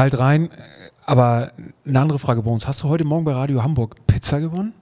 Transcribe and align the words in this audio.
kalt 0.00 0.18
rein. 0.18 0.48
Aber 1.04 1.52
eine 1.86 2.00
andere 2.00 2.18
Frage 2.18 2.40
bei 2.42 2.50
uns. 2.50 2.66
Hast 2.66 2.82
du 2.82 2.88
heute 2.88 3.04
Morgen 3.04 3.24
bei 3.26 3.32
Radio 3.34 3.62
Hamburg 3.62 3.96
Pizza 4.06 4.40
gewonnen? 4.40 4.72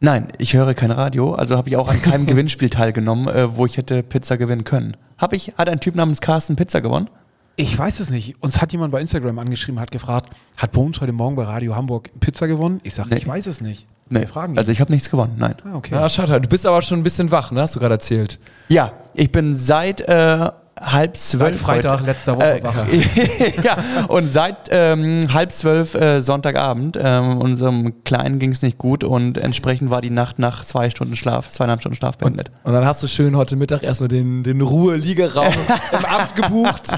Nein, 0.00 0.28
ich 0.38 0.52
höre 0.54 0.74
kein 0.74 0.90
Radio, 0.90 1.34
also 1.34 1.56
habe 1.56 1.68
ich 1.70 1.76
auch 1.78 1.88
an 1.88 2.02
keinem 2.02 2.26
Gewinnspiel 2.30 2.68
teilgenommen, 2.68 3.28
äh, 3.28 3.56
wo 3.56 3.64
ich 3.64 3.78
hätte 3.78 4.02
Pizza 4.02 4.36
gewinnen 4.36 4.64
können. 4.64 4.96
Hab 5.16 5.32
ich, 5.32 5.54
hat 5.56 5.70
ein 5.70 5.80
Typ 5.80 5.94
namens 5.94 6.20
Carsten 6.20 6.56
Pizza 6.56 6.80
gewonnen? 6.82 7.08
Ich 7.56 7.78
weiß 7.78 8.00
es 8.00 8.10
nicht. 8.10 8.42
Uns 8.42 8.60
hat 8.60 8.72
jemand 8.72 8.92
bei 8.92 9.00
Instagram 9.00 9.38
angeschrieben, 9.38 9.80
hat 9.80 9.90
gefragt, 9.90 10.28
hat 10.58 10.72
Bones 10.72 11.00
heute 11.00 11.12
Morgen 11.12 11.36
bei 11.36 11.44
Radio 11.44 11.74
Hamburg 11.74 12.10
Pizza 12.20 12.46
gewonnen? 12.46 12.80
Ich 12.82 12.92
sage, 12.94 13.08
Nee. 13.10 13.18
ich 13.18 13.26
weiß 13.26 13.46
es 13.46 13.60
nicht. 13.62 13.86
Nee, 14.10 14.26
fragen 14.26 14.58
also 14.58 14.70
ich 14.70 14.80
habe 14.82 14.92
nichts 14.92 15.08
gewonnen, 15.08 15.36
nein. 15.38 15.54
ah, 15.64 15.76
okay. 15.76 15.94
Ja, 15.94 16.10
schade. 16.10 16.38
Du 16.40 16.48
bist 16.48 16.66
aber 16.66 16.82
schon 16.82 16.98
ein 17.00 17.02
bisschen 17.04 17.30
wach, 17.30 17.52
ne? 17.52 17.62
Hast 17.62 17.74
du 17.76 17.80
gerade 17.80 17.94
erzählt. 17.94 18.38
Ja, 18.68 18.92
ich 19.14 19.32
bin 19.32 19.54
seit 19.54 20.02
äh, 20.02 20.50
halb 20.82 21.16
zwölf. 21.16 21.54
Seit 21.54 21.60
Freitag 21.62 21.92
heute- 22.00 22.04
letzter 22.04 22.36
Woche 22.36 22.60
Äh, 22.62 23.52
ja, 23.62 23.76
und 24.08 24.30
seit 24.32 24.68
ähm, 24.70 25.20
halb 25.32 25.52
zwölf 25.52 25.94
äh, 25.94 26.20
Sonntagabend, 26.20 26.98
ähm, 27.00 27.38
unserem 27.38 28.04
Kleinen 28.04 28.38
ging 28.38 28.50
es 28.50 28.62
nicht 28.62 28.78
gut 28.78 29.04
und 29.04 29.38
entsprechend 29.38 29.90
war 29.90 30.00
die 30.00 30.10
Nacht 30.10 30.38
nach 30.38 30.64
zwei 30.64 30.90
Stunden 30.90 31.16
Schlaf, 31.16 31.48
zweieinhalb 31.48 31.80
Stunden 31.80 31.96
Schlaf 31.96 32.18
beendet. 32.18 32.50
Und 32.64 32.72
dann 32.72 32.84
hast 32.84 33.02
du 33.02 33.06
schön 33.08 33.36
heute 33.36 33.56
Mittag 33.56 33.82
erstmal 33.82 34.08
den, 34.08 34.42
den 34.42 34.60
Ruhe-Liegeraum 34.60 35.52
im 35.98 36.04
Amt 36.04 36.36
gebucht. 36.36 36.88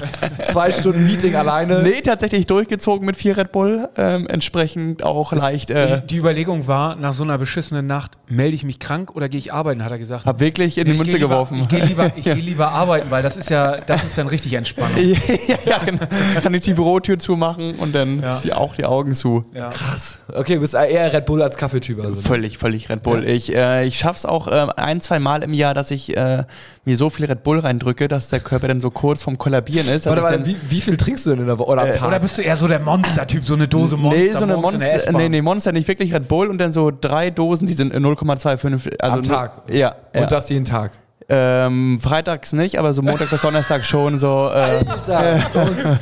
Zwei 0.51 0.71
Stunden 0.71 1.05
Meeting 1.05 1.35
alleine. 1.35 1.81
Nee, 1.83 2.01
tatsächlich 2.01 2.45
durchgezogen 2.45 3.05
mit 3.05 3.15
vier 3.15 3.37
Red 3.37 3.51
Bull, 3.51 3.89
ähm, 3.97 4.27
entsprechend 4.27 5.03
auch 5.03 5.31
leicht. 5.33 5.69
Äh, 5.71 6.01
Die 6.09 6.17
Überlegung 6.17 6.67
war, 6.67 6.95
nach 6.95 7.13
so 7.13 7.23
einer 7.23 7.37
beschissenen 7.37 7.87
Nacht, 7.87 8.11
melde 8.27 8.55
ich 8.55 8.63
mich 8.63 8.79
krank 8.79 9.15
oder 9.15 9.29
gehe 9.29 9.39
ich 9.39 9.53
arbeiten, 9.53 9.83
hat 9.83 9.91
er 9.91 9.99
gesagt. 9.99 10.25
hab 10.25 10.39
wirklich 10.39 10.77
in 10.77 10.85
die 10.85 10.91
Ich 10.91 10.97
Münze 10.97 11.17
lieber- 11.17 11.29
geworfen. 11.29 11.59
Ich 11.61 11.67
gehe 11.67 11.83
lieber, 11.83 12.11
ich 12.15 12.23
geh 12.23 12.33
lieber 12.33 12.69
arbeiten, 12.69 13.11
weil 13.11 13.23
das 13.23 13.37
ist 13.37 13.49
ja, 13.49 13.74
das 13.85 14.03
ist 14.03 14.17
dann 14.17 14.27
richtig 14.27 14.53
Entspannung. 14.53 14.97
ja, 15.47 15.57
ja, 15.65 15.77
genau. 15.79 15.99
kann 16.41 16.53
ich 16.53 16.61
die 16.61 16.73
Bürotür 16.73 17.19
zumachen 17.19 17.75
und 17.75 17.93
dann 17.93 18.21
Ja. 18.21 18.41
die, 18.43 18.53
auch 18.53 18.75
die 18.75 18.85
Augen 18.85 19.13
zu. 19.13 19.45
Ja. 19.53 19.69
Krass. 19.69 20.19
Okay, 20.33 20.55
du 20.55 20.61
bist 20.61 20.73
eher 20.73 21.13
Red 21.13 21.25
Bull 21.25 21.41
als 21.41 21.57
Kaffeetyp. 21.57 21.99
Also. 22.03 22.21
Völlig, 22.21 22.57
völlig 22.57 22.89
Red 22.89 23.03
Bull. 23.03 23.23
Ich, 23.25 23.53
äh, 23.53 23.85
ich 23.85 23.97
schaff's 23.97 24.25
auch 24.25 24.47
äh, 24.47 24.67
ein, 24.77 25.01
zwei 25.01 25.19
Mal 25.19 25.43
im 25.43 25.53
Jahr, 25.53 25.73
dass 25.73 25.91
ich 25.91 26.15
äh, 26.15 26.43
mir 26.85 26.97
so 26.97 27.09
viel 27.09 27.25
Red 27.25 27.43
Bull 27.43 27.59
reindrücke, 27.59 28.07
dass 28.07 28.29
der 28.29 28.39
Körper 28.39 28.67
dann 28.67 28.81
so 28.81 28.91
kurz 28.91 29.21
vom 29.23 29.37
Kollabieren 29.37 29.87
ist. 29.87 30.05
Warte, 30.05 30.23
warte, 30.23 30.45
wie, 30.45 30.55
wie 30.69 30.81
viel 30.81 30.97
trinkst 30.97 31.25
du 31.25 31.31
denn 31.31 31.39
in 31.39 31.47
der 31.47 31.57
Woche 31.59 31.71
oder 31.71 31.83
am 31.83 31.91
Tag? 31.91 32.07
Oder 32.07 32.19
bist 32.19 32.37
du 32.37 32.41
eher 32.41 32.55
so 32.55 32.67
der 32.67 32.79
Monster-Typ, 32.79 33.43
so 33.43 33.55
eine 33.55 33.67
Dose 33.67 33.97
Monster? 33.97 34.19
Nee, 34.19 34.31
so 34.31 34.43
eine 34.43 34.57
Monster, 34.57 35.11
nee, 35.11 35.29
nee, 35.29 35.41
Monster 35.41 35.71
nicht 35.71 35.87
wirklich 35.87 36.13
Red 36.13 36.27
Bull 36.27 36.47
und 36.49 36.57
dann 36.57 36.71
so 36.71 36.91
drei 36.91 37.29
Dosen, 37.31 37.67
die 37.67 37.73
sind 37.73 37.93
0,25. 37.93 38.99
Also 38.99 39.17
am 39.17 39.23
Tag? 39.23 39.63
Ja. 39.69 39.95
ja. 40.13 40.21
Und 40.21 40.31
das 40.31 40.49
jeden 40.49 40.65
Tag? 40.65 40.91
Ähm, 41.27 41.99
freitags 42.01 42.53
nicht, 42.53 42.77
aber 42.77 42.93
so 42.93 43.01
Montag 43.01 43.29
bis 43.31 43.41
Donnerstag 43.41 43.83
schon 43.83 44.19
so. 44.19 44.49
Äh, 44.53 44.85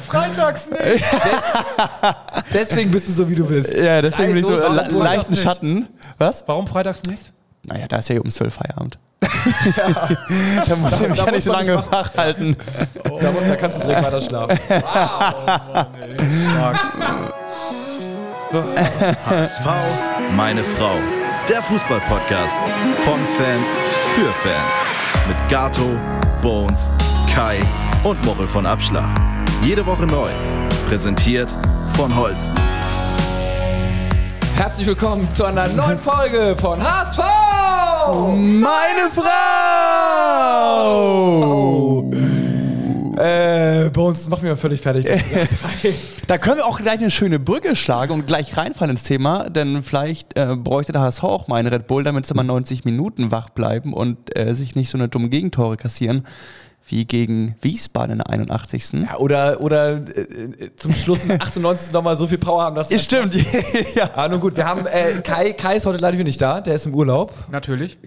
Freitags 0.08 0.70
nicht. 0.70 1.06
Deswegen 2.54 2.92
bist 2.92 3.08
du 3.08 3.14
so, 3.14 3.30
wie 3.30 3.36
du 3.36 3.46
bist. 3.46 3.74
ja, 3.74 4.02
deswegen 4.02 4.34
bin 4.34 4.44
ich 4.44 4.48
so 4.48 4.58
Bull, 4.58 5.04
leichten 5.04 5.32
nicht. 5.32 5.44
Schatten. 5.44 5.88
Was? 6.18 6.44
Warum 6.48 6.68
freitags 6.68 7.04
nicht? 7.04 7.32
Naja, 7.64 7.88
da 7.88 7.98
ist 7.98 8.10
ja 8.10 8.20
um 8.20 8.30
12 8.30 8.54
Feierabend. 8.54 9.00
da 10.68 10.76
muss 10.76 11.00
ich 11.00 11.08
mich 11.08 11.18
ja 11.18 11.32
nicht 11.32 11.44
so 11.46 11.54
lange 11.54 11.78
nicht 11.78 11.92
wach 11.92 12.12
halten. 12.18 12.58
Da, 13.04 13.32
da 13.48 13.56
kannst 13.56 13.84
du 13.84 13.88
direkt 13.88 14.06
weiter 14.06 14.22
schlafen. 14.22 14.60
HSV, 18.54 19.66
meine 20.36 20.64
Frau. 20.64 20.98
Der 21.50 21.64
Fußball-Podcast 21.64 22.56
von 23.06 23.20
Fans 23.38 23.68
für 24.16 24.32
Fans. 24.34 24.93
Mit 25.26 25.38
Gato, 25.50 25.98
Bones, 26.42 26.82
Kai 27.34 27.60
und 28.04 28.24
Mochel 28.26 28.46
von 28.46 28.66
Abschlag. 28.66 29.08
Jede 29.64 29.86
Woche 29.86 30.06
neu. 30.06 30.30
Präsentiert 30.90 31.48
von 31.96 32.14
Holsten. 32.14 32.54
Herzlich 34.56 34.86
willkommen 34.86 35.32
zu 35.32 35.46
einer 35.46 35.70
neuen 35.70 35.98
Folge 35.98 36.58
von 36.60 36.84
HSV! 36.84 37.20
Meine 38.36 39.10
Frau! 39.14 39.32
Äh, 43.18 43.90
Bones, 43.92 44.20
das 44.20 44.28
macht 44.28 44.42
mich 44.42 44.52
mal 44.52 44.58
völlig 44.58 44.82
fertig. 44.82 45.06
Da 46.26 46.38
können 46.38 46.58
wir 46.58 46.66
auch 46.66 46.80
gleich 46.80 47.02
eine 47.02 47.12
schöne 47.12 47.38
Brücke 47.38 47.76
schlagen 47.76 48.14
und 48.14 48.28
gleich 48.28 48.56
reinfallen 48.56 48.92
ins 48.92 49.04
Thema, 49.04 49.50
denn 49.50 49.84
vielleicht 49.84 50.38
äh, 50.38 50.56
bräuchte 50.56 50.94
der 50.94 51.02
HSV 51.02 51.24
auch 51.24 51.48
mal 51.50 51.58
einen 51.58 51.68
Red 51.68 51.88
Bull, 51.88 52.04
damit 52.04 52.26
sie 52.26 52.34
mal 52.34 52.44
90 52.44 52.86
Minuten 52.86 53.30
wach 53.30 53.50
bleiben 53.50 53.94
und 53.94 54.36
äh, 54.38 54.54
sich 54.54 54.74
nicht 54.74 54.90
so 54.90 54.98
eine 54.98 55.10
dumme 55.10 55.28
Gegentore 55.28 55.76
kassieren 55.76 56.26
wie 56.88 57.06
gegen 57.06 57.56
Wiesbaden 57.62 58.12
in 58.12 58.18
der 58.20 58.30
81. 58.30 59.04
Ja, 59.10 59.18
oder 59.18 59.62
oder 59.62 59.92
äh, 59.94 60.00
äh, 60.22 60.76
zum 60.76 60.94
Schluss 60.94 61.24
in 61.26 61.32
98 61.42 61.94
nochmal 61.94 62.16
so 62.18 62.28
viel 62.28 62.38
Power 62.38 62.64
haben, 62.64 62.76
dass 62.76 62.90
Ja, 62.92 63.00
stimmt, 63.00 63.34
ja. 63.96 64.10
Ah, 64.16 64.28
nun 64.28 64.40
gut, 64.42 64.58
wir 64.58 64.66
haben 64.66 64.86
äh, 64.88 65.22
Kai, 65.24 65.54
Kai 65.54 65.78
ist 65.78 65.86
heute 65.86 66.00
leider 66.00 66.14
wieder 66.18 66.26
nicht 66.26 66.42
da, 66.42 66.60
der 66.62 66.76
ist 66.76 66.86
im 66.86 66.94
Urlaub. 66.94 67.34
Natürlich. 67.52 67.98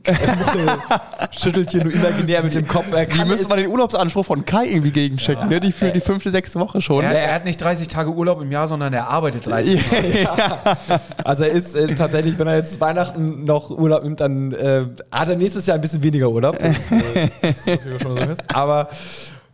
Schüttelt 1.30 1.70
hier 1.70 1.84
nur 1.84 1.92
imaginär 1.92 2.42
mit 2.42 2.54
dem 2.54 2.68
Kopf. 2.68 2.92
Er 2.92 3.06
müssen 3.24 3.44
es- 3.44 3.48
wir 3.48 3.56
den 3.56 3.68
Urlaubsanspruch 3.68 4.24
von 4.26 4.44
Kai 4.44 4.66
irgendwie 4.66 4.90
gegenschicken, 4.90 5.48
ne? 5.48 5.58
Die 5.60 5.72
für 5.72 5.90
die 5.90 6.00
fünfte, 6.00 6.30
sechste 6.30 6.60
Woche 6.60 6.80
schon. 6.80 7.04
Er, 7.04 7.12
er 7.12 7.34
hat 7.34 7.44
nicht 7.44 7.60
30 7.60 7.88
Tage 7.88 8.10
Urlaub 8.10 8.40
im 8.42 8.52
Jahr, 8.52 8.68
sondern 8.68 8.92
er 8.92 9.08
arbeitet 9.08 9.46
30 9.46 9.80
Also 11.24 11.44
er 11.44 11.50
ist 11.50 11.74
äh, 11.74 11.94
tatsächlich, 11.94 12.38
wenn 12.38 12.46
er 12.46 12.56
jetzt 12.56 12.80
Weihnachten 12.80 13.44
noch 13.44 13.70
Urlaub 13.70 14.04
nimmt, 14.04 14.20
dann 14.20 14.52
äh, 14.52 14.84
hat 15.10 15.28
er 15.28 15.36
nächstes 15.36 15.66
Jahr 15.66 15.76
ein 15.76 15.80
bisschen 15.80 16.02
weniger 16.02 16.28
Urlaub. 16.30 16.58
Das, 16.58 16.92
äh, 16.92 17.28
das 17.42 17.50
ist 17.58 17.66
natürlich 17.66 18.02
schon 18.02 18.16
so 18.16 18.24
ist. 18.24 18.42
Aber 18.54 18.65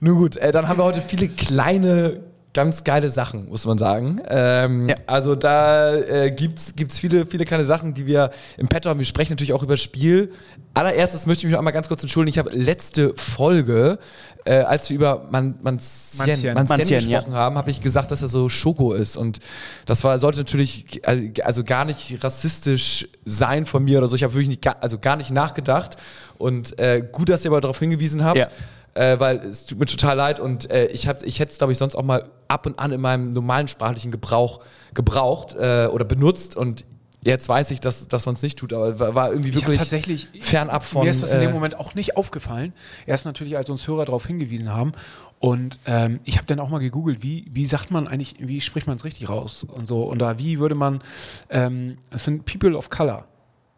nun 0.00 0.18
gut, 0.18 0.36
äh, 0.36 0.50
dann 0.50 0.68
haben 0.68 0.78
wir 0.78 0.84
heute 0.84 1.00
viele 1.00 1.28
kleine, 1.28 2.20
ganz 2.52 2.82
geile 2.82 3.08
Sachen, 3.08 3.48
muss 3.48 3.64
man 3.64 3.78
sagen. 3.78 4.20
Ähm, 4.28 4.88
Ja. 4.88 4.96
Also 5.06 5.36
da 5.36 5.94
äh, 5.94 6.32
gibt's 6.32 6.74
gibt's 6.74 6.98
viele, 6.98 7.24
viele 7.24 7.44
kleine 7.44 7.64
Sachen, 7.64 7.94
die 7.94 8.06
wir 8.06 8.30
im 8.58 8.66
Petto 8.66 8.90
haben. 8.90 8.98
Wir 8.98 9.06
sprechen 9.06 9.32
natürlich 9.32 9.52
auch 9.52 9.62
über 9.62 9.74
das 9.74 9.82
Spiel. 9.82 10.32
Allererstes 10.74 11.26
möchte 11.26 11.42
ich 11.42 11.44
mich 11.44 11.52
noch 11.52 11.60
einmal 11.60 11.72
ganz 11.72 11.86
kurz 11.86 12.02
entschuldigen. 12.02 12.34
Ich 12.34 12.38
habe 12.38 12.50
letzte 12.50 13.14
Folge, 13.16 13.98
äh, 14.44 14.56
als 14.56 14.90
wir 14.90 14.96
über 14.96 15.24
Man 15.30 15.54
Manzien, 15.62 16.18
Manzien. 16.18 16.54
Manzien 16.54 16.78
Manzien, 16.78 17.10
ja. 17.10 17.18
gesprochen 17.18 17.34
haben, 17.34 17.56
habe 17.56 17.70
ich 17.70 17.80
gesagt, 17.80 18.10
dass 18.10 18.22
er 18.22 18.28
so 18.28 18.48
Schoko 18.48 18.92
ist. 18.94 19.16
Und 19.16 19.38
das 19.86 20.02
war, 20.02 20.18
sollte 20.18 20.38
natürlich 20.38 21.06
äh, 21.06 21.30
also 21.44 21.62
gar 21.62 21.84
nicht 21.84 22.24
rassistisch 22.24 23.06
sein 23.24 23.66
von 23.66 23.84
mir 23.84 23.98
oder 23.98 24.08
so. 24.08 24.16
Ich 24.16 24.24
habe 24.24 24.34
wirklich 24.34 24.48
nicht, 24.48 24.66
also 24.82 24.98
gar 24.98 25.16
nicht 25.16 25.30
nachgedacht. 25.30 25.96
Und 26.38 26.78
äh, 26.78 27.06
gut, 27.12 27.28
dass 27.28 27.44
ihr 27.44 27.50
aber 27.50 27.60
darauf 27.60 27.78
hingewiesen 27.78 28.24
habt. 28.24 28.38
Ja. 28.38 28.48
Äh, 28.94 29.18
weil 29.18 29.38
es 29.38 29.64
tut 29.64 29.78
mir 29.78 29.86
total 29.86 30.16
leid 30.16 30.38
und 30.38 30.70
äh, 30.70 30.86
ich, 30.86 31.08
hab- 31.08 31.22
ich 31.22 31.40
hätte 31.40 31.50
es, 31.50 31.56
glaube 31.58 31.72
ich, 31.72 31.78
sonst 31.78 31.94
auch 31.94 32.02
mal 32.02 32.28
ab 32.48 32.66
und 32.66 32.78
an 32.78 32.92
in 32.92 33.00
meinem 33.00 33.32
normalen 33.32 33.66
sprachlichen 33.68 34.10
Gebrauch 34.10 34.60
gebraucht 34.92 35.54
äh, 35.58 35.86
oder 35.86 36.04
benutzt 36.04 36.56
und 36.58 36.84
jetzt 37.24 37.48
weiß 37.48 37.70
ich, 37.70 37.80
dass, 37.80 38.06
dass 38.08 38.26
man 38.26 38.34
es 38.34 38.42
nicht 38.42 38.58
tut, 38.58 38.72
aber 38.74 39.14
war, 39.14 39.30
irgendwie 39.30 39.54
wirklich 39.54 39.78
tatsächlich 39.78 40.28
fernab 40.40 40.84
von. 40.84 41.04
Mir 41.04 41.10
ist 41.10 41.22
das 41.22 41.32
in 41.32 41.38
äh, 41.40 41.44
dem 41.44 41.52
Moment 41.52 41.76
auch 41.78 41.94
nicht 41.94 42.16
aufgefallen. 42.18 42.74
Erst 43.06 43.24
natürlich, 43.24 43.56
als 43.56 43.70
uns 43.70 43.86
Hörer 43.88 44.04
darauf 44.04 44.26
hingewiesen 44.26 44.74
haben. 44.74 44.92
Und 45.38 45.78
ähm, 45.86 46.20
ich 46.24 46.36
habe 46.36 46.46
dann 46.46 46.60
auch 46.60 46.68
mal 46.68 46.78
gegoogelt, 46.78 47.22
wie, 47.22 47.48
wie 47.50 47.64
sagt 47.66 47.90
man 47.90 48.06
eigentlich, 48.08 48.36
wie 48.40 48.60
spricht 48.60 48.86
man 48.86 48.96
es 48.96 49.04
richtig 49.04 49.28
raus 49.28 49.64
und 49.64 49.86
so. 49.86 50.02
Und 50.04 50.18
da, 50.18 50.38
wie 50.38 50.58
würde 50.58 50.74
man, 50.74 51.02
ähm, 51.48 51.96
es 52.10 52.24
sind 52.24 52.44
People 52.44 52.76
of 52.76 52.90
Color. 52.90 53.24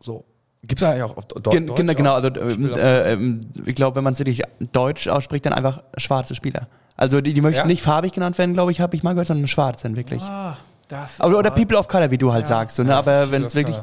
So. 0.00 0.24
Gibt 0.66 0.80
es 0.80 0.82
eigentlich 0.82 1.02
auch 1.02 1.16
auf 1.16 1.24
Deu- 1.26 1.50
Gen 1.50 1.66
Deutsch 1.66 1.76
genau, 1.76 1.94
genau. 1.94 2.14
Also, 2.14 2.28
ähm, 2.40 2.72
äh, 2.74 3.12
ähm, 3.12 3.40
ich 3.66 3.74
glaube, 3.74 3.96
wenn 3.96 4.04
man 4.04 4.12
es 4.14 4.18
wirklich 4.18 4.42
deutsch 4.72 5.08
ausspricht, 5.08 5.44
dann 5.46 5.52
einfach 5.52 5.82
schwarze 5.96 6.34
Spieler. 6.34 6.68
Also 6.96 7.20
die, 7.20 7.32
die 7.32 7.40
möchten 7.40 7.60
Ja? 7.62 7.66
nicht 7.66 7.82
farbig 7.82 8.12
genannt 8.12 8.38
werden, 8.38 8.54
glaube 8.54 8.70
ich, 8.70 8.80
habe 8.80 8.94
ich 8.94 9.02
mal 9.02 9.12
gehört, 9.12 9.26
sondern 9.28 9.46
schwarz 9.48 9.82
dann 9.82 9.96
wirklich. 9.96 10.22
Ah, 10.22 10.56
das. 10.88 11.20
Oder, 11.20 11.38
oder 11.38 11.50
People 11.50 11.76
of 11.76 11.88
Color, 11.88 12.10
wie 12.10 12.18
du 12.18 12.32
halt 12.32 12.44
Ja. 12.44 12.48
sagst. 12.48 12.76
So, 12.76 12.82
ne? 12.84 12.90
Ja, 12.90 12.98
Aber 12.98 13.30
wenn 13.32 13.42
es 13.42 13.54
wirklich. 13.54 13.76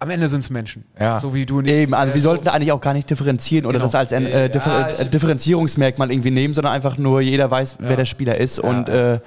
Am 0.00 0.10
Ende 0.10 0.28
sind 0.28 0.40
es 0.40 0.50
Menschen. 0.50 0.84
Ja. 1.00 1.18
So 1.20 1.32
wie 1.32 1.46
du 1.46 1.58
und 1.58 1.64
ich. 1.66 1.72
Eben, 1.72 1.94
also 1.94 2.14
wir 2.14 2.20
sollten 2.20 2.44
da 2.44 2.52
eigentlich 2.52 2.72
auch 2.72 2.80
gar 2.80 2.92
nicht 2.92 3.08
differenzieren 3.08 3.64
oder 3.64 3.74
Genau. 3.78 3.84
das 3.86 3.94
als 3.94 4.12
ein 4.12 4.26
äh, 4.26 4.50
Differ 4.50 4.80
Ja, 4.80 4.88
äh, 4.88 5.06
Differenzierungsmerkmal 5.08 6.10
irgendwie 6.10 6.30
nehmen, 6.30 6.52
sondern 6.52 6.74
einfach 6.74 6.98
nur 6.98 7.20
jeder 7.22 7.50
weiß, 7.50 7.76
wer 7.78 7.96
der 7.96 8.04
Spieler 8.04 8.36
ist 8.36 8.58
und 8.58 8.88
äh, 8.88 9.20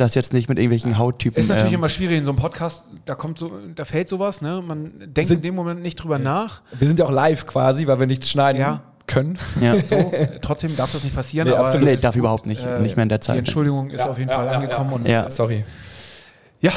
das 0.00 0.14
jetzt 0.14 0.32
nicht 0.32 0.48
mit 0.48 0.58
irgendwelchen 0.58 0.96
Hauttypen. 0.98 1.38
Ist 1.38 1.48
natürlich 1.48 1.72
ähm, 1.72 1.80
immer 1.80 1.88
schwierig 1.88 2.18
in 2.18 2.24
so 2.24 2.30
einem 2.30 2.38
Podcast, 2.38 2.84
da 3.04 3.14
kommt 3.14 3.38
so, 3.38 3.50
da 3.74 3.84
fällt 3.84 4.08
sowas, 4.08 4.40
ne? 4.40 4.62
Man 4.66 4.92
denkt 4.98 5.26
Sind- 5.26 5.36
in 5.38 5.42
dem 5.42 5.54
Moment 5.54 5.82
nicht 5.82 5.96
drüber 5.96 6.18
nach. 6.18 6.62
Wir 6.78 6.86
sind 6.88 6.98
ja 6.98 7.04
auch 7.06 7.10
live 7.10 7.46
quasi, 7.46 7.86
weil 7.86 7.98
wir 8.00 8.06
nichts 8.06 8.30
schneiden 8.30 8.60
Ja. 8.60 8.82
können. 9.06 9.38
ja. 9.60 9.74
So, 9.76 9.94
äh, 9.96 10.38
trotzdem 10.40 10.74
darf 10.76 10.92
das 10.92 11.04
nicht 11.04 11.14
passieren. 11.16 11.48
Nee, 11.48 11.54
aber 11.54 11.64
absolut. 11.66 11.86
Nee, 11.86 11.96
darf 11.96 12.16
überhaupt 12.16 12.46
nicht. 12.46 12.64
äh, 12.64 12.78
nicht 12.80 12.96
mehr 12.96 13.02
in 13.04 13.08
der 13.08 13.18
Die 13.18 13.26
Zeit. 13.26 13.38
Entschuldigung 13.38 13.90
ist 13.90 14.00
auf 14.06 14.18
jeden 14.18 14.30
Fall 14.30 14.48
angekommen. 14.48 14.92
Und, 14.92 15.08
Ja. 15.08 15.28
Sorry. 15.30 15.64
Ja, 16.60 16.72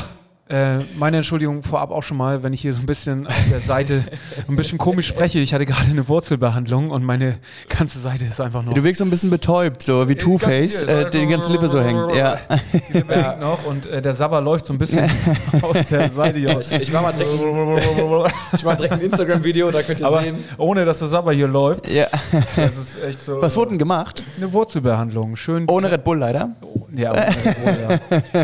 äh, 0.51 0.79
meine 0.99 1.17
Entschuldigung 1.17 1.63
vorab 1.63 1.91
auch 1.91 2.03
schon 2.03 2.17
mal, 2.17 2.43
wenn 2.43 2.51
ich 2.53 2.61
hier 2.61 2.73
so 2.73 2.81
ein 2.81 2.85
bisschen 2.85 3.25
auf 3.27 3.33
der 3.49 3.61
Seite 3.61 4.03
ein 4.47 4.55
bisschen 4.55 4.77
komisch 4.77 5.07
spreche. 5.07 5.39
Ich 5.39 5.53
hatte 5.53 5.65
gerade 5.65 5.89
eine 5.89 6.07
Wurzelbehandlung 6.07 6.89
und 6.91 7.03
meine 7.03 7.37
ganze 7.69 7.99
Seite 7.99 8.25
ist 8.25 8.41
einfach 8.41 8.61
nur. 8.63 8.73
Du 8.73 8.83
wirkst 8.83 8.99
so 8.99 9.05
ein 9.05 9.09
bisschen 9.09 9.29
betäubt, 9.29 9.83
so 9.83 10.07
wie 10.09 10.15
Two-Face, 10.15 10.79
hier, 10.85 10.89
äh, 11.07 11.09
die 11.11 11.25
ganze 11.27 11.51
Lippe 11.51 11.69
so 11.69 11.81
hängt. 11.81 12.13
Ja. 12.15 12.37
Die 12.89 12.97
Lippe 12.97 13.15
hängt 13.15 13.39
noch 13.41 13.65
und 13.65 13.85
äh, 13.89 14.01
der 14.01 14.13
Sabber 14.13 14.41
läuft 14.41 14.65
so 14.65 14.73
ein 14.73 14.77
bisschen 14.77 15.09
aus 15.61 15.87
der 15.89 16.09
Seite 16.09 16.39
hier. 16.39 16.59
Ich, 16.59 16.71
ich 16.71 16.91
mach 16.93 17.01
mal 17.01 17.13
direkt, 17.13 17.41
ein- 17.41 18.31
ich 18.53 18.63
mach 18.65 18.75
direkt 18.75 18.93
ein 18.95 19.01
Instagram-Video, 19.01 19.71
da 19.71 19.81
könnt 19.83 20.01
ihr 20.01 20.07
Aber 20.07 20.21
sehen. 20.21 20.35
ohne 20.57 20.83
dass 20.85 20.99
der 20.99 21.07
Sabber 21.07 21.31
hier 21.31 21.47
läuft, 21.47 21.89
ja. 21.89 22.07
das 22.55 22.77
ist 22.77 23.03
echt 23.03 23.21
so. 23.21 23.41
Was 23.41 23.55
wurde 23.55 23.69
denn 23.69 23.77
gemacht? 23.79 24.21
Eine 24.37 24.51
Wurzelbehandlung. 24.51 25.35
Schön. 25.35 25.65
Ohne 25.69 25.91
Red 25.91 26.03
Bull 26.03 26.17
leider. 26.17 26.49
Ja, 26.93 27.13
ja. 27.15 27.29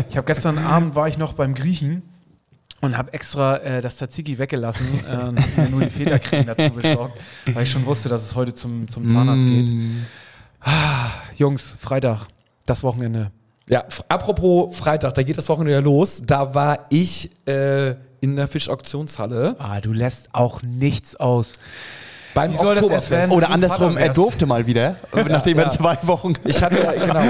Ich 0.08 0.16
habe 0.16 0.26
gestern 0.26 0.56
Abend 0.58 0.94
war 0.94 1.06
ich 1.08 1.18
noch 1.18 1.34
beim 1.34 1.54
Griechen 1.54 1.97
und 2.80 2.96
habe 2.96 3.12
extra 3.12 3.56
äh, 3.58 3.80
das 3.80 3.96
Tzatziki 3.96 4.38
weggelassen 4.38 4.86
äh, 5.04 5.24
und 5.24 5.40
habe 5.40 5.62
mir 5.62 5.68
nur 5.70 5.80
die 5.80 5.90
Federcreme 5.90 6.46
dazu 6.46 6.74
besorgt, 6.80 7.20
weil 7.52 7.64
ich 7.64 7.70
schon 7.70 7.84
wusste, 7.86 8.08
dass 8.08 8.22
es 8.22 8.34
heute 8.34 8.54
zum, 8.54 8.88
zum 8.88 9.08
Zahnarzt 9.08 9.46
geht. 9.46 9.70
Ah, 10.60 11.10
Jungs, 11.36 11.74
Freitag, 11.80 12.26
das 12.66 12.82
Wochenende. 12.82 13.30
Ja, 13.68 13.84
apropos 14.08 14.76
Freitag, 14.76 15.14
da 15.14 15.22
geht 15.22 15.36
das 15.36 15.48
Wochenende 15.48 15.72
ja 15.72 15.80
los. 15.80 16.22
Da 16.24 16.54
war 16.54 16.84
ich 16.90 17.30
äh, 17.46 17.94
in 18.20 18.36
der 18.36 18.48
Fischauktionshalle 18.48 19.56
Ah, 19.58 19.80
du 19.80 19.92
lässt 19.92 20.34
auch 20.34 20.62
nichts 20.62 21.16
aus. 21.16 21.52
Beim 22.38 22.52
Wie? 22.52 22.58
Oktoberfest. 22.58 23.32
Oder 23.32 23.50
andersrum, 23.50 23.96
er 23.96 24.10
durfte 24.10 24.46
mal 24.46 24.66
wieder, 24.66 24.94
nachdem 25.28 25.58
ja. 25.58 25.64
er 25.64 25.70
zwei 25.70 25.98
Wochen 26.02 26.34
Ich 26.44 26.62
hatte, 26.62 26.76
genau, 27.04 27.22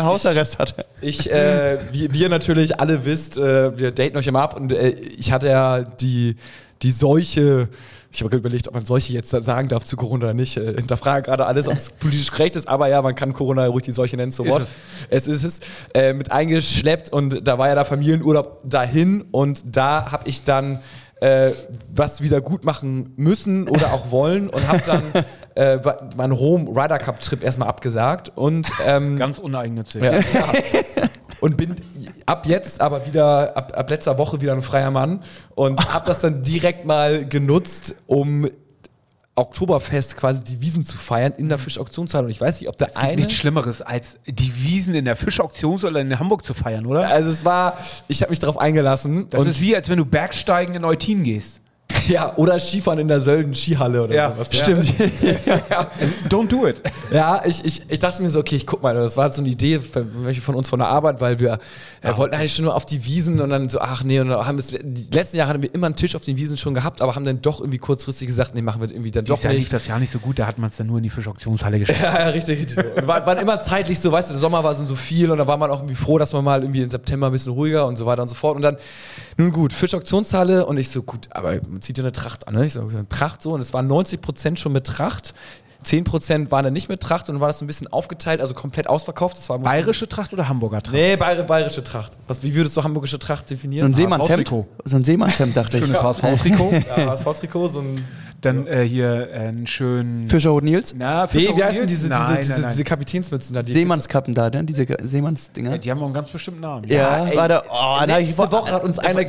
Hausarrest 0.04 0.58
hatte. 0.58 0.84
ich, 1.00 1.30
äh, 1.30 1.78
wie, 1.92 2.12
wie 2.12 2.22
ihr 2.22 2.28
natürlich 2.28 2.80
alle 2.80 3.04
wisst, 3.04 3.36
äh, 3.36 3.78
wir 3.78 3.92
daten 3.92 4.16
euch 4.16 4.26
immer 4.26 4.42
ab 4.42 4.56
und 4.56 4.72
äh, 4.72 4.88
ich 4.88 5.30
hatte 5.30 5.46
ja 5.48 5.82
die, 5.82 6.34
die 6.82 6.90
Seuche, 6.90 7.68
ich 8.10 8.22
habe 8.22 8.36
überlegt, 8.36 8.66
ob 8.66 8.74
man 8.74 8.84
Seuche 8.84 9.12
jetzt 9.12 9.30
sagen 9.30 9.68
darf 9.68 9.84
zu 9.84 9.96
Corona 9.96 10.24
oder 10.24 10.34
nicht. 10.34 10.56
Äh, 10.56 10.74
hinterfrage 10.74 11.22
gerade 11.22 11.46
alles, 11.46 11.68
ob 11.68 11.76
es 11.76 11.90
politisch 12.00 12.32
korrekt 12.32 12.56
ist, 12.56 12.66
aber 12.66 12.88
ja, 12.88 13.00
man 13.00 13.14
kann 13.14 13.34
Corona 13.34 13.66
ruhig 13.66 13.84
die 13.84 13.92
Seuche 13.92 14.16
nennen, 14.16 14.32
so 14.32 14.44
what. 14.44 14.66
Es 15.08 15.28
ist 15.28 15.44
es. 15.44 15.60
Äh, 15.94 16.14
mit 16.14 16.32
eingeschleppt 16.32 17.12
und 17.12 17.46
da 17.46 17.58
war 17.58 17.68
ja 17.68 17.76
der 17.76 17.84
Familienurlaub 17.84 18.60
dahin 18.64 19.24
und 19.30 19.62
da 19.64 20.10
habe 20.10 20.28
ich 20.28 20.42
dann 20.42 20.80
äh, 21.22 21.52
was 21.94 22.20
wieder 22.20 22.40
gut 22.40 22.64
machen 22.64 23.12
müssen 23.16 23.68
oder 23.68 23.92
auch 23.92 24.10
wollen 24.10 24.50
und 24.50 24.66
habe 24.66 24.82
dann 24.84 25.02
äh, 25.54 25.78
meinen 26.16 26.36
Home 26.36 26.68
Ryder 26.70 26.98
Cup 26.98 27.20
Trip 27.20 27.44
erstmal 27.44 27.68
abgesagt 27.68 28.32
und 28.34 28.72
ähm, 28.84 29.16
Ganz 29.18 29.38
uneigennützig. 29.38 30.02
ja, 30.02 30.14
ja. 30.14 30.44
Und 31.40 31.56
bin 31.56 31.76
ab 32.26 32.46
jetzt 32.46 32.80
aber 32.80 33.06
wieder, 33.06 33.56
ab, 33.56 33.72
ab 33.76 33.88
letzter 33.90 34.18
Woche 34.18 34.40
wieder 34.40 34.52
ein 34.52 34.62
freier 34.62 34.90
Mann 34.90 35.20
und 35.54 35.92
habe 35.92 36.06
das 36.06 36.20
dann 36.20 36.42
direkt 36.42 36.86
mal 36.86 37.24
genutzt, 37.24 37.94
um 38.06 38.48
Oktoberfest 39.34 40.16
quasi 40.16 40.44
die 40.44 40.60
Wiesen 40.60 40.84
zu 40.84 40.96
feiern 40.96 41.32
in 41.36 41.48
der 41.48 41.58
Fischauktionshalle. 41.58 42.26
Und 42.26 42.30
ich 42.30 42.40
weiß 42.40 42.60
nicht, 42.60 42.68
ob 42.68 42.76
der 42.76 42.88
Es 42.88 42.94
gibt 42.94 43.04
eine. 43.04 43.16
nichts 43.16 43.32
Schlimmeres, 43.34 43.80
als 43.80 44.18
die 44.26 44.52
Wiesen 44.64 44.94
in 44.94 45.06
der 45.06 45.16
Fischauktionshalle 45.16 46.00
in 46.00 46.18
Hamburg 46.18 46.44
zu 46.44 46.52
feiern, 46.54 46.84
oder? 46.86 47.08
Also 47.08 47.30
es 47.30 47.44
war, 47.44 47.78
ich 48.08 48.20
habe 48.22 48.30
mich 48.30 48.38
darauf 48.40 48.58
eingelassen. 48.58 49.28
Das 49.30 49.46
ist 49.46 49.60
wie, 49.60 49.74
als 49.74 49.88
wenn 49.88 49.96
du 49.98 50.04
Bergsteigen 50.04 50.74
in 50.74 50.84
Eutin 50.84 51.24
gehst. 51.24 51.60
ja, 52.08 52.34
oder 52.36 52.58
Skifahren 52.58 52.98
in 53.00 53.08
der 53.08 53.20
Sölden 53.20 53.54
Skihalle 53.54 54.02
oder 54.04 54.14
Ja, 54.14 54.32
sowas. 54.32 54.54
stimmt. 54.56 54.98
ja. 55.70 55.86
Don't 56.28 56.48
do 56.48 56.66
it. 56.66 56.80
Ja, 57.10 57.42
ich, 57.44 57.64
ich, 57.64 57.82
ich 57.88 57.98
dachte 57.98 58.22
mir 58.22 58.30
so, 58.30 58.40
okay, 58.40 58.56
ich 58.56 58.66
guck 58.66 58.82
mal, 58.82 58.94
das 58.94 59.16
war 59.16 59.30
so 59.32 59.42
eine 59.42 59.50
Idee 59.50 59.80
für 59.80 60.06
welche 60.24 60.40
von 60.40 60.54
uns 60.54 60.68
von 60.68 60.78
der 60.78 60.88
Arbeit, 60.88 61.20
weil 61.20 61.38
wir 61.38 61.58
äh, 62.02 62.16
wollten 62.16 62.34
eigentlich 62.34 62.54
schon 62.54 62.64
nur 62.64 62.74
auf 62.74 62.84
die 62.84 63.04
Wiesen 63.04 63.40
und 63.40 63.50
dann 63.50 63.68
so, 63.68 63.80
ach 63.80 64.04
nee, 64.04 64.20
und 64.20 64.28
dann 64.28 64.46
haben 64.46 64.58
es, 64.58 64.68
die 64.68 65.06
letzten 65.12 65.36
Jahre 65.38 65.50
hatten 65.50 65.62
wir 65.62 65.74
immer 65.74 65.86
einen 65.86 65.96
Tisch 65.96 66.14
auf 66.14 66.24
den 66.24 66.36
Wiesen 66.36 66.56
schon 66.56 66.74
gehabt, 66.74 67.00
aber 67.00 67.14
haben 67.14 67.24
dann 67.24 67.40
doch 67.42 67.60
irgendwie 67.60 67.78
kurzfristig 67.78 68.26
gesagt, 68.28 68.54
nee, 68.54 68.62
machen 68.62 68.80
wir 68.80 68.90
irgendwie 68.90 69.10
dann 69.10 69.24
doch 69.24 69.34
Dieses 69.34 69.44
Jahr 69.44 69.52
lief 69.52 69.62
nicht. 69.62 69.72
das 69.72 69.86
Jahr 69.86 69.98
nicht 69.98 70.10
so 70.10 70.18
gut, 70.18 70.38
da 70.38 70.46
hat 70.46 70.58
man 70.58 70.68
es 70.68 70.76
dann 70.76 70.86
nur 70.86 70.98
in 70.98 71.04
die 71.04 71.10
Fischauktionshalle 71.10 71.78
geschickt. 71.80 72.00
Ja, 72.00 72.18
ja, 72.18 72.28
richtig, 72.28 72.58
richtig 72.60 72.76
so. 72.76 73.06
War, 73.06 73.24
waren 73.26 73.38
immer 73.38 73.60
zeitlich 73.60 73.98
so, 74.00 74.10
weißt 74.12 74.30
du, 74.30 74.34
der 74.34 74.40
Sommer 74.40 74.62
war 74.62 74.74
so 74.74 74.84
so 74.84 74.96
viel 74.96 75.30
und 75.30 75.38
da 75.38 75.46
war 75.46 75.56
man 75.56 75.70
auch 75.70 75.78
irgendwie 75.78 75.94
froh, 75.94 76.18
dass 76.18 76.32
man 76.32 76.44
mal 76.44 76.62
irgendwie 76.62 76.82
im 76.82 76.90
September 76.90 77.26
ein 77.26 77.32
bisschen 77.32 77.52
ruhiger 77.52 77.86
und 77.86 77.96
so 77.96 78.06
weiter 78.06 78.22
und 78.22 78.28
so 78.28 78.34
fort. 78.34 78.56
Und 78.56 78.62
dann, 78.62 78.76
nun 79.36 79.52
gut, 79.52 79.72
Fischauktionshalle 79.72 80.66
und 80.66 80.76
ich 80.78 80.90
so, 80.90 81.02
gut, 81.02 81.28
aber 81.30 81.54
man 81.68 81.80
zieht 81.82 81.98
ja 81.98 82.04
eine 82.04 82.12
Tracht 82.12 82.48
an, 82.48 82.54
ne? 82.54 82.66
Ich 82.66 82.72
so, 82.72 82.80
eine 82.82 83.08
Tracht 83.08 83.42
so 83.42 83.52
und 83.52 83.60
es 83.60 83.72
waren 83.72 83.88
90% 83.90 84.56
schon 84.56 84.72
mit 84.72 84.86
Tracht. 84.86 85.34
10% 85.84 86.50
waren 86.50 86.64
dann 86.64 86.72
nicht 86.72 86.88
mit 86.88 87.00
Tracht 87.00 87.28
und 87.28 87.34
dann 87.36 87.40
war 87.40 87.48
das 87.48 87.58
so 87.58 87.64
ein 87.64 87.66
bisschen 87.66 87.86
aufgeteilt, 87.92 88.40
also 88.40 88.54
komplett 88.54 88.86
ausverkauft. 88.88 89.36
Das 89.36 89.48
war 89.48 89.58
Bayerische 89.58 90.08
Tracht 90.08 90.32
oder 90.32 90.48
Hamburger 90.48 90.80
Tracht? 90.82 90.94
Nee, 90.96 91.16
bayer, 91.16 91.42
bayerische 91.42 91.82
Tracht. 91.84 92.12
Was, 92.26 92.42
wie 92.42 92.54
würdest 92.54 92.76
du 92.76 92.84
hamburgische 92.84 93.18
Tracht 93.18 93.48
So 93.48 93.54
definieren? 93.54 93.86
ein 93.90 93.94
Seemannshemd. 93.94 94.48
So 94.84 94.96
ein 94.96 95.04
Seemannshemd, 95.04 95.56
dachte 95.56 95.78
ich. 95.78 95.84
Schönes 95.84 96.02
HSV-Trikot. 96.02 96.72
Ja, 96.72 97.06
HSV-Trikot, 97.10 97.68
so 97.68 97.80
ein. 97.80 98.04
Dann 98.40 98.66
äh, 98.66 98.82
hier 98.82 99.28
äh, 99.30 99.34
einen 99.48 99.66
schönen. 99.68 100.26
Fischer 100.26 100.52
und 100.52 100.64
Nils. 100.64 100.94
Na, 100.98 101.22
Nee, 101.22 101.28
Fischer 101.28 101.48
wie 101.50 101.52
und 101.52 101.64
heißen 101.64 101.80
Nils? 101.80 101.90
diese, 101.92 102.08
Nein, 102.08 102.20
diese, 102.20 102.32
nein, 102.32 102.40
diese, 102.42 102.60
nein. 102.62 102.70
diese 102.72 102.84
Kapitänsmützen 102.84 103.54
da? 103.54 103.62
Die 103.62 103.72
Seemannskappen 103.72 104.34
da, 104.34 104.50
ne? 104.50 104.64
Diese 104.64 104.84
Seemannsdinger. 105.00 105.78
Die 105.78 105.90
haben 105.90 106.00
auch 106.00 106.06
einen 106.06 106.14
ganz 106.14 106.30
bestimmten 106.30 106.60
Namen. 106.60 106.88
Ja, 106.88 107.24
ey, 107.26 107.36
warte. 107.36 107.62
Oh, 107.68 107.70
da 107.70 108.00
hab 108.14 108.18
ich 108.20 108.26
letzte 108.36 108.50
Woche 108.50 108.72
hat 108.72 108.82
uns 108.82 108.98
einer, 108.98 109.20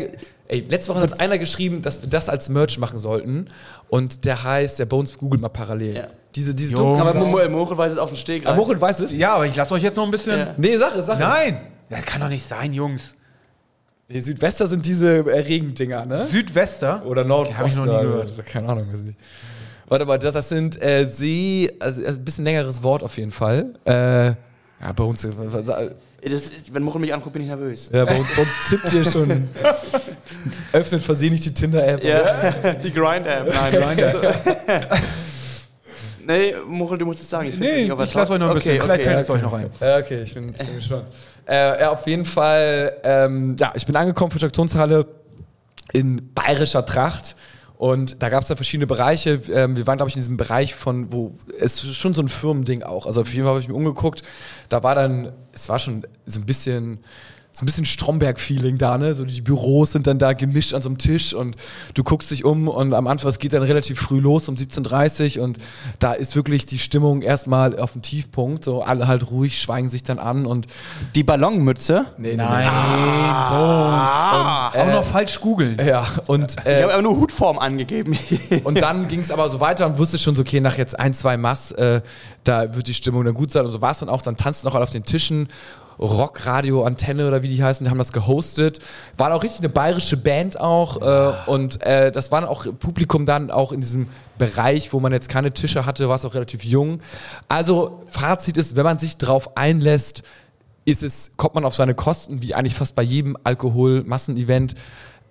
ey, 0.47 0.65
letzte 0.67 0.91
Woche 0.91 1.01
hat 1.01 1.11
uns 1.11 1.19
einer 1.19 1.38
geschrieben, 1.38 1.83
dass 1.83 2.01
wir 2.01 2.09
das 2.09 2.27
als 2.27 2.49
Merch 2.49 2.79
machen 2.79 2.97
sollten. 2.97 3.47
Und 3.88 4.25
der 4.25 4.44
heißt, 4.44 4.79
der 4.79 4.85
Bones 4.88 5.15
googelt 5.15 5.41
mal 5.41 5.49
parallel. 5.49 5.95
Ja. 5.95 6.07
Diese, 6.35 6.56
diese 6.56 6.75
dunklen. 6.75 7.07
Aber 7.07 7.50
Mochel 7.50 7.77
weiß 7.77 7.91
es 7.94 7.97
auf 7.97 8.09
den 8.09 8.18
Steg. 8.18 8.45
Aber 8.45 8.56
Mochel 8.56 8.80
weiß 8.80 9.01
es? 9.01 9.15
Ja, 9.18 9.35
aber 9.35 9.45
ich 9.45 9.56
lasse 9.56 9.74
euch 9.74 9.83
jetzt 9.83 9.95
noch 9.95 10.06
ein 10.06 10.12
bisschen. 10.12 10.39
Ja. 10.39 10.53
Nee, 10.57 10.77
sag 10.77 10.95
es, 10.95 11.06
sag 11.06 11.15
es. 11.15 11.19
Nein! 11.19 11.57
Das 11.89 12.06
kann 12.06 12.21
doch 12.21 12.30
nicht 12.30 12.44
sein, 12.45 12.74
Jungs. 12.74 13.15
Die 14.09 14.19
Südwester 14.19 14.68
sind 14.68 14.85
diese 14.85 15.25
äh, 15.27 15.39
Regendinger, 15.39 16.06
ne? 16.06 16.24
Südwester. 16.24 17.03
Oder 17.06 17.24
Nordoster. 17.24 17.57
Hab 17.57 17.68
ich 17.68 17.75
noch 17.75 17.85
nie 17.85 18.01
gehört. 18.01 18.30
Also, 18.31 18.41
Keine 18.45 18.69
Ahnung, 18.69 18.91
weiß 18.91 19.00
ich 19.00 19.06
nicht. 19.07 19.19
Warte 19.88 20.06
mal, 20.06 20.18
das, 20.18 20.33
das 20.33 20.50
sind 20.50 20.81
äh, 20.81 21.06
See, 21.06 21.69
also 21.80 22.01
äh, 22.01 22.07
ein 22.07 22.24
bisschen 22.25 22.45
längeres 22.45 22.81
Wort 22.83 23.03
auf 23.03 23.18
jeden 23.18 23.31
Fall. 23.31 23.74
Äh, 23.85 24.27
ja, 24.27 24.35
bei 24.95 25.03
uns, 25.03 25.24
äh, 25.24 25.30
Das 26.24 26.51
wenn 26.71 26.83
Mochel 26.83 27.00
mich 27.01 27.13
anguckt, 27.13 27.33
bin 27.33 27.44
ich 27.44 27.47
nervös. 27.47 27.89
ja, 27.94 28.06
bei 28.06 28.18
uns, 28.18 28.27
bei 28.35 28.41
uns 28.41 28.51
tippt 28.69 28.89
hier 28.89 29.06
schon, 29.06 29.47
öffnet 30.74 31.01
versehentlich 31.01 31.41
die 31.41 31.53
Tinder-App. 31.53 32.03
Ja, 32.03 32.74
die 32.83 32.91
Grind-App. 32.91 33.53
Nein, 33.53 33.97
Nee, 36.25 36.53
Mochel, 36.67 36.97
du 36.97 37.05
musst 37.05 37.21
es 37.21 37.29
sagen. 37.29 37.49
Ich 37.49 37.59
Nee, 37.59 37.87
nicht 37.87 37.99
ich 37.99 38.13
lasse 38.13 38.33
euch 38.33 38.39
noch 38.39 38.47
ein 38.47 38.51
Okay, 38.51 38.59
bisschen. 38.59 38.81
Vielleicht 38.81 39.01
okay, 39.01 39.09
fällt 39.09 39.19
es 39.19 39.29
okay. 39.29 39.37
euch 39.37 39.43
noch 39.43 39.53
ein. 39.53 39.69
Ja, 39.79 39.97
okay, 39.97 40.23
ich 40.23 40.33
bin, 40.33 40.49
ich 40.49 40.57
bin 40.57 40.75
gespannt. 40.75 41.05
Äh, 41.45 41.81
ja, 41.81 41.91
auf 41.91 42.07
jeden 42.07 42.25
Fall, 42.25 42.93
ähm, 43.03 43.55
ja, 43.59 43.73
ich 43.75 43.85
bin 43.85 43.95
angekommen 43.95 44.31
für 44.31 44.39
die 44.39 44.45
Aktionshalle 44.45 45.05
in 45.91 46.33
bayerischer 46.33 46.85
Tracht. 46.85 47.35
Und 47.77 48.21
da 48.23 48.29
gab 48.29 48.43
es 48.43 48.47
dann 48.47 48.55
verschiedene 48.55 48.87
Bereiche. 48.87 49.41
Ähm, 49.51 49.75
wir 49.75 49.85
waren, 49.87 49.97
glaube 49.97 50.07
ich, 50.07 50.15
in 50.15 50.21
diesem 50.21 50.37
Bereich 50.37 50.73
von, 50.73 51.11
wo 51.11 51.33
es 51.59 51.83
ist 51.83 51.95
schon 51.95 52.13
so 52.13 52.21
ein 52.21 52.29
Firmending 52.29 52.83
auch. 52.83 53.05
Also 53.05 53.21
auf 53.21 53.33
jeden 53.33 53.43
Fall 53.43 53.55
habe 53.55 53.61
ich 53.61 53.67
mir 53.67 53.73
umgeguckt. 53.73 54.23
Da 54.69 54.83
war 54.83 54.95
dann, 54.95 55.33
es 55.51 55.67
war 55.67 55.79
schon 55.79 56.07
so 56.25 56.39
ein 56.39 56.45
bisschen, 56.45 57.03
so 57.55 57.61
ein 57.61 57.67
bisschen 57.67 57.85
Stromberg-Feeling 57.85 58.79
da, 58.79 58.97
ne? 58.97 59.13
So 59.13 59.25
die 59.25 59.41
Büros 59.41 59.91
sind 59.91 60.07
dann 60.07 60.17
da 60.17 60.33
gemischt 60.33 60.73
an 60.73 60.81
so 60.81 60.89
einem 60.89 60.97
Tisch 60.97 61.35
und 61.35 61.55
du 61.94 62.03
guckst 62.03 62.31
dich 62.31 62.44
um 62.45 62.67
und 62.67 62.95
am 62.95 63.05
Anfang, 63.05 63.29
es 63.29 63.38
geht 63.38 63.53
dann 63.53 63.61
relativ 63.61 64.00
früh 64.00 64.19
los 64.19 64.50
um 64.50 64.55
17.30 64.55 65.38
Uhr 65.38 65.44
und 65.44 65.59
da 66.00 66.13
ist 66.13 66.35
wirklich 66.35 66.65
die 66.65 66.79
Stimmung 66.79 67.21
erstmal 67.21 67.77
auf 67.77 67.91
dem 67.91 68.01
Tiefpunkt. 68.01 68.63
So 68.63 68.81
alle 68.81 69.07
halt 69.07 69.29
ruhig, 69.29 69.61
schweigen 69.61 69.91
sich 69.91 70.01
dann 70.01 70.17
an 70.17 70.47
und 70.47 70.65
Die 71.13 71.23
Ballonmütze. 71.23 72.07
nee, 72.17 72.35
Nein, 72.35 72.67
Bones. 73.50 74.09
Und, 74.09 74.81
Auch 74.81 74.87
äh, 74.87 74.92
noch 74.92 75.06
falsch 75.06 75.39
googeln. 75.39 75.78
Ja, 75.85 76.07
und, 76.25 76.56
Ich 76.59 76.66
äh, 76.66 76.81
habe 76.81 76.94
aber 76.94 77.04
nur 77.04 77.18
Hutform 77.18 77.59
angegeben. 77.59 78.18
und 78.63 78.81
dann 78.81 79.07
ging 79.07 79.19
es 79.19 79.30
aber 79.30 79.49
so 79.49 79.59
weiter 79.59 79.85
und 79.85 79.99
wusste 79.99 80.18
schon 80.18 80.35
so, 80.35 80.42
okay, 80.42 80.59
nach 80.59 80.80
jetzt 80.80 80.99
ein, 80.99 81.13
zwei 81.13 81.37
Mass, 81.37 81.71
äh, 81.71 82.01
da 82.44 82.73
wird 82.73 82.87
die 82.87 82.95
Stimmung 82.95 83.23
dann 83.25 83.35
gut 83.35 83.51
sein. 83.51 83.63
Und 83.63 83.71
so 83.71 83.80
war 83.81 83.92
es 83.92 83.99
dann 83.99 84.09
auch. 84.09 84.23
Dann 84.23 84.37
tanzten 84.37 84.68
auch 84.68 84.73
alle 84.73 84.83
auf 84.83 84.89
den 84.89 85.06
Tischen. 85.06 85.49
Rockradio, 86.00 86.83
Antenne 86.83 87.28
oder 87.28 87.44
wie 87.44 87.47
die 87.47 87.64
heißen, 87.64 87.83
die 87.85 87.90
haben 87.90 87.97
das 87.97 88.12
gehostet. 88.12 88.80
War 89.18 89.33
auch 89.33 89.44
richtig 89.44 89.59
eine 89.59 89.69
bayerische 89.69 90.18
Band 90.18 90.59
auch. 90.59 91.02
Äh, 91.02 91.33
und 91.50 91.81
äh, 91.83 92.12
das 92.12 92.31
war 92.31 92.47
auch 92.50 92.66
Publikum 92.80 93.26
dann 93.26 93.52
auch 93.52 93.71
in 93.71 93.81
diesem 93.81 94.07
Bereich, 94.38 94.94
wo 94.94 95.00
man 95.00 95.12
jetzt 95.12 95.30
keine 95.30 95.52
Tische 95.52 95.85
hatte, 95.85 96.09
war 96.09 96.16
es 96.16 96.26
auch 96.26 96.33
relativ 96.33 96.64
jung. 96.64 97.02
Also 97.47 98.02
Fazit 98.07 98.57
ist, 98.57 98.76
wenn 98.76 98.83
man 98.83 99.00
sich 99.00 99.18
drauf 99.18 99.56
einlässt, 99.57 100.23
ist 100.85 101.04
es, 101.04 101.31
kommt 101.38 101.56
man 101.56 101.66
auf 101.66 101.76
seine 101.76 101.95
Kosten, 101.95 102.42
wie 102.42 102.54
eigentlich 102.54 102.76
fast 102.76 102.95
bei 102.95 103.04
jedem 103.04 103.38
Alkohol-Massenevent. 103.44 104.76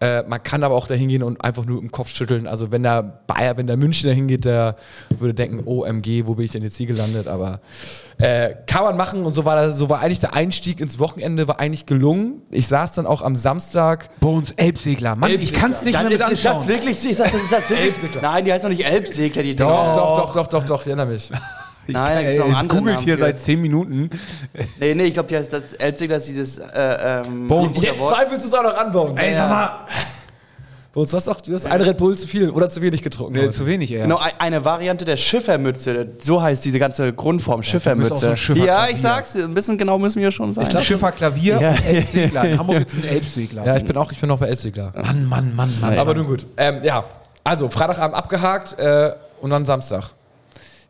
Äh, 0.02 0.24
man 0.26 0.42
kann 0.42 0.64
aber 0.64 0.74
auch 0.74 0.88
da 0.88 0.94
hingehen 0.94 1.22
und 1.22 1.44
einfach 1.44 1.64
nur 1.64 1.80
im 1.80 1.92
Kopf 1.92 2.08
schütteln. 2.08 2.48
Also 2.48 2.72
wenn 2.72 2.82
der 2.82 3.04
Bayer, 3.28 3.56
wenn 3.56 3.68
der 3.68 3.76
Münchner 3.76 4.10
hingeht, 4.10 4.44
der 4.44 4.74
würde 5.16 5.32
denken, 5.32 5.62
OMG, 5.64 6.26
wo 6.26 6.34
bin 6.34 6.44
ich 6.44 6.50
denn 6.50 6.64
jetzt 6.64 6.76
hier 6.76 6.86
gelandet? 6.86 7.28
Aber 7.28 7.60
äh, 8.18 8.50
kann 8.66 8.82
man 8.82 8.96
machen 8.96 9.24
und 9.24 9.32
so 9.32 9.44
war, 9.44 9.54
das, 9.54 9.76
so 9.76 9.88
war 9.88 10.00
eigentlich 10.00 10.18
der 10.18 10.34
Einstieg 10.34 10.80
ins 10.80 10.98
Wochenende 10.98 11.46
war 11.46 11.60
eigentlich 11.60 11.86
gelungen. 11.86 12.42
Ich 12.50 12.66
saß 12.66 12.94
dann 12.94 13.06
auch 13.06 13.22
am 13.22 13.36
Samstag. 13.36 14.08
Bones, 14.18 14.50
Elbsegler. 14.56 15.14
Mann, 15.14 15.30
ich 15.30 15.36
Elbsegler. 15.36 15.60
kann 15.60 15.70
es 15.70 15.82
nicht 15.84 15.92
mehr 15.92 16.02
Dann 16.02 16.12
mit 16.12 16.20
ist, 16.20 16.32
ist 16.32 16.44
das 16.44 16.56
anschauen. 16.56 16.68
wirklich, 16.68 17.04
ist 17.04 17.20
das, 17.20 17.32
ist 17.32 17.52
das 17.52 17.70
wirklich? 17.70 17.88
Elbsegler. 17.90 18.22
Nein, 18.22 18.44
die 18.44 18.52
heißt 18.52 18.62
noch 18.64 18.70
nicht 18.70 18.84
Elbsegler, 18.84 19.42
die 19.44 19.54
Doch, 19.54 19.94
doch, 19.94 20.16
doch, 20.16 20.32
doch, 20.32 20.46
doch, 20.48 20.64
doch, 20.64 20.80
ich 20.80 20.88
erinnere 20.88 21.06
mich. 21.06 21.30
Nein, 21.88 22.14
da 22.14 22.22
gibt's 22.22 22.38
noch 22.38 22.44
einen 22.46 22.54
anderen 22.54 22.68
googelt 22.80 22.94
Namen 22.96 23.04
hier 23.04 23.18
für. 23.18 23.24
seit 23.24 23.38
10 23.38 23.60
Minuten. 23.60 24.10
Nee, 24.80 24.94
nee, 24.94 25.04
ich 25.04 25.14
glaube, 25.14 25.28
die 25.28 25.36
heißt 25.36 25.52
das 25.52 25.72
Elbsegler 25.74 26.16
ist 26.16 26.28
dieses 26.28 26.58
äh, 26.58 27.22
ähm, 27.26 27.48
Bones. 27.48 27.82
Jetzt 27.82 27.98
zweifelst 28.06 28.44
du 28.44 28.48
es 28.48 28.54
auch 28.54 28.62
noch 28.62 28.76
an, 28.76 28.92
Bones. 28.92 29.20
Ey, 29.20 29.34
sag 29.34 29.48
mal. 29.48 29.70
Bones, 30.92 31.10
du 31.10 31.16
hast 31.16 31.26
doch 31.26 31.40
du 31.40 31.54
hast 31.54 31.64
eine 31.64 31.86
Red 31.86 31.96
Bull 31.96 32.18
zu 32.18 32.26
viel 32.26 32.50
oder 32.50 32.68
zu 32.68 32.82
wenig 32.82 33.02
getrunken. 33.02 33.32
Nee, 33.32 33.40
heute. 33.42 33.52
zu 33.52 33.66
wenig, 33.66 33.90
ey. 33.92 34.02
Genau, 34.02 34.18
ein- 34.18 34.32
eine 34.38 34.62
Variante 34.64 35.06
der 35.06 35.16
Schiffermütze. 35.16 36.06
So 36.20 36.42
heißt 36.42 36.62
diese 36.64 36.78
ganze 36.78 37.12
Grundform, 37.14 37.60
bist 37.60 37.68
auch 37.70 37.72
so 37.72 37.78
Schiffermütze. 37.78 38.30
ein 38.30 38.36
Schifferklavier. 38.36 38.66
ja, 38.72 38.88
ich 38.88 39.00
sag's, 39.00 39.34
ein 39.36 39.54
bisschen 39.54 39.78
genau 39.78 39.98
müssen 39.98 40.20
wir 40.20 40.30
schon 40.30 40.52
sein. 40.52 40.68
Schiffer, 40.82 41.10
Klavier 41.12 41.58
Ja. 41.60 41.70
und 41.70 41.84
Elbsegler. 41.86 42.44
In 42.44 42.58
Hamburg 42.58 42.78
gibt 42.78 42.90
es 42.92 42.96
einen 43.04 43.08
Elbsegler. 43.14 43.64
Ja, 43.64 43.76
ich 43.76 43.84
bin 43.84 43.96
auch, 43.96 44.12
ich 44.12 44.20
bin 44.20 44.30
auch 44.30 44.38
bei 44.38 44.48
Elbsegler. 44.48 44.92
Mann, 44.94 45.24
Mann, 45.26 45.56
Mann, 45.56 45.70
Mann. 45.80 45.98
Aber 45.98 46.12
nun 46.14 46.26
gut. 46.26 46.44
Ähm, 46.58 46.80
ja, 46.82 47.04
also 47.42 47.70
Freitagabend 47.70 48.14
abgehakt 48.14 48.78
äh, 48.78 49.12
und 49.40 49.48
dann 49.50 49.64
Samstag. 49.64 50.10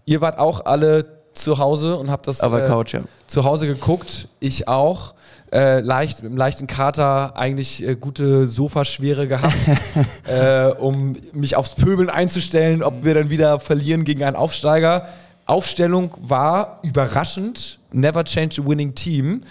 Ihr 0.04 0.20
wart 0.20 0.38
auch 0.38 0.64
alle 0.64 1.22
zu 1.32 1.58
Hause 1.58 1.96
und 1.96 2.10
habe 2.10 2.22
das 2.24 2.40
äh, 2.40 2.48
Couch, 2.66 2.94
ja. 2.94 3.02
zu 3.26 3.44
Hause 3.44 3.66
geguckt. 3.66 4.28
Ich 4.40 4.68
auch. 4.68 5.14
Äh, 5.52 5.80
leicht, 5.80 6.22
mit 6.22 6.30
einem 6.30 6.38
leichten 6.38 6.66
Kater 6.66 7.36
eigentlich 7.36 7.86
äh, 7.86 7.94
gute 7.94 8.46
Sofaschwere 8.46 9.28
gehabt, 9.28 9.54
äh, 10.26 10.68
um 10.78 11.14
mich 11.34 11.56
aufs 11.56 11.74
Pöbeln 11.74 12.08
einzustellen, 12.08 12.82
ob 12.82 13.04
wir 13.04 13.12
dann 13.12 13.28
wieder 13.28 13.60
verlieren 13.60 14.04
gegen 14.04 14.24
einen 14.24 14.34
Aufsteiger. 14.34 15.08
Aufstellung 15.44 16.14
war 16.22 16.78
überraschend, 16.82 17.80
never 17.92 18.24
change 18.24 18.62
a 18.62 18.66
winning 18.66 18.94
team. 18.94 19.42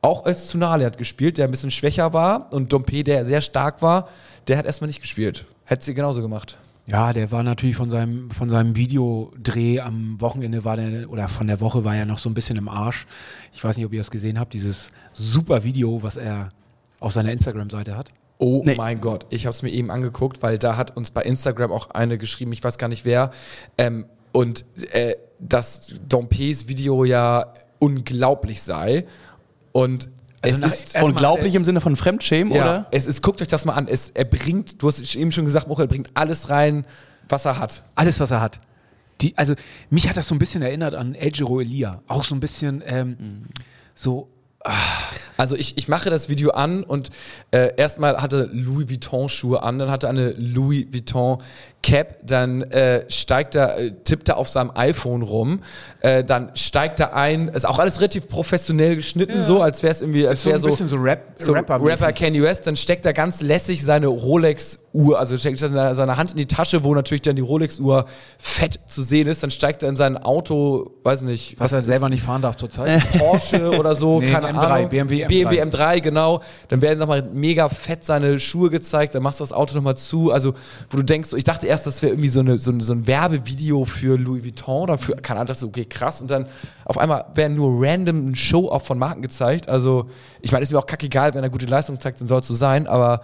Auch 0.00 0.24
als 0.24 0.48
Tsunali 0.48 0.84
hat 0.84 0.96
gespielt, 0.96 1.36
der 1.36 1.46
ein 1.46 1.50
bisschen 1.50 1.70
schwächer 1.70 2.14
war 2.14 2.50
und 2.54 2.72
Dompe, 2.72 3.04
der 3.04 3.26
sehr 3.26 3.42
stark 3.42 3.82
war, 3.82 4.08
der 4.48 4.56
hat 4.56 4.64
erstmal 4.64 4.88
nicht 4.88 5.02
gespielt. 5.02 5.44
Hätte 5.64 5.84
sie 5.84 5.92
genauso 5.92 6.22
gemacht. 6.22 6.56
Ja, 6.88 7.12
der 7.12 7.32
war 7.32 7.42
natürlich 7.42 7.74
von 7.76 7.90
seinem, 7.90 8.30
von 8.30 8.48
seinem 8.48 8.76
Videodreh 8.76 9.80
am 9.80 10.20
Wochenende 10.20 10.64
war 10.64 10.76
der, 10.76 11.10
oder 11.10 11.26
von 11.26 11.48
der 11.48 11.60
Woche 11.60 11.84
war 11.84 11.96
er 11.96 12.06
noch 12.06 12.18
so 12.18 12.30
ein 12.30 12.34
bisschen 12.34 12.56
im 12.56 12.68
Arsch. 12.68 13.06
Ich 13.52 13.62
weiß 13.64 13.76
nicht, 13.76 13.86
ob 13.86 13.92
ihr 13.92 14.00
das 14.00 14.10
gesehen 14.10 14.38
habt, 14.38 14.54
dieses 14.54 14.92
super 15.12 15.64
Video, 15.64 16.02
was 16.02 16.16
er 16.16 16.50
auf 17.00 17.12
seiner 17.12 17.32
Instagram-Seite 17.32 17.96
hat. 17.96 18.12
Oh 18.38 18.62
Nee. 18.64 18.76
mein 18.76 19.00
Gott, 19.00 19.26
ich 19.30 19.46
habe 19.46 19.50
es 19.50 19.62
mir 19.62 19.70
eben 19.70 19.90
angeguckt, 19.90 20.42
weil 20.42 20.58
da 20.58 20.76
hat 20.76 20.96
uns 20.96 21.10
bei 21.10 21.22
Instagram 21.22 21.72
auch 21.72 21.90
eine 21.90 22.18
geschrieben, 22.18 22.52
ich 22.52 22.62
weiß 22.62 22.78
gar 22.78 22.88
nicht 22.88 23.04
wer, 23.04 23.30
ähm, 23.78 24.06
und 24.32 24.64
äh, 24.92 25.14
dass 25.40 25.94
Dompes 26.08 26.68
Video 26.68 27.04
ja 27.04 27.52
unglaublich 27.78 28.62
sei. 28.62 29.06
Und 29.72 30.08
Also 30.46 30.64
es 30.64 30.94
nach- 30.94 31.02
ist 31.02 31.02
Unglaublich 31.02 31.54
äh, 31.54 31.56
im 31.56 31.64
Sinne 31.64 31.80
von 31.80 31.96
Fremdschämen, 31.96 32.52
ja, 32.54 32.62
oder? 32.62 32.86
es 32.90 33.06
ist, 33.06 33.22
guckt 33.22 33.40
euch 33.42 33.48
das 33.48 33.64
mal 33.64 33.74
an. 33.74 33.88
Es, 33.88 34.10
er 34.10 34.24
bringt, 34.24 34.82
du 34.82 34.88
hast 34.88 35.14
eben 35.14 35.32
schon 35.32 35.44
gesagt, 35.44 35.68
Michael 35.68 35.88
bringt 35.88 36.10
alles 36.14 36.48
rein, 36.50 36.84
was 37.28 37.44
er 37.44 37.58
hat. 37.58 37.82
Alles, 37.94 38.20
was 38.20 38.30
er 38.30 38.40
hat. 38.40 38.60
Die, 39.20 39.36
also, 39.36 39.54
mich 39.90 40.08
hat 40.08 40.16
das 40.16 40.28
so 40.28 40.34
ein 40.34 40.38
bisschen 40.38 40.62
erinnert 40.62 40.94
an 40.94 41.14
Ejiro 41.14 41.60
Elia. 41.60 42.02
Auch 42.06 42.24
so 42.24 42.34
ein 42.34 42.40
bisschen 42.40 42.82
ähm, 42.86 43.44
so. 43.94 44.28
Also 45.36 45.54
ich, 45.54 45.78
ich 45.78 45.86
mache 45.86 46.10
das 46.10 46.28
Video 46.28 46.50
an 46.50 46.82
und 46.82 47.10
äh, 47.52 47.74
erstmal 47.76 48.20
hatte 48.20 48.50
Louis 48.52 48.88
Vuitton 48.88 49.28
Schuhe 49.28 49.62
an, 49.62 49.78
dann 49.78 49.90
hatte 49.90 50.08
eine 50.08 50.30
Louis 50.32 50.86
Vuitton 50.92 51.38
Cap, 51.86 52.18
dann 52.24 52.62
äh, 52.72 53.04
steigt 53.08 53.54
er, 53.54 53.78
äh, 53.78 53.92
tippt 54.02 54.28
er 54.28 54.38
auf 54.38 54.48
seinem 54.48 54.72
iPhone 54.74 55.22
rum, 55.22 55.60
äh, 56.00 56.24
dann 56.24 56.50
steigt 56.56 56.98
er 56.98 57.14
ein, 57.14 57.46
ist 57.46 57.64
auch 57.64 57.78
alles 57.78 58.00
relativ 58.00 58.28
professionell 58.28 58.96
geschnitten, 58.96 59.44
so 59.44 59.62
als 59.62 59.84
wäre 59.84 59.92
es 59.92 60.00
irgendwie, 60.02 60.26
als 60.26 60.42
So 60.42 60.50
wäre 60.50 60.58
so, 60.58 60.70
so 60.70 60.96
Rap, 60.96 61.22
so 61.38 61.52
Rapper. 61.52 61.80
Rapper 61.80 62.12
Kanye 62.12 62.42
West, 62.42 62.66
dann 62.66 62.74
steckt 62.74 63.06
er 63.06 63.12
ganz 63.12 63.40
lässig 63.40 63.84
seine 63.84 64.08
Rolex-Uhr, 64.08 65.16
also 65.16 65.38
steckt 65.38 65.60
seine, 65.60 65.94
seine 65.94 66.16
Hand 66.16 66.32
in 66.32 66.38
die 66.38 66.46
Tasche, 66.46 66.82
wo 66.82 66.92
natürlich 66.92 67.22
dann 67.22 67.36
die 67.36 67.42
Rolex-Uhr 67.42 68.06
fett 68.36 68.80
zu 68.86 69.04
sehen 69.04 69.28
ist, 69.28 69.44
dann 69.44 69.52
steigt 69.52 69.84
er 69.84 69.88
in 69.88 69.96
sein 69.96 70.16
Auto, 70.16 70.90
weiß 71.04 71.22
nicht, 71.22 71.54
was 71.60 71.70
er 71.70 71.78
es 71.78 71.84
selber 71.84 72.08
nicht 72.08 72.24
fahren 72.24 72.42
darf 72.42 72.56
zurzeit. 72.56 73.00
Porsche 73.16 73.70
oder 73.78 73.94
so, 73.94 74.18
Nee, 74.18 74.32
keine 74.32 74.48
M3, 74.48 74.58
Ahnung. 74.58 74.88
BMW 74.88 75.24
M3. 75.24 75.28
BMW 75.28 75.62
M3, 75.62 76.00
genau. 76.00 76.42
Dann 76.66 76.82
werden 76.82 76.98
nochmal 76.98 77.22
mega 77.32 77.68
fett 77.68 78.02
seine 78.02 78.40
Schuhe 78.40 78.70
gezeigt, 78.70 79.14
dann 79.14 79.22
machst 79.22 79.38
du 79.38 79.44
das 79.44 79.52
Auto 79.52 79.76
nochmal 79.76 79.96
zu. 79.96 80.32
Also, 80.32 80.54
wo 80.90 80.96
du 80.96 81.04
denkst, 81.04 81.32
ich 81.32 81.44
dachte 81.44 81.66
erst, 81.68 81.75
das 81.84 82.02
wäre 82.02 82.12
irgendwie 82.12 82.28
so, 82.28 82.40
eine, 82.40 82.58
so, 82.58 82.70
ein, 82.70 82.80
so 82.80 82.92
ein 82.92 83.06
Werbevideo 83.06 83.84
für 83.84 84.16
Louis 84.16 84.44
Vuitton 84.44 84.82
oder 84.82 84.98
für, 84.98 85.14
keine 85.16 85.40
Ahnung, 85.40 85.48
das 85.48 85.58
ist 85.58 85.64
okay, 85.64 85.84
krass. 85.84 86.20
Und 86.20 86.30
dann 86.30 86.46
auf 86.84 86.98
einmal 86.98 87.26
werden 87.34 87.56
nur 87.56 87.84
random 87.84 88.30
ein 88.30 88.34
Show-Off 88.34 88.86
von 88.86 88.98
Marken 88.98 89.22
gezeigt. 89.22 89.68
Also, 89.68 90.10
ich 90.40 90.52
meine, 90.52 90.62
ist 90.62 90.72
mir 90.72 90.78
auch 90.78 90.86
kackegal, 90.86 91.34
wenn 91.34 91.42
er 91.42 91.50
gute 91.50 91.66
Leistung 91.66 92.00
zeigt, 92.00 92.20
dann 92.20 92.28
soll 92.28 92.40
es 92.40 92.46
so 92.46 92.54
sein, 92.54 92.86
aber 92.86 93.22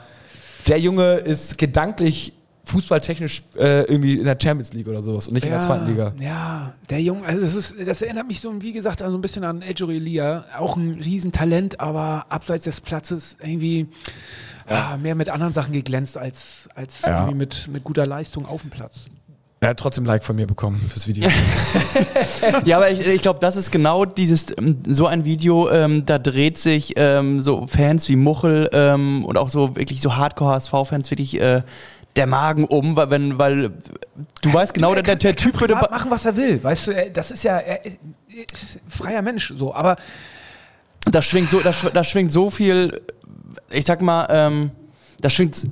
der 0.69 0.79
Junge 0.79 1.15
ist 1.15 1.59
gedanklich 1.59 2.35
fußballtechnisch 2.73 3.43
äh, 3.57 3.83
irgendwie 3.83 4.15
in 4.15 4.25
der 4.25 4.37
Champions 4.41 4.73
League 4.73 4.89
oder 4.89 5.01
sowas 5.03 5.29
und 5.29 5.35
nicht 5.35 5.45
in 5.45 5.51
der 5.53 5.61
zweiten 5.61 5.87
Liga. 5.87 6.13
Ja, 6.21 6.73
der 6.91 7.01
Junge, 7.01 7.27
also 7.27 7.41
das, 7.43 7.55
ist, 7.55 7.77
das 7.87 8.03
erinnert 8.03 8.27
mich 8.27 8.41
so, 8.41 8.53
wie 8.61 8.73
gesagt, 8.73 9.03
also 9.03 9.17
ein 9.17 9.21
bisschen 9.21 9.45
an 9.45 9.63
Ejiro 9.63 9.91
Elia. 9.91 10.45
Auch 10.59 10.77
ein 10.77 10.99
Riesentalent, 11.03 11.81
aber 11.81 12.27
abseits 12.29 12.65
des 12.65 12.81
Platzes 12.81 13.37
irgendwie 13.43 13.87
ah, 14.67 14.97
mehr 14.97 15.15
mit 15.15 15.29
anderen 15.29 15.53
Sachen 15.53 15.73
geglänzt 15.73 16.17
als, 16.19 16.69
als 16.75 17.03
Ja. 17.03 17.21
irgendwie 17.21 17.37
mit, 17.39 17.69
mit 17.73 17.85
guter 17.85 18.07
Leistung 18.07 18.47
auf 18.47 18.63
dem 18.63 18.71
Platz. 18.71 19.07
Er 19.61 19.69
hat 19.69 19.79
trotzdem 19.79 20.05
Like 20.05 20.25
von 20.25 20.35
mir 20.35 20.49
bekommen 20.49 20.81
fürs 20.89 21.07
Video. 21.07 21.29
Ja, 22.65 22.79
aber 22.79 22.91
ich, 22.91 23.07
ich 23.07 23.21
glaube, 23.23 23.39
das 23.39 23.55
ist 23.57 23.71
genau 23.71 24.05
dieses, 24.05 24.47
ähm, 24.59 24.79
so 24.85 25.07
ein 25.07 25.25
Video, 25.25 25.71
ähm, 25.71 26.05
da 26.05 26.19
dreht 26.19 26.59
sich 26.59 26.95
ähm, 26.97 27.41
so 27.41 27.67
Fans 27.69 28.09
wie 28.09 28.17
Muchel 28.17 28.69
ähm, 28.73 29.25
und 29.25 29.37
auch 29.37 29.49
so 29.49 29.77
wirklich 29.77 30.01
so 30.01 30.17
Hardcore-HSV-Fans 30.17 31.11
wirklich 31.11 31.41
äh, 31.41 31.63
der 32.17 32.27
Magen 32.27 32.65
um, 32.65 32.95
weil, 32.97 33.11
wenn, 33.11 33.39
weil 33.39 33.71
du 34.43 34.53
weißt 34.53 34.75
genau, 34.75 34.93
der, 34.95 35.03
der, 35.03 35.17
der 35.17 35.35
Typ 35.37 35.59
würde. 35.61 35.75
machen, 35.77 36.11
was 36.11 36.25
er 36.27 36.37
will. 36.37 36.63
Weißt 36.63 36.89
du, 36.89 37.11
das 37.11 37.31
ist 37.31 37.43
ja 37.45 37.59
er 37.59 37.85
ist, 37.85 37.99
freier 38.89 39.23
Mensch 39.23 39.53
so, 39.57 39.75
aber 39.75 39.97
Da 41.11 41.21
schwingt 41.23 41.51
so, 41.51 41.61
da, 41.61 41.71
schw- 41.71 41.91
da 41.91 42.05
schwingt 42.05 42.31
so 42.31 42.49
viel, 42.51 43.01
ich 43.71 43.85
sag 43.87 44.03
mal, 44.03 44.27
ähm, 44.31 44.71
da 45.21 45.29
schwingt 45.31 45.67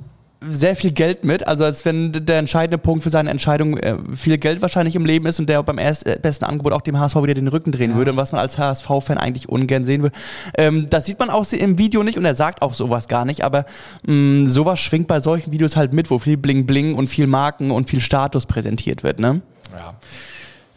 sehr 0.49 0.75
viel 0.75 0.91
Geld 0.91 1.23
mit, 1.23 1.47
also 1.47 1.63
als 1.63 1.85
wenn 1.85 2.11
der 2.11 2.39
entscheidende 2.39 2.79
Punkt 2.79 3.03
für 3.03 3.11
seine 3.11 3.29
Entscheidung 3.29 3.77
äh, 3.77 3.97
viel 4.15 4.37
Geld 4.39 4.61
wahrscheinlich 4.61 4.95
im 4.95 5.05
Leben 5.05 5.27
ist 5.27 5.39
und 5.39 5.47
der 5.47 5.61
beim 5.61 5.77
erst, 5.77 6.07
äh, 6.07 6.17
besten 6.19 6.45
Angebot 6.45 6.73
auch 6.73 6.81
dem 6.81 6.99
HSV 6.99 7.15
wieder 7.17 7.35
den 7.35 7.47
Rücken 7.47 7.71
drehen 7.71 7.95
würde 7.95 8.11
und 8.11 8.17
was 8.17 8.31
man 8.31 8.41
als 8.41 8.57
HSV-Fan 8.57 9.19
eigentlich 9.19 9.49
ungern 9.49 9.85
sehen 9.85 10.01
würde. 10.01 10.15
Ähm, 10.57 10.87
das 10.89 11.05
sieht 11.05 11.19
man 11.19 11.29
auch 11.29 11.45
im 11.51 11.77
Video 11.77 12.01
nicht 12.01 12.17
und 12.17 12.25
er 12.25 12.35
sagt 12.35 12.61
auch 12.63 12.73
sowas 12.73 13.07
gar 13.07 13.25
nicht, 13.25 13.43
aber 13.43 13.65
mh, 14.07 14.47
sowas 14.49 14.79
schwingt 14.79 15.07
bei 15.07 15.19
solchen 15.19 15.51
Videos 15.51 15.75
halt 15.75 15.93
mit, 15.93 16.09
wo 16.09 16.17
viel 16.17 16.37
Bling 16.37 16.65
Bling 16.65 16.95
und 16.95 17.07
viel 17.07 17.27
Marken 17.27 17.69
und 17.69 17.89
viel 17.89 18.01
Status 18.01 18.45
präsentiert 18.47 19.03
wird, 19.03 19.19
ne? 19.19 19.41
Ja. 19.73 19.95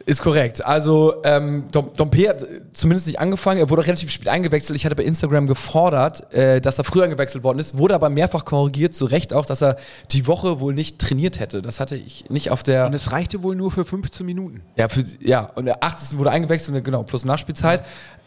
Ist 0.07 0.21
korrekt. 0.21 0.63
Also 0.63 1.23
ähm, 1.25 1.65
Dom, 1.73 1.91
Dompe 1.97 2.29
hat 2.29 2.45
zumindest 2.75 3.07
nicht 3.07 3.21
angefangen. 3.21 3.59
Er 3.59 3.71
wurde 3.71 3.87
relativ 3.87 4.11
spät 4.11 4.29
eingewechselt. 4.29 4.77
Ich 4.77 4.85
hatte 4.85 4.97
bei 4.97 5.03
Instagram 5.03 5.47
gefordert, 5.47 6.31
äh, 6.35 6.61
dass 6.61 6.77
er 6.77 6.85
früher 6.85 7.05
eingewechselt 7.05 7.43
worden 7.43 7.59
ist, 7.59 7.79
wurde 7.79 7.95
aber 7.95 8.11
mehrfach 8.11 8.45
korrigiert, 8.45 8.95
zu 8.95 9.07
Recht 9.07 9.33
auch, 9.33 9.47
dass 9.47 9.63
er 9.63 9.77
die 10.11 10.27
Woche 10.27 10.61
wohl 10.61 10.75
nicht 10.75 10.99
trainiert 10.99 11.41
hätte. 11.41 11.63
Das 11.63 11.81
hatte 11.81 11.97
ich 11.97 12.29
nicht 12.29 12.51
auf 12.51 12.63
der. 12.63 12.87
und 12.87 12.95
es 12.95 13.13
reichte 13.13 13.43
wohl 13.43 13.57
nur 13.57 13.71
für 13.71 13.85
15 13.85 14.27
Minuten. 14.27 14.61
Ja, 14.77 14.91
für, 14.91 15.05
ja, 15.21 15.51
und 15.55 15.65
der 15.65 15.83
80. 15.83 16.19
wurde 16.19 16.31
eingewechselt, 16.31 16.85
genau, 16.85 17.03
plus 17.03 17.25
Nachspielzeit. 17.25 17.83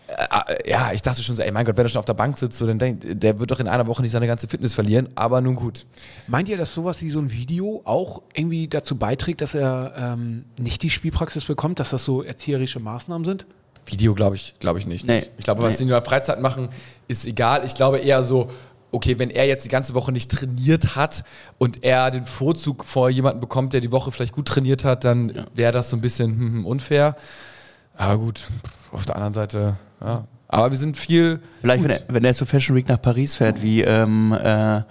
Äh, 0.07 0.53
äh, 0.53 0.69
ja, 0.69 0.91
ich 0.93 1.01
dachte 1.01 1.21
schon 1.21 1.35
so, 1.35 1.41
ey 1.43 1.51
mein 1.51 1.65
Gott, 1.65 1.77
wenn 1.77 1.85
er 1.85 1.89
schon 1.89 1.99
auf 1.99 2.05
der 2.05 2.13
Bank 2.13 2.37
sitzt, 2.37 2.57
so, 2.57 2.65
dann 2.65 2.79
denkt, 2.79 3.05
der 3.21 3.39
wird 3.39 3.51
doch 3.51 3.59
in 3.59 3.67
einer 3.67 3.87
Woche 3.87 4.01
nicht 4.01 4.11
seine 4.11 4.27
ganze 4.27 4.47
Fitness 4.47 4.73
verlieren, 4.73 5.09
aber 5.15 5.41
nun 5.41 5.55
gut. 5.55 5.85
Meint 6.27 6.49
ihr, 6.49 6.57
dass 6.57 6.73
sowas 6.73 7.01
wie 7.01 7.09
so 7.09 7.19
ein 7.19 7.31
Video 7.31 7.81
auch 7.83 8.21
irgendwie 8.33 8.67
dazu 8.67 8.95
beiträgt, 8.95 9.41
dass 9.41 9.53
er 9.53 9.93
ähm, 9.97 10.45
nicht 10.57 10.81
die 10.83 10.89
Spielpraxis 10.89 11.45
bekommt, 11.45 11.79
dass 11.79 11.89
das 11.89 12.05
so 12.05 12.23
erzieherische 12.23 12.79
Maßnahmen 12.79 13.25
sind? 13.25 13.45
Video 13.85 14.13
glaube 14.13 14.35
ich, 14.35 14.55
glaube 14.59 14.79
ich 14.79 14.85
nicht. 14.85 15.05
Nee. 15.05 15.23
Ich 15.37 15.43
glaube, 15.43 15.61
was 15.61 15.71
Nee. 15.71 15.77
die 15.77 15.83
in 15.83 15.89
der 15.89 16.01
Freizeit 16.01 16.41
machen, 16.41 16.69
ist 17.07 17.25
egal. 17.25 17.63
Ich 17.65 17.73
glaube 17.73 17.99
eher 17.99 18.23
so, 18.23 18.49
okay, 18.91 19.17
wenn 19.19 19.29
er 19.29 19.45
jetzt 19.45 19.65
die 19.65 19.69
ganze 19.69 19.93
Woche 19.93 20.11
nicht 20.11 20.31
trainiert 20.31 20.95
hat 20.95 21.23
und 21.57 21.83
er 21.83 22.11
den 22.11 22.25
Vorzug 22.25 22.83
vor 22.85 23.09
jemanden 23.09 23.39
bekommt, 23.39 23.73
der 23.73 23.81
die 23.81 23.91
Woche 23.91 24.11
vielleicht 24.11 24.33
gut 24.33 24.47
trainiert 24.47 24.83
hat, 24.83 25.03
dann 25.03 25.45
wäre 25.53 25.71
das 25.71 25.89
so 25.89 25.97
ein 25.97 26.01
bisschen 26.01 26.31
hm, 26.31 26.53
hm, 26.53 26.65
unfair. 26.65 27.15
Aber 27.97 28.17
gut, 28.17 28.47
auf 28.91 29.05
der 29.05 29.15
anderen 29.15 29.33
Seite, 29.33 29.75
ja. 30.01 30.25
Aber 30.49 30.71
wir 30.71 30.77
sind 30.77 30.95
viel. 30.95 31.39
Vielleicht, 31.61 31.83
wenn 31.83 31.89
er, 31.91 31.99
wenn 32.07 32.23
er 32.23 32.33
zur 32.33 32.47
Fashion 32.47 32.75
Week 32.77 32.87
nach 32.87 33.01
Paris 33.01 33.35
fährt, 33.35 33.61
wie 33.61 33.81
ähm, 33.81 34.31
äh, 34.31 34.81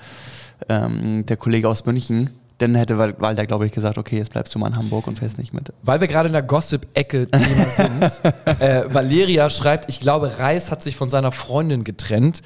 ähm, 0.69 1.25
der 1.25 1.37
Kollege 1.39 1.67
aus 1.69 1.87
München, 1.87 2.31
dann 2.59 2.75
hätte 2.75 2.99
Wal- 2.99 3.15
Walter, 3.21 3.47
glaube 3.47 3.65
ich, 3.67 3.73
gesagt, 3.73 3.97
okay, 3.97 4.19
jetzt 4.19 4.31
bleibst 4.33 4.55
du 4.55 4.59
mal 4.59 4.69
in 4.69 4.77
Hamburg 4.77 5.07
und 5.07 5.19
fährst 5.19 5.39
nicht 5.39 5.55
mit. 5.55 5.73
Weil 5.83 6.01
wir 6.01 6.09
gerade 6.09 6.27
in 6.29 6.33
der 6.35 6.43
Gossip-Ecke 6.43 7.29
sind. 7.35 8.03
äh, 8.61 8.85
Valeria 8.93 9.49
schreibt, 9.49 9.89
ich 9.89 10.01
glaube, 10.01 10.39
Reis 10.39 10.71
hat 10.71 10.83
sich 10.83 10.97
von 10.97 11.09
seiner 11.09 11.33
Freundin 11.33 11.85
getrennt. 11.85 12.43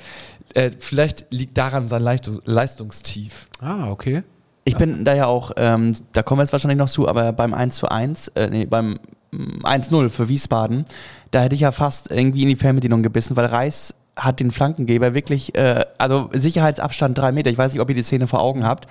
Äh, 0.55 0.71
vielleicht 0.79 1.26
liegt 1.31 1.59
daran 1.59 1.88
sein 1.88 2.02
Leistung- 2.02 2.40
Leistungstief. 2.45 3.49
Ah, 3.61 3.90
okay. 3.90 4.23
Ich 4.64 4.76
bin 4.76 5.05
da 5.05 5.14
ja 5.14 5.26
auch, 5.26 5.52
ähm, 5.57 5.95
da 6.12 6.23
kommen 6.23 6.38
wir 6.38 6.45
jetzt 6.45 6.52
wahrscheinlich 6.52 6.79
noch 6.79 6.88
zu, 6.90 7.09
aber 7.09 7.33
beim 7.33 7.55
1 7.55 7.76
zu 7.76 7.88
1, 7.88 8.29
äh, 8.29 8.49
nee, 8.50 8.67
beim 8.67 8.99
1-0 9.33 10.09
für 10.09 10.29
Wiesbaden, 10.29 10.85
da 11.31 11.43
hätte 11.43 11.55
ich 11.55 11.61
ja 11.63 11.73
fast 11.73 12.11
irgendwie 12.11 12.43
in 12.43 12.49
die 12.49 12.57
Fernbedienung 12.57 13.03
gebissen, 13.03 13.37
weil 13.37 13.47
Reis 13.47 13.95
hat 14.17 14.41
den 14.41 14.51
Flankengeber 14.51 15.15
wirklich, 15.15 15.55
äh, 15.55 15.85
also 15.99 16.29
Sicherheitsabstand 16.33 17.17
drei 17.17 17.33
Meter, 17.33 17.51
ich 17.51 17.59
weiß 17.59 17.73
nicht, 17.73 17.81
ob 17.81 17.89
ihr 17.89 17.95
die 17.95 18.03
Szene 18.03 18.27
vor 18.27 18.41
Augen 18.41 18.67
habt, 18.67 18.87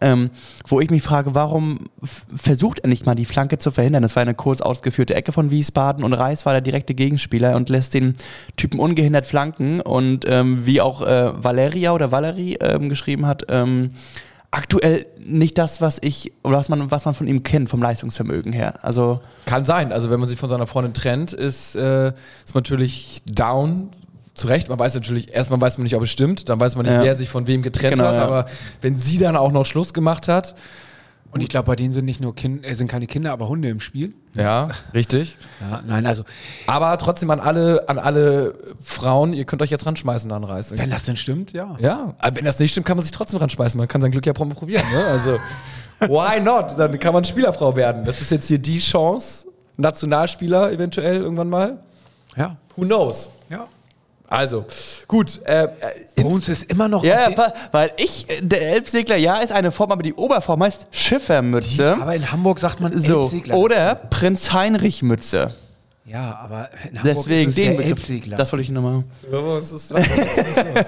ähm, 0.00 0.30
wo 0.66 0.80
ich 0.80 0.90
mich 0.90 1.02
frage, 1.02 1.34
warum 1.34 1.78
versucht 2.02 2.80
er 2.80 2.88
nicht 2.88 3.06
mal 3.06 3.14
die 3.14 3.24
Flanke 3.24 3.58
zu 3.58 3.70
verhindern? 3.70 4.02
Das 4.02 4.16
war 4.16 4.22
eine 4.22 4.34
kurz 4.34 4.60
ausgeführte 4.60 5.14
Ecke 5.14 5.32
von 5.32 5.50
Wiesbaden 5.50 6.02
und 6.04 6.12
Reis 6.12 6.44
war 6.46 6.52
der 6.52 6.62
direkte 6.62 6.94
Gegenspieler 6.94 7.54
und 7.54 7.68
lässt 7.68 7.94
den 7.94 8.14
Typen 8.56 8.80
ungehindert 8.80 9.26
flanken. 9.26 9.80
Und 9.80 10.24
ähm, 10.26 10.66
wie 10.66 10.80
auch 10.80 11.02
äh, 11.02 11.32
Valeria 11.42 11.92
oder 11.92 12.10
Valerie 12.10 12.56
ähm, 12.60 12.88
geschrieben 12.88 13.26
hat, 13.26 13.46
ähm, 13.48 13.90
aktuell 14.52 15.06
nicht 15.18 15.58
das, 15.58 15.80
was 15.80 15.98
ich, 16.00 16.32
oder 16.44 16.58
was 16.58 16.68
man, 16.68 16.90
was 16.90 17.04
man 17.04 17.14
von 17.14 17.26
ihm 17.26 17.42
kennt, 17.42 17.68
vom 17.68 17.82
Leistungsvermögen 17.82 18.52
her. 18.52 18.74
Also, 18.82 19.20
Kann 19.46 19.64
sein. 19.64 19.92
Also 19.92 20.10
wenn 20.10 20.20
man 20.20 20.28
sich 20.28 20.38
von 20.38 20.48
seiner 20.48 20.66
Freundin 20.68 20.94
trennt, 20.94 21.32
ist, 21.32 21.74
äh, 21.74 22.08
ist 22.08 22.54
man 22.54 22.62
natürlich 22.62 23.22
down. 23.26 23.88
Zu 24.34 24.46
Recht, 24.46 24.68
man 24.70 24.78
weiß 24.78 24.94
natürlich, 24.94 25.34
erstmal 25.34 25.60
weiß 25.60 25.76
man 25.76 25.82
nicht, 25.82 25.94
ob 25.96 26.02
es 26.04 26.10
stimmt, 26.10 26.48
dann 26.48 26.58
weiß 26.58 26.76
man 26.76 26.86
nicht, 26.86 26.94
Ja. 26.94 27.02
wer 27.02 27.14
sich 27.14 27.28
von 27.28 27.46
wem 27.46 27.60
getrennt 27.60 27.96
Genau, 27.96 28.08
hat, 28.08 28.16
ja. 28.16 28.22
aber 28.24 28.46
wenn 28.80 28.96
sie 28.96 29.18
dann 29.18 29.36
auch 29.36 29.52
noch 29.52 29.66
Schluss 29.66 29.92
gemacht 29.92 30.26
hat, 30.28 30.54
Und 31.32 31.40
ich 31.40 31.48
glaube, 31.48 31.66
bei 31.66 31.76
denen 31.76 31.92
sind 31.92 32.04
nicht 32.04 32.20
nur 32.20 32.34
kind, 32.34 32.64
äh, 32.64 32.74
sind 32.74 32.88
keine 32.88 33.06
Kinder, 33.06 33.32
aber 33.32 33.48
Hunde 33.48 33.68
im 33.68 33.80
Spiel. 33.80 34.14
Ja, 34.34 34.68
richtig. 34.92 35.38
Ja, 35.60 35.82
nein, 35.86 36.06
also 36.06 36.24
Aber 36.66 36.96
trotzdem 36.98 37.30
an 37.30 37.40
alle, 37.40 37.88
an 37.88 37.98
alle 37.98 38.54
Frauen, 38.82 39.32
ihr 39.32 39.44
könnt 39.46 39.62
euch 39.62 39.70
jetzt 39.70 39.86
ranschmeißen 39.86 40.30
an 40.30 40.44
Reis. 40.44 40.76
wenn 40.76 40.90
das 40.90 41.04
denn 41.04 41.16
stimmt, 41.16 41.52
ja. 41.52 41.76
Ja, 41.80 42.14
aber 42.18 42.36
wenn 42.36 42.44
das 42.44 42.58
nicht 42.58 42.72
stimmt, 42.72 42.86
kann 42.86 42.98
man 42.98 43.02
sich 43.02 43.12
trotzdem 43.12 43.40
ranschmeißen. 43.40 43.78
Man 43.78 43.88
kann 43.88 44.02
sein 44.02 44.10
Glück 44.10 44.26
ja 44.26 44.34
probieren. 44.34 44.84
Ne? 44.92 45.04
Also, 45.06 45.38
why 46.00 46.38
not? 46.40 46.78
Dann 46.78 46.98
kann 46.98 47.14
man 47.14 47.24
Spielerfrau 47.24 47.74
werden. 47.76 48.04
Das 48.04 48.20
ist 48.20 48.30
jetzt 48.30 48.48
hier 48.48 48.58
die 48.58 48.78
Chance. 48.78 49.46
Nationalspieler 49.78 50.70
eventuell 50.70 51.16
irgendwann 51.16 51.48
mal. 51.48 51.82
Ja. 52.36 52.56
Who 52.76 52.84
knows? 52.84 53.30
ja. 53.48 53.66
Also, 54.32 54.64
gut. 55.08 55.40
Äh, 55.44 55.68
Bei 56.16 56.24
uns 56.24 56.48
ist 56.48 56.64
immer 56.70 56.88
noch. 56.88 57.04
Ja, 57.04 57.30
pa- 57.30 57.52
weil 57.70 57.90
ich, 57.98 58.28
äh, 58.30 58.40
der 58.42 58.62
Elbsegler, 58.72 59.16
ja, 59.16 59.36
ist 59.38 59.52
eine 59.52 59.70
Form, 59.72 59.92
aber 59.92 60.02
die 60.02 60.14
Oberform 60.14 60.62
heißt 60.62 60.86
Schiffermütze. 60.90 61.96
aber 62.00 62.14
in 62.14 62.32
Hamburg 62.32 62.58
sagt 62.58 62.80
man 62.80 62.98
so, 63.00 63.22
Elbsegler. 63.22 63.56
oder 63.56 63.94
Prinz 63.94 64.52
Heinrich 64.52 65.02
Mütze. 65.02 65.52
Ja, 66.04 66.40
aber 66.42 66.70
in 66.90 66.98
Hamburg 66.98 67.14
Deswegen 67.14 67.42
ist 67.42 67.48
es 67.50 67.54
den 67.56 67.64
der 67.72 67.76
Begriff. 67.76 67.98
Elbsegler. 67.98 68.36
Das 68.36 68.50
wollte 68.52 68.62
ich 68.64 68.70
nochmal. 68.70 69.04
was 69.30 69.70
ist 69.72 69.94
was 69.94 70.04
ist 70.06 70.46
los? 70.46 70.86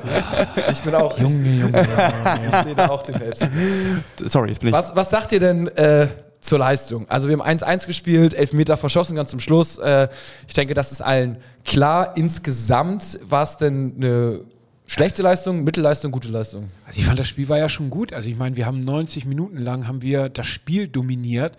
ich 0.73 0.81
bin 0.81 0.95
auch. 0.95 1.19
Junge, 1.19 1.33
Junge. 1.61 1.71
Ich 2.51 2.63
sehe 2.65 2.75
da 2.75 2.89
auch 2.89 3.03
den 3.03 3.15
Helps. 3.17 3.41
Sorry, 4.25 4.49
jetzt 4.49 4.61
bin 4.61 4.69
ich. 4.71 4.75
Was, 4.75 4.97
was 4.97 5.11
sagt 5.11 5.31
ihr 5.33 5.41
denn 5.41 5.69
äh, 5.77 6.09
zur 6.45 6.59
Leistung? 6.59 7.09
Also 7.09 7.29
wir 7.29 7.39
haben 7.39 7.59
1-1 7.59 7.87
gespielt, 7.87 8.35
Elfmeter 8.35 8.77
verschossen 8.77 9.17
ganz 9.17 9.31
zum 9.31 9.41
Schluss. 9.41 9.79
Äh, 9.79 10.09
ich 10.47 10.55
denke, 10.55 10.75
das 10.75 10.93
ist 10.93 11.01
allen 11.01 11.39
klar. 11.65 12.17
Insgesamt 12.17 13.19
war 13.29 13.43
es 13.43 13.57
denn 13.57 13.95
eine 13.97 14.41
schlechte 14.87 15.23
Leistung, 15.23 15.65
Mittelleistung, 15.65 16.13
gute 16.13 16.29
Leistung? 16.29 16.67
Also 16.87 17.01
ich 17.01 17.07
fand, 17.07 17.19
das 17.19 17.27
Spiel 17.27 17.49
war 17.49 17.59
ja 17.59 17.69
schon 17.69 17.91
gut. 17.91 18.13
Also 18.13 18.29
ich 18.29 18.37
meine, 18.37 18.57
wir 18.57 18.67
haben 18.67 18.81
90 18.85 19.25
Minuten 19.27 19.59
lang 19.59 19.89
haben 19.89 20.03
wir 20.03 20.29
das 20.29 20.47
Spiel 20.47 20.89
dominiert. 20.89 21.55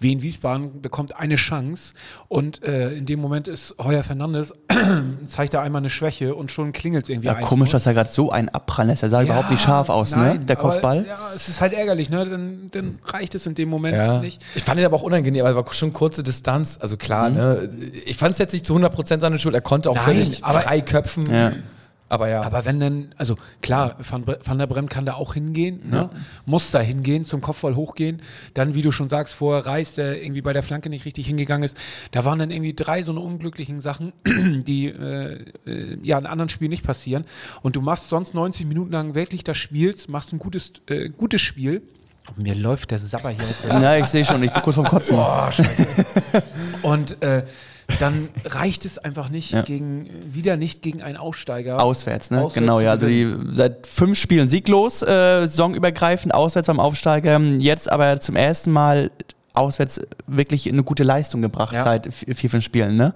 Wien 0.00 0.22
Wiesbaden 0.22 0.80
bekommt 0.80 1.16
eine 1.16 1.36
Chance 1.36 1.94
und 2.28 2.64
äh, 2.64 2.92
in 2.92 3.06
dem 3.06 3.20
Moment 3.20 3.48
ist 3.48 3.74
Heuer 3.78 4.02
Fernandes, 4.02 4.52
zeigt 5.26 5.54
er 5.54 5.60
einmal 5.62 5.80
eine 5.80 5.90
Schwäche 5.90 6.34
und 6.34 6.50
schon 6.50 6.72
klingelt 6.72 7.04
es 7.04 7.08
irgendwie. 7.10 7.28
Ja, 7.28 7.34
1-0. 7.36 7.40
komisch, 7.42 7.68
dass 7.70 7.86
er 7.86 7.94
gerade 7.94 8.10
so 8.10 8.30
einen 8.30 8.48
abprallen 8.48 8.88
lässt. 8.90 9.02
Er 9.02 9.10
sah 9.10 9.22
überhaupt 9.22 9.50
nicht 9.50 9.62
scharf 9.62 9.88
aus, 9.90 10.16
ne? 10.16 10.22
nein, 10.22 10.46
Der 10.46 10.56
Kopfball. 10.56 11.00
Aber, 11.00 11.06
ja, 11.08 11.18
es 11.36 11.48
ist 11.48 11.60
halt 11.60 11.72
ärgerlich, 11.74 12.08
ne? 12.10 12.26
Dann, 12.26 12.68
dann 12.72 12.98
reicht 13.04 13.34
es 13.34 13.46
in 13.46 13.54
dem 13.54 13.68
Moment 13.68 13.96
Ja. 13.96 14.20
nicht. 14.20 14.42
Ich 14.54 14.62
fand 14.64 14.80
ihn 14.80 14.86
aber 14.86 14.96
auch 14.96 15.02
unangenehm, 15.02 15.44
weil 15.44 15.50
es 15.52 15.56
war 15.56 15.72
schon 15.72 15.92
kurze 15.92 16.22
Distanz. 16.22 16.78
Also 16.80 16.96
klar, 16.96 17.28
ne? 17.30 17.68
Ich 18.06 18.16
fand 18.16 18.32
es 18.32 18.38
jetzt 18.38 18.52
nicht 18.52 18.64
zu 18.64 18.74
100% 18.74 19.20
seine 19.20 19.38
Schuld. 19.38 19.54
Er 19.54 19.60
konnte 19.60 19.90
auch 19.90 19.96
Nein, 19.96 20.04
völlig 20.04 20.44
aber- 20.44 20.60
frei 20.60 20.80
köpfen. 20.80 21.30
Ja. 21.30 21.52
Aber 22.10 22.28
ja. 22.28 22.42
Aber 22.42 22.64
wenn 22.64 22.80
dann, 22.80 23.14
also 23.16 23.36
klar, 23.62 23.94
Van, 23.98 24.24
Van 24.26 24.58
der 24.58 24.66
Bremt 24.66 24.90
kann 24.90 25.06
da 25.06 25.14
auch 25.14 25.34
hingehen, 25.34 25.88
ne? 25.88 26.10
muss 26.44 26.72
da 26.72 26.80
hingehen, 26.80 27.24
zum 27.24 27.40
Kopfball 27.40 27.76
hochgehen. 27.76 28.20
Dann, 28.52 28.74
wie 28.74 28.82
du 28.82 28.90
schon 28.90 29.08
sagst, 29.08 29.32
vorher 29.32 29.64
Reis, 29.64 29.94
der 29.94 30.20
irgendwie 30.20 30.42
bei 30.42 30.52
der 30.52 30.64
Flanke 30.64 30.90
nicht 30.90 31.04
richtig 31.04 31.28
hingegangen 31.28 31.64
ist. 31.64 31.76
Da 32.10 32.24
waren 32.24 32.40
dann 32.40 32.50
irgendwie 32.50 32.74
drei 32.74 33.04
so 33.04 33.12
eine 33.12 33.20
unglücklichen 33.20 33.80
Sachen, 33.80 34.12
die 34.26 34.86
äh, 34.86 35.44
äh, 35.66 35.98
ja 36.02 36.18
in 36.18 36.26
anderen 36.26 36.48
Spielen 36.48 36.70
nicht 36.70 36.82
passieren. 36.82 37.24
Und 37.62 37.76
du 37.76 37.80
machst 37.80 38.08
sonst 38.08 38.34
90 38.34 38.66
Minuten 38.66 38.90
lang 38.90 39.14
wirklich 39.14 39.44
das 39.44 39.56
Spiel, 39.56 39.94
machst 40.08 40.32
ein 40.32 40.40
gutes, 40.40 40.72
äh, 40.88 41.10
gutes 41.10 41.40
Spiel. 41.40 41.80
Mir 42.36 42.56
läuft 42.56 42.90
der 42.90 42.98
Sabber 42.98 43.30
hier 43.30 43.44
aus 43.44 43.54
der 43.62 43.80
Ja, 43.80 43.96
ich 43.96 44.06
sehe 44.06 44.24
schon, 44.24 44.42
ich 44.42 44.52
bin 44.52 44.62
kurz 44.62 44.76
vom 44.76 44.84
Kotzen. 44.84 45.16
Und 46.82 47.22
äh, 47.22 47.44
dann 47.98 48.28
reicht 48.44 48.84
es 48.84 48.98
einfach 48.98 49.28
nicht 49.28 49.52
Ja. 49.52 49.62
gegen, 49.62 50.08
wieder 50.32 50.56
nicht 50.56 50.82
gegen 50.82 51.02
einen 51.02 51.16
Aussteiger. 51.16 51.82
Auswärts, 51.82 52.30
ne? 52.30 52.38
Auswärts 52.38 52.54
genau, 52.54 52.80
ja. 52.80 52.90
Also 52.92 53.06
die 53.06 53.34
seit 53.52 53.86
fünf 53.86 54.18
Spielen 54.18 54.48
sieglos, 54.48 55.02
äh, 55.02 55.06
saisonübergreifend, 55.46 56.34
auswärts 56.34 56.66
beim 56.66 56.80
Aufsteiger. 56.80 57.38
Jetzt 57.40 57.90
aber 57.90 58.20
zum 58.20 58.36
ersten 58.36 58.70
Mal 58.70 59.10
auswärts 59.54 60.00
wirklich 60.26 60.68
eine 60.68 60.82
gute 60.82 61.02
Leistung 61.02 61.42
gebracht 61.42 61.74
Ja. 61.74 61.82
seit 61.82 62.06
vi- 62.08 62.34
vier, 62.34 62.50
fünf 62.50 62.64
Spielen. 62.64 62.96
Ne? 62.96 63.14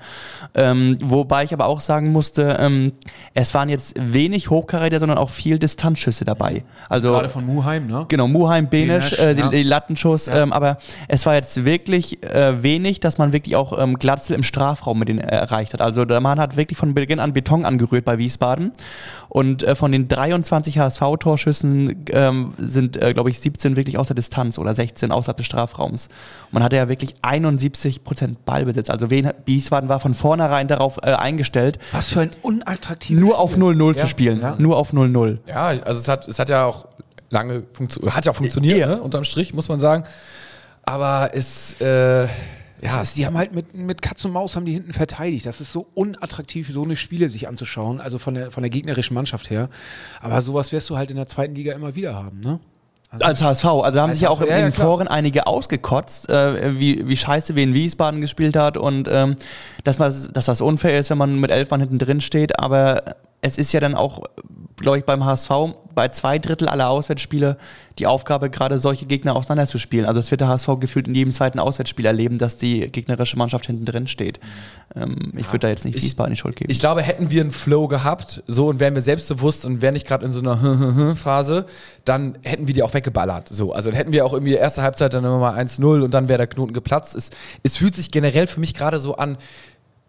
Ähm, 0.55 0.99
wobei 1.03 1.45
ich 1.45 1.53
aber 1.53 1.67
auch 1.67 1.81
sagen 1.81 2.11
musste, 2.13 2.57
ähm, 2.61 2.93
es 3.35 3.55
waren 3.55 3.69
jetzt 3.69 3.95
wenig 4.01 4.51
Hochkaräter, 4.51 4.99
sondern 4.99 5.19
auch 5.19 5.31
viel 5.31 5.59
Distanzschüsse 5.59 6.25
dabei. 6.25 6.65
Also 6.89 7.11
Gerade 7.13 7.29
von 7.29 7.47
Muheim, 7.47 7.87
ne? 7.87 8.07
Genau, 8.09 8.27
Muheim, 8.27 8.69
Benisch, 8.69 9.13
äh, 9.19 9.35
die, 9.35 9.41
ja. 9.43 9.49
die 9.49 9.63
Lattenschuss. 9.63 10.27
Ja. 10.27 10.43
Ähm, 10.43 10.53
aber 10.53 10.79
es 11.09 11.25
war 11.27 11.35
jetzt 11.35 11.65
wirklich 11.65 12.23
äh, 12.25 12.63
wenig, 12.63 13.01
dass 13.01 13.19
man 13.19 13.33
wirklich 13.33 13.57
auch 13.57 13.79
ähm, 13.79 13.99
Glatzel 13.99 14.35
im 14.35 14.43
Strafraum 14.43 14.99
mit 14.99 15.09
denen 15.09 15.21
äh, 15.21 15.37
erreicht 15.37 15.73
hat. 15.73 15.81
Also 15.81 16.05
der 16.05 16.21
Mann 16.21 16.41
hat 16.41 16.57
wirklich 16.57 16.79
von 16.79 16.95
Beginn 16.95 17.21
an 17.21 17.33
Beton 17.33 17.65
angerührt 17.65 18.05
bei 18.05 18.19
Wiesbaden. 18.19 18.73
Und 19.29 19.63
äh, 19.63 19.75
von 19.75 19.91
den 19.93 20.09
23 20.09 20.79
HSV-Torschüssen 20.79 22.05
ähm, 22.11 22.55
sind, 22.59 23.01
äh, 23.01 23.13
glaube 23.13 23.31
ich, 23.31 23.41
17 23.41 23.77
wirklich 23.77 23.99
aus 23.99 24.09
der 24.09 24.15
Distanz 24.17 24.59
oder 24.59 24.75
16 24.75 25.11
außerhalb 25.13 25.37
des 25.37 25.47
Strafraums. 25.47 26.09
Und 26.47 26.53
man 26.55 26.63
hatte 26.63 26.77
ja 26.77 26.89
wirklich 26.89 27.15
71 27.23 28.05
Prozent 28.05 28.45
Ballbesitz. 28.45 28.91
Also 28.91 29.11
Wien- 29.11 29.31
Wiesbaden 29.47 29.89
war 29.89 30.01
von 30.01 30.15
vornherein 30.15 30.69
darauf 30.69 30.99
äh, 31.03 31.13
eingestellt, 31.15 31.79
Was 31.93 32.09
für 32.09 32.21
ein 32.21 32.31
unattraktives 32.43 33.21
nur 33.21 33.39
auf 33.39 33.57
0-0 33.57 33.95
Ja. 33.97 34.03
zu 34.03 34.09
spielen. 34.09 34.41
Ja. 34.41 34.55
Nur 34.59 34.77
auf 34.77 34.93
0-0. 34.93 35.39
Ja, 35.47 35.67
also 35.67 36.01
es 36.01 36.09
hat, 36.09 36.29
es 36.29 36.39
hat 36.39 36.49
ja 36.49 36.65
auch 36.67 36.87
lange 37.31 37.65
funktioniert, 37.73 38.15
hat 38.15 38.25
ja 38.27 38.33
auch 38.33 38.37
funktioniert, 38.37 38.79
Ja. 38.79 38.87
ne? 38.87 39.03
unterm 39.03 39.25
Strich, 39.25 39.53
muss 39.55 39.69
man 39.69 39.81
sagen. 39.81 40.05
Aber 40.83 41.31
es, 41.33 41.81
äh, 41.81 42.25
ja, 42.25 42.29
Ja, 42.83 43.01
ist, 43.03 43.17
die 43.17 43.25
haben 43.25 43.39
halt 43.39 43.55
mit, 43.55 43.75
mit 43.75 44.03
Katz 44.03 44.25
und 44.27 44.33
Maus 44.33 44.57
haben 44.57 44.67
die 44.67 44.73
hinten 44.73 44.93
verteidigt. 44.93 45.47
Das 45.47 45.61
ist 45.63 45.73
so 45.73 45.87
unattraktiv, 45.95 46.71
so 46.71 46.83
eine 46.85 46.97
Spiele 46.97 47.31
sich 47.31 47.49
anzuschauen, 47.49 48.01
also 48.01 48.19
von 48.19 48.35
der, 48.35 48.51
von 48.51 48.63
der 48.63 48.69
gegnerischen 48.71 49.15
Mannschaft 49.15 49.49
her. 49.49 49.71
Aber 50.21 50.41
sowas 50.43 50.71
wirst 50.73 50.91
du 50.91 50.97
halt 50.99 51.11
in 51.11 51.17
der 51.17 51.27
zweiten 51.27 51.55
Liga 51.55 51.73
immer 51.73 51.95
wieder 51.97 52.15
haben, 52.15 52.41
ne? 52.41 52.61
Als 53.21 53.43
HSV, 53.43 53.65
also 53.65 53.95
da 53.95 54.03
haben 54.03 54.11
Als 54.11 54.19
sich 54.19 54.23
ja 54.23 54.31
auch 54.31 54.41
HSV, 54.41 54.51
in 54.51 54.57
den 54.57 54.73
ja. 54.73 54.85
Toren 54.85 55.09
einige 55.09 55.47
ausgekotzt, 55.47 56.29
äh, 56.31 56.79
wie, 56.79 57.07
wie 57.09 57.17
scheiße 57.17 57.55
Wien 57.57 57.75
Wiesbaden 57.75 58.21
gespielt 58.21 58.57
hat 58.57 58.77
und 58.77 59.09
ähm, 59.11 59.37
dass, 59.85 59.99
man, 59.99 60.13
dass 60.33 60.45
das 60.47 60.61
unfair 60.61 60.99
ist, 60.99 61.11
wenn 61.11 61.19
man 61.19 61.39
mit 61.41 61.51
elf 61.51 61.71
Mann 61.71 61.81
hinten 61.81 61.99
drin 61.99 62.21
steht, 62.21 62.59
aber 62.59 63.03
es 63.41 63.59
ist 63.59 63.73
ja 63.73 63.81
dann 63.81 63.95
auch, 63.95 64.23
glaube 64.85 64.99
ich, 64.99 65.05
beim 65.05 65.25
HSV 65.25 65.51
bei 65.95 66.09
zwei 66.09 66.39
Drittel 66.39 66.69
aller 66.69 66.89
Auswärtsspiele 66.91 67.57
die 67.99 68.07
Aufgabe, 68.07 68.51
gerade 68.51 68.79
solche 68.79 69.07
Gegner 69.07 69.37
auseinanderzuspielen. 69.37 70.07
Also 70.07 70.19
es 70.21 70.31
wird 70.31 70.41
der 70.41 70.49
HSV 70.49 70.69
gefühlt 70.81 71.07
in 71.09 71.15
jedem 71.15 71.33
zweiten 71.33 71.59
Auswärtsspiel 71.59 72.05
erleben, 72.07 72.39
dass 72.39 72.57
die 72.59 72.81
gegnerische 72.89 73.37
Mannschaft 73.39 73.67
hinten 73.67 73.85
drin 73.85 74.07
steht. 74.07 74.41
Ähm, 74.97 75.33
ich 75.37 75.47
würde 75.49 75.61
da 75.61 75.69
jetzt 75.69 75.85
nicht 75.85 75.97
Ich- 75.99 76.05
Wiesbaden 76.05 76.33
die 76.35 76.39
Schuld 76.39 76.57
geben. 76.57 76.71
Ich 76.71 76.81
glaube, 76.81 77.03
hätten 77.03 77.31
wir 77.31 77.41
einen 77.43 77.53
Flow 77.53 77.87
gehabt, 77.89 78.43
so 78.47 78.69
und 78.69 78.81
wären 78.81 78.95
wir 78.95 79.03
selbstbewusst 79.03 79.65
und 79.65 79.83
wären 79.83 79.95
nicht 79.95 80.07
gerade 80.07 80.25
in 80.25 80.33
so 80.33 80.41
einer 80.41 81.15
Phase, 81.17 81.67
dann 82.05 82.37
hätten 82.43 82.67
wir 82.67 82.75
die 82.75 82.83
auch 82.83 82.95
weggeballert. 82.95 83.49
So, 83.51 83.73
also 83.73 83.91
dann 83.91 83.97
hätten 83.97 84.13
wir 84.13 84.25
auch 84.27 84.33
irgendwie 84.33 84.55
erste 84.55 84.83
Halbzeit 84.83 85.15
dann 85.15 85.25
immer 85.25 85.39
mal 85.39 85.57
1-0 85.59 86.03
und 86.03 86.13
dann 86.13 86.29
wäre 86.29 86.39
der 86.39 86.47
Knoten 86.49 86.73
geplatzt. 86.73 87.15
Es, 87.15 87.31
es 87.63 87.77
fühlt 87.77 87.95
sich 87.95 88.11
generell 88.11 88.47
für 88.47 88.61
mich 88.61 88.75
gerade 88.75 88.99
so 89.01 89.17
an, 89.17 89.37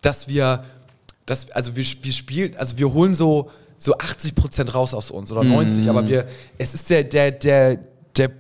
dass 0.02 0.28
wir, 0.28 0.64
dass, 1.26 1.52
also 1.52 1.76
wir, 1.76 1.86
wir 2.02 2.14
spielen, 2.14 2.56
also 2.58 2.78
wir 2.78 2.92
holen 2.94 3.16
so, 3.16 3.50
so 3.78 3.98
80 3.98 4.36
Prozent 4.36 4.74
raus 4.74 4.94
aus 4.94 5.12
uns 5.12 5.32
oder 5.32 5.44
90, 5.44 5.90
aber 5.90 6.08
wir, 6.08 6.26
es 6.58 6.74
ist 6.74 6.90
der, 6.90 7.04
der, 7.04 7.32
der, 7.32 7.78
der 8.18 8.32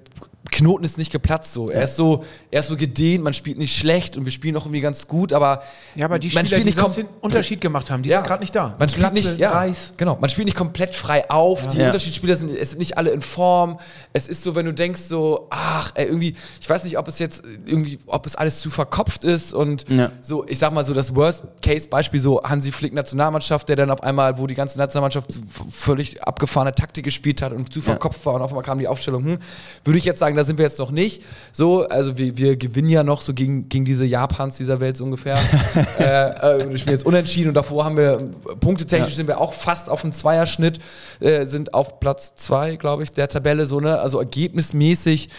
Knoten 0.55 0.85
ist 0.85 0.97
nicht 0.97 1.11
geplatzt 1.11 1.51
so. 1.51 1.69
Er 1.69 1.83
ist 1.83 1.97
so, 1.97 2.23
er 2.49 2.61
ist 2.61 2.67
so 2.67 2.77
gedehnt, 2.77 3.23
man 3.23 3.33
spielt 3.33 3.57
nicht 3.57 3.75
schlecht 3.77 4.15
und 4.15 4.23
wir 4.23 4.31
spielen 4.31 4.55
auch 4.55 4.61
irgendwie 4.65 4.79
ganz 4.79 5.05
gut, 5.07 5.33
aber 5.33 5.61
Ja, 5.95 6.05
aber 6.05 6.17
die 6.17 6.29
man 6.33 6.45
Spieler, 6.45 6.59
die 6.59 6.65
nicht 6.67 6.79
sonst 6.79 6.95
den 6.97 7.07
Unterschied 7.19 7.59
gemacht 7.59 7.91
haben, 7.91 8.01
die 8.03 8.09
sind 8.09 8.23
gerade 8.23 8.41
nicht 8.41 8.55
da. 8.55 8.73
man 8.79 8.87
spielt 8.87 9.11
Glatze, 9.11 9.29
nicht, 9.31 9.39
ja, 9.39 9.51
Reis. 9.51 9.93
genau, 9.97 10.17
man 10.21 10.29
spielt 10.29 10.45
nicht 10.45 10.55
komplett 10.57 10.95
frei 10.95 11.29
auf. 11.29 11.67
Die 11.67 11.77
Ja. 11.77 11.87
Unterschiedsspieler 11.87 12.35
sind, 12.37 12.55
es 12.57 12.69
sind 12.69 12.79
nicht 12.79 12.97
alle 12.97 13.09
in 13.11 13.19
Form. 13.21 13.77
Es 14.13 14.29
ist 14.29 14.43
so, 14.43 14.55
wenn 14.55 14.65
du 14.65 14.73
denkst 14.73 15.01
so, 15.01 15.47
ach, 15.49 15.91
ey, 15.95 16.05
irgendwie, 16.05 16.35
ich 16.61 16.69
weiß 16.69 16.85
nicht, 16.85 16.97
ob 16.97 17.09
es 17.09 17.19
jetzt 17.19 17.43
irgendwie, 17.65 17.99
ob 18.07 18.25
es 18.25 18.37
alles 18.37 18.59
zu 18.59 18.69
verkopft 18.69 19.25
ist 19.25 19.53
und 19.53 19.85
Ja. 19.89 20.11
so, 20.21 20.45
ich 20.47 20.57
sag 20.59 20.71
mal 20.71 20.85
so 20.85 20.93
das 20.93 21.13
Worst-Case-Beispiel 21.15 22.19
so 22.21 22.41
Hansi 22.43 22.71
Flick 22.71 22.93
Nationalmannschaft, 22.93 23.67
der 23.67 23.75
dann 23.75 23.91
auf 23.91 24.01
einmal, 24.03 24.37
wo 24.37 24.47
die 24.47 24.55
ganze 24.55 24.77
Nationalmannschaft 24.77 25.33
so 25.33 25.41
völlig 25.69 26.23
abgefahrene 26.23 26.73
Taktik 26.73 27.03
gespielt 27.03 27.41
hat 27.41 27.51
und 27.51 27.73
zu 27.73 27.81
verkopft 27.81 28.25
war 28.25 28.35
und 28.35 28.41
auf 28.41 28.51
einmal 28.51 28.63
kam 28.63 28.79
die 28.79 28.87
Aufstellung, 28.87 29.25
hm, 29.25 29.37
würde 29.83 29.97
ich 29.99 30.05
jetzt 30.05 30.19
sagen, 30.19 30.35
da 30.37 30.44
sind 30.45 30.57
wir 30.57 30.65
jetzt 30.65 30.79
noch 30.79 30.91
nicht. 30.91 31.21
So, 31.51 31.87
also 31.87 32.17
wir, 32.17 32.37
wir 32.37 32.55
gewinnen 32.57 32.89
ja 32.89 33.03
noch 33.03 33.21
so 33.21 33.33
gegen, 33.33 33.67
gegen 33.69 33.85
diese 33.85 34.05
Japans 34.05 34.57
dieser 34.57 34.79
Welt 34.79 34.97
so 34.97 35.03
ungefähr. 35.03 35.37
äh, 35.99 36.61
äh, 36.61 36.69
wir 36.69 36.77
spielen 36.77 36.95
jetzt 36.95 37.05
unentschieden 37.05 37.49
und 37.49 37.55
davor 37.55 37.85
haben 37.85 37.97
wir, 37.97 38.29
punktetechnisch 38.59 39.15
sind 39.15 39.27
wir 39.27 39.39
auch 39.39 39.53
fast 39.53 39.89
auf 39.89 40.01
dem 40.01 40.13
Zweierschnitt, 40.13 40.79
äh, 41.19 41.45
sind 41.45 41.73
auf 41.73 41.99
Platz 41.99 42.35
zwei, 42.35 42.75
glaube 42.75 43.03
ich, 43.03 43.11
der 43.11 43.27
Tabelle 43.27 43.65
so, 43.65 43.79
ne? 43.79 43.99
Also 43.99 44.19
ergebnismäßig 44.19 45.29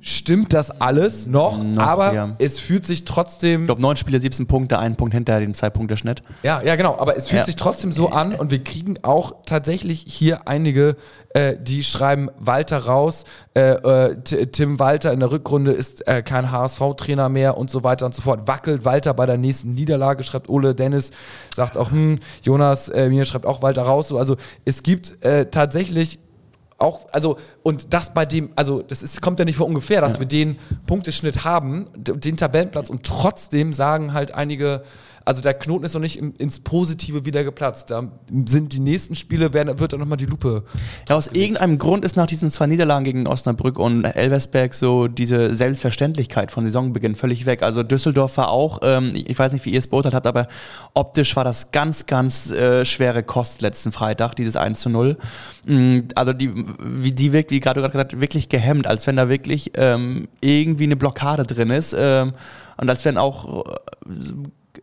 stimmt 0.00 0.52
das 0.52 0.70
alles 0.70 1.26
noch, 1.26 1.62
Noch, 1.62 1.82
aber 1.82 2.12
ja. 2.14 2.34
es 2.38 2.58
fühlt 2.58 2.86
sich 2.86 3.04
trotzdem 3.04 3.62
ich 3.62 3.66
glaube, 3.66 3.82
neun 3.82 3.96
Spiele, 3.96 4.18
17 4.20 4.46
Punkte, 4.46 4.78
ein 4.78 4.96
Punkt 4.96 5.12
hinter 5.14 5.38
dem 5.40 5.52
Zwei-Punkte-Schnitt. 5.54 6.22
ja, 6.42 6.62
ja, 6.62 6.76
genau. 6.76 6.96
Aber 6.98 7.16
es 7.16 7.28
fühlt 7.28 7.40
Ja. 7.40 7.44
sich 7.46 7.56
trotzdem 7.56 7.92
so 7.92 8.08
an 8.10 8.34
und 8.34 8.50
wir 8.50 8.64
kriegen 8.64 8.96
auch 9.02 9.32
tatsächlich 9.44 10.04
hier 10.08 10.48
einige, 10.48 10.96
äh, 11.34 11.56
die 11.60 11.84
schreiben 11.84 12.28
Walter 12.38 12.78
raus. 12.78 13.24
Äh, 13.54 13.72
äh, 13.72 14.16
Tim 14.46 14.78
Walter 14.78 15.12
in 15.12 15.20
der 15.20 15.30
Rückrunde 15.30 15.72
ist 15.72 16.06
äh, 16.08 16.22
kein 16.22 16.50
HSV-Trainer 16.50 17.28
mehr 17.28 17.58
und 17.58 17.70
so 17.70 17.84
weiter 17.84 18.06
und 18.06 18.14
so 18.14 18.22
fort. 18.22 18.48
Wackelt 18.48 18.84
Walter 18.84 19.12
bei 19.14 19.26
der 19.26 19.36
nächsten 19.36 19.74
Niederlage, 19.74 20.24
schreibt 20.24 20.48
Ole 20.48 20.74
Dennis, 20.74 21.10
sagt 21.54 21.76
auch, 21.76 21.90
hm, 21.90 22.18
Jonas 22.42 22.88
äh, 22.88 23.08
mir 23.08 23.24
schreibt 23.26 23.44
auch 23.46 23.62
Walter 23.62 23.82
raus. 23.82 24.08
So, 24.08 24.18
also 24.18 24.36
es 24.64 24.82
gibt 24.82 25.22
äh, 25.24 25.46
tatsächlich 25.46 26.18
auch, 26.80 27.06
also, 27.12 27.36
und 27.62 27.92
das 27.92 28.12
bei 28.14 28.24
dem, 28.24 28.50
also, 28.56 28.82
das 28.82 29.02
ist, 29.02 29.20
kommt 29.20 29.38
ja 29.38 29.44
nicht 29.44 29.56
von 29.56 29.66
ungefähr, 29.66 30.00
dass 30.00 30.18
wir 30.18 30.26
den 30.26 30.58
Punkteschnitt 30.86 31.44
haben, 31.44 31.86
den 31.96 32.36
Tabellenplatz 32.36 32.90
und 32.90 33.04
trotzdem 33.04 33.72
sagen 33.72 34.12
halt 34.12 34.34
einige, 34.34 34.82
also 35.24 35.40
der 35.40 35.54
Knoten 35.54 35.84
ist 35.84 35.94
noch 35.94 36.00
nicht 36.00 36.18
im, 36.18 36.34
ins 36.38 36.60
Positive 36.60 37.24
wieder 37.24 37.44
geplatzt. 37.44 37.90
Da 37.90 38.10
sind 38.46 38.72
die 38.72 38.80
nächsten 38.80 39.16
Spiele, 39.16 39.52
werden, 39.52 39.78
wird 39.78 39.92
dann 39.92 40.00
nochmal 40.00 40.18
die 40.18 40.26
Lupe. 40.26 40.64
Ja, 41.08 41.16
aus 41.16 41.28
irgendeinem 41.28 41.78
Grund 41.78 42.04
ist 42.04 42.16
nach 42.16 42.26
diesen 42.26 42.50
zwei 42.50 42.66
Niederlagen 42.66 43.04
gegen 43.04 43.26
Osnabrück 43.26 43.78
und 43.78 44.04
Elversberg 44.04 44.74
so 44.74 45.08
diese 45.08 45.54
Selbstverständlichkeit 45.54 46.50
von 46.50 46.64
Saisonbeginn 46.64 47.16
völlig 47.16 47.46
weg. 47.46 47.62
Also 47.62 47.82
Düsseldorf 47.82 48.36
war 48.36 48.50
auch, 48.50 48.80
ähm, 48.82 49.12
ich 49.14 49.38
weiß 49.38 49.52
nicht, 49.52 49.64
wie 49.64 49.70
ihr 49.70 49.78
es 49.78 49.88
beurteilt 49.88 50.14
habt, 50.14 50.26
aber 50.26 50.48
optisch 50.94 51.36
war 51.36 51.44
das 51.44 51.70
ganz, 51.70 52.06
ganz 52.06 52.50
äh, 52.50 52.84
schwere 52.84 53.22
Kost 53.22 53.62
letzten 53.62 53.92
Freitag, 53.92 54.34
dieses 54.34 54.56
1 54.56 54.80
zu 54.80 54.90
0. 54.90 55.16
Mm, 55.66 56.00
Also 56.14 56.32
die, 56.32 56.52
wie 56.78 57.12
die 57.12 57.32
wirkt, 57.32 57.50
wie 57.50 57.60
gerade 57.60 57.82
gesagt, 57.82 58.20
wirklich 58.20 58.48
gehemmt, 58.48 58.86
als 58.86 59.06
wenn 59.06 59.16
da 59.16 59.28
wirklich 59.28 59.72
ähm, 59.74 60.28
irgendwie 60.40 60.84
eine 60.84 60.96
Blockade 60.96 61.44
drin 61.44 61.70
ist. 61.70 61.94
Ähm, 61.96 62.32
und 62.76 62.88
als 62.88 63.04
wenn 63.04 63.18
auch 63.18 63.66
äh, 63.66 63.74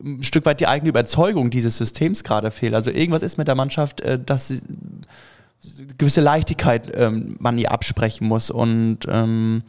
ein 0.04 0.24
Stück 0.24 0.46
weit 0.46 0.60
die 0.60 0.68
eigene 0.68 0.90
Überzeugung 0.90 1.50
dieses 1.50 1.78
Systems 1.78 2.24
gerade 2.24 2.52
fehlt. 2.52 2.74
Also 2.74 2.92
irgendwas 2.92 3.24
ist 3.24 3.38
mit 3.38 3.48
der 3.48 3.56
Mannschaft, 3.56 4.02
äh, 4.02 4.20
dass 4.24 4.48
sie 4.48 4.62
gewisse 5.98 6.22
Leichtigkeit 6.22 6.92
ähm, 6.96 7.36
man 7.40 7.58
ihr 7.58 7.72
absprechen 7.72 8.28
muss. 8.28 8.50
Und 8.52 9.00
ähm, 9.08 9.64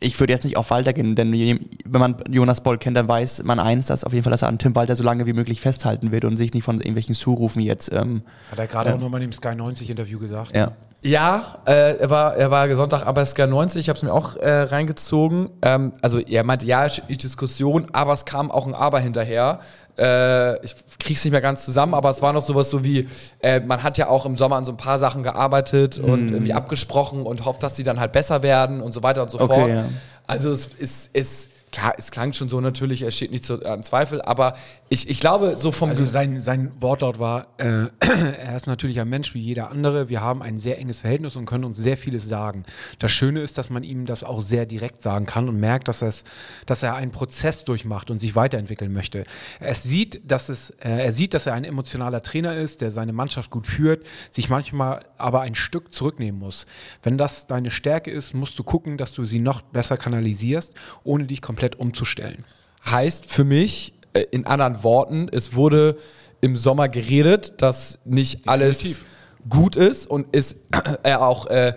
ich 0.00 0.18
würde 0.18 0.32
jetzt 0.32 0.44
nicht 0.44 0.56
auf 0.56 0.70
Walter 0.70 0.92
gehen, 0.92 1.14
denn 1.14 1.32
wenn 1.32 2.00
man 2.00 2.16
Jonas 2.28 2.62
Boll 2.62 2.78
kennt, 2.78 2.96
dann 2.96 3.08
weiß 3.08 3.44
man 3.44 3.58
eins, 3.58 3.86
dass 3.86 4.04
auf 4.04 4.12
jeden 4.12 4.24
Fall, 4.24 4.32
dass 4.32 4.42
er 4.42 4.48
an 4.48 4.58
Tim 4.58 4.74
Walter 4.74 4.96
so 4.96 5.04
lange 5.04 5.26
wie 5.26 5.32
möglich 5.32 5.60
festhalten 5.60 6.10
wird 6.10 6.24
und 6.24 6.36
sich 6.36 6.52
nicht 6.52 6.64
von 6.64 6.76
irgendwelchen 6.76 7.14
Zurufen 7.14 7.62
jetzt. 7.62 7.92
Ähm, 7.92 8.22
Hat 8.50 8.58
er 8.58 8.66
gerade 8.66 8.94
auch 8.94 9.00
nochmal 9.00 9.22
in 9.22 9.30
dem 9.30 9.32
Sky 9.32 9.54
90 9.54 9.90
Interview 9.90 10.18
gesagt. 10.18 10.54
ja. 10.54 10.72
Ja, 11.06 11.58
äh, 11.66 11.98
er 11.98 12.08
war, 12.08 12.34
er 12.34 12.50
war 12.50 12.74
Sonntag 12.74 13.06
aber 13.06 13.22
SK 13.26 13.46
90, 13.46 13.78
ich 13.78 13.88
habe 13.90 13.98
es 13.98 14.02
mir 14.02 14.10
auch 14.12 14.36
äh, 14.36 14.50
reingezogen. 14.62 15.50
Ähm, 15.60 15.92
also 16.00 16.18
er 16.18 16.44
meinte, 16.44 16.64
ja, 16.64 16.86
es 16.86 17.02
nicht 17.10 17.22
Diskussion, 17.22 17.88
aber 17.92 18.14
es 18.14 18.24
kam 18.24 18.50
auch 18.50 18.66
ein 18.66 18.74
Aber 18.74 19.00
hinterher. 19.00 19.60
Äh, 19.98 20.64
ich 20.64 20.74
krieg's 20.98 21.22
nicht 21.22 21.32
mehr 21.32 21.42
ganz 21.42 21.62
zusammen, 21.62 21.92
aber 21.92 22.08
es 22.08 22.22
war 22.22 22.32
noch 22.32 22.40
sowas 22.40 22.70
so 22.70 22.84
wie, 22.84 23.06
äh, 23.40 23.60
man 23.60 23.82
hat 23.82 23.98
ja 23.98 24.08
auch 24.08 24.24
im 24.24 24.38
Sommer 24.38 24.56
an 24.56 24.64
so 24.64 24.72
ein 24.72 24.78
paar 24.78 24.98
Sachen 24.98 25.22
gearbeitet 25.22 25.98
und 25.98 26.30
irgendwie 26.30 26.54
abgesprochen 26.54 27.22
und 27.22 27.44
hofft, 27.44 27.62
dass 27.62 27.76
sie 27.76 27.84
dann 27.84 28.00
halt 28.00 28.12
besser 28.12 28.42
werden 28.42 28.80
und 28.80 28.94
so 28.94 29.02
weiter 29.02 29.22
und 29.22 29.30
so 29.30 29.38
Okay, 29.38 29.54
fort. 29.54 29.68
ja. 29.68 29.84
Also 30.26 30.50
es 30.52 30.66
ist, 30.78 31.14
ist 31.14 31.50
klar, 31.74 31.94
es 31.98 32.10
klang 32.10 32.32
schon 32.32 32.48
so 32.48 32.60
natürlich, 32.60 33.02
es 33.02 33.16
steht 33.16 33.32
nicht 33.32 33.44
zu, 33.44 33.64
an 33.64 33.82
Zweifel, 33.82 34.22
aber 34.22 34.54
ich, 34.88 35.08
ich 35.08 35.18
glaube, 35.18 35.56
so 35.56 35.72
vom 35.72 35.90
Also 35.90 36.04
sein, 36.04 36.40
sein 36.40 36.70
Wortlaut 36.80 37.18
war, 37.18 37.48
äh, 37.58 37.86
er 38.00 38.56
ist 38.56 38.66
natürlich 38.66 39.00
ein 39.00 39.08
Mensch 39.08 39.34
wie 39.34 39.40
jeder 39.40 39.70
andere. 39.70 40.08
Wir 40.08 40.20
haben 40.20 40.40
ein 40.40 40.58
sehr 40.58 40.78
enges 40.78 41.00
Verhältnis 41.00 41.34
und 41.36 41.46
können 41.46 41.64
uns 41.64 41.76
sehr 41.76 41.96
vieles 41.96 42.28
sagen. 42.28 42.64
Das 43.00 43.10
Schöne 43.10 43.40
ist, 43.40 43.58
dass 43.58 43.70
man 43.70 43.82
ihm 43.82 44.06
das 44.06 44.22
auch 44.22 44.40
sehr 44.40 44.66
direkt 44.66 45.02
sagen 45.02 45.26
kann 45.26 45.48
und 45.48 45.58
merkt, 45.58 45.88
dass, 45.88 46.00
es, 46.02 46.24
dass 46.66 46.82
er 46.82 46.94
einen 46.94 47.10
Prozess 47.10 47.64
durchmacht 47.64 48.10
und 48.10 48.20
sich 48.20 48.36
weiterentwickeln 48.36 48.92
möchte. 48.92 49.24
Er 49.58 49.74
sieht, 49.74 50.30
dass 50.30 50.48
es, 50.48 50.70
äh, 50.70 50.90
er 50.90 51.12
sieht, 51.12 51.34
dass 51.34 51.46
er 51.46 51.54
ein 51.54 51.64
emotionaler 51.64 52.22
Trainer 52.22 52.54
ist, 52.56 52.80
der 52.82 52.92
seine 52.92 53.12
Mannschaft 53.12 53.50
gut 53.50 53.66
führt, 53.66 54.06
sich 54.30 54.48
manchmal 54.48 55.04
aber 55.18 55.40
ein 55.40 55.56
Stück 55.56 55.92
zurücknehmen 55.92 56.38
muss. 56.38 56.66
Wenn 57.02 57.18
das 57.18 57.48
deine 57.48 57.72
Stärke 57.72 58.12
ist, 58.12 58.32
musst 58.32 58.58
du 58.58 58.62
gucken, 58.62 58.96
dass 58.96 59.12
du 59.12 59.24
sie 59.24 59.40
noch 59.40 59.60
besser 59.62 59.96
kanalisierst, 59.96 60.74
ohne 61.02 61.24
dich 61.24 61.42
komplett 61.42 61.63
umzustellen. 61.76 62.44
heißt 62.90 63.26
für 63.26 63.44
mich, 63.44 63.94
äh, 64.12 64.24
in 64.30 64.46
anderen 64.46 64.82
Worten, 64.82 65.28
es 65.30 65.54
wurde 65.54 65.96
im 66.40 66.56
Sommer 66.56 66.88
geredet, 66.88 67.62
dass 67.62 67.98
nicht 68.04 68.46
alles 68.48 68.78
Definitiv. 68.78 69.04
gut 69.48 69.76
ist 69.76 70.06
und 70.06 70.34
ist, 70.36 70.56
er 71.02 71.22
auch 71.22 71.46
äh, 71.46 71.72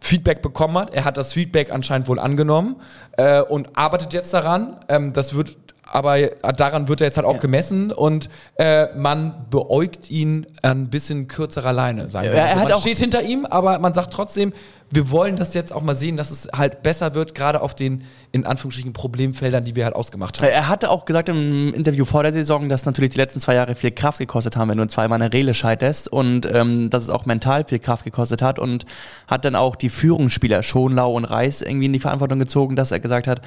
Feedback 0.00 0.42
bekommen 0.42 0.76
hat. 0.78 0.94
Er 0.94 1.04
hat 1.04 1.16
das 1.16 1.32
Feedback 1.32 1.72
anscheinend 1.72 2.08
wohl 2.08 2.18
angenommen 2.18 2.76
äh, 3.16 3.40
und 3.40 3.76
arbeitet 3.76 4.12
jetzt 4.12 4.32
daran. 4.34 4.76
Ähm, 4.88 5.12
das 5.12 5.34
wird 5.34 5.56
aber 5.90 6.18
daran 6.56 6.88
wird 6.88 7.00
er 7.00 7.06
jetzt 7.08 7.16
halt 7.16 7.26
auch 7.26 7.40
gemessen 7.40 7.92
und 7.92 8.28
äh, 8.56 8.88
man 8.96 9.46
beäugt 9.50 10.10
ihn 10.10 10.46
ein 10.62 10.88
bisschen 10.88 11.28
kürzerer 11.28 11.72
Leine. 11.72 12.10
Sagen 12.10 12.28
wir 12.28 12.34
Ja, 12.36 12.42
mal 12.42 12.48
er 12.50 12.62
so. 12.62 12.68
man 12.68 12.80
steht 12.80 12.98
hinter 12.98 13.22
ihm, 13.22 13.46
aber 13.46 13.78
man 13.78 13.94
sagt 13.94 14.12
trotzdem, 14.12 14.52
wir 14.90 15.10
wollen 15.10 15.36
das 15.36 15.52
jetzt 15.52 15.72
auch 15.72 15.82
mal 15.82 15.94
sehen, 15.94 16.16
dass 16.16 16.30
es 16.30 16.48
halt 16.56 16.82
besser 16.82 17.14
wird, 17.14 17.34
gerade 17.34 17.60
auf 17.60 17.74
den 17.74 18.04
in 18.32 18.46
Anführungsstrichen 18.46 18.92
Problemfeldern, 18.94 19.64
die 19.64 19.76
wir 19.76 19.84
halt 19.84 19.94
ausgemacht 19.94 20.40
haben. 20.40 20.48
Er 20.48 20.68
hatte 20.68 20.90
auch 20.90 21.04
gesagt 21.04 21.28
im 21.28 21.74
Interview 21.74 22.04
vor 22.06 22.22
der 22.22 22.32
Saison, 22.32 22.68
dass 22.68 22.86
natürlich 22.86 23.10
die 23.10 23.18
letzten 23.18 23.40
zwei 23.40 23.54
Jahre 23.54 23.74
viel 23.74 23.90
Kraft 23.90 24.18
gekostet 24.18 24.56
haben, 24.56 24.70
wenn 24.70 24.78
du 24.78 24.86
zweimal 24.86 25.20
eine 25.20 25.32
Rele 25.32 25.52
scheiterst 25.52 26.08
und 26.10 26.46
ähm, 26.46 26.88
dass 26.90 27.02
es 27.02 27.10
auch 27.10 27.26
mental 27.26 27.64
viel 27.66 27.78
Kraft 27.78 28.04
gekostet 28.04 28.40
hat 28.40 28.58
und 28.58 28.86
hat 29.26 29.44
dann 29.44 29.56
auch 29.56 29.76
die 29.76 29.90
Führungsspieler 29.90 30.62
Schonlau 30.62 31.12
und 31.12 31.24
Reis 31.26 31.60
irgendwie 31.60 31.86
in 31.86 31.92
die 31.92 32.00
Verantwortung 32.00 32.38
gezogen, 32.38 32.74
dass 32.76 32.90
er 32.90 33.00
gesagt 33.00 33.26
hat, 33.26 33.42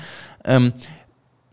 ähm, 0.46 0.74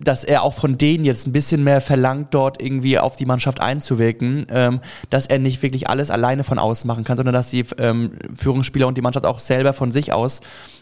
dass 0.00 0.22
er 0.22 0.42
auch 0.42 0.54
von 0.54 0.78
denen 0.78 1.04
jetzt 1.04 1.26
ein 1.26 1.32
bisschen 1.32 1.64
mehr 1.64 1.80
verlangt, 1.80 2.32
dort 2.32 2.62
irgendwie 2.62 2.98
auf 2.98 3.16
die 3.16 3.26
Mannschaft 3.26 3.60
einzuwirken, 3.60 4.46
ähm, 4.50 4.80
dass 5.10 5.26
er 5.26 5.38
nicht 5.38 5.62
wirklich 5.62 5.88
alles 5.88 6.10
alleine 6.10 6.44
von 6.44 6.58
außen 6.58 6.86
machen 6.86 7.04
kann, 7.04 7.16
sondern 7.16 7.34
dass 7.34 7.50
die 7.50 7.64
ähm, 7.78 8.12
Führungsspieler 8.34 8.86
und 8.86 8.96
die 8.96 9.02
Mannschaft 9.02 9.26
auch 9.26 9.40
selber 9.40 9.72
von 9.72 9.90
sich 9.90 10.12
aus 10.12 10.40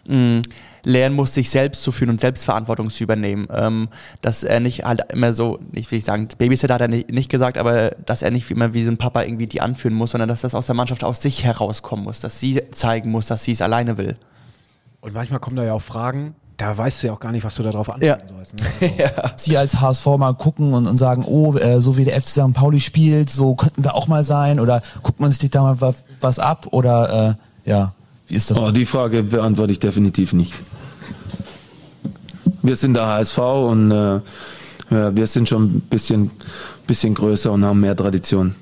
mh, 0.09 0.43
lernen 0.85 1.17
muss, 1.17 1.33
sich 1.33 1.49
selbst 1.49 1.83
zu 1.83 1.93
fühlen 1.93 2.11
und 2.11 2.21
Selbstverantwortung 2.21 2.91
zu 2.91 3.03
übernehmen. 3.03 3.47
Ähm, 3.51 3.89
dass 4.21 4.45
er 4.45 4.61
nicht 4.61 4.85
halt 4.85 5.01
immer 5.13 5.33
so, 5.33 5.61
ich 5.73 5.91
will 5.91 5.97
nicht 5.97 6.07
sagen, 6.07 6.29
Babysitter 6.37 6.75
hat 6.75 6.83
er 6.83 6.89
nicht, 6.89 7.11
nicht 7.11 7.31
gesagt, 7.31 7.57
aber 7.57 7.91
dass 8.05 8.21
er 8.21 8.31
nicht 8.31 8.51
immer 8.51 8.75
wie 8.75 8.85
so 8.85 8.91
ein 8.91 8.99
Papa 8.99 9.23
irgendwie 9.23 9.47
die 9.47 9.63
anführen 9.63 9.95
muss, 9.95 10.11
sondern 10.11 10.29
dass 10.29 10.43
das 10.43 10.55
aus 10.55 10.67
der 10.67 10.75
Mannschaft 10.75 11.05
aus 11.05 11.23
sich 11.23 11.43
herauskommen 11.43 12.05
muss, 12.05 12.21
dass 12.21 12.39
sie 12.39 12.61
zeigen 12.71 13.11
muss, 13.11 13.27
dass 13.27 13.45
sie 13.45 13.53
es 13.53 13.63
alleine 13.63 13.97
will. 13.97 14.17
Und 15.01 15.15
manchmal 15.15 15.41
kommen 15.41 15.57
da 15.57 15.65
ja 15.65 15.73
auch 15.73 15.83
Fragen, 15.83 16.35
da 16.57 16.77
weißt 16.77 17.03
du 17.03 17.07
ja 17.09 17.13
auch 17.13 17.21
gar 17.21 17.33
nicht, 17.33 17.45
was 17.45 17.55
du 17.57 17.63
darauf 17.63 17.91
antworten 17.91 18.05
Ja. 18.29 18.35
sollst. 18.35 18.55
Ne? 18.55 19.05
Also, 19.17 19.29
Sie 19.37 19.57
als 19.59 19.81
HSV 19.81 20.07
mal 20.19 20.33
gucken 20.35 20.73
und, 20.75 20.87
und 20.87 20.97
sagen, 20.97 21.25
oh, 21.27 21.55
äh, 21.57 21.81
so 21.81 21.97
wie 21.97 22.05
der 22.05 22.21
FC 22.21 22.29
St. 22.29 22.55
Pauli 22.55 22.81
spielt, 22.81 23.29
so 23.31 23.55
könnten 23.55 23.85
wir 23.85 23.95
auch 23.95 24.07
mal 24.09 24.25
sein 24.25 24.59
oder 24.61 24.83
guckt 25.03 25.21
man 25.21 25.31
sich 25.33 25.51
da 25.51 25.63
mal 25.63 25.81
was, 25.81 25.97
was 26.21 26.39
ab 26.39 26.69
oder 26.71 27.37
äh, 27.65 27.71
ja, 27.71 27.93
wie 28.29 28.35
ist 28.37 28.51
das? 28.51 28.59
Oh, 28.59 28.71
die 28.71 28.87
Frage 28.87 29.23
beantworte 29.23 29.73
ich 29.73 29.79
definitiv 29.81 30.33
nicht. 30.33 30.55
Wir 32.63 32.77
sind 32.77 32.95
der 32.95 33.07
HSV 33.07 33.39
und 33.39 33.91
äh, 33.91 34.21
ja, 34.91 35.17
wir 35.17 35.27
sind 35.27 35.49
schon 35.49 35.65
ein 35.65 35.81
bisschen, 35.83 36.31
bisschen 36.87 37.15
größer 37.15 37.53
und 37.53 37.65
haben 37.65 37.81
mehr 37.81 37.97
Tradition. 37.97 38.55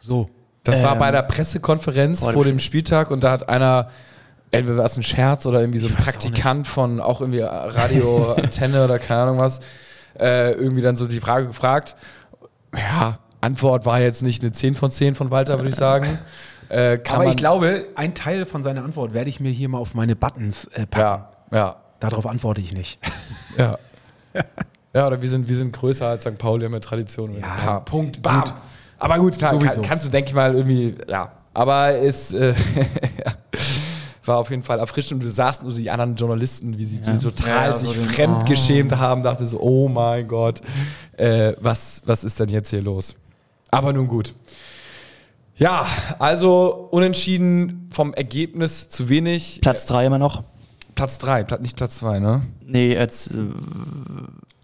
so. 0.00 0.28
Das 0.64 0.82
war 0.82 0.96
bei 0.96 1.12
der 1.12 1.22
Pressekonferenz 1.22 2.24
vor 2.24 2.42
dem 2.42 2.58
Spieltag 2.58 3.12
und 3.12 3.22
da 3.22 3.30
hat 3.30 3.48
einer, 3.48 3.88
entweder 4.50 4.78
war 4.78 4.86
es 4.86 4.96
ein 4.96 5.02
Scherz 5.02 5.46
oder 5.46 5.60
irgendwie 5.60 5.78
so 5.78 5.88
ein 5.88 5.94
Praktikant 5.94 6.66
von 6.66 7.00
auch 7.00 7.20
irgendwie 7.20 7.40
Radio 7.40 8.32
Antenne 8.32 8.84
oder 8.84 8.98
keine 8.98 9.22
Ahnung 9.22 9.38
was, 9.38 9.60
äh, 10.18 10.52
irgendwie 10.52 10.82
dann 10.82 10.96
so 10.96 11.06
die 11.06 11.20
Frage 11.20 11.46
gefragt. 11.46 11.96
Ja, 12.74 13.18
Antwort 13.40 13.86
war 13.86 14.00
jetzt 14.00 14.22
nicht 14.22 14.42
eine 14.42 14.52
10 14.52 14.74
von 14.74 14.90
10 14.90 15.14
von 15.14 15.30
Walter, 15.30 15.58
würde 15.58 15.68
ich 15.68 15.76
sagen. 15.76 16.18
Äh, 16.68 16.98
Aber 17.10 17.26
ich 17.26 17.36
glaube, 17.36 17.84
ein 17.94 18.16
Teil 18.16 18.44
von 18.44 18.64
seiner 18.64 18.82
Antwort 18.82 19.14
werde 19.14 19.30
ich 19.30 19.38
mir 19.38 19.50
hier 19.52 19.68
mal 19.68 19.78
auf 19.78 19.94
meine 19.94 20.16
Buttons 20.16 20.64
äh, 20.64 20.84
packen. 20.84 21.22
Ja, 21.52 21.56
ja, 21.56 21.76
Darauf 22.00 22.26
antworte 22.26 22.60
ich 22.60 22.72
nicht. 22.72 22.98
ja. 23.56 23.78
Ja, 24.92 25.06
oder 25.06 25.22
wir 25.22 25.28
sind, 25.28 25.48
wir 25.48 25.56
sind 25.56 25.72
größer 25.72 26.06
als 26.06 26.24
St. 26.24 26.38
Pauli, 26.38 26.68
mehr 26.68 26.80
Tradition. 26.80 27.38
Ja, 27.38 27.80
Punkt, 27.80 28.22
bam. 28.22 28.44
Aber 28.98 29.18
gut, 29.18 29.38
klar, 29.38 29.58
kann, 29.58 29.82
kannst 29.82 30.06
du, 30.06 30.10
denke 30.10 30.30
ich 30.30 30.34
mal, 30.34 30.54
irgendwie, 30.54 30.96
ja. 31.06 31.32
Aber 31.54 31.94
es 31.94 32.32
äh, 32.32 32.54
war 34.26 34.38
auf 34.38 34.50
jeden 34.50 34.62
Fall 34.62 34.78
erfrischend 34.78 35.20
und 35.20 35.26
du 35.26 35.32
sahst 35.32 35.62
nur 35.62 35.72
die 35.72 35.90
anderen 35.90 36.16
Journalisten, 36.16 36.78
wie 36.78 36.84
sie, 36.84 37.00
sie 37.02 37.18
total 37.18 37.70
Ja, 37.70 37.74
sich 37.74 37.88
so 37.88 37.94
fremdgeschämt 37.94 38.96
haben, 38.96 39.22
dachte 39.22 39.46
so, 39.46 39.60
oh 39.60 39.88
mein 39.88 40.26
Gott, 40.28 40.60
äh, 41.16 41.54
was, 41.60 42.02
was 42.06 42.24
ist 42.24 42.38
denn 42.40 42.48
jetzt 42.48 42.70
hier 42.70 42.82
los? 42.82 43.14
Aber 43.70 43.92
nun 43.92 44.08
gut. 44.08 44.34
Ja, 45.56 45.86
also 46.18 46.88
unentschieden 46.90 47.88
vom 47.90 48.12
Ergebnis 48.12 48.88
zu 48.88 49.08
wenig. 49.08 49.60
Platz 49.62 49.86
drei 49.86 50.06
immer 50.06 50.18
noch. 50.18 50.44
Platz 50.96 51.18
3, 51.18 51.44
nicht 51.60 51.76
Platz 51.76 51.96
2, 51.96 52.18
ne? 52.18 52.40
Nee, 52.64 52.94
jetzt. 52.94 53.30
Äh, 53.32 53.36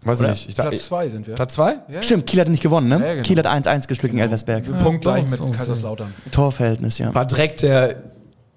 Weiß 0.05 0.19
Oder? 0.19 0.31
nicht. 0.31 0.49
Ich 0.49 0.55
dachte, 0.55 0.71
Platz 0.71 0.85
zwei 0.87 1.07
sind 1.07 1.27
wir. 1.27 1.35
Platz 1.35 1.53
2? 1.53 1.77
stimmt, 2.01 2.27
Kiel 2.27 2.41
hat 2.41 2.49
nicht 2.49 2.63
gewonnen, 2.63 2.89
ne? 2.89 2.99
Ja, 2.99 3.11
genau. 3.13 3.23
Kiel 3.23 3.37
hat 3.37 3.47
1-1 3.47 3.87
gespielt 3.87 4.11
gegen 4.11 4.21
Elversberg. 4.21 4.65
Punkt 4.83 5.01
gleich 5.01 5.29
mit 5.29 5.39
Kaiserslautern. 5.39 6.13
Torverhältnis, 6.31 6.97
ja. 6.97 7.13
War 7.15 7.25
direkt 7.25 7.61
der, 7.61 8.03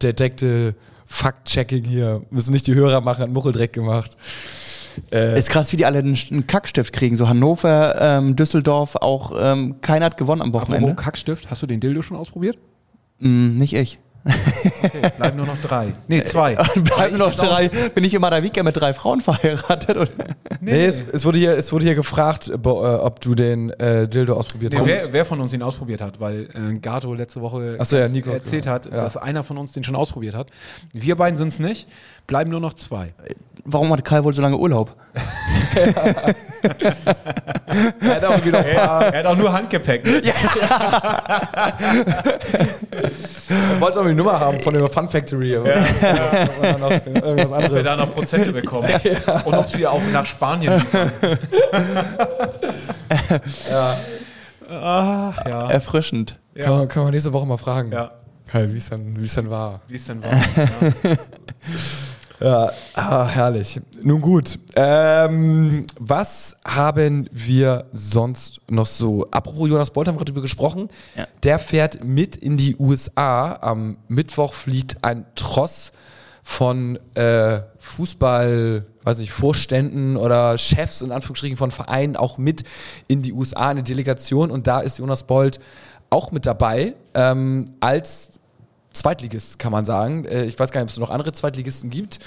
der 0.00 0.14
direkte 0.14 0.74
Fact-Checking 1.06 1.84
hier. 1.84 2.22
Müssen 2.30 2.52
nicht 2.52 2.66
die 2.66 2.74
Hörer 2.74 3.00
machen, 3.00 3.22
hat 3.22 3.30
Muchel 3.30 3.52
direkt 3.52 3.72
gemacht. 3.72 4.16
Äh, 5.12 5.38
Ist 5.38 5.50
krass, 5.50 5.72
wie 5.72 5.76
die 5.76 5.84
alle 5.84 5.98
einen, 5.98 6.18
einen 6.30 6.46
Kackstift 6.46 6.92
kriegen. 6.92 7.16
So 7.16 7.28
Hannover, 7.28 7.96
ähm, 8.00 8.36
Düsseldorf, 8.36 8.96
auch 8.96 9.32
ähm, 9.38 9.80
keiner 9.80 10.06
hat 10.06 10.16
gewonnen 10.16 10.42
am 10.42 10.52
Wochenende. 10.52 10.88
Apropos 10.88 11.04
Kackstift, 11.04 11.50
hast 11.50 11.62
du 11.62 11.66
den 11.66 11.80
Dildo 11.80 12.02
schon 12.02 12.16
ausprobiert? 12.16 12.58
Mm, 13.18 13.56
nicht 13.56 13.74
ich. 13.74 13.98
Okay, 14.26 15.10
bleiben 15.16 15.36
nur 15.36 15.46
noch 15.46 15.60
drei. 15.62 15.92
Nee, 16.08 16.24
zwei. 16.24 16.54
Bleiben 16.74 17.16
nur 17.16 17.28
noch 17.28 17.34
drei. 17.34 17.68
Bin 17.94 18.04
ich 18.04 18.12
immer 18.14 18.30
der 18.30 18.42
Weekend 18.42 18.64
mit 18.64 18.76
drei 18.76 18.92
Frauen 18.92 19.20
verheiratet? 19.20 19.96
Oder? 19.96 20.08
Nee, 20.60 20.84
es, 20.86 21.02
es, 21.12 21.24
wurde 21.24 21.38
hier, 21.38 21.56
es 21.56 21.72
wurde 21.72 21.84
hier 21.84 21.94
gefragt, 21.94 22.48
äh, 22.48 22.54
ob 22.68 23.20
du 23.20 23.34
den 23.34 23.70
äh, 23.70 24.08
Dildo 24.08 24.34
ausprobiert 24.34 24.72
Nee, 24.72 24.80
hast. 24.80 24.86
wer, 24.86 25.12
wer 25.12 25.24
von 25.24 25.40
uns 25.40 25.52
ihn 25.54 25.62
ausprobiert 25.62 26.00
hat, 26.00 26.18
weil 26.20 26.48
äh, 26.54 26.74
Gato 26.78 27.14
letzte 27.14 27.40
Woche 27.40 27.78
so, 27.84 27.96
ja, 27.96 28.08
Nico. 28.08 28.30
erzählt 28.30 28.66
hat, 28.66 28.86
Ja. 28.86 28.92
dass 29.02 29.16
einer 29.16 29.44
von 29.44 29.58
uns 29.58 29.72
den 29.72 29.84
schon 29.84 29.96
ausprobiert 29.96 30.34
hat. 30.34 30.48
Wir 30.92 31.16
beiden 31.16 31.36
sind 31.36 31.48
es 31.48 31.58
nicht, 31.58 31.86
bleiben 32.26 32.50
nur 32.50 32.60
noch 32.60 32.74
zwei. 32.74 33.14
Warum 33.64 33.92
hat 33.92 34.04
Kai 34.04 34.24
wohl 34.24 34.34
so 34.34 34.42
lange 34.42 34.56
Urlaub? 34.56 34.94
Er 38.00 38.14
hat 38.16 38.24
auch 38.24 38.44
wieder 38.44 38.64
Er 38.66 39.18
hat 39.18 39.26
auch 39.26 39.36
nur 39.36 39.52
Handgepäck. 39.52 40.04
ne? 40.06 40.22
Er 43.48 43.80
wollte 43.80 44.00
auch 44.00 44.06
die 44.06 44.14
Nummer 44.14 44.38
haben 44.40 44.60
von 44.60 44.74
der 44.74 44.88
Fun 44.88 45.08
Factory. 45.08 45.52
Ja. 45.52 45.62
Ja. 45.66 46.78
noch 46.78 46.90
irgendwas 46.90 47.44
Ob 47.46 47.50
wir 47.50 47.56
anderes. 47.56 47.84
da 47.84 47.96
noch 47.96 48.12
Prozente 48.14 48.52
bekommen. 48.52 48.88
Und 49.44 49.54
ob 49.54 49.68
sie 49.68 49.86
auch 49.86 50.00
nach 50.12 50.26
Spanien 50.26 50.74
liefern. 50.74 51.12
Ah, 54.68 55.32
ja. 55.48 55.70
Erfrischend. 55.70 56.38
Kann, 56.58 56.76
man, 56.76 56.88
kann 56.88 57.04
man 57.04 57.12
nächste 57.12 57.32
Woche 57.32 57.46
mal 57.46 57.56
fragen. 57.58 57.92
ja. 57.92 58.10
Kai, 58.46 58.68
wie 58.72 58.76
es 58.76 58.88
dann, 58.90 59.14
dann 59.34 59.50
war. 59.50 59.80
Wie 59.88 59.96
es 59.96 60.04
denn 60.04 60.22
war. 60.22 60.30
Ja. 60.32 61.16
Ja, 62.40 62.70
ah, 62.94 63.26
herrlich. 63.26 63.80
Nun 64.02 64.20
gut. 64.20 64.58
Ähm, 64.74 65.86
was 65.98 66.56
haben 66.66 67.28
wir 67.32 67.86
sonst 67.92 68.60
noch 68.68 68.86
so? 68.86 69.26
Apropos 69.30 69.68
Jonas 69.68 69.90
Bolt 69.90 70.06
haben 70.06 70.16
wir 70.16 70.18
gerade 70.18 70.32
drüber 70.32 70.42
gesprochen. 70.42 70.90
Ja. 71.14 71.26
Der 71.42 71.58
fährt 71.58 72.04
mit 72.04 72.36
in 72.36 72.56
die 72.56 72.76
USA. 72.76 73.54
Am 73.60 73.96
Mittwoch 74.08 74.52
fliegt 74.52 75.02
ein 75.02 75.24
Tross 75.34 75.92
von 76.42 76.98
äh, 77.14 77.60
Fußball, 77.78 78.86
weiß 79.02 79.18
nicht, 79.18 79.32
Vorständen 79.32 80.16
oder 80.16 80.58
Chefs 80.58 81.00
in 81.00 81.12
Anführungsstrichen 81.12 81.56
von 81.56 81.70
Vereinen 81.70 82.16
auch 82.16 82.38
mit 82.38 82.64
in 83.08 83.22
die 83.22 83.32
USA, 83.32 83.70
eine 83.70 83.82
Delegation. 83.82 84.50
Und 84.50 84.66
da 84.66 84.80
ist 84.80 84.98
Jonas 84.98 85.24
Bolt 85.24 85.58
auch 86.10 86.32
mit 86.32 86.46
dabei 86.46 86.94
ähm, 87.14 87.64
als 87.80 88.38
Zweitligist, 88.96 89.58
kann 89.58 89.72
man 89.72 89.84
sagen. 89.84 90.24
Äh, 90.24 90.44
Ich 90.44 90.58
weiß 90.58 90.70
gar 90.70 90.80
nicht, 90.80 90.88
ob 90.88 90.92
es 90.92 90.98
noch 90.98 91.10
andere 91.10 91.32
Zweitligisten 91.32 91.90
gibt. 91.90 92.18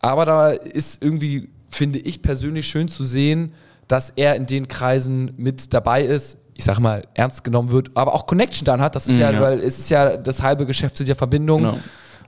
Aber 0.00 0.24
da 0.26 0.50
ist 0.50 1.02
irgendwie, 1.02 1.48
finde 1.70 1.98
ich 1.98 2.22
persönlich 2.22 2.66
schön 2.66 2.88
zu 2.88 3.04
sehen, 3.04 3.52
dass 3.88 4.10
er 4.10 4.34
in 4.36 4.46
den 4.46 4.68
Kreisen 4.68 5.32
mit 5.36 5.72
dabei 5.74 6.02
ist. 6.02 6.36
Ich 6.54 6.64
sag 6.64 6.78
mal, 6.78 7.06
ernst 7.14 7.42
genommen 7.44 7.70
wird, 7.70 7.90
aber 7.96 8.14
auch 8.14 8.26
Connection 8.26 8.64
dann 8.64 8.80
hat. 8.80 8.94
Das 8.94 9.06
ist 9.06 9.16
Mhm, 9.16 9.20
ja, 9.20 9.30
ja. 9.32 9.40
weil 9.40 9.58
es 9.60 9.78
ist 9.78 9.90
ja 9.90 10.16
das 10.16 10.42
halbe 10.42 10.66
Geschäft 10.66 10.96
sind 10.96 11.08
ja 11.08 11.14
Verbindungen. 11.14 11.64
Genau. 11.72 11.78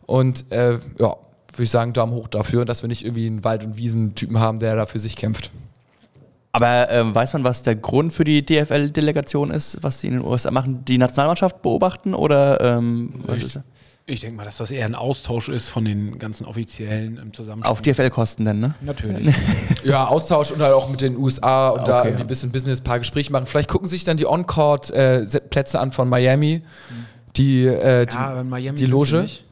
Und 0.06 0.50
äh, 0.52 0.72
ja, 0.98 1.16
würde 1.52 1.62
ich 1.62 1.70
sagen, 1.70 1.92
Daumen 1.92 2.12
hoch 2.12 2.28
dafür, 2.28 2.64
dass 2.64 2.82
wir 2.82 2.88
nicht 2.88 3.04
irgendwie 3.04 3.26
einen 3.26 3.44
Wald- 3.44 3.64
und 3.64 3.76
Wiesen-Typen 3.76 4.38
haben, 4.40 4.58
der 4.58 4.76
da 4.76 4.86
für 4.86 4.98
sich 4.98 5.16
kämpft. 5.16 5.50
Aber 6.52 6.90
ähm, 6.90 7.14
weiß 7.14 7.34
man, 7.34 7.44
was 7.44 7.62
der 7.62 7.76
Grund 7.76 8.12
für 8.14 8.24
die 8.24 8.44
DFL-Delegation 8.44 9.50
ist, 9.50 9.78
was 9.82 10.00
die 10.00 10.06
in 10.08 10.14
den 10.14 10.24
USA 10.24 10.50
machen? 10.50 10.84
Die 10.86 10.96
Nationalmannschaft 10.98 11.60
beobachten 11.62 12.14
oder 12.14 12.60
ähm, 12.60 13.12
was 13.26 13.42
ist, 13.42 13.60
Ich 14.08 14.20
denke 14.20 14.36
mal, 14.36 14.44
dass 14.44 14.58
das 14.58 14.70
eher 14.70 14.86
ein 14.86 14.94
Austausch 14.94 15.48
ist 15.48 15.68
von 15.68 15.84
den 15.84 16.20
ganzen 16.20 16.46
Offiziellen 16.46 17.16
im 17.16 17.32
Zusammenhang. 17.34 17.68
auf 17.68 17.82
DFL-Kosten 17.82 18.44
denn, 18.44 18.60
ne? 18.60 18.74
Natürlich. 18.80 19.34
Ja, 19.84 20.06
Austausch 20.06 20.52
und 20.52 20.60
halt 20.60 20.72
auch 20.74 20.88
mit 20.88 21.00
den 21.00 21.16
USA 21.16 21.70
und 21.70 21.86
da 21.88 22.00
Okay, 22.00 22.08
irgendwie 22.08 22.20
ja. 22.20 22.24
ein 22.24 22.28
bisschen 22.28 22.52
Business, 22.52 22.80
ein 22.80 22.84
paar 22.84 23.00
Gespräche 23.00 23.32
machen. 23.32 23.46
Vielleicht 23.46 23.68
gucken 23.68 23.88
sich 23.88 24.04
dann 24.04 24.16
die 24.16 24.26
On-Court-Plätze 24.26 25.80
an 25.80 25.90
von 25.92 26.08
Miami. 26.08 26.62
Die, 27.36 27.66
äh, 27.66 28.06
die, 28.06 28.14
ja, 28.14 28.44
Miami 28.44 28.76
die 28.78 28.84
sind 28.84 28.90
Loge. 28.92 29.06
Sie, 29.06 29.16
nicht. 29.18 29.44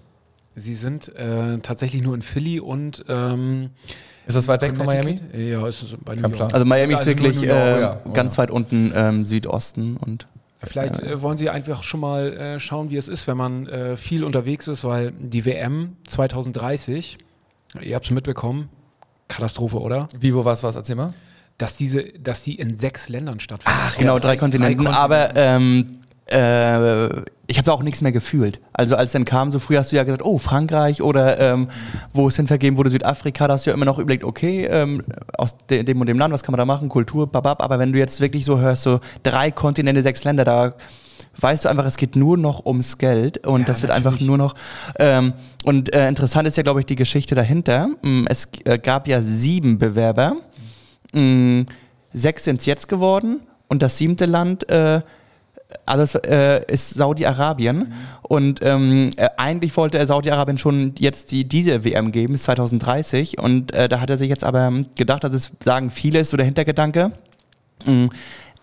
sie 0.54 0.74
sind 0.74 1.08
äh, 1.16 1.58
tatsächlich 1.58 2.02
nur 2.02 2.14
in 2.14 2.22
Philly 2.22 2.60
und 2.60 3.04
ähm, 3.08 3.70
ist 4.26 4.36
das 4.36 4.46
weit 4.48 4.62
weg 4.62 4.76
von 4.76 4.86
Miami? 4.86 5.20
Ja, 5.36 5.66
ist 5.68 5.82
es 5.82 5.90
bei 6.04 6.14
New 6.14 6.22
Kein 6.22 6.30
York. 6.30 6.36
Plan. 6.36 6.52
Also 6.52 6.64
Miami 6.64 6.92
ist 6.94 7.00
Also 7.00 7.10
wirklich 7.10 7.36
New 7.40 7.46
York, 7.48 7.58
äh, 7.58 7.80
ja. 7.80 8.00
ganz 8.12 8.38
weit 8.38 8.50
unten 8.52 8.92
ähm, 8.94 9.26
Südosten 9.26 9.96
und 9.96 10.26
Vielleicht 10.66 11.00
äh, 11.00 11.20
wollen 11.22 11.38
Sie 11.38 11.50
einfach 11.50 11.82
schon 11.82 12.00
mal 12.00 12.32
äh, 12.32 12.60
schauen, 12.60 12.90
wie 12.90 12.96
es 12.96 13.08
ist, 13.08 13.26
wenn 13.26 13.36
man 13.36 13.66
äh, 13.66 13.96
viel 13.96 14.24
unterwegs 14.24 14.68
ist, 14.68 14.84
weil 14.84 15.12
die 15.12 15.44
WM 15.44 15.96
2030, 16.06 17.18
ihr 17.80 17.94
habt 17.94 18.04
es 18.04 18.10
mitbekommen, 18.10 18.68
Katastrophe, 19.28 19.80
oder? 19.80 20.08
Wie, 20.18 20.34
wo, 20.34 20.44
was, 20.44 20.62
was? 20.62 20.76
Erzähl 20.76 20.96
mal. 20.96 21.14
Dass 21.58 21.76
diese, 21.76 22.04
dass 22.04 22.42
die 22.42 22.56
in 22.56 22.76
sechs 22.76 23.08
Ländern 23.08 23.40
stattfindet. 23.40 23.80
Ach, 23.84 23.96
genau, 23.96 24.18
drei, 24.18 24.36
Kontinenten. 24.36 24.86
Aber 24.88 25.36
ähm, 25.36 26.00
äh, 26.26 27.22
ich 27.46 27.58
habe 27.58 27.66
da 27.66 27.72
auch 27.72 27.82
nichts 27.82 28.00
mehr 28.00 28.12
gefühlt. 28.12 28.60
Also 28.72 28.96
als 28.96 29.12
dann 29.12 29.24
kam, 29.24 29.50
so 29.50 29.58
früh 29.58 29.76
hast 29.76 29.92
du 29.92 29.96
ja 29.96 30.04
gesagt, 30.04 30.24
oh, 30.24 30.38
Frankreich 30.38 31.02
oder 31.02 31.38
ähm, 31.40 31.68
wo 32.12 32.28
es 32.28 32.36
hin 32.36 32.46
vergeben 32.46 32.76
wurde, 32.76 32.90
Südafrika, 32.90 33.46
da 33.48 33.54
hast 33.54 33.66
du 33.66 33.70
ja 33.70 33.74
immer 33.74 33.84
noch 33.84 33.98
überlegt, 33.98 34.24
okay, 34.24 34.66
ähm, 34.66 35.02
aus 35.36 35.56
de 35.68 35.82
dem 35.82 36.00
und 36.00 36.06
dem 36.06 36.18
Land, 36.18 36.32
was 36.32 36.42
kann 36.42 36.52
man 36.52 36.58
da 36.58 36.64
machen, 36.64 36.88
Kultur, 36.88 37.26
babab. 37.26 37.62
Aber 37.62 37.78
wenn 37.78 37.92
du 37.92 37.98
jetzt 37.98 38.20
wirklich 38.20 38.44
so 38.44 38.58
hörst, 38.58 38.82
so 38.82 39.00
drei 39.22 39.50
Kontinente, 39.50 40.02
sechs 40.02 40.24
Länder, 40.24 40.44
da 40.44 40.74
weißt 41.38 41.64
du 41.64 41.68
einfach, 41.68 41.84
es 41.84 41.96
geht 41.96 42.16
nur 42.16 42.36
noch 42.36 42.64
ums 42.64 42.96
Geld 42.98 43.46
und 43.46 43.60
Ja, 43.62 43.66
das 43.66 43.82
wird 43.82 43.90
natürlich. 43.90 44.06
einfach 44.06 44.26
nur 44.26 44.38
noch. 44.38 44.54
Ähm, 44.98 45.32
und 45.64 45.92
äh, 45.94 46.08
interessant 46.08 46.46
ist 46.48 46.56
ja, 46.56 46.62
glaube 46.62 46.80
ich, 46.80 46.86
die 46.86 46.96
Geschichte 46.96 47.34
dahinter. 47.34 47.88
Mm, 48.02 48.24
Es 48.28 48.48
äh, 48.64 48.78
gab 48.78 49.08
ja 49.08 49.20
sieben 49.20 49.78
Bewerber. 49.78 50.36
Mm, 51.12 51.62
Sechs 52.12 52.44
sind 52.44 52.60
es 52.60 52.66
jetzt 52.66 52.88
geworden 52.88 53.40
und 53.66 53.82
das 53.82 53.98
siebte 53.98 54.26
Land 54.26 54.68
äh, 54.70 55.00
also 55.86 56.02
es, 56.02 56.14
äh, 56.14 56.62
ist 56.66 56.90
Saudi-Arabien. 56.90 57.92
Und 58.22 58.60
ähm, 58.62 59.10
äh, 59.16 59.28
eigentlich 59.36 59.76
wollte 59.76 59.98
er 59.98 60.06
Saudi-Arabien 60.06 60.58
schon 60.58 60.94
jetzt 60.98 61.30
die, 61.30 61.44
diese 61.44 61.84
WM 61.84 62.12
geben, 62.12 62.32
bis 62.32 62.44
2030 62.44 63.38
und 63.38 63.72
äh, 63.72 63.88
da 63.88 64.00
hat 64.00 64.10
er 64.10 64.16
sich 64.16 64.28
jetzt 64.28 64.44
aber 64.44 64.72
gedacht, 64.94 65.24
dass 65.24 65.32
es 65.32 65.52
sagen 65.62 65.90
viele 65.90 66.20
ist 66.20 66.30
so 66.30 66.36
der 66.36 66.46
Hintergedanke, 66.46 67.12
mh, 67.84 68.08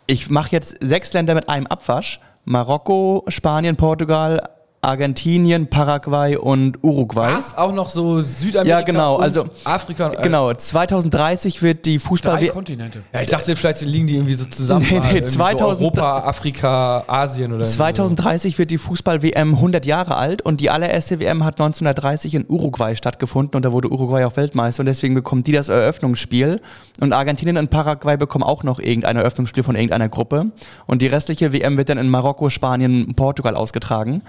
ich 0.08 0.30
mache 0.30 0.52
jetzt 0.52 0.78
sechs 0.82 1.14
Länder 1.14 1.36
mit 1.36 1.48
einem 1.48 1.68
Abwasch, 1.68 2.20
Marokko, 2.44 3.24
Spanien, 3.28 3.76
Portugal, 3.76 4.42
Argentinien, 4.84 5.68
Paraguay 5.68 6.36
und 6.38 6.80
Uruguay. 6.84 7.34
Was? 7.36 7.56
Auch 7.56 7.72
noch 7.72 7.92
so 7.92 8.20
Südamerika 8.22 8.80
Ja, 8.80 8.82
genau, 8.84 9.18
und 9.18 9.24
also- 9.24 9.46
Afrika. 9.64 10.08
und- 10.08 10.18
äh, 10.18 10.22
Genau, 10.24 10.52
2030 10.52 11.62
wird 11.62 11.86
die 11.86 12.00
Fußball 12.00 12.40
Drei 12.40 12.48
Kontinente. 12.48 13.04
Ja, 13.14 13.22
ich 13.22 13.30
dachte, 13.30 13.56
vielleicht 13.56 13.82
liegen 13.82 14.08
die 14.08 14.16
irgendwie 14.16 14.34
so 14.34 14.46
zusammen. 14.46 14.84
Nee, 14.90 15.00
nee, 15.00 15.06
irgendwie 15.18 15.30
2000 15.30 15.78
so 15.94 16.02
Europa, 16.02 16.28
Afrika, 16.28 17.04
Asien 17.06 17.52
oder 17.54 17.62
irgendwie 17.62 17.78
2030 17.78 18.58
wird 18.58 18.72
die 18.72 18.80
Fußball-WM 18.80 19.56
100 19.60 19.86
Jahre 19.86 20.16
alt 20.16 20.42
und 20.42 20.62
die 20.62 20.72
allererste 20.72 21.20
WM 21.20 21.44
hat 21.46 21.60
1930 21.60 22.34
in 22.34 22.46
Uruguay 22.50 22.96
stattgefunden 22.96 23.56
und 23.58 23.64
da 23.64 23.72
wurde 23.72 23.92
Uruguay 23.92 24.24
auch 24.26 24.36
Weltmeister 24.36 24.82
und 24.82 24.88
deswegen 24.88 25.14
bekommen 25.14 25.44
die 25.44 25.52
das 25.52 25.70
Eröffnungsspiel 25.70 26.60
und 27.00 27.14
Argentinien 27.14 27.58
und 27.58 27.70
Paraguay 27.70 28.18
bekommen 28.18 28.44
auch 28.44 28.64
noch 28.64 28.80
irgendein 28.80 29.16
Eröffnungsspiel 29.18 29.62
von 29.62 29.76
irgendeiner 29.76 30.10
Gruppe 30.10 30.48
und 30.88 31.04
die 31.04 31.08
restliche 31.08 31.54
WM 31.54 31.78
wird 31.78 31.90
dann 31.90 32.00
in 32.00 32.10
Marokko, 32.10 32.50
Spanien 32.50 33.06
und 33.06 33.16
Portugal 33.16 33.54
ausgetragen. 33.56 34.24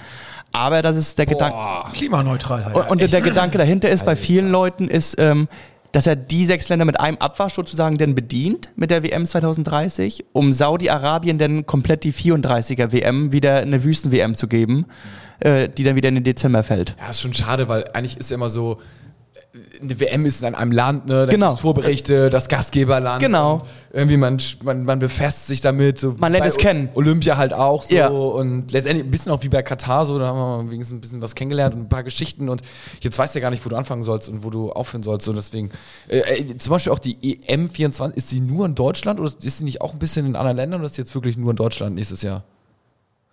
Aber 0.52 0.82
das 0.82 0.96
ist 0.96 1.18
der 1.18 1.26
Gedanke. 1.26 1.56
Klimaneutral 1.94 2.64
halt. 2.64 2.76
Und, 2.76 3.02
und 3.02 3.12
der 3.12 3.20
Gedanke 3.20 3.58
dahinter 3.58 3.90
ist, 3.90 4.04
bei 4.04 4.16
vielen 4.16 4.50
Leuten 4.50 4.88
ist, 4.88 5.16
ähm, 5.18 5.48
dass 5.92 6.06
er 6.06 6.16
die 6.16 6.46
sechs 6.46 6.68
Länder 6.68 6.84
mit 6.84 6.98
einem 6.98 7.18
Abwasch 7.18 7.54
sozusagen 7.54 7.98
dann 7.98 8.14
bedient 8.14 8.70
mit 8.76 8.90
der 8.90 9.02
WM 9.02 9.26
2030, 9.26 10.24
um 10.32 10.52
Saudi-Arabien 10.52 11.38
dann 11.38 11.66
komplett 11.66 12.04
die 12.04 12.12
34er 12.12 12.92
WM 12.92 13.32
wieder 13.32 13.58
eine 13.58 13.84
Wüsten-WM 13.84 14.34
zu 14.34 14.48
geben, 14.48 14.86
äh, 15.40 15.68
die 15.68 15.84
dann 15.84 15.96
wieder 15.96 16.08
in 16.08 16.16
den 16.16 16.24
Dezember 16.24 16.62
fällt. 16.62 16.96
Ja, 16.98 17.10
ist 17.10 17.20
schon 17.20 17.34
schade, 17.34 17.68
weil 17.68 17.84
eigentlich 17.92 18.16
ist 18.16 18.30
ja 18.30 18.36
immer 18.36 18.50
so, 18.50 18.78
eine 19.82 20.00
WM 20.00 20.24
ist 20.24 20.42
in 20.42 20.54
einem 20.54 20.72
Land, 20.72 21.06
ne? 21.06 21.26
Da 21.26 21.30
Genau. 21.30 21.56
Vorberichte, 21.56 22.30
das 22.30 22.48
Gastgeberland. 22.48 23.20
Genau. 23.20 23.62
Irgendwie 23.92 24.16
man, 24.16 24.38
man, 24.62 24.84
man 24.84 24.98
befasst 24.98 25.46
sich 25.46 25.60
damit. 25.60 25.98
So 25.98 26.14
Man 26.18 26.32
lernt 26.32 26.46
es 26.46 26.56
kennen. 26.56 26.88
Olympia 26.94 27.36
halt 27.36 27.52
auch 27.52 27.82
so. 27.82 27.94
Ja. 27.94 28.08
Und 28.08 28.72
letztendlich 28.72 29.06
ein 29.06 29.10
bisschen 29.10 29.30
auch 29.30 29.42
wie 29.42 29.50
bei 29.50 29.62
Katar 29.62 30.06
so, 30.06 30.18
da 30.18 30.28
haben 30.28 30.66
wir 30.66 30.70
wenigstens 30.72 30.96
ein 30.96 31.00
bisschen 31.02 31.20
was 31.20 31.34
kennengelernt 31.34 31.74
und 31.74 31.82
ein 31.82 31.88
paar 31.90 32.02
Geschichten. 32.02 32.48
Und 32.48 32.62
jetzt 33.00 33.18
weißt 33.18 33.34
du 33.34 33.40
ja 33.40 33.42
gar 33.42 33.50
nicht, 33.50 33.64
wo 33.64 33.68
du 33.68 33.76
anfangen 33.76 34.04
sollst 34.04 34.30
und 34.30 34.42
wo 34.42 34.48
du 34.48 34.72
aufhören 34.72 35.02
sollst. 35.02 35.28
Und 35.28 35.36
deswegen, 35.36 35.70
äh, 36.08 36.18
äh, 36.20 36.56
zum 36.56 36.70
Beispiel 36.70 36.92
auch 36.92 36.98
die 36.98 37.16
EM24, 37.16 38.14
ist 38.14 38.30
sie 38.30 38.40
nur 38.40 38.64
in 38.64 38.74
Deutschland 38.74 39.20
oder 39.20 39.30
ist 39.30 39.58
sie 39.58 39.64
nicht 39.64 39.82
auch 39.82 39.92
ein 39.92 39.98
bisschen 39.98 40.24
in 40.24 40.34
anderen 40.34 40.56
Ländern 40.56 40.80
oder 40.80 40.86
ist 40.86 40.94
sie 40.94 41.02
jetzt 41.02 41.14
wirklich 41.14 41.36
nur 41.36 41.50
in 41.50 41.56
Deutschland 41.56 41.94
nächstes 41.94 42.22
Jahr? 42.22 42.44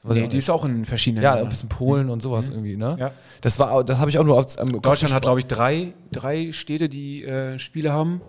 Nee, 0.03 0.13
die 0.13 0.21
nicht. 0.21 0.35
ist 0.35 0.49
auch 0.49 0.63
in 0.63 0.85
verschiedenen 0.85 1.23
Ja, 1.23 1.35
ein 1.35 1.49
bisschen 1.49 1.67
Polen 1.67 2.09
und 2.09 2.21
sowas 2.21 2.47
irgendwie, 2.49 2.77
ne? 2.77 2.95
Ja. 2.99 3.11
Das 3.41 3.59
war, 3.59 3.83
das 3.83 3.99
habe 3.99 4.09
ich 4.09 4.17
auch 4.17 4.23
nur 4.23 4.37
aus 4.37 4.57
am 4.57 4.71
Kopf 4.71 4.81
Deutschland 4.81 5.13
hat, 5.13 5.23
glaube 5.23 5.39
ich, 5.39 5.45
drei, 5.45 5.93
drei 6.11 6.51
Städte, 6.53 6.87
die 6.87 7.25
äh, 7.25 7.59
Spiele 7.59 7.91
haben. 7.91 8.21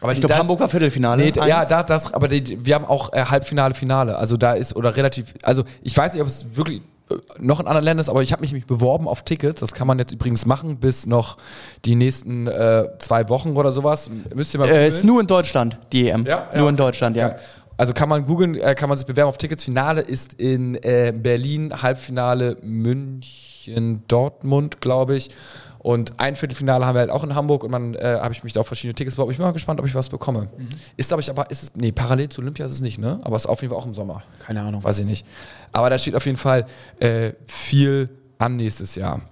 aber 0.00 0.12
Ich 0.12 0.20
glaube, 0.20 0.36
Hamburg 0.36 0.60
war 0.60 0.68
Viertelfinale. 0.68 1.22
Nee, 1.22 1.32
ja, 1.34 1.64
da, 1.64 1.82
das, 1.82 2.14
aber 2.14 2.28
die, 2.28 2.64
wir 2.64 2.76
haben 2.76 2.84
auch 2.84 3.12
äh, 3.12 3.24
Halbfinale, 3.24 3.74
Finale. 3.74 4.16
Also 4.16 4.36
da 4.36 4.52
ist, 4.52 4.76
oder 4.76 4.96
relativ, 4.96 5.34
also 5.42 5.64
ich 5.82 5.96
weiß 5.96 6.12
nicht, 6.12 6.22
ob 6.22 6.28
es 6.28 6.56
wirklich 6.56 6.80
äh, 7.10 7.16
noch 7.38 7.58
in 7.58 7.66
anderen 7.66 7.84
Ländern 7.84 8.02
ist, 8.02 8.08
aber 8.08 8.22
ich 8.22 8.30
habe 8.30 8.42
mich 8.42 8.52
nämlich 8.52 8.66
beworben 8.66 9.08
auf 9.08 9.24
Tickets. 9.24 9.60
Das 9.60 9.72
kann 9.72 9.88
man 9.88 9.98
jetzt 9.98 10.12
übrigens 10.12 10.46
machen 10.46 10.76
bis 10.76 11.06
noch 11.06 11.38
die 11.84 11.96
nächsten 11.96 12.46
äh, 12.46 12.88
zwei 12.98 13.28
Wochen 13.28 13.56
oder 13.56 13.72
sowas. 13.72 14.08
Müsst 14.32 14.54
ihr 14.54 14.60
mal 14.60 14.68
Äh, 14.68 14.86
ist 14.86 15.02
nur 15.02 15.20
in 15.20 15.26
Deutschland, 15.26 15.76
die 15.92 16.08
EM. 16.08 16.24
Ja, 16.24 16.48
ja, 16.52 16.58
nur 16.58 16.68
in 16.68 16.74
okay. 16.76 16.84
Deutschland, 16.84 17.16
ja. 17.16 17.34
Also 17.80 17.94
kann 17.94 18.10
man 18.10 18.26
googeln, 18.26 18.56
äh, 18.56 18.74
kann 18.74 18.90
man 18.90 18.98
sich 18.98 19.06
bewerben 19.06 19.30
auf 19.30 19.38
Tickets. 19.38 19.64
Finale 19.64 20.02
ist 20.02 20.34
in 20.34 20.74
äh, 20.82 21.14
Berlin, 21.16 21.72
Halbfinale 21.80 22.58
München, 22.62 24.02
Dortmund, 24.06 24.82
glaube 24.82 25.16
ich. 25.16 25.30
Und 25.78 26.20
ein 26.20 26.36
Viertelfinale 26.36 26.84
haben 26.84 26.94
wir 26.94 27.00
halt 27.00 27.10
auch 27.10 27.24
in 27.24 27.34
Hamburg 27.34 27.64
und 27.64 27.72
dann 27.72 27.94
äh, 27.94 28.18
habe 28.20 28.34
ich 28.34 28.44
mich 28.44 28.52
da 28.52 28.60
auf 28.60 28.66
verschiedene 28.66 28.92
Tickets 28.92 29.16
beworben. 29.16 29.30
Ich 29.30 29.38
bin 29.38 29.46
mal 29.46 29.52
gespannt, 29.52 29.80
ob 29.80 29.86
ich 29.86 29.94
was 29.94 30.10
bekomme. 30.10 30.50
Ist, 30.98 31.08
glaube 31.08 31.22
ich, 31.22 31.30
aber, 31.30 31.50
ist 31.50 31.62
es, 31.62 31.72
nee, 31.74 31.90
parallel 31.90 32.28
zu 32.28 32.42
Olympia 32.42 32.66
ist 32.66 32.72
es 32.72 32.82
nicht, 32.82 32.98
ne? 32.98 33.18
Aber 33.22 33.36
es 33.36 33.46
ist 33.46 33.48
auf 33.48 33.62
jeden 33.62 33.72
Fall 33.72 33.80
auch 33.80 33.86
im 33.86 33.94
Sommer. 33.94 34.24
Keine 34.44 34.60
Ahnung. 34.60 34.84
Weiß 34.84 34.98
ich 34.98 35.06
nicht. 35.06 35.24
Aber 35.72 35.88
da 35.88 35.98
steht 35.98 36.14
auf 36.14 36.26
jeden 36.26 36.36
Fall 36.36 36.66
äh, 36.98 37.32
viel 37.46 38.10
an 38.36 38.56
nächstes 38.56 38.94
Jahr. 38.94 39.22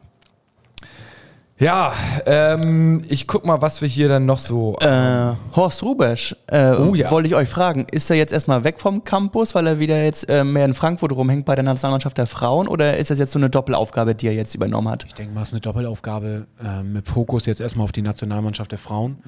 Ja, 1.61 1.93
ähm, 2.25 3.03
ich 3.09 3.27
guck 3.27 3.45
mal, 3.45 3.61
was 3.61 3.83
wir 3.83 3.89
hier 3.89 4.09
dann 4.09 4.27
noch 4.27 4.39
so. 4.39 4.77
Äh, 4.81 5.33
Horst 5.57 5.83
Rubesch, 5.83 6.37
äh, 6.47 6.71
Oh 6.71 6.95
ja. 6.95 7.11
wollte 7.11 7.27
ich 7.27 7.35
euch 7.35 7.49
fragen, 7.49 7.87
ist 7.91 8.09
er 8.11 8.17
jetzt 8.17 8.33
erstmal 8.33 8.63
weg 8.63 8.79
vom 8.79 9.03
Campus, 9.03 9.57
weil 9.57 9.67
er 9.67 9.81
wieder 9.81 10.01
jetzt 10.03 10.29
äh, 10.29 10.45
mehr 10.45 10.65
in 10.65 10.75
Frankfurt 10.75 11.11
rumhängt 11.13 11.47
bei 11.47 11.57
der 11.57 11.65
Nationalmannschaft 11.65 12.17
der 12.17 12.29
Frauen 12.29 12.69
oder 12.69 12.97
ist 12.97 13.11
das 13.11 13.19
jetzt 13.19 13.33
so 13.33 13.41
eine 13.41 13.51
Doppelaufgabe, 13.51 14.15
die 14.15 14.29
er 14.29 14.35
jetzt 14.35 14.55
übernommen 14.55 14.89
hat? 14.89 15.05
Ich 15.09 15.15
denke 15.15 15.35
mal, 15.35 15.43
es 15.43 15.49
ist 15.49 15.55
eine 15.55 15.61
Doppelaufgabe 15.61 16.47
äh, 16.65 16.83
mit 16.85 17.09
Fokus 17.09 17.47
jetzt 17.47 17.61
erstmal 17.61 17.85
auf 17.85 17.93
die 17.93 18.03
Nationalmannschaft 18.03 18.71
der 18.71 18.79
Frauen. 18.79 19.19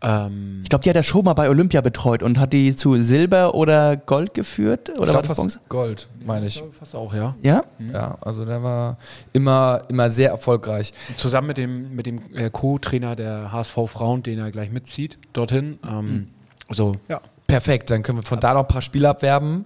Ähm, 0.00 0.60
Ich 0.62 0.68
glaube, 0.68 0.82
die 0.84 0.90
hat 0.90 0.96
er 0.96 1.02
schon 1.02 1.24
mal 1.24 1.34
bei 1.34 1.48
Olympia 1.48 1.80
betreut 1.80 2.22
und 2.22 2.38
hat 2.38 2.52
die 2.52 2.74
zu 2.76 2.94
Silber 2.96 3.54
oder 3.54 3.96
Gold 3.96 4.32
geführt? 4.34 4.90
Oder 4.90 4.92
ich 4.92 4.98
war 5.00 5.06
glaub, 5.06 5.18
das 5.22 5.26
fast 5.28 5.38
Bronze? 5.38 5.60
Gold, 5.68 6.08
meine 6.24 6.46
ich. 6.46 6.62
fast 6.78 6.94
auch, 6.94 7.12
ja. 7.14 7.34
Ja? 7.42 7.64
Ja, 7.92 8.16
also 8.20 8.44
der 8.44 8.62
war 8.62 8.96
immer, 9.32 9.82
immer 9.88 10.08
sehr 10.10 10.30
erfolgreich. 10.30 10.92
Zusammen 11.16 11.48
mit 11.48 11.58
dem, 11.58 11.94
mit 11.96 12.06
dem 12.06 12.20
äh, 12.34 12.48
Co-Trainer 12.50 13.16
der 13.16 13.50
HSV 13.50 13.74
Frauen, 13.86 14.22
den 14.22 14.38
er 14.38 14.50
gleich 14.52 14.70
mitzieht, 14.70 15.18
dorthin. 15.32 15.78
Ähm, 15.88 16.28
Also, 16.68 16.96
ja. 17.08 17.20
Perfekt, 17.46 17.90
dann 17.90 18.02
können 18.02 18.18
wir 18.18 18.22
von 18.22 18.40
da 18.40 18.52
noch 18.52 18.60
ein 18.60 18.68
paar 18.68 18.82
Spiele 18.82 19.08
abwerben. 19.08 19.64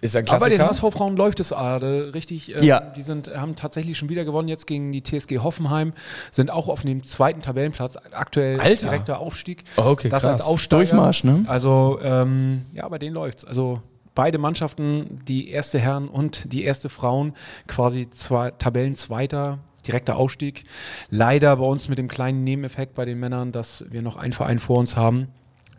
Ist 0.00 0.16
ein 0.16 0.26
Aber 0.28 0.38
bei 0.40 0.48
den 0.48 0.58
Klassiker. 0.58 0.86
HSV 0.88 0.96
Frauen 0.96 1.16
läuft 1.16 1.40
es 1.40 1.50
gerade 1.50 2.12
richtig. 2.14 2.54
ähm, 2.56 2.62
Ja. 2.62 2.80
Die 2.80 3.02
sind, 3.02 3.34
haben 3.36 3.54
tatsächlich 3.56 3.98
schon 3.98 4.08
wieder 4.08 4.24
gewonnen 4.24 4.48
jetzt 4.48 4.66
gegen 4.66 4.92
die 4.92 5.02
TSG 5.02 5.38
Hoffenheim, 5.38 5.92
sind 6.30 6.50
auch 6.50 6.68
auf 6.68 6.82
dem 6.82 7.02
zweiten 7.04 7.42
Tabellenplatz, 7.42 7.96
aktuell 8.12 8.60
Alter. 8.60 8.86
direkter 8.86 9.18
Aufstieg. 9.18 9.64
Oh, 9.76 9.82
okay, 9.86 10.08
das 10.08 10.22
krass. 10.22 10.32
als 10.32 10.42
Aufsteiger. 10.42 10.84
Durchmarsch, 10.84 11.24
ne? 11.24 11.44
Also, 11.46 11.98
ähm, 12.02 12.62
ja, 12.72 12.88
bei 12.88 12.98
denen 12.98 13.14
läuft's. 13.14 13.44
Also 13.44 13.82
beide 14.14 14.38
Mannschaften, 14.38 15.20
die 15.28 15.50
erste 15.50 15.78
Herren 15.78 16.08
und 16.08 16.52
die 16.52 16.64
erste 16.64 16.88
Frauen, 16.88 17.34
quasi 17.66 18.08
zwei, 18.10 18.50
Tabellenzweiter, 18.52 19.58
direkter 19.86 20.16
Aufstieg. 20.16 20.64
Leider 21.10 21.56
bei 21.56 21.64
uns 21.64 21.88
mit 21.88 21.98
dem 21.98 22.08
kleinen 22.08 22.44
Nebeneffekt 22.44 22.94
bei 22.94 23.04
den 23.04 23.18
Männern, 23.20 23.52
dass 23.52 23.84
wir 23.90 24.02
noch 24.02 24.16
einen 24.16 24.32
Verein 24.32 24.58
vor 24.58 24.78
uns 24.78 24.96
haben, 24.96 25.28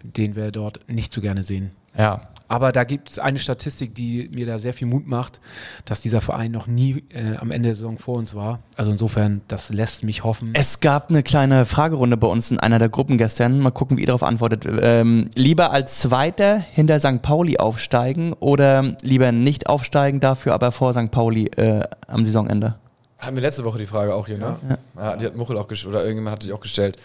den 0.03 0.35
wir 0.35 0.51
dort 0.51 0.79
nicht 0.87 1.13
so 1.13 1.21
gerne 1.21 1.43
sehen. 1.43 1.71
Ja. 1.97 2.29
Aber 2.51 2.73
da 2.73 2.83
gibt 2.83 3.09
es 3.09 3.17
eine 3.17 3.39
Statistik, 3.39 3.95
die 3.95 4.29
mir 4.33 4.45
da 4.45 4.59
sehr 4.59 4.73
viel 4.73 4.85
Mut 4.85 5.07
macht, 5.07 5.39
dass 5.85 6.01
dieser 6.01 6.19
Verein 6.19 6.51
noch 6.51 6.67
nie 6.67 7.05
äh, 7.07 7.37
am 7.37 7.49
Ende 7.49 7.69
der 7.69 7.75
Saison 7.77 7.97
vor 7.97 8.17
uns 8.17 8.35
war. 8.35 8.59
Also 8.75 8.91
insofern, 8.91 9.39
das 9.47 9.71
lässt 9.71 10.03
mich 10.03 10.25
hoffen. 10.25 10.49
Es 10.51 10.81
gab 10.81 11.09
eine 11.09 11.23
kleine 11.23 11.65
Fragerunde 11.65 12.17
bei 12.17 12.27
uns 12.27 12.51
in 12.51 12.59
einer 12.59 12.77
der 12.77 12.89
Gruppen 12.89 13.17
gestern. 13.17 13.59
Mal 13.59 13.71
gucken, 13.71 13.95
wie 13.95 14.01
ihr 14.01 14.07
darauf 14.07 14.23
antwortet. 14.23 14.67
Ähm, 14.81 15.29
lieber 15.33 15.71
als 15.71 15.99
Zweiter 15.99 16.57
hinter 16.59 16.99
St. 16.99 17.21
Pauli 17.21 17.57
aufsteigen 17.57 18.33
oder 18.33 18.97
lieber 19.01 19.31
nicht 19.31 19.67
aufsteigen, 19.67 20.19
dafür 20.19 20.53
aber 20.53 20.73
vor 20.73 20.91
St. 20.91 21.09
Pauli 21.09 21.45
äh, 21.55 21.83
am 22.07 22.25
Saisonende? 22.25 22.80
Hatten 23.21 23.35
wir 23.35 23.41
letzte 23.41 23.63
Woche 23.63 23.77
die 23.77 23.85
Frage 23.85 24.13
auch 24.15 24.25
hier, 24.27 24.37
ne? 24.37 24.57
Ja. 24.97 25.15
die 25.15 25.25
hat 25.27 25.35
Muchel 25.35 25.57
auch 25.57 25.67
gestellt, 25.67 25.93
oder 25.93 26.03
irgendjemand 26.03 26.33
hat 26.37 26.43
die 26.43 26.51
auch 26.53 26.59
gestellt. 26.59 26.97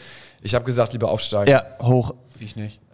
Ich 0.42 0.54
habe 0.54 0.64
gesagt, 0.64 0.92
lieber 0.92 1.10
aufsteigen. 1.10 1.50
Ja, 1.50 1.62
hoch. 1.82 2.14
ich 2.40 2.56
nicht. 2.56 2.80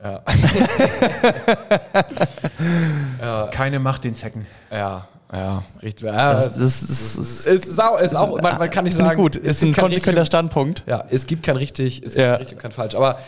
Ja. 3.20 3.48
Keine 3.52 3.78
Macht 3.78 4.04
den 4.04 4.14
Zecken. 4.14 4.46
Ja, 4.70 5.06
ja, 5.32 5.62
richtig. 5.82 6.06
Ja, 6.08 6.35
Das, 6.35 6.54
das, 6.54 6.58
das, 6.58 6.80
das, 6.80 6.88
das, 7.16 7.16
ist, 7.46 7.66
ist, 7.68 7.80
auch, 7.80 7.98
ist 7.98 8.14
auch, 8.14 8.40
man, 8.40 8.58
man 8.58 8.70
kann 8.70 8.85
nicht 8.85 8.96
sagen, 8.96 9.16
gut. 9.16 9.37
es 9.37 9.42
Ist 9.58 9.62
ein 9.62 9.74
konsequenter 9.74 10.24
Standpunkt. 10.26 10.82
Ja, 10.87 11.04
es 11.11 11.26
gibt 11.26 11.44
kein 11.44 11.56
richtig, 11.56 11.98
es 12.04 12.14
gibt 12.14 12.16
Ja. 12.16 12.30
kein 12.32 12.37
richtig 12.38 12.56
und 12.56 12.62
kein 12.62 12.72
falsch. 12.72 12.94
Aber 12.94 13.18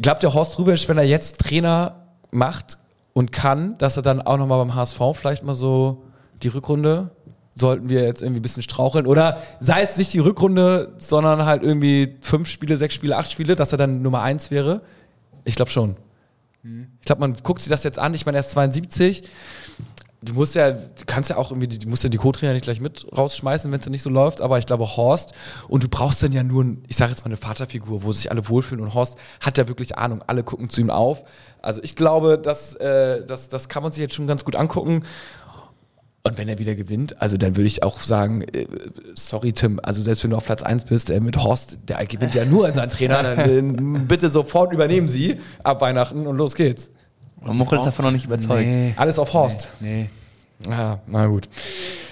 glaubt 0.00 0.22
ihr, 0.22 0.34
Horst 0.34 0.58
Rubesch, 0.58 0.88
wenn 0.88 0.98
er 0.98 1.04
jetzt 1.04 1.38
Trainer 1.40 1.94
macht 2.30 2.78
und 3.12 3.32
kann, 3.32 3.76
dass 3.78 3.96
er 3.96 4.02
dann 4.02 4.20
auch 4.22 4.36
nochmal 4.36 4.58
beim 4.58 4.74
HSV 4.74 5.00
vielleicht 5.14 5.44
mal 5.44 5.54
so 5.54 6.02
die 6.42 6.48
Rückrunde, 6.48 7.10
sollten 7.58 7.88
wir 7.88 8.02
jetzt 8.02 8.22
irgendwie 8.22 8.40
ein 8.40 8.42
bisschen 8.42 8.62
straucheln? 8.62 9.06
Oder 9.06 9.38
sei 9.60 9.82
es 9.82 9.96
nicht 9.96 10.12
die 10.12 10.18
Rückrunde, 10.18 10.94
sondern 10.98 11.44
halt 11.44 11.62
irgendwie 11.62 12.16
fünf 12.20 12.48
Spiele, 12.48 12.76
sechs 12.76 12.94
Spiele, 12.94 13.16
acht 13.16 13.30
Spiele, 13.30 13.56
dass 13.56 13.72
er 13.72 13.78
dann 13.78 14.02
Nummer 14.02 14.22
eins 14.22 14.50
wäre? 14.50 14.82
Ich 15.44 15.56
glaube 15.56 15.70
schon. 15.70 15.96
Ich 17.00 17.06
glaube, 17.06 17.20
man 17.20 17.34
guckt 17.42 17.60
sich 17.60 17.70
das 17.70 17.84
jetzt 17.84 17.98
an. 17.98 18.14
Ich 18.14 18.26
meine, 18.26 18.38
er 18.38 18.40
ist 18.40 18.50
72. 18.50 19.22
Du 20.20 20.34
musst 20.34 20.56
ja, 20.56 20.72
du 20.72 21.04
kannst 21.06 21.30
ja 21.30 21.36
auch 21.36 21.52
irgendwie, 21.52 21.78
du 21.78 21.88
musst 21.88 22.02
ja 22.02 22.10
die 22.10 22.16
Co-Trainer 22.16 22.52
nicht 22.52 22.64
gleich 22.64 22.80
mit 22.80 23.06
rausschmeißen, 23.16 23.70
wenn 23.70 23.78
es 23.78 23.86
ja 23.86 23.90
nicht 23.90 24.02
so 24.02 24.10
läuft. 24.10 24.40
Aber 24.40 24.58
ich 24.58 24.66
glaube, 24.66 24.84
Horst, 24.96 25.32
und 25.68 25.84
du 25.84 25.88
brauchst 25.88 26.22
dann 26.22 26.32
ja 26.32 26.42
nur, 26.42 26.64
ein, 26.64 26.84
ich 26.88 26.96
sage 26.96 27.12
jetzt 27.12 27.20
mal 27.20 27.26
eine 27.26 27.36
Vaterfigur, 27.36 28.02
wo 28.02 28.10
sich 28.12 28.30
alle 28.30 28.48
wohlfühlen. 28.48 28.84
Und 28.84 28.94
Horst 28.94 29.16
hat 29.40 29.56
ja 29.58 29.68
wirklich 29.68 29.96
Ahnung. 29.96 30.22
Alle 30.26 30.42
gucken 30.42 30.68
zu 30.68 30.80
ihm 30.80 30.90
auf. 30.90 31.24
Also 31.62 31.82
ich 31.82 31.94
glaube, 31.94 32.36
das, 32.36 32.74
äh, 32.74 33.24
das, 33.24 33.48
das 33.48 33.68
kann 33.68 33.84
man 33.84 33.92
sich 33.92 34.00
jetzt 34.00 34.14
schon 34.14 34.26
ganz 34.26 34.44
gut 34.44 34.56
angucken. 34.56 35.04
Und 36.28 36.38
wenn 36.38 36.48
er 36.48 36.58
wieder 36.58 36.74
gewinnt, 36.74 37.20
also 37.20 37.36
dann 37.36 37.56
würde 37.56 37.66
ich 37.66 37.82
auch 37.82 38.00
sagen, 38.00 38.42
äh, 38.42 38.66
sorry 39.14 39.52
Tim, 39.52 39.80
also 39.82 40.02
selbst 40.02 40.24
wenn 40.24 40.30
du 40.30 40.36
auf 40.36 40.44
Platz 40.44 40.62
1 40.62 40.84
bist, 40.84 41.10
äh, 41.10 41.20
mit 41.20 41.36
Horst, 41.42 41.78
der 41.88 42.04
gewinnt 42.06 42.34
ja 42.34 42.44
nur 42.44 42.66
an 42.66 42.74
seinen 42.74 42.90
Trainer, 42.90 43.22
dann 43.22 43.96
äh, 43.96 43.98
bitte 44.00 44.28
sofort 44.30 44.72
übernehmen 44.72 45.08
Sie 45.08 45.38
ab 45.62 45.80
Weihnachten 45.80 46.26
und 46.26 46.36
los 46.36 46.54
geht's. 46.54 46.90
Und 47.40 47.56
Muchel 47.56 47.78
ist 47.78 47.84
davon 47.86 48.04
noch 48.04 48.12
nicht 48.12 48.24
überzeugt. 48.26 48.66
Nee, 48.66 48.94
Alles 48.96 49.18
auf 49.18 49.32
Horst. 49.32 49.68
nee. 49.80 50.10
Ja, 50.68 50.98
na 51.06 51.26
gut. 51.26 51.48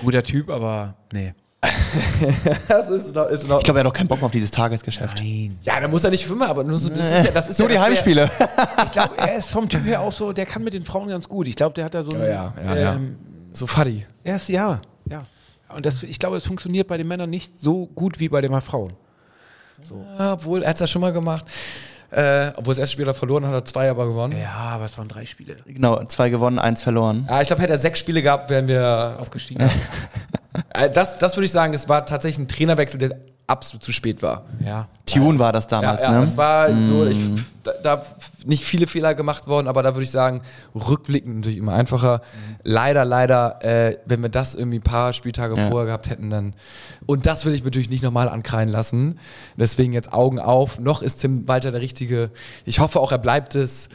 Guter 0.00 0.22
Typ, 0.22 0.50
aber 0.50 0.94
nee. 1.12 1.34
Das 2.68 2.88
ist 2.88 3.14
noch, 3.14 3.26
ist 3.26 3.48
noch 3.48 3.58
Ich 3.58 3.64
glaube, 3.64 3.80
er 3.80 3.84
hat 3.84 3.86
doch 3.86 3.92
keinen 3.92 4.06
Bock 4.06 4.18
mehr 4.18 4.26
auf 4.26 4.32
dieses 4.32 4.50
Tagesgeschäft. 4.52 5.18
Nein. 5.18 5.58
ja, 5.62 5.80
da 5.80 5.88
muss 5.88 6.04
er 6.04 6.10
nicht 6.10 6.24
schwimmen, 6.24 6.42
aber 6.42 6.62
nur 6.62 6.78
so, 6.78 6.88
das 6.90 7.06
ist 7.12 7.24
ja, 7.24 7.30
das 7.32 7.48
ist 7.48 7.58
Nur 7.58 7.68
ja, 7.68 7.74
die 7.74 7.80
Heimspiele. 7.80 8.30
Ich 8.84 8.92
glaube, 8.92 9.18
er 9.18 9.36
ist 9.36 9.50
vom 9.50 9.68
Typ 9.68 9.84
her 9.84 10.00
auch 10.00 10.12
so, 10.12 10.32
der 10.32 10.46
kann 10.46 10.62
mit 10.62 10.74
den 10.74 10.84
Frauen 10.84 11.08
ganz 11.08 11.28
gut. 11.28 11.48
Ich 11.48 11.56
glaube, 11.56 11.74
der 11.74 11.84
hat 11.84 11.94
da 11.94 12.02
so 12.02 12.12
ein. 12.12 12.20
Ja, 12.20 12.26
ja, 12.26 12.52
ja, 12.64 12.76
ja. 12.76 12.94
ähm, 12.94 13.16
So 13.56 13.66
Faddy. 13.66 14.04
Er 14.22 14.36
ist, 14.36 14.50
ja, 14.50 14.82
ja. 15.08 15.24
Und 15.74 15.86
das, 15.86 16.02
ich 16.02 16.18
glaube, 16.18 16.36
es 16.36 16.46
funktioniert 16.46 16.86
bei 16.88 16.98
den 16.98 17.08
Männern 17.08 17.30
nicht 17.30 17.58
so 17.58 17.86
gut 17.86 18.20
wie 18.20 18.28
bei 18.28 18.42
den 18.42 18.60
Frauen. 18.60 18.92
Ja, 20.18 20.34
obwohl, 20.34 20.62
er 20.62 20.68
hat 20.68 20.76
es 20.76 20.80
ja 20.80 20.86
schon 20.86 21.00
mal 21.00 21.12
gemacht. 21.12 21.46
Äh, 22.10 22.48
obwohl 22.54 22.72
das 22.74 22.78
erste 22.80 22.92
Spiel 22.92 23.06
er 23.08 23.14
verloren 23.14 23.46
hat, 23.46 23.52
hat 23.54 23.62
er 23.62 23.64
zwei 23.64 23.90
aber 23.90 24.06
gewonnen. 24.06 24.38
Ja, 24.38 24.52
aber 24.52 24.84
es 24.84 24.98
waren 24.98 25.08
drei 25.08 25.24
Spiele. 25.24 25.56
Genau, 25.64 26.04
zwei 26.04 26.28
gewonnen, 26.28 26.58
eins 26.58 26.82
verloren. 26.82 27.26
Ja, 27.30 27.40
ich 27.40 27.46
glaube, 27.46 27.62
hätte 27.62 27.72
er 27.72 27.78
sechs 27.78 27.98
Spiele 27.98 28.20
gehabt, 28.20 28.50
wären 28.50 28.68
wir 28.68 29.16
Aufgestiegen. 29.18 29.68
Äh, 30.70 30.88
Das, 30.90 31.18
das 31.18 31.36
würde 31.36 31.44
ich 31.44 31.52
sagen, 31.52 31.74
es 31.74 31.86
war 31.86 32.06
tatsächlich 32.06 32.38
ein 32.46 32.48
Trainerwechsel, 32.48 32.98
der 32.98 33.16
absolut 33.46 33.82
zu 33.82 33.92
spät 33.92 34.22
war. 34.22 34.44
ja. 34.64 34.88
Tune 35.06 35.38
war 35.38 35.52
das 35.52 35.68
damals, 35.68 36.02
ja, 36.02 36.10
ja, 36.10 36.18
ne? 36.18 36.24
Es 36.24 36.36
war 36.36 36.68
so, 36.84 37.06
ich, 37.06 37.16
da, 37.62 37.72
da 37.80 38.02
nicht 38.44 38.64
viele 38.64 38.88
Fehler 38.88 39.14
gemacht 39.14 39.46
worden, 39.46 39.68
aber 39.68 39.84
da 39.84 39.94
würde 39.94 40.02
ich 40.02 40.10
sagen, 40.10 40.42
rückblickend 40.74 41.36
natürlich 41.36 41.58
immer 41.58 41.74
einfacher. 41.74 42.22
Leider, 42.64 43.04
leider, 43.04 43.64
äh, 43.64 43.98
wenn 44.04 44.20
wir 44.20 44.30
das 44.30 44.56
irgendwie 44.56 44.78
ein 44.78 44.82
paar 44.82 45.12
Spieltage 45.12 45.54
Ja. 45.56 45.68
vorher 45.68 45.86
gehabt 45.86 46.10
hätten, 46.10 46.28
dann. 46.30 46.54
Und 47.06 47.24
das 47.24 47.44
will 47.44 47.54
ich 47.54 47.60
mir 47.60 47.66
natürlich 47.66 47.88
nicht 47.88 48.02
nochmal 48.02 48.28
ankreien 48.28 48.68
lassen. 48.68 49.20
Deswegen 49.56 49.92
jetzt 49.92 50.12
Augen 50.12 50.40
auf. 50.40 50.80
Noch 50.80 51.02
ist 51.02 51.18
Tim 51.18 51.46
Walter 51.46 51.70
der 51.70 51.80
Richtige. 51.82 52.30
Ich 52.64 52.80
hoffe 52.80 52.98
auch, 52.98 53.12
er 53.12 53.18
bleibt 53.18 53.54
es. 53.54 53.88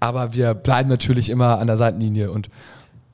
Aber 0.00 0.34
wir 0.34 0.54
bleiben 0.54 0.88
natürlich 0.90 1.30
immer 1.30 1.58
an 1.60 1.68
der 1.68 1.76
Seitenlinie 1.76 2.32
und 2.32 2.50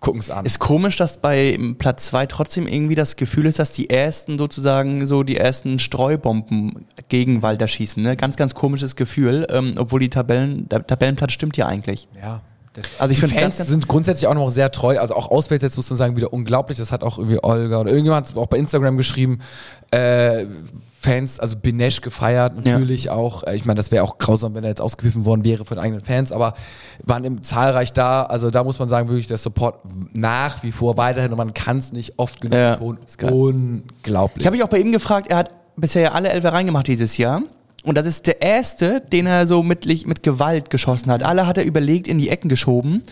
gucken 0.03 0.21
es 0.21 0.31
an. 0.31 0.45
Ist 0.45 0.59
komisch, 0.59 0.97
dass 0.97 1.17
bei 1.17 1.59
Platz 1.79 2.07
2 2.07 2.27
trotzdem 2.27 2.67
irgendwie 2.67 2.95
das 2.95 3.17
Gefühl 3.17 3.47
ist, 3.47 3.59
dass 3.59 3.73
die 3.73 3.89
ersten 3.89 4.37
sozusagen 4.37 5.07
so 5.07 5.23
die 5.23 5.39
ersten 5.39 5.79
Streubomben 5.79 6.85
gegen 7.09 7.41
Walter 7.41 7.69
schießen. 7.69 8.03
Ne? 8.03 8.17
Ganz, 8.17 8.37
ganz 8.37 8.55
komisches 8.55 8.97
Gefühl, 8.97 9.47
ähm, 9.49 9.75
obwohl 9.79 10.01
die 10.01 10.11
Tabellen, 10.11 10.69
der 10.69 10.87
Tabellenplatz 10.87 11.33
stimmt 11.33 11.57
ja 11.57 11.67
eigentlich. 11.67 12.09
Ja. 12.21 12.43
Das, 12.75 12.85
Also 12.99 13.13
ich 13.13 13.21
finde 13.21 13.35
es 13.35 13.41
Fans 13.41 13.57
ganz, 13.57 13.59
ganz 13.59 13.69
sind 13.69 13.89
grundsätzlich 13.89 14.27
auch 14.27 14.35
noch 14.35 14.51
sehr 14.51 14.71
treu. 14.73 14.99
Also 14.99 15.15
auch 15.15 15.31
auswärts 15.31 15.63
jetzt 15.63 15.77
muss 15.77 15.89
man 15.91 15.97
sagen, 15.97 16.17
wieder 16.17 16.33
unglaublich. 16.33 16.79
Das 16.79 16.91
hat 16.91 17.03
auch 17.03 17.19
irgendwie 17.19 17.39
Olga 17.43 17.81
oder 17.81 17.91
irgendjemand 17.91 18.29
hat 18.29 18.37
auch 18.37 18.47
bei 18.47 18.59
Instagram 18.59 18.97
geschrieben. 18.97 19.41
Äh, 19.91 20.47
Fans, 21.03 21.41
also 21.41 21.57
Benesch 21.57 22.01
gefeiert, 22.01 22.55
natürlich 22.57 23.11
auch. 23.11 23.43
Äh, 23.43 23.57
ich 23.57 23.65
meine, 23.65 23.77
das 23.77 23.91
wäre 23.91 24.05
auch 24.05 24.19
grausam, 24.19 24.55
wenn 24.55 24.63
er 24.63 24.71
jetzt 24.71 24.81
ausgepfiffen 24.81 25.25
worden 25.25 25.45
wäre 25.45 25.65
von 25.65 25.79
eigenen 25.79 26.03
Fans, 26.03 26.31
aber 26.31 26.55
waren 27.03 27.25
eben 27.25 27.43
zahlreich 27.43 27.93
da. 27.93 28.23
Also 28.23 28.51
da 28.51 28.63
muss 28.63 28.79
man 28.79 28.89
sagen, 28.89 29.09
wirklich 29.09 29.27
der 29.27 29.37
Support 29.39 29.81
nach 30.13 30.63
wie 30.63 30.71
vor 30.71 30.97
weiterhin 30.97 31.33
und 31.33 31.39
man 31.39 31.55
kann 31.55 31.79
es 31.79 31.93
nicht 31.93 32.19
oft 32.19 32.41
genug 32.41 32.57
Ja, 32.57 32.77
betonen. 32.77 32.99
Unglaublich. 33.33 34.43
Ich 34.43 34.47
habe 34.47 34.57
mich 34.57 34.65
auch 34.65 34.69
bei 34.69 34.79
ihm 34.79 34.93
gefragt, 34.93 35.27
er 35.29 35.39
hat 35.39 35.51
bisher 35.77 36.03
ja 36.03 36.13
alle 36.13 36.29
Elfer 36.29 36.53
reingemacht 36.53 36.87
dieses 36.87 37.17
Jahr. 37.17 37.43
Und 37.85 37.97
das 37.97 38.07
ist 38.07 38.29
der 38.29 38.41
erste, 38.41 39.01
den 39.01 39.27
er 39.27 39.47
so 39.49 39.63
mit, 39.65 39.87
mit 39.87 40.23
Gewalt 40.23 40.71
geschossen 40.71 41.11
hat. 41.11 41.25
Alle 41.25 41.49
hat 41.49 41.59
er 41.59 41.65
überlegt 41.65 42.07
in 42.07 42.19
die 42.19 42.29
Ecken 42.29 42.49
geschoben. 42.49 43.03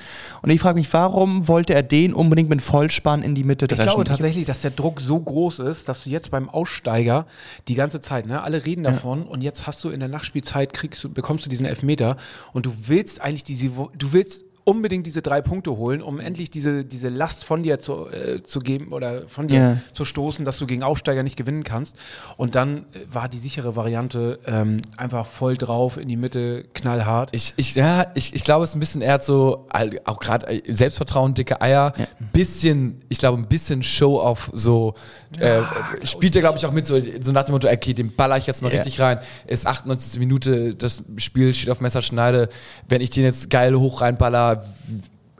Und 0.42 0.50
ich 0.50 0.60
frage 0.60 0.78
mich, 0.78 0.92
warum 0.92 1.48
wollte 1.48 1.74
er 1.74 1.82
den 1.82 2.14
unbedingt 2.14 2.48
mit 2.48 2.62
Vollspann 2.62 3.22
in 3.22 3.34
die 3.34 3.42
Mitte 3.42 3.64
Ich 3.64 3.70
dreschen? 3.70 3.84
glaube 3.84 4.04
tatsächlich, 4.04 4.46
dass 4.46 4.60
der 4.60 4.70
Druck 4.70 5.00
so 5.00 5.18
groß 5.18 5.58
ist, 5.60 5.88
dass 5.88 6.04
du 6.04 6.10
jetzt 6.10 6.30
beim 6.30 6.48
Aussteiger 6.48 7.26
die 7.66 7.74
ganze 7.74 8.00
Zeit, 8.00 8.26
ne, 8.26 8.42
alle 8.42 8.64
reden 8.64 8.84
davon 8.84 9.24
und 9.24 9.40
jetzt 9.40 9.66
hast 9.66 9.82
du 9.82 9.90
in 9.90 9.98
der 9.98 10.08
Nachspielzeit 10.08 10.72
kriegst 10.72 11.12
bekommst 11.14 11.44
du 11.44 11.50
diesen 11.50 11.66
Elfmeter 11.66 12.16
und 12.52 12.66
du 12.66 12.72
willst 12.86 13.20
eigentlich 13.20 13.44
diese, 13.44 13.68
du 13.68 14.12
willst 14.12 14.44
unbedingt 14.70 15.04
diese 15.06 15.20
drei 15.22 15.40
Punkte 15.42 15.76
holen, 15.76 16.00
um 16.00 16.20
endlich 16.20 16.48
diese, 16.50 16.84
diese 16.84 17.08
Last 17.08 17.44
von 17.44 17.62
dir 17.64 17.80
zu, 17.80 18.06
äh, 18.08 18.42
zu 18.44 18.60
geben 18.60 18.92
oder 18.92 19.26
von 19.28 19.48
dir 19.48 19.58
Ja. 19.60 19.76
zu 19.92 20.04
stoßen, 20.04 20.44
dass 20.44 20.58
du 20.58 20.66
gegen 20.66 20.82
Aufsteiger 20.84 21.22
nicht 21.24 21.36
gewinnen 21.36 21.64
kannst. 21.64 21.96
Und 22.36 22.54
dann 22.54 22.78
äh, 22.78 23.00
war 23.10 23.28
die 23.28 23.38
sichere 23.38 23.74
Variante 23.74 24.38
ähm, 24.46 24.76
einfach 24.96 25.26
voll 25.26 25.56
drauf 25.56 25.96
in 25.96 26.06
die 26.08 26.16
Mitte, 26.16 26.64
knallhart. 26.74 27.30
Ich, 27.32 27.54
ich, 27.56 27.74
ja, 27.74 28.06
ich, 28.14 28.32
ich 28.34 28.44
glaube, 28.44 28.62
es 28.62 28.70
ist 28.70 28.76
ein 28.76 28.80
bisschen 28.80 29.02
eher 29.02 29.20
so, 29.20 29.66
all- 29.70 30.00
auch 30.04 30.20
gerade 30.20 30.46
äh, 30.46 30.72
Selbstvertrauen, 30.72 31.34
dicke 31.34 31.60
Eier, 31.60 31.92
bisschen, 32.32 33.00
ich 33.08 33.18
glaube, 33.18 33.38
ein 33.38 33.48
bisschen 33.48 33.82
Show-off, 33.82 34.50
so, 34.54 34.94
äh, 35.38 35.60
spielt 36.04 36.34
er, 36.36 36.42
glaube 36.42 36.58
ich, 36.58 36.66
auch 36.66 36.72
mit, 36.72 36.86
so, 36.86 36.96
so 37.20 37.32
nach 37.32 37.44
dem 37.44 37.52
Motto, 37.52 37.68
okay, 37.68 37.94
den 37.94 38.14
baller 38.14 38.36
ich 38.36 38.46
jetzt 38.46 38.62
mal 38.62 38.70
Ja. 38.72 38.78
richtig 38.78 39.00
rein, 39.00 39.18
ist 39.46 39.66
98. 39.66 40.18
Minute, 40.20 40.74
das 40.74 41.02
Spiel 41.16 41.54
steht 41.54 41.70
auf 41.70 41.80
Messerschneide, 41.80 42.48
wenn 42.88 43.00
ich 43.00 43.10
den 43.10 43.24
jetzt 43.24 43.50
geil 43.50 43.74
hoch 43.74 44.00
reinballer, 44.00 44.59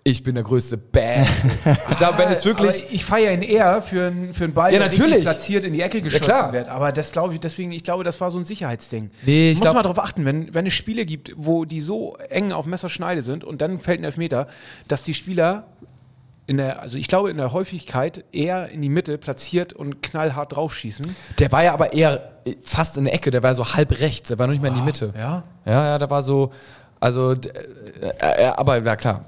ich 0.03 0.23
bin 0.23 0.35
der 0.35 0.45
größte 0.45 0.79
Bam. 0.79 1.27
Ich 1.91 1.97
glaube, 1.99 2.19
wenn 2.19 2.29
es 2.31 2.45
wirklich, 2.45 2.85
Aber 2.85 2.93
ich 2.95 3.05
feiere 3.05 3.33
ihn 3.35 3.43
eher 3.43 3.83
für 3.83 4.07
einen 4.07 4.33
für 4.33 4.45
einen 4.45 4.55
Ball, 4.55 4.73
Ja, 4.73 4.79
der 4.79 4.89
natürlich. 4.89 5.21
platziert 5.23 5.65
in 5.65 5.73
die 5.75 5.83
Ecke 5.83 6.01
geschossen 6.01 6.25
klar. 6.25 6.53
wird. 6.53 6.69
Aber 6.69 6.91
das 6.91 7.13
glaube 7.13 7.35
ich, 7.35 7.41
deswegen, 7.41 7.71
ich 7.73 7.85
glaube, 7.85 8.03
das 8.03 8.21
war 8.21 8.31
so 8.31 8.39
ein 8.39 8.45
Sicherheitsding. 8.45 9.11
Nee, 9.27 9.51
ich 9.51 9.59
Muss 9.59 9.63
glaub- 9.63 9.75
mal 9.75 9.83
darauf 9.83 9.99
achten, 9.99 10.25
wenn, 10.25 10.55
wenn 10.55 10.67
es 10.67 10.73
Spiele 10.75 11.05
gibt, 11.05 11.33
wo 11.37 11.65
die 11.67 11.81
so 11.83 12.17
eng 12.31 12.51
auf 12.53 12.65
Messerschneide 12.67 13.23
sind 13.23 13.45
und 13.45 13.61
dann 13.61 13.79
fällt 13.81 14.01
ein 14.01 14.05
Elfmeter, 14.05 14.49
dass 14.89 15.03
die 15.05 15.13
Spieler 15.15 15.65
in 16.47 16.57
der, 16.57 16.81
also 16.81 16.97
ich 16.99 17.07
glaube 17.07 17.31
in 17.31 17.37
der 17.37 17.53
Häufigkeit 17.53 18.25
eher 18.33 18.71
in 18.71 18.83
die 18.83 18.89
Mitte 18.89 19.19
platziert 19.19 19.73
und 19.73 20.03
knallhart 20.03 20.57
draufschießen. 20.57 21.15
der 21.39 21.53
war 21.53 21.63
ja 21.63 21.75
aber 21.75 21.93
eher 21.93 22.33
fast 22.63 22.97
in 22.97 23.05
der 23.05 23.15
Ecke, 23.15 23.31
der 23.31 23.43
war 23.45 23.55
so 23.55 23.75
halb 23.75 24.01
rechts, 24.01 24.29
der 24.29 24.39
war 24.41 24.47
noch 24.47 24.53
nicht 24.55 24.63
mal 24.63 24.69
in 24.69 24.75
die 24.75 24.81
Mitte. 24.83 25.13
Ja. 25.17 25.45
Ja, 25.67 25.85
ja, 25.89 25.99
da 25.99 26.09
war 26.11 26.23
so, 26.23 26.51
also, 27.01 27.33
äh, 27.33 27.39
äh, 28.21 28.47
aber 28.57 28.83
ja 28.83 28.97
klar, 28.97 29.25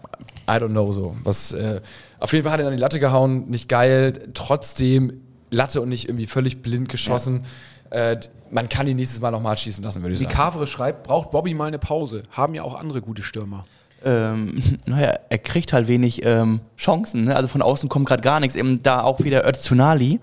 I 0.49 0.53
don't 0.53 0.69
know 0.71 0.93
so. 0.93 1.17
Was, 1.25 1.53
äh, 1.53 1.81
auf 2.19 2.33
jeden 2.33 2.45
Fall 2.45 2.53
hat 2.53 2.61
er 2.61 2.67
an 2.67 2.73
die 2.73 2.79
Latte 2.81 3.01
gehauen, 3.01 3.49
nicht 3.51 3.69
geil, 3.69 4.13
trotzdem 4.35 5.21
Latte 5.51 5.81
und 5.81 5.89
nicht 5.89 6.09
irgendwie 6.09 6.27
völlig 6.27 6.63
blind 6.63 6.89
geschossen. 6.89 7.45
Äh, 7.91 8.17
d- 8.17 8.29
man 8.51 8.69
kann 8.69 8.87
ihn 8.87 8.97
nächstes 8.97 9.21
Mal 9.21 9.31
nochmal 9.31 9.57
schießen 9.57 9.83
lassen, 9.83 10.03
würde 10.03 10.15
ich 10.15 10.21
Wie 10.21 10.25
sagen. 10.25 10.35
Kavre 10.35 10.67
schreibt, 10.67 11.05
braucht 11.05 11.31
Bobby 11.31 11.55
mal 11.55 11.67
eine 11.67 11.79
Pause. 11.79 12.23
Haben 12.31 12.55
ja 12.55 12.63
auch 12.63 12.75
andere 12.79 13.01
gute 13.01 13.23
Stürmer. 13.23 13.65
ähm, 14.05 14.63
naja, 14.87 15.15
er 15.29 15.39
kriegt 15.39 15.73
halt 15.73 15.89
wenig 15.89 16.25
ähm, 16.25 16.61
Chancen. 16.77 17.25
Ne? 17.25 17.37
Also 17.37 17.49
von 17.49 17.63
außen 17.63 17.89
kommt 17.89 18.07
gerade 18.07 18.23
gar 18.23 18.41
nichts. 18.41 18.57
Eben 18.57 18.83
da 18.83 19.03
auch 19.03 19.21
wieder 19.21 19.47
Öztunali 19.49 20.21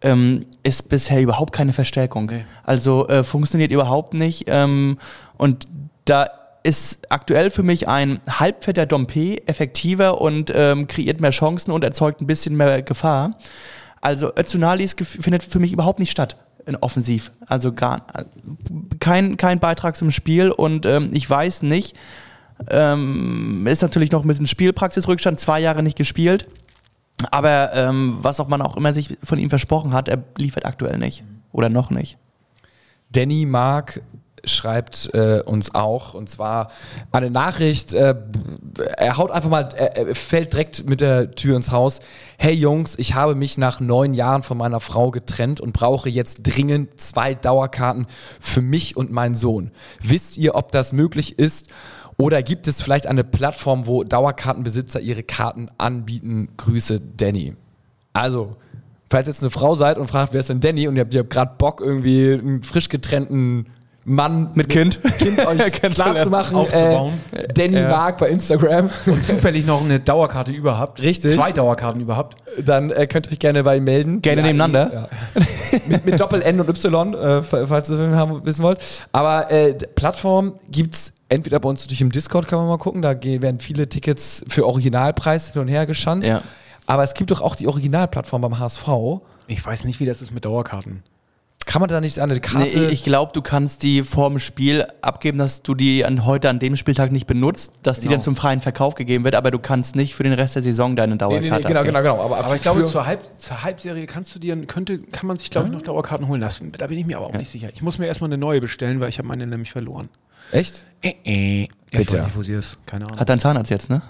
ähm, 0.00 0.46
ist 0.62 0.88
bisher 0.88 1.20
überhaupt 1.20 1.52
keine 1.52 1.72
Verstärkung. 1.72 2.30
Also 2.64 3.06
äh, 3.08 3.22
funktioniert 3.24 3.70
überhaupt 3.72 4.14
nicht. 4.14 4.44
Ähm, 4.46 4.98
und 5.36 5.66
da 6.04 6.26
ist 6.62 7.10
aktuell 7.10 7.50
für 7.50 7.62
mich 7.62 7.88
ein 7.88 8.20
halbfetter 8.28 8.86
Dompe 8.86 9.46
effektiver 9.46 10.20
und 10.20 10.52
ähm, 10.54 10.86
kreiert 10.86 11.20
mehr 11.20 11.30
Chancen 11.30 11.70
und 11.70 11.84
erzeugt 11.84 12.20
ein 12.20 12.26
bisschen 12.26 12.56
mehr 12.56 12.82
Gefahr. 12.82 13.38
Also 14.00 14.28
gef- 14.28 15.22
findet 15.22 15.42
für 15.42 15.58
mich 15.58 15.72
überhaupt 15.72 15.98
nicht 15.98 16.10
statt 16.10 16.36
in 16.66 16.76
offensiv. 16.76 17.32
Also 17.46 17.72
gar 17.72 18.06
kein, 19.00 19.36
kein 19.36 19.58
Beitrag 19.58 19.96
zum 19.96 20.10
Spiel 20.10 20.50
und 20.50 20.84
ähm, 20.84 21.10
ich 21.12 21.28
weiß 21.28 21.62
nicht, 21.62 21.96
ähm, 22.68 23.66
ist 23.66 23.82
natürlich 23.82 24.10
noch 24.10 24.24
ein 24.24 24.28
bisschen 24.28 24.46
Spielpraxisrückstand, 24.46 25.38
zwei 25.40 25.60
Jahre 25.60 25.82
nicht 25.82 25.96
gespielt. 25.96 26.48
Aber 27.30 27.74
ähm, 27.74 28.18
was 28.20 28.38
auch 28.38 28.48
man 28.48 28.62
auch 28.62 28.76
immer 28.76 28.94
sich 28.94 29.16
von 29.24 29.38
ihm 29.38 29.48
versprochen 29.48 29.92
hat, 29.92 30.08
er 30.08 30.22
liefert 30.36 30.64
aktuell 30.66 30.98
nicht. 30.98 31.24
Oder 31.50 31.68
noch 31.68 31.90
nicht. 31.90 32.18
Danny 33.10 33.46
Mark 33.46 34.02
schreibt 34.48 35.10
äh, 35.14 35.42
uns 35.44 35.74
auch, 35.74 36.14
und 36.14 36.28
zwar 36.28 36.70
eine 37.12 37.30
Nachricht, 37.30 37.94
äh, 37.94 38.14
er 38.96 39.16
haut 39.16 39.30
einfach 39.30 39.48
mal, 39.48 39.68
er, 39.76 39.96
er 39.96 40.14
fällt 40.14 40.52
direkt 40.52 40.88
mit 40.88 41.00
der 41.00 41.30
Tür 41.32 41.56
ins 41.56 41.70
Haus. 41.70 42.00
Hey 42.38 42.54
Jungs, 42.54 42.96
ich 42.98 43.14
habe 43.14 43.34
mich 43.34 43.58
nach 43.58 43.80
neun 43.80 44.14
Jahren 44.14 44.42
von 44.42 44.58
meiner 44.58 44.80
Frau 44.80 45.10
getrennt 45.10 45.60
und 45.60 45.72
brauche 45.72 46.08
jetzt 46.08 46.42
dringend 46.42 47.00
zwei 47.00 47.34
Dauerkarten 47.34 48.06
für 48.40 48.62
mich 48.62 48.96
und 48.96 49.12
meinen 49.12 49.34
Sohn. 49.34 49.70
Wisst 50.00 50.36
ihr, 50.36 50.54
ob 50.54 50.72
das 50.72 50.92
möglich 50.92 51.38
ist? 51.38 51.68
Oder 52.16 52.42
gibt 52.42 52.66
es 52.66 52.82
vielleicht 52.82 53.06
eine 53.06 53.22
Plattform, 53.22 53.86
wo 53.86 54.02
Dauerkartenbesitzer 54.02 54.98
ihre 55.00 55.22
Karten 55.22 55.66
anbieten? 55.78 56.48
Grüße, 56.56 57.00
Danny. 57.00 57.54
Also, 58.12 58.56
falls 59.08 59.28
jetzt 59.28 59.42
eine 59.42 59.50
Frau 59.50 59.76
seid 59.76 59.98
und 59.98 60.08
fragt, 60.08 60.32
wer 60.32 60.40
ist 60.40 60.48
denn 60.48 60.60
Danny 60.60 60.88
und 60.88 60.96
ihr 60.96 61.02
habt, 61.02 61.14
ihr 61.14 61.20
habt 61.20 61.30
gerade 61.30 61.54
Bock, 61.58 61.80
irgendwie 61.80 62.32
einen 62.32 62.62
frisch 62.64 62.88
getrennten 62.88 63.66
Mann 64.08 64.50
mit 64.54 64.68
Kind, 64.68 65.00
kind 65.18 65.44
euch 65.46 65.72
klar 65.80 66.16
zu 66.22 66.30
machen, 66.30 66.56
Aufzubauen. 66.56 67.14
Äh, 67.32 67.48
Danny 67.48 67.80
Mark 67.82 68.18
bei 68.18 68.28
Instagram, 68.30 68.90
Und 69.06 69.24
zufällig 69.24 69.66
noch 69.66 69.84
eine 69.84 70.00
Dauerkarte 70.00 70.50
überhaupt. 70.52 71.00
Richtig. 71.02 71.34
Zwei 71.34 71.52
Dauerkarten 71.52 72.00
überhaupt. 72.00 72.36
dann 72.64 72.90
äh, 72.90 73.06
könnt 73.06 73.26
ihr 73.26 73.32
euch 73.32 73.38
gerne 73.38 73.62
bei 73.62 73.76
ihm 73.76 73.84
melden. 73.84 74.22
Gerne 74.22 74.40
Ja, 74.40 74.46
nebeneinander. 74.46 75.08
Ja. 75.34 75.42
mit, 75.88 76.06
mit 76.06 76.20
Doppel 76.20 76.42
N 76.42 76.60
und 76.60 76.68
Y, 76.68 77.14
äh, 77.14 77.42
falls 77.42 77.90
ihr 77.90 77.98
das 77.98 78.16
haben, 78.16 78.44
wissen 78.44 78.62
wollt. 78.62 78.80
Aber 79.12 79.50
äh, 79.50 79.74
Plattform 79.74 80.54
gibt's 80.70 81.12
entweder 81.28 81.60
bei 81.60 81.68
uns 81.68 81.82
natürlich 81.82 82.00
im 82.00 82.10
Discord, 82.10 82.48
kann 82.48 82.58
man 82.60 82.68
mal 82.68 82.78
gucken, 82.78 83.02
da 83.02 83.14
werden 83.22 83.60
viele 83.60 83.88
Tickets 83.88 84.44
für 84.48 84.66
Originalpreis 84.66 85.52
hin 85.52 85.60
und 85.62 85.68
her 85.68 85.86
geschanzt. 85.86 86.26
Ja. 86.26 86.42
Aber 86.86 87.02
es 87.02 87.12
gibt 87.12 87.30
doch 87.30 87.42
auch 87.42 87.54
die 87.54 87.66
Originalplattform 87.66 88.40
beim 88.40 88.58
HSV. 88.58 88.88
Ich 89.46 89.64
weiß 89.64 89.84
nicht, 89.84 90.00
wie 90.00 90.06
das 90.06 90.22
ist 90.22 90.32
mit 90.32 90.46
Dauerkarten. 90.46 91.02
Kann 91.68 91.80
man 91.80 91.90
da 91.90 92.00
nicht 92.00 92.18
an 92.18 92.30
eine 92.30 92.34
Nee, 92.34 92.40
Karte... 92.40 92.86
ich 92.86 93.04
glaube, 93.04 93.32
du 93.34 93.42
kannst 93.42 93.82
die 93.82 94.02
vorm 94.02 94.38
Spiel 94.38 94.86
abgeben, 95.02 95.36
dass 95.36 95.62
du 95.62 95.74
die 95.74 96.02
an, 96.02 96.24
heute 96.24 96.48
an 96.48 96.58
dem 96.58 96.76
Spieltag 96.76 97.12
nicht 97.12 97.26
benutzt, 97.26 97.72
dass 97.82 97.98
die 98.00 98.06
Genau. 98.06 98.14
dann 98.16 98.22
zum 98.22 98.36
freien 98.36 98.62
Verkauf 98.62 98.94
gegeben 98.94 99.22
wird, 99.24 99.34
aber 99.34 99.50
du 99.50 99.58
kannst 99.58 99.94
nicht 99.94 100.14
für 100.14 100.22
den 100.22 100.32
Rest 100.32 100.54
der 100.54 100.62
Saison 100.62 100.96
deine 100.96 101.12
Nee, 101.12 101.18
Dauerkarte 101.18 101.42
nee, 101.44 101.50
nee, 101.50 101.62
genau, 101.62 101.80
abgeben. 101.80 101.94
genau, 101.94 102.14
genau. 102.16 102.24
Aber, 102.24 102.42
Aber 102.42 102.56
ich 102.56 102.62
glaube, 102.62 102.86
zur, 102.86 103.04
Halb, 103.04 103.20
zur 103.36 103.62
Halbserie 103.62 104.06
kannst 104.06 104.34
du 104.34 104.38
dir, 104.38 104.56
könnte, 104.64 104.98
kann 104.98 105.26
man 105.26 105.36
sich, 105.36 105.50
glaube 105.50 105.66
ich, 105.68 105.74
noch 105.74 105.82
Dauerkarten 105.82 106.26
holen 106.26 106.40
lassen. 106.40 106.72
Da 106.72 106.86
bin 106.86 106.96
ich 106.98 107.04
mir 107.04 107.18
aber 107.18 107.26
auch 107.26 107.34
nicht 107.34 107.50
sicher. 107.50 107.68
Ich 107.74 107.82
muss 107.82 107.98
mir 107.98 108.06
erstmal 108.06 108.28
eine 108.28 108.38
neue 108.38 108.62
bestellen, 108.62 109.00
weil 109.00 109.10
ich 109.10 109.18
habe 109.18 109.28
meine 109.28 109.46
nämlich 109.46 109.70
verloren. 109.70 110.08
Echt? 110.52 110.84
Äh, 111.02 111.12
äh. 111.24 111.60
Ja, 111.60 111.66
ich 111.90 111.98
Bitte. 111.98 112.12
weiß 112.14 112.24
nicht, 112.24 112.36
wo 112.36 112.42
sie 112.42 112.54
ist. 112.54 112.78
Keine 112.86 113.04
Ahnung. 113.04 113.20
Hat 113.20 113.28
dein 113.28 113.38
Zahnarzt 113.40 113.70
jetzt, 113.70 113.90
ne? 113.90 114.00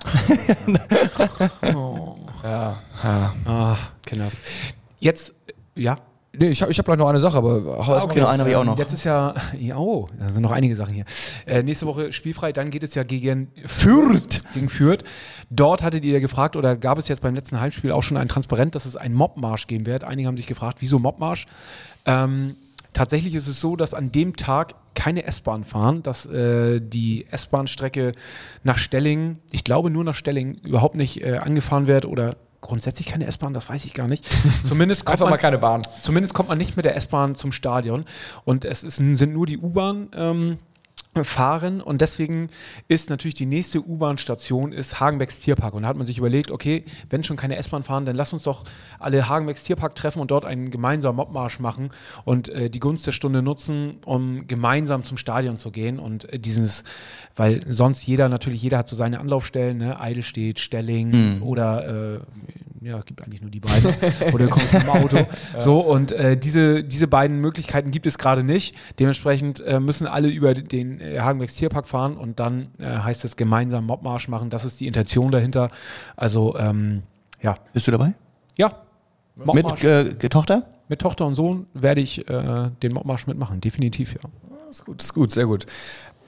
Ja. 1.64 2.06
ja. 3.02 3.32
Ah, 3.44 3.76
kenn 4.06 4.20
das. 4.20 4.36
Jetzt, 5.00 5.34
ja. 5.74 5.96
Nee, 6.38 6.50
ich 6.50 6.62
habe 6.62 6.70
ich 6.70 6.78
hab 6.78 6.86
gleich 6.86 6.98
noch 6.98 7.08
eine 7.08 7.18
Sache, 7.18 7.36
aber 7.36 7.84
hau 7.86 7.90
mal 7.90 8.02
okay, 8.02 8.20
noch 8.20 8.28
eine 8.28 8.40
habe 8.40 8.50
ich 8.50 8.56
auch 8.56 8.64
noch. 8.64 8.78
Jetzt 8.78 8.92
ist 8.92 9.04
ja, 9.04 9.34
ja, 9.58 9.76
oh, 9.76 10.08
da 10.18 10.30
sind 10.30 10.42
noch 10.42 10.52
einige 10.52 10.76
Sachen 10.76 10.94
hier. 10.94 11.04
Äh, 11.46 11.64
nächste 11.64 11.86
Woche 11.86 12.12
spielfrei, 12.12 12.52
dann 12.52 12.70
geht 12.70 12.84
es 12.84 12.94
ja 12.94 13.02
gegen 13.02 13.48
Fürth. 13.64 14.42
Gegen 14.54 14.68
Fürth. 14.68 15.02
Dort 15.50 15.82
hattet 15.82 16.04
ihr 16.04 16.20
gefragt, 16.20 16.54
oder 16.54 16.76
gab 16.76 16.98
es 16.98 17.08
jetzt 17.08 17.22
beim 17.22 17.34
letzten 17.34 17.60
Heimspiel 17.60 17.90
auch 17.90 18.02
schon 18.02 18.16
ein 18.16 18.28
Transparent, 18.28 18.76
dass 18.76 18.86
es 18.86 18.96
einen 18.96 19.14
Mobmarsch 19.14 19.66
geben 19.66 19.86
wird. 19.86 20.04
Einige 20.04 20.28
haben 20.28 20.36
sich 20.36 20.46
gefragt, 20.46 20.78
wieso 20.80 21.00
Mobmarsch? 21.00 21.46
Ähm, 22.06 22.54
tatsächlich 22.92 23.34
ist 23.34 23.48
es 23.48 23.60
so, 23.60 23.74
dass 23.74 23.92
an 23.92 24.12
dem 24.12 24.36
Tag 24.36 24.74
keine 24.94 25.24
S-Bahn 25.24 25.64
fahren, 25.64 26.02
dass 26.02 26.26
äh, 26.26 26.80
die 26.80 27.26
S-Bahn-Strecke 27.30 28.12
nach 28.62 28.78
Stelling, 28.78 29.38
ich 29.50 29.64
glaube 29.64 29.90
nur 29.90 30.04
nach 30.04 30.14
Stelling, 30.14 30.54
überhaupt 30.62 30.94
nicht 30.94 31.22
äh, 31.22 31.38
angefahren 31.38 31.86
wird 31.86 32.04
oder 32.04 32.36
grundsätzlich 32.60 33.06
keine 33.06 33.26
S-Bahn, 33.26 33.54
das 33.54 33.68
weiß 33.68 33.84
ich 33.84 33.94
gar 33.94 34.08
nicht. 34.08 34.28
Zumindest 34.64 35.04
kommt 35.04 35.14
Einfach 35.14 35.26
man, 35.26 35.32
mal 35.32 35.38
keine 35.38 35.58
Bahn. 35.58 35.86
Zumindest 36.02 36.34
kommt 36.34 36.48
man 36.48 36.58
nicht 36.58 36.76
mit 36.76 36.84
der 36.84 36.96
S-Bahn 36.96 37.34
zum 37.34 37.52
Stadion. 37.52 38.04
Und 38.44 38.64
es 38.64 38.84
ist, 38.84 38.96
sind 38.96 39.32
nur 39.32 39.46
die 39.46 39.58
U-Bahn. 39.58 40.08
Ähm, 40.14 40.58
fahren 41.24 41.80
und 41.80 42.00
deswegen 42.00 42.48
ist 42.88 43.10
natürlich 43.10 43.34
die 43.34 43.46
nächste 43.46 43.86
U-Bahn-Station 43.86 44.72
ist 44.72 45.00
Hagenbecks 45.00 45.40
Tierpark 45.40 45.74
und 45.74 45.82
da 45.82 45.88
hat 45.88 45.96
man 45.96 46.06
sich 46.06 46.18
überlegt, 46.18 46.50
okay, 46.50 46.84
wenn 47.10 47.24
schon 47.24 47.36
keine 47.36 47.56
S-Bahn 47.56 47.84
fahren, 47.84 48.04
dann 48.04 48.16
lass 48.16 48.32
uns 48.32 48.42
doch 48.42 48.64
alle 48.98 49.28
Hagenbecks 49.28 49.64
Tierpark 49.64 49.94
treffen 49.94 50.20
und 50.20 50.30
dort 50.30 50.44
einen 50.44 50.70
gemeinsamen 50.70 51.16
Mobmarsch 51.16 51.60
machen 51.60 51.90
und 52.24 52.48
äh, 52.48 52.70
die 52.70 52.80
Gunst 52.80 53.06
der 53.06 53.12
Stunde 53.12 53.42
nutzen, 53.42 53.98
um 54.04 54.46
gemeinsam 54.46 55.04
zum 55.04 55.16
Stadion 55.16 55.58
zu 55.58 55.70
gehen 55.70 55.98
und 55.98 56.32
äh, 56.32 56.38
dieses, 56.38 56.84
weil 57.36 57.64
sonst 57.68 58.06
jeder 58.06 58.28
natürlich, 58.28 58.62
jeder 58.62 58.78
hat 58.78 58.88
so 58.88 58.96
seine 58.96 59.20
Anlaufstellen, 59.20 59.78
ne? 59.78 60.00
Eidelstedt, 60.00 60.58
Stelling 60.58 61.42
oder 61.42 62.16
äh, 62.16 62.20
ja, 62.80 62.98
es 62.98 63.04
gibt 63.06 63.22
eigentlich 63.22 63.42
nur 63.42 63.50
die 63.50 63.60
beiden. 63.60 63.92
Oder 64.32 64.46
kommt 64.48 64.72
im 64.72 64.88
Auto. 64.88 65.18
So, 65.58 65.80
und 65.80 66.12
äh, 66.12 66.36
diese, 66.36 66.84
diese 66.84 67.08
beiden 67.08 67.40
Möglichkeiten 67.40 67.90
gibt 67.90 68.06
es 68.06 68.18
gerade 68.18 68.44
nicht. 68.44 68.76
Dementsprechend 68.98 69.60
äh, 69.60 69.80
müssen 69.80 70.06
alle 70.06 70.28
über 70.28 70.54
den 70.54 71.00
äh, 71.00 71.07
Hagenbecks 71.18 71.54
Tierpark 71.56 71.86
fahren 71.86 72.16
und 72.16 72.40
dann 72.40 72.68
äh, 72.78 72.84
heißt 72.84 73.24
es 73.24 73.36
gemeinsam 73.36 73.86
Mobmarsch 73.86 74.28
machen. 74.28 74.50
Das 74.50 74.64
ist 74.64 74.80
die 74.80 74.86
Intention 74.86 75.30
dahinter. 75.30 75.70
Also, 76.16 76.56
ähm, 76.58 77.02
ja. 77.40 77.56
Bist 77.72 77.86
du 77.86 77.92
dabei? 77.92 78.14
Ja. 78.56 78.72
Mobmarsch. 79.36 79.82
Mit 79.82 80.24
äh, 80.24 80.28
Tochter? 80.28 80.64
Mit 80.88 81.00
Tochter 81.00 81.26
und 81.26 81.34
Sohn 81.34 81.66
werde 81.74 82.00
ich 82.00 82.28
äh, 82.28 82.70
den 82.82 82.92
Mobmarsch 82.92 83.26
mitmachen. 83.26 83.60
Definitiv, 83.60 84.14
ja. 84.14 84.20
ist 84.70 84.84
gut, 84.84 85.02
ist 85.02 85.14
gut, 85.14 85.32
sehr 85.32 85.46
gut. 85.46 85.66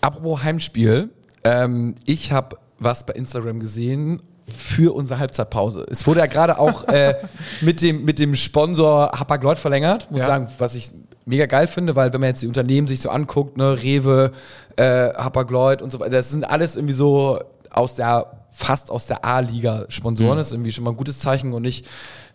Apropos 0.00 0.42
Heimspiel, 0.42 1.10
ähm, 1.44 1.94
ich 2.04 2.32
habe 2.32 2.56
was 2.78 3.04
bei 3.04 3.14
Instagram 3.14 3.60
gesehen 3.60 4.20
für 4.48 4.94
unsere 4.94 5.20
Halbzeitpause. 5.20 5.86
Es 5.90 6.06
wurde 6.06 6.20
ja 6.20 6.26
gerade 6.26 6.58
auch 6.58 6.84
äh, 6.88 7.14
mit, 7.60 7.82
dem, 7.82 8.04
mit 8.04 8.18
dem 8.18 8.34
Sponsor 8.34 9.12
Hapag-Lloyd 9.12 9.58
verlängert, 9.58 10.10
muss 10.10 10.20
Ja. 10.20 10.26
sagen, 10.26 10.48
was 10.58 10.74
ich 10.74 10.90
mega 11.24 11.46
geil 11.46 11.66
finde, 11.66 11.96
weil 11.96 12.12
wenn 12.12 12.20
man 12.20 12.30
jetzt 12.30 12.42
die 12.42 12.48
Unternehmen 12.48 12.86
sich 12.86 13.00
so 13.00 13.10
anguckt, 13.10 13.56
ne, 13.56 13.82
Rewe, 13.82 14.32
äh, 14.76 15.12
Hapag-Lloyd 15.14 15.82
und 15.82 15.90
so 15.90 16.00
weiter, 16.00 16.12
das 16.12 16.30
sind 16.30 16.44
alles 16.44 16.76
irgendwie 16.76 16.94
so 16.94 17.38
aus 17.70 17.94
der 17.94 18.40
fast 18.52 18.90
aus 18.90 19.06
der 19.06 19.24
A-Liga 19.24 19.86
Sponsoren. 19.88 20.34
Mhm. 20.34 20.38
Das 20.38 20.48
ist 20.48 20.52
irgendwie 20.52 20.72
schon 20.72 20.84
mal 20.84 20.90
ein 20.90 20.96
gutes 20.96 21.18
Zeichen 21.18 21.52
und 21.52 21.62
nicht, 21.62 21.86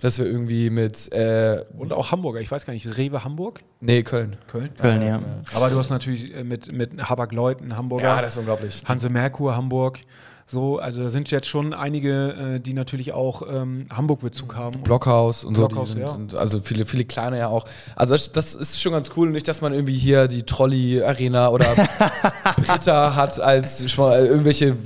dass 0.02 0.18
wir 0.18 0.26
irgendwie 0.26 0.70
mit, 0.70 1.12
äh, 1.14 1.64
Und 1.78 1.94
auch 1.94 2.12
Hamburger, 2.12 2.40
ich 2.40 2.50
weiß 2.50 2.66
gar 2.66 2.74
nicht, 2.74 2.98
Rewe 2.98 3.24
Hamburg? 3.24 3.62
nee, 3.82 4.02
Köln. 4.02 4.38
Köln? 4.48 4.72
Köln, 4.76 5.06
ja. 5.06 5.20
Aber 5.54 5.70
du 5.70 5.78
hast 5.78 5.90
natürlich 5.90 6.34
äh, 6.34 6.44
mit, 6.44 6.72
mit 6.72 6.98
Habak-Lloyd 6.98 7.62
einen 7.62 7.76
Hamburger. 7.76 8.06
Ja, 8.06 8.22
das 8.22 8.34
ist 8.34 8.38
unglaublich. 8.38 8.84
Hanse 8.86 9.10
Merkur, 9.10 9.56
Hamburg. 9.56 10.00
So, 10.48 10.78
also 10.78 11.02
da 11.02 11.10
sind 11.10 11.32
jetzt 11.32 11.48
schon 11.48 11.74
einige, 11.74 12.56
äh, 12.56 12.60
die 12.60 12.74
natürlich 12.74 13.14
auch 13.14 13.42
ähm, 13.52 13.88
Hamburg-Bezug 13.90 14.56
haben. 14.56 14.82
Blockhaus 14.84 15.44
und 15.44 15.56
so. 15.56 15.68
Blockhaus, 15.68 15.88
die 15.88 15.94
sind, 15.94 16.02
ja. 16.02 16.10
sind, 16.10 16.36
also 16.36 16.62
viele, 16.62 16.86
viele 16.86 17.04
kleine 17.04 17.40
ja 17.40 17.48
auch. 17.48 17.66
Also 17.96 18.14
das, 18.14 18.32
das 18.32 18.54
ist 18.54 18.80
schon 18.80 18.92
ganz 18.92 19.10
cool. 19.18 19.32
Nicht, 19.32 19.48
dass 19.48 19.62
man 19.62 19.74
irgendwie 19.74 19.98
hier 19.98 20.28
die 20.28 20.44
Trolley-Arena 20.44 21.50
oder 21.50 21.66
Britta 22.58 23.16
hat 23.16 23.40
als 23.40 23.98
mal 23.98 24.24
irgendwelche 24.24 24.78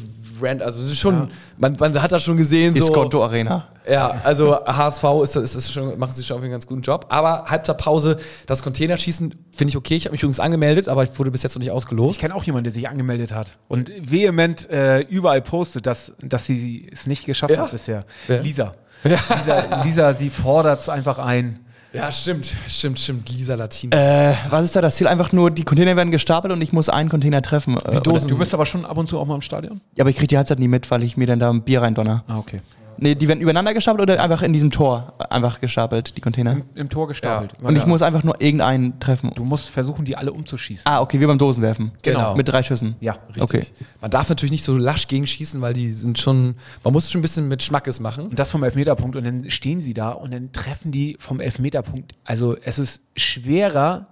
Rand. 0.41 0.61
Also 0.61 0.81
es 0.81 0.87
ist 0.87 0.99
schon, 0.99 1.29
man, 1.57 1.75
man 1.79 2.01
hat 2.01 2.11
das 2.11 2.23
schon 2.23 2.37
gesehen. 2.37 2.73
So, 2.75 2.91
Konto 2.91 3.23
Arena. 3.23 3.67
Ja, 3.89 4.21
also 4.23 4.55
HSV 4.65 5.03
ist, 5.23 5.35
ist, 5.35 5.55
ist 5.55 5.71
schon, 5.71 5.97
machen 5.97 6.11
sie 6.13 6.23
schon 6.23 6.37
auf 6.37 6.43
einen 6.43 6.51
ganz 6.51 6.67
guten 6.67 6.81
Job. 6.81 7.07
Aber 7.09 7.45
Halbzeitpause, 7.47 8.17
das 8.45 8.61
Containerschießen 8.61 9.33
finde 9.51 9.69
ich 9.69 9.77
okay. 9.77 9.95
Ich 9.95 10.05
habe 10.05 10.11
mich 10.13 10.21
übrigens 10.21 10.39
angemeldet, 10.39 10.87
aber 10.87 11.03
ich 11.03 11.17
wurde 11.17 11.31
bis 11.31 11.43
jetzt 11.43 11.55
noch 11.55 11.59
nicht 11.61 11.71
ausgelost. 11.71 12.17
Ich 12.17 12.21
kenne 12.21 12.35
auch 12.35 12.43
jemanden, 12.43 12.65
der 12.65 12.73
sich 12.73 12.87
angemeldet 12.87 13.33
hat 13.33 13.57
und 13.67 13.91
vehement 13.99 14.69
äh, 14.69 14.99
überall 15.01 15.41
postet, 15.41 15.87
dass, 15.87 16.13
dass 16.21 16.45
sie 16.45 16.87
es 16.91 17.07
nicht 17.07 17.25
geschafft 17.25 17.53
Ja. 17.53 17.61
hat 17.63 17.71
bisher. 17.71 18.05
Wer? 18.27 18.41
Lisa. 18.43 18.73
Lisa. 19.03 19.81
Lisa, 19.83 20.13
sie 20.13 20.29
fordert 20.29 20.81
es 20.81 20.89
einfach 20.89 21.17
ein. 21.19 21.59
Ja, 21.91 22.11
stimmt, 22.11 22.53
stimmt, 22.67 22.99
stimmt. 22.99 23.29
Lisa 23.29 23.55
Latin. 23.55 23.91
Äh, 23.91 24.35
was 24.49 24.65
ist 24.65 24.75
da 24.75 24.81
das 24.81 24.95
Ziel? 24.95 25.07
Einfach 25.07 25.31
nur, 25.31 25.49
die 25.49 25.63
Container 25.63 25.95
werden 25.95 26.11
gestapelt 26.11 26.53
und 26.53 26.61
ich 26.61 26.71
muss 26.71 26.87
einen 26.87 27.09
Container 27.09 27.41
treffen. 27.41 27.77
Äh, 27.77 27.95
Wie 27.95 27.99
Du 28.01 28.37
bist 28.37 28.53
aber 28.53 28.65
schon 28.67 28.85
ab 28.85 28.97
und 28.97 29.09
zu 29.09 29.17
auch 29.17 29.25
mal 29.25 29.35
im 29.35 29.41
Stadion? 29.41 29.81
Ja, 29.95 30.03
aber 30.03 30.11
ich 30.11 30.15
kriege 30.15 30.27
die 30.27 30.37
Halbzeit 30.37 30.59
nie 30.59 30.67
mit, 30.67 30.89
weil 30.91 31.01
ich 31.01 31.17
mir 31.17 31.25
dann 31.25 31.39
da 31.39 31.49
ein 31.49 31.63
Bier 31.63 31.81
reindonner. 31.81 32.23
Ah, 32.27 32.37
okay. 32.37 32.61
Nee, 33.01 33.15
die 33.15 33.27
werden 33.27 33.39
übereinander 33.39 33.73
gestapelt 33.73 34.01
oder 34.01 34.21
einfach 34.21 34.41
in 34.41 34.53
diesem 34.53 34.71
Tor 34.71 35.13
einfach 35.29 35.61
gestapelt, 35.61 36.17
die 36.17 36.21
Container? 36.21 36.51
Im, 36.51 36.63
im 36.75 36.89
Tor 36.89 37.07
gestapelt. 37.07 37.53
Und 37.61 37.77
ich 37.77 37.85
muss 37.85 38.01
einfach 38.01 38.23
nur 38.23 38.41
irgendeinen 38.41 38.99
treffen. 38.99 39.31
Du 39.35 39.43
musst 39.43 39.69
versuchen, 39.69 40.05
die 40.05 40.15
alle 40.15 40.33
umzuschießen. 40.33 40.83
Ah, 40.85 41.01
okay, 41.01 41.19
wie 41.19 41.25
beim 41.25 41.37
Dosenwerfen. 41.37 41.91
Genau. 42.01 42.35
Mit 42.35 42.49
drei 42.49 42.63
Schüssen. 42.63 42.95
Ja, 42.99 43.17
Richtig. 43.29 43.43
Okay. 43.43 43.63
Man 44.01 44.11
darf 44.11 44.29
natürlich 44.29 44.51
nicht 44.51 44.63
so 44.63 44.77
lasch 44.77 45.07
gegenschießen, 45.07 45.61
weil 45.61 45.73
die 45.73 45.91
sind 45.91 46.19
schon, 46.19 46.55
man 46.83 46.93
muss 46.93 47.09
schon 47.09 47.19
ein 47.19 47.21
bisschen 47.21 47.47
mit 47.47 47.63
Schmackes 47.63 47.99
machen. 47.99 48.27
Und 48.27 48.39
das 48.39 48.51
vom 48.51 48.63
Elfmeterpunkt 48.63 49.15
und 49.15 49.23
dann 49.23 49.49
stehen 49.49 49.79
sie 49.81 49.93
da 49.93 50.11
und 50.11 50.31
dann 50.33 50.51
treffen 50.51 50.91
die 50.91 51.15
vom 51.19 51.39
Elfmeterpunkt. 51.39 52.15
Also 52.25 52.57
es 52.63 52.79
ist 52.79 53.01
schwerer, 53.15 54.07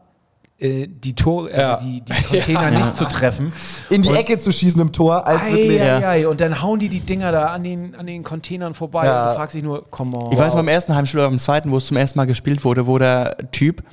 äh, 0.59 0.87
die 0.87 1.13
Tor, 1.13 1.49
äh, 1.51 1.59
Ja. 1.59 1.77
die, 1.77 2.01
die 2.01 2.13
Container 2.29 2.71
nicht 2.71 2.95
zu 2.95 3.05
treffen. 3.05 3.53
In 3.89 4.01
die 4.01 4.09
Und- 4.09 4.15
Ecke 4.15 4.37
zu 4.37 4.51
schießen 4.51 4.81
im 4.81 4.91
Tor, 4.91 5.27
als 5.27 5.43
Ei, 5.43 5.53
wirklich. 5.53 5.81
ei, 5.81 6.07
ei. 6.07 6.27
Und 6.27 6.41
dann 6.41 6.61
hauen 6.61 6.79
die 6.79 6.89
die 6.89 6.99
Dinger 7.01 7.31
da 7.31 7.47
an 7.47 7.63
den, 7.63 7.93
an 7.95 8.07
den 8.07 8.23
Containern 8.23 8.73
vorbei 8.73 9.05
Ja. 9.05 9.23
und 9.27 9.33
du 9.33 9.37
fragst 9.37 9.55
dich 9.55 9.63
nur, 9.63 9.85
komm 9.89 10.13
on. 10.13 10.31
Ich 10.31 10.37
weiß 10.39 10.53
beim 10.55 10.67
ersten 10.67 10.95
Heimspiel 10.95 11.19
oder 11.19 11.29
beim 11.29 11.37
zweiten, 11.39 11.69
wo 11.71 11.77
es 11.77 11.85
zum 11.85 11.97
ersten 11.97 12.17
Mal 12.17 12.25
gespielt 12.25 12.63
wurde, 12.63 12.87
wo 12.87 12.97
der 12.97 13.37
Typ 13.51 13.83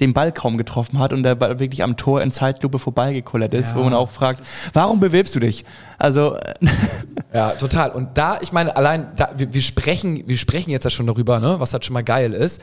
den 0.00 0.14
Ball 0.14 0.32
kaum 0.32 0.56
getroffen 0.56 0.98
hat 0.98 1.12
und 1.12 1.22
der 1.22 1.36
Ball 1.36 1.60
wirklich 1.60 1.84
am 1.84 1.96
Tor 1.96 2.22
in 2.22 2.32
Zeitlupe 2.32 2.80
vorbeigekullert 2.80 3.54
ist, 3.54 3.70
Ja, 3.70 3.76
wo 3.76 3.84
man 3.84 3.94
auch 3.94 4.08
fragt, 4.10 4.40
warum 4.72 4.98
bewirbst 4.98 5.32
du 5.36 5.38
dich? 5.38 5.64
Also, 5.98 6.36
Ja, 7.32 7.50
total. 7.52 7.90
Und 7.90 8.18
da, 8.18 8.38
ich 8.40 8.52
meine, 8.52 8.74
allein, 8.76 9.06
da, 9.16 9.30
wir, 9.36 9.54
wir, 9.54 9.62
sprechen, 9.62 10.24
wir 10.26 10.36
sprechen 10.36 10.70
jetzt 10.70 10.84
ja 10.84 10.90
schon 10.90 11.06
darüber, 11.06 11.38
ne, 11.38 11.56
was 11.60 11.72
halt 11.72 11.84
schon 11.84 11.94
mal 11.94 12.02
geil 12.04 12.32
ist. 12.32 12.60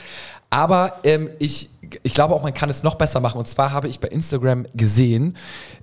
Aber 0.52 0.94
ähm, 1.04 1.30
ich, 1.40 1.70
ich 2.04 2.14
glaube 2.14 2.34
auch, 2.34 2.44
man 2.44 2.54
kann 2.54 2.70
es 2.70 2.84
noch 2.84 2.96
besser 2.96 3.20
machen. 3.20 3.38
Und 3.38 3.48
zwar 3.48 3.72
habe 3.72 3.88
ich 3.88 4.00
bei 4.00 4.08
Instagram 4.08 4.66
gesehen 4.74 5.38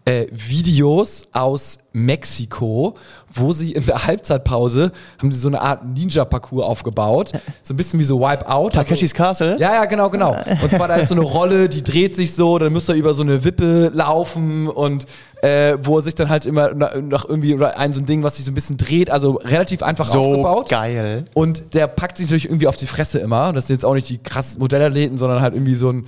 äh, 0.07 0.27
Videos 0.31 1.25
aus 1.33 1.81
Mexiko, 1.93 2.95
wo 3.33 3.53
sie 3.53 3.73
in 3.73 3.85
der 3.87 4.07
Halbzeitpause 4.07 4.93
haben 5.21 5.33
sie 5.33 5.39
so 5.39 5.49
eine 5.49 5.61
Art 5.61 5.85
Ninja-Parcours 5.85 6.65
aufgebaut. 6.65 7.33
So 7.63 7.75
ein 7.75 7.77
bisschen 7.77 7.99
wie 7.99 8.05
so 8.05 8.21
Wipeout. 8.21 8.71
Takeshis 8.71 9.13
Castle? 9.13 9.57
Ja, 9.59 9.75
ja, 9.75 9.85
genau, 9.87 10.09
genau. 10.09 10.37
Und 10.63 10.71
zwar, 10.71 10.87
da 10.87 10.95
ist 10.95 11.09
so 11.09 11.15
eine 11.15 11.25
Rolle, 11.25 11.69
die 11.69 11.83
dreht 11.83 12.15
sich 12.15 12.35
so, 12.35 12.59
dann 12.59 12.73
müsst 12.73 12.89
ihr 12.89 12.95
über 12.95 13.15
so 13.15 13.23
eine 13.23 13.43
Wippe 13.45 13.91
laufen 13.93 14.69
und 14.69 15.07
äh, 15.43 15.77
wo 15.83 15.99
er 15.99 16.03
sich 16.03 16.15
dann 16.15 16.29
halt 16.29 16.47
immer 16.47 16.73
nach 16.75 17.25
irgendwie 17.25 17.55
oder 17.55 17.79
ein 17.79 17.93
so 17.93 18.01
ein 18.01 18.07
Ding, 18.07 18.23
was 18.23 18.37
sich 18.37 18.45
so 18.45 18.53
ein 18.53 18.55
bisschen 18.55 18.77
dreht, 18.77 19.11
also 19.11 19.33
relativ 19.33 19.83
einfach 19.83 20.09
so 20.09 20.23
aufgebaut. 20.23 20.69
geil. 20.69 21.25
Und 21.35 21.75
der 21.75 21.89
packt 21.89 22.17
sich 22.17 22.27
natürlich 22.27 22.47
irgendwie 22.47 22.69
auf 22.69 22.77
die 22.77 22.87
Fresse 22.87 23.19
immer. 23.19 23.53
Das 23.53 23.67
sind 23.67 23.77
jetzt 23.77 23.85
auch 23.85 23.95
nicht 23.95 24.09
die 24.09 24.19
krassen 24.19 24.61
Modellathleten, 24.61 25.19
sondern 25.19 25.43
halt 25.43 25.55
irgendwie 25.55 25.75
so 25.75 25.91
ein 25.91 26.07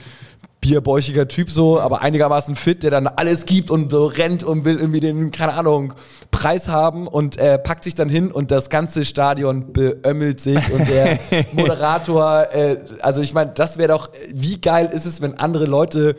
bierbäuchiger 0.61 1.29
Typ 1.29 1.51
so, 1.51 1.81
aber 1.81 2.03
einigermaßen 2.03 2.57
fit, 2.57 2.83
der 2.83 2.91
dann 2.91 3.07
alles 3.07 3.47
gibt 3.47 3.71
und 3.71 3.91
so 3.91 4.07
rennt 4.07 4.43
und 4.43 4.65
will 4.65 4.79
irgendwie 4.79 5.01
den, 5.01 5.31
keine 5.31 5.55
Ahnung, 5.55 5.95
Preis 6.31 6.69
haben 6.69 7.07
und 7.07 7.39
äh, 7.39 7.59
packt 7.59 7.85
sich 7.85 7.95
dann 7.95 8.09
hin 8.09 8.31
und 8.31 8.51
das 8.51 8.69
ganze 8.69 9.05
Stadion 9.05 9.73
beömmelt 9.73 10.41
sich 10.41 10.59
und 10.73 10.89
der 10.89 11.19
Moderator, 11.53 12.49
äh, 12.53 12.79
also 13.01 13.21
ich 13.23 13.33
meine, 13.33 13.53
das 13.55 13.79
wäre 13.79 13.89
doch, 13.89 14.11
wie 14.35 14.61
geil 14.61 14.91
ist 14.93 15.07
es, 15.07 15.21
wenn 15.23 15.35
andere 15.35 15.67
Leute 15.67 16.17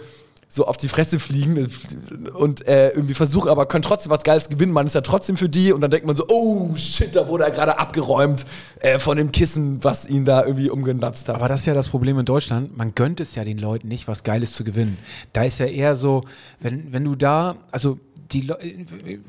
so 0.52 0.66
auf 0.66 0.78
die 0.78 0.88
Fresse 0.88 1.20
fliegen 1.20 1.70
und 2.34 2.68
äh, 2.68 2.90
irgendwie 2.90 3.14
versuchen, 3.14 3.50
aber 3.50 3.68
können 3.68 3.84
trotzdem 3.84 4.12
was 4.12 4.24
Geiles 4.24 4.50
gewinnen. 4.50 4.74
Man 4.74 4.88
ist 4.88 4.96
ja 4.96 5.02
trotzdem 5.02 5.38
für 5.38 5.48
die 5.48 5.72
und 5.72 5.82
dann 5.82 5.92
denkt 5.92 6.08
man 6.08 6.16
so, 6.16 6.26
oh 6.28 6.76
shit, 6.76 7.16
da 7.16 7.28
wurde 7.28 7.44
er 7.44 7.52
gerade 7.52 7.78
abgeräumt 7.78 8.48
äh, 8.80 8.98
von 8.98 9.16
dem 9.16 9.32
Kissen, 9.32 9.84
was 9.84 10.08
ihn 10.08 10.26
da 10.26 10.44
irgendwie 10.44 10.72
umgenatzt 10.72 11.30
hat. 11.30 11.36
Aber 11.36 11.48
das 11.48 11.62
ist 11.62 11.66
ja 11.68 11.76
das 11.76 11.90
Problem 11.90 12.18
in 12.18 12.26
Deutschland. 12.26 12.76
Man 12.76 12.96
gönnt 12.96 13.20
es 13.20 13.36
ja 13.36 13.44
den 13.44 13.60
Leuten 13.60 13.90
nicht, 13.90 14.08
was 14.08 14.24
Geiles 14.24 14.54
zu 14.54 14.64
gewinnen. 14.64 14.98
Da 15.34 15.44
ist 15.44 15.60
ja 15.60 15.68
eher 15.68 15.96
so, 15.96 16.24
wenn, 16.60 16.92
wenn 16.92 17.06
du 17.06 17.16
da, 17.16 17.58
also 17.72 18.00
die, 18.32 18.52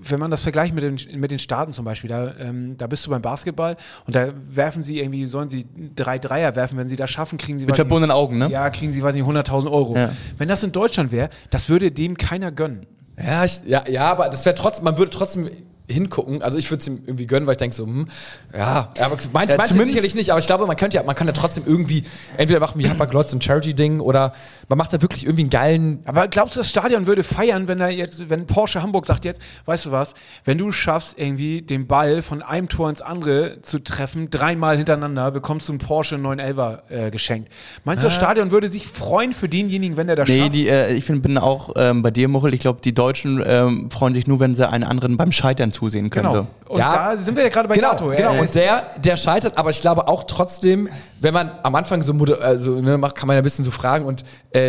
wenn 0.02 0.20
man 0.20 0.30
das 0.30 0.42
vergleicht 0.42 0.74
mit 0.74 0.82
den, 0.82 0.98
mit 1.18 1.30
den 1.30 1.38
Staaten 1.38 1.72
zum 1.72 1.84
Beispiel, 1.84 2.10
da, 2.10 2.34
ähm, 2.38 2.76
da 2.76 2.86
bist 2.86 3.06
du 3.06 3.10
beim 3.10 3.22
Basketball 3.22 3.76
und 4.06 4.14
da 4.14 4.28
werfen 4.50 4.82
sie 4.82 4.98
irgendwie, 4.98 5.26
sollen 5.26 5.50
sie 5.50 5.66
drei 5.96 6.18
Dreier 6.18 6.54
werfen, 6.56 6.76
wenn 6.78 6.88
sie 6.88 6.96
das 6.96 7.10
schaffen, 7.10 7.38
kriegen 7.38 7.58
sie 7.58 7.64
Mit 7.64 7.72
weiß 7.72 7.78
nicht, 7.78 7.86
verbundenen 7.86 8.10
Augen, 8.10 8.38
ne? 8.38 8.50
Ja, 8.50 8.68
kriegen 8.70 8.92
sie, 8.92 9.02
weiß 9.02 9.14
nicht, 9.14 9.24
100.000 9.24 9.70
Euro. 9.70 9.96
Ja. 9.96 10.12
Wenn 10.38 10.48
das 10.48 10.62
in 10.62 10.72
Deutschland 10.72 11.12
wäre, 11.12 11.30
das 11.50 11.68
würde 11.68 11.90
dem 11.90 12.16
keiner 12.16 12.52
gönnen. 12.52 12.86
Ja, 13.22 13.44
ich, 13.44 13.60
ja, 13.66 13.84
ja, 13.88 14.10
aber 14.10 14.28
das 14.28 14.44
wäre 14.44 14.54
trotzdem, 14.54 14.84
man 14.84 14.98
würde 14.98 15.10
trotzdem 15.10 15.50
hingucken. 15.90 16.42
Also 16.42 16.58
ich 16.58 16.70
würde 16.70 16.80
es 16.80 16.86
ihm 16.86 17.02
irgendwie 17.04 17.26
gönnen, 17.26 17.46
weil 17.46 17.52
ich 17.52 17.58
denke 17.58 17.74
so, 17.74 17.84
hm, 17.84 18.08
ja, 18.56 18.92
aber 19.00 19.16
meint, 19.32 19.50
Ja, 19.50 19.66
sicherlich 19.66 20.14
nicht, 20.14 20.30
aber 20.30 20.38
ich 20.38 20.46
glaube, 20.46 20.66
man 20.66 20.76
könnte 20.76 20.96
ja, 20.96 21.02
man 21.02 21.14
kann 21.14 21.26
ja 21.26 21.32
trotzdem 21.32 21.64
irgendwie, 21.66 22.04
entweder 22.36 22.60
machen 22.60 22.78
wie 22.78 22.88
Hapag-Lloyd 22.88 23.28
so 23.28 23.36
ein 23.36 23.42
Charity-Ding 23.42 24.00
oder 24.00 24.32
man 24.70 24.78
macht 24.78 24.92
da 24.92 25.02
wirklich 25.02 25.24
irgendwie 25.24 25.42
einen 25.42 25.50
geilen 25.50 25.98
Aber 26.04 26.28
glaubst 26.28 26.54
du, 26.54 26.60
das 26.60 26.70
Stadion 26.70 27.06
würde 27.06 27.24
feiern, 27.24 27.66
wenn 27.66 27.80
er 27.80 27.90
jetzt, 27.90 28.30
wenn 28.30 28.46
Porsche 28.46 28.80
Hamburg 28.82 29.04
sagt 29.04 29.24
jetzt, 29.24 29.42
weißt 29.66 29.86
du 29.86 29.90
was, 29.90 30.14
wenn 30.44 30.58
du 30.58 30.70
schaffst, 30.70 31.18
irgendwie 31.18 31.60
den 31.60 31.88
Ball 31.88 32.22
von 32.22 32.40
einem 32.40 32.68
Tor 32.68 32.88
ins 32.88 33.02
andere 33.02 33.60
zu 33.62 33.80
treffen, 33.80 34.30
dreimal 34.30 34.76
hintereinander, 34.76 35.32
bekommst 35.32 35.68
du 35.68 35.72
einen 35.72 35.80
Porsche 35.80 36.14
911er 36.14 36.78
äh, 36.88 37.10
geschenkt. 37.10 37.50
Meinst 37.84 38.04
du, 38.04 38.06
das 38.06 38.14
Stadion 38.14 38.52
würde 38.52 38.68
sich 38.68 38.86
freuen 38.86 39.32
für 39.32 39.48
denjenigen, 39.48 39.96
wenn 39.96 40.06
der 40.06 40.14
das 40.14 40.28
Nee, 40.28 40.38
schafft? 40.42 40.52
die, 40.52 40.68
äh, 40.68 40.92
ich 40.94 41.04
find, 41.04 41.22
bin 41.24 41.36
auch 41.36 41.72
ähm, 41.76 42.02
bei 42.02 42.12
dir, 42.12 42.28
Muchel. 42.28 42.54
Ich 42.54 42.60
glaube, 42.60 42.78
die 42.84 42.94
Deutschen 42.94 43.42
ähm, 43.44 43.90
freuen 43.90 44.14
sich 44.14 44.28
nur, 44.28 44.38
wenn 44.38 44.54
sie 44.54 44.68
einen 44.68 44.84
anderen 44.84 45.16
beim 45.16 45.32
Scheitern 45.32 45.72
zusehen 45.72 46.10
können. 46.10 46.28
genau. 46.30 46.46
So. 46.68 46.72
Und 46.72 46.78
Ja. 46.78 47.10
da 47.12 47.16
sind 47.16 47.36
wir 47.36 47.42
ja 47.42 47.48
gerade 47.48 47.68
bei 47.68 47.74
Genau, 47.74 47.90
Gato. 47.90 48.06
genau. 48.10 48.34
Er 48.34 48.40
Und 48.40 48.54
der, 48.54 48.90
der 49.02 49.16
scheitert, 49.16 49.58
aber 49.58 49.70
ich 49.70 49.80
glaube 49.80 50.06
auch 50.06 50.22
trotzdem, 50.22 50.88
wenn 51.20 51.34
man 51.34 51.50
am 51.64 51.74
Anfang 51.74 52.02
so, 52.04 52.12
also, 52.40 52.80
ne, 52.80 52.96
macht, 52.96 53.16
kann 53.16 53.26
man 53.26 53.34
ja 53.34 53.40
ein 53.40 53.42
bisschen 53.42 53.64
so 53.64 53.72
fragen 53.72 54.04
und 54.04 54.24
äh, 54.54 54.59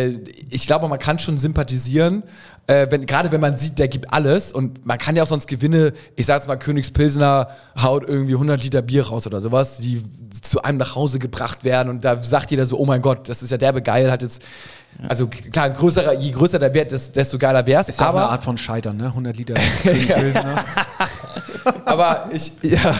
ich 0.50 0.66
glaube, 0.66 0.88
man 0.88 0.98
kann 0.98 1.18
schon 1.18 1.38
sympathisieren, 1.38 2.22
äh, 2.66 2.86
wenn, 2.90 3.06
gerade 3.06 3.32
wenn 3.32 3.40
man 3.40 3.58
sieht, 3.58 3.78
der 3.78 3.88
gibt 3.88 4.12
alles 4.12 4.52
und 4.52 4.86
man 4.86 4.96
kann 4.98 5.16
ja 5.16 5.22
auch 5.24 5.26
sonst 5.26 5.46
Gewinne, 5.48 5.92
ich 6.16 6.26
sag 6.26 6.36
jetzt 6.36 6.46
mal, 6.48 6.56
Königspilsner 6.56 7.48
haut 7.80 8.08
irgendwie 8.08 8.34
100 8.34 8.62
Liter 8.62 8.82
Bier 8.82 9.06
raus 9.08 9.26
oder 9.26 9.40
sowas, 9.40 9.78
die 9.78 10.02
zu 10.42 10.62
einem 10.62 10.78
nach 10.78 10.94
Hause 10.94 11.18
gebracht 11.18 11.64
werden 11.64 11.88
und 11.88 12.04
da 12.04 12.22
sagt 12.22 12.50
jeder 12.52 12.64
so, 12.66 12.78
oh 12.78 12.84
mein 12.86 13.02
Gott, 13.02 13.28
das 13.28 13.42
ist 13.42 13.50
ja 13.50 13.56
derbe 13.58 13.82
geil, 13.82 14.10
hat 14.12 14.22
jetzt, 14.22 14.42
also 15.08 15.26
klar, 15.26 15.70
größerer, 15.70 16.14
je 16.14 16.30
größer 16.30 16.58
der 16.60 16.72
Wert, 16.74 16.92
des- 16.92 17.10
desto 17.12 17.36
geiler 17.38 17.66
wär's, 17.66 17.88
ist 17.88 17.98
ja 18.00 18.06
aber 18.06 18.20
eine 18.22 18.28
Art 18.30 18.44
von 18.44 18.56
Scheitern, 18.58 18.96
ne? 18.96 19.06
100 19.06 19.36
Liter. 19.36 19.54
Pilsner. 19.82 20.64
aber 21.84 22.28
ich, 22.32 22.52
ja, 22.62 22.94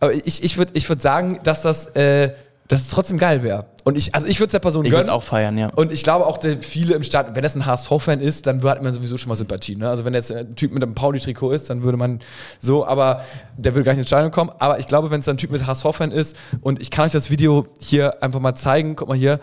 aber 0.00 0.12
ich, 0.12 0.42
ich 0.44 0.58
würde 0.58 0.72
ich 0.74 0.88
würd 0.88 1.00
sagen, 1.00 1.40
dass 1.42 1.62
das, 1.62 1.86
äh, 1.96 2.32
dass 2.68 2.82
es 2.82 2.88
trotzdem 2.88 3.18
geil 3.18 3.42
wäre. 3.42 3.66
Und 3.84 3.96
ich, 3.96 4.14
also 4.14 4.26
ich 4.26 4.40
würde 4.40 4.48
es 4.48 4.52
der 4.52 4.58
Person 4.58 4.84
Ich 4.84 4.90
gönnen. 4.90 5.06
würde 5.06 5.12
auch 5.12 5.22
feiern, 5.22 5.56
ja. 5.56 5.68
Und 5.68 5.92
ich 5.92 6.02
glaube 6.02 6.26
auch, 6.26 6.38
der, 6.38 6.60
viele 6.60 6.94
im 6.94 7.04
Staat, 7.04 7.36
wenn 7.36 7.42
das 7.42 7.54
ein 7.54 7.66
HSV-Fan 7.66 8.20
ist, 8.20 8.46
dann 8.46 8.62
hat 8.64 8.82
man 8.82 8.92
sowieso 8.92 9.16
schon 9.16 9.28
mal 9.28 9.36
Sympathie. 9.36 9.76
Ne? 9.76 9.88
Also 9.88 10.04
wenn 10.04 10.14
jetzt 10.14 10.32
ein 10.32 10.56
Typ 10.56 10.72
mit 10.72 10.82
einem 10.82 10.94
Pauli-Trikot 10.94 11.52
ist, 11.52 11.70
dann 11.70 11.82
würde 11.84 11.96
man 11.96 12.20
so, 12.58 12.84
aber 12.84 13.22
der 13.56 13.74
würde 13.74 13.84
gar 13.84 13.92
nicht 13.92 14.00
ins 14.00 14.08
Stadion 14.08 14.32
kommen. 14.32 14.50
Aber 14.58 14.80
ich 14.80 14.88
glaube, 14.88 15.10
wenn 15.10 15.20
es 15.20 15.28
ein 15.28 15.36
Typ 15.36 15.52
mit 15.52 15.66
HSV-Fan 15.66 16.10
ist, 16.10 16.36
und 16.62 16.80
ich 16.80 16.90
kann 16.90 17.04
euch 17.04 17.12
das 17.12 17.30
Video 17.30 17.66
hier 17.78 18.22
einfach 18.22 18.40
mal 18.40 18.56
zeigen, 18.56 18.96
guck 18.96 19.08
mal 19.08 19.16
hier, 19.16 19.38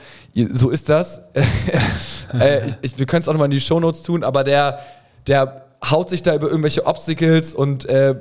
so 0.52 0.70
ist 0.70 0.90
das. 0.90 1.22
äh, 2.34 2.68
ich, 2.68 2.76
ich, 2.82 3.00
wir 3.00 3.06
können 3.06 3.22
es 3.22 3.30
auch 3.30 3.34
nochmal 3.34 3.46
in 3.46 3.52
die 3.52 3.62
Shownotes 3.62 4.02
tun, 4.02 4.24
aber 4.26 4.44
der, 4.44 4.80
der 5.28 5.63
haut 5.90 6.10
sich 6.10 6.24
da 6.24 6.34
über 6.36 6.48
irgendwelche 6.48 6.86
Obstacles 6.86 7.54
und 7.54 7.86
äh, 7.86 8.16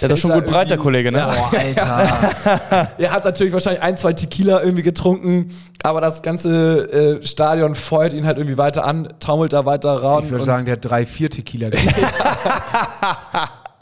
Der 0.00 0.10
ist 0.10 0.20
schon 0.20 0.32
gut 0.32 0.46
breit, 0.46 0.70
der 0.70 0.78
Kollege, 0.78 1.12
ne? 1.12 1.18
Ja. 1.18 1.30
Boah, 1.30 1.58
Alter. 1.58 2.88
Er 2.98 3.12
hat 3.12 3.24
natürlich 3.24 3.52
wahrscheinlich 3.52 3.82
ein, 3.82 3.96
zwei 3.96 4.12
Tequila 4.12 4.62
irgendwie 4.62 4.82
getrunken, 4.82 5.50
aber 5.82 6.00
das 6.00 6.22
ganze 6.22 7.20
äh, 7.20 7.26
Stadion 7.26 7.74
feuert 7.74 8.12
ihn 8.12 8.26
halt 8.26 8.38
irgendwie 8.38 8.58
weiter 8.58 8.84
an, 8.84 9.12
taumelt 9.20 9.52
da 9.52 9.64
weiter 9.64 10.02
ran. 10.02 10.24
Ich 10.24 10.30
würde 10.30 10.44
sagen, 10.44 10.64
der 10.64 10.72
hat 10.72 10.84
drei, 10.84 11.06
vier 11.06 11.30
Tequila 11.30 11.68
getrunken. 11.70 12.04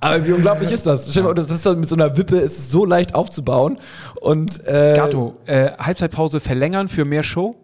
Aber 0.01 0.25
wie 0.25 0.31
unglaublich 0.31 0.71
ist 0.71 0.87
das? 0.87 1.11
Stell 1.11 1.25
dir 1.25 1.29
mal, 1.31 1.35
das 1.35 1.51
ist 1.51 1.65
mit 1.77 1.89
so 1.89 1.97
einer 1.97 2.17
Wippe 2.17 2.37
ist 2.37 2.57
es 2.57 2.71
so 2.71 2.85
leicht 2.85 3.17
aufzubauen. 3.17 3.79
Und 4.21 4.65
äh, 4.65 4.95
Gato, 4.95 5.37
äh, 5.47 5.73
Halbzeitpause 5.77 6.39
verlängern 6.39 6.89
für 6.89 7.05
mehr 7.05 7.25
Show? 7.25 7.57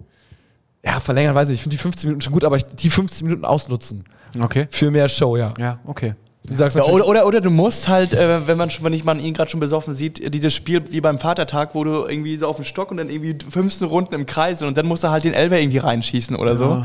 ja, 0.84 1.00
verlängern 1.00 1.34
weiß 1.34 1.48
ich, 1.48 1.54
ich 1.54 1.62
finde 1.62 1.76
die 1.76 1.82
15 1.82 2.08
Minuten 2.08 2.20
schon 2.22 2.32
gut, 2.32 2.44
aber 2.44 2.56
ich, 2.56 2.66
die 2.66 2.90
15 2.90 3.26
Minuten 3.26 3.44
ausnutzen. 3.44 4.04
Okay. 4.38 4.66
Für 4.70 4.90
mehr 4.90 5.08
Show, 5.08 5.36
ja. 5.36 5.54
Ja, 5.58 5.78
okay. 5.86 6.14
Du 6.46 6.54
sagst 6.54 6.76
Ja, 6.76 6.84
oder, 6.84 7.06
oder, 7.08 7.26
oder 7.26 7.40
du 7.40 7.50
musst 7.50 7.88
halt, 7.88 8.12
äh, 8.12 8.46
wenn 8.46 8.58
man 8.58 8.68
schon, 8.68 8.84
wenn 8.84 8.92
ich 8.92 9.04
man 9.04 9.18
ihn 9.18 9.32
gerade 9.32 9.50
schon 9.50 9.60
besoffen 9.60 9.94
sieht, 9.94 10.34
dieses 10.34 10.52
Spiel 10.52 10.82
wie 10.90 11.00
beim 11.00 11.18
Vatertag, 11.18 11.74
wo 11.74 11.84
du 11.84 12.04
irgendwie 12.06 12.36
so 12.36 12.46
auf 12.46 12.56
den 12.56 12.66
Stock 12.66 12.90
und 12.90 12.98
dann 12.98 13.08
irgendwie 13.08 13.36
15 13.48 13.88
Runden 13.88 14.14
im 14.14 14.26
Kreis 14.26 14.62
und 14.62 14.76
dann 14.76 14.86
musst 14.86 15.04
du 15.04 15.08
halt 15.08 15.24
den 15.24 15.32
Elber 15.32 15.58
irgendwie 15.58 15.78
reinschießen 15.78 16.36
oder 16.36 16.56
so. 16.56 16.84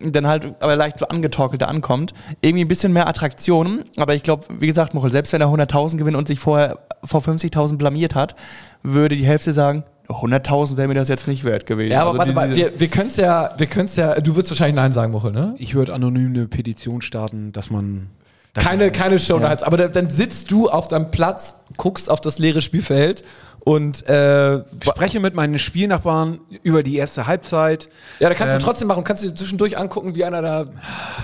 Und 0.00 0.14
dann 0.14 0.26
halt 0.26 0.54
aber 0.60 0.76
leicht 0.76 0.98
so 0.98 1.08
angetorkelt 1.08 1.62
da 1.62 1.66
ankommt. 1.66 2.14
Irgendwie 2.42 2.64
ein 2.64 2.68
bisschen 2.68 2.92
mehr 2.92 3.08
Attraktion, 3.08 3.84
aber 3.96 4.14
ich 4.14 4.22
glaube, 4.22 4.46
wie 4.60 4.66
gesagt, 4.66 4.94
Mochel, 4.94 5.10
selbst 5.10 5.32
wenn 5.32 5.40
er 5.40 5.48
100.000 5.48 5.96
gewinnt 5.96 6.16
und 6.16 6.28
sich 6.28 6.38
vorher 6.38 6.78
vor 7.04 7.20
50.000 7.20 7.76
blamiert 7.76 8.14
hat, 8.14 8.36
würde 8.82 9.16
die 9.16 9.26
Hälfte 9.26 9.52
sagen, 9.52 9.84
100.000 10.08 10.76
wäre 10.76 10.88
mir 10.88 10.94
das 10.94 11.08
jetzt 11.08 11.26
nicht 11.26 11.44
wert 11.44 11.66
gewesen. 11.66 11.92
ja, 11.92 12.02
aber 12.02 12.20
Also 12.20 12.34
warte 12.34 12.50
mal, 12.50 12.54
wir, 12.54 12.78
wir 12.78 12.88
können 12.88 13.08
es 13.08 13.16
ja, 13.16 13.54
wir 13.56 13.66
können 13.66 13.86
es 13.86 13.96
ja, 13.96 14.20
du 14.20 14.36
würdest 14.36 14.50
wahrscheinlich 14.50 14.76
Nein 14.76 14.92
sagen, 14.92 15.12
Woche, 15.12 15.32
ne? 15.32 15.54
Ich 15.58 15.74
würde 15.74 15.94
anonym 15.94 16.34
eine 16.34 16.46
Petition 16.46 17.02
starten, 17.02 17.52
dass 17.52 17.70
man. 17.70 18.08
Keine, 18.54 18.90
keine 18.90 19.18
Show, 19.18 19.38
ja. 19.38 19.54
aber 19.62 19.76
dann, 19.76 19.92
dann 19.92 20.08
sitzt 20.08 20.50
du 20.50 20.70
auf 20.70 20.88
deinem 20.88 21.10
Platz, 21.10 21.56
guckst 21.76 22.08
auf 22.08 22.22
das 22.22 22.38
leere 22.38 22.62
Spielfeld 22.62 23.22
und 23.66 24.08
äh, 24.08 24.62
spreche 24.80 25.18
mit 25.18 25.34
meinen 25.34 25.58
Spielnachbarn 25.58 26.38
über 26.62 26.84
die 26.84 26.94
erste 26.94 27.26
Halbzeit. 27.26 27.88
ja, 28.20 28.28
da 28.28 28.34
kannst 28.36 28.54
Ähm, 28.54 28.60
du 28.60 28.64
trotzdem 28.64 28.86
machen, 28.86 29.02
kannst 29.02 29.24
du 29.24 29.28
dir 29.28 29.34
zwischendurch 29.34 29.76
angucken, 29.76 30.14
wie 30.14 30.24
einer 30.24 30.40
da 30.40 30.66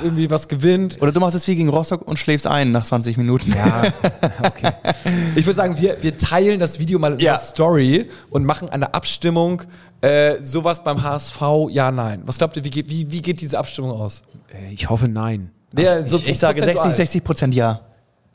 irgendwie 0.03 0.29
was 0.29 0.49
gewinnt. 0.49 1.01
Oder 1.01 1.13
du 1.13 1.21
machst 1.21 1.37
es 1.37 1.47
wie 1.47 1.55
gegen 1.55 1.69
Rostock 1.69 2.03
und 2.03 2.19
schläfst 2.19 2.49
ein 2.49 2.73
nach 2.73 2.85
20 2.85 3.17
Minuten. 3.17 3.53
Ja, 3.57 3.85
okay. 4.43 4.73
Ich 5.37 5.47
würde 5.47 5.55
sagen, 5.57 5.77
wir, 5.81 6.03
wir 6.03 6.17
teilen 6.19 6.59
das 6.59 6.81
Video 6.81 6.99
mal 6.99 7.13
in 7.13 7.21
Ja. 7.21 7.35
der 7.35 7.41
Story 7.43 8.09
und 8.31 8.45
machen 8.45 8.69
eine 8.71 8.93
Abstimmung. 8.93 9.63
Äh, 10.01 10.43
sowas 10.43 10.83
beim 10.83 11.01
HSV, 11.01 11.41
ja, 11.71 11.93
nein. 11.93 12.23
Was 12.27 12.39
glaubt 12.39 12.57
ihr, 12.57 12.65
wie 12.65 12.71
geht, 12.71 12.91
wie, 12.91 13.09
wie 13.09 13.23
geht 13.23 13.41
diese 13.41 13.57
Abstimmung 13.57 13.93
aus? 13.93 14.23
Äh, 14.53 14.73
Ich 14.75 14.91
hoffe 14.91 15.07
nein. 15.07 15.53
Der, 15.71 16.05
so 16.05 16.17
ich, 16.17 16.31
ich 16.31 16.39
sage 16.41 16.59
prozentual. 16.61 16.87
60, 16.89 16.97
60 16.97 17.25
Prozent 17.25 17.55
ja. 17.55 17.81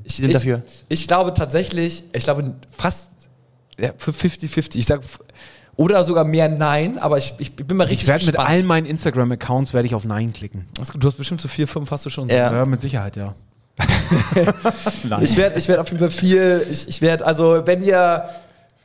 Ich 0.06 0.16
bin 0.22 0.28
ich, 0.30 0.34
dafür. 0.34 0.62
Ich 0.88 1.06
glaube 1.10 1.34
tatsächlich, 1.34 2.06
ich 2.14 2.24
glaube 2.24 2.56
fast 2.72 3.10
ja, 3.80 3.92
für 3.98 4.12
50-50. 4.12 4.76
Ich 4.78 4.86
sage 4.86 5.02
oder 5.76 6.04
sogar 6.04 6.24
mehr 6.24 6.50
Nein, 6.50 6.98
aber 6.98 7.20
ich, 7.20 7.36
ich 7.38 7.56
bin 7.56 7.78
mal 7.78 7.84
richtig 7.84 8.04
Ich 8.04 8.08
werde 8.08 8.26
mit 8.26 8.34
gespannt. 8.34 8.50
allen 8.50 8.66
meinen 8.66 8.86
Instagram-Accounts 8.88 9.74
werde 9.76 9.86
ich 9.88 9.94
auf 9.94 10.06
Nein 10.06 10.34
klicken. 10.34 10.66
Du 10.96 11.08
hast 11.08 11.18
bestimmt 11.18 11.40
so 11.40 11.48
vier, 11.48 11.68
fünf 11.68 11.92
hast 11.92 12.06
du 12.06 12.10
schon. 12.10 12.30
Ja. 12.30 12.52
Ja, 12.52 12.66
mit 12.66 12.82
Sicherheit, 12.82 13.16
ja. 13.16 13.36
Ich 15.22 15.38
werde 15.38 15.60
ich 15.60 15.68
werd 15.68 15.80
auf 15.80 15.88
jeden 15.90 16.00
Fall 16.00 16.10
viel, 16.10 16.66
ich, 16.72 16.88
ich 16.88 17.02
werde, 17.02 17.26
also 17.26 17.62
wenn 17.66 17.84
ihr, 17.84 18.28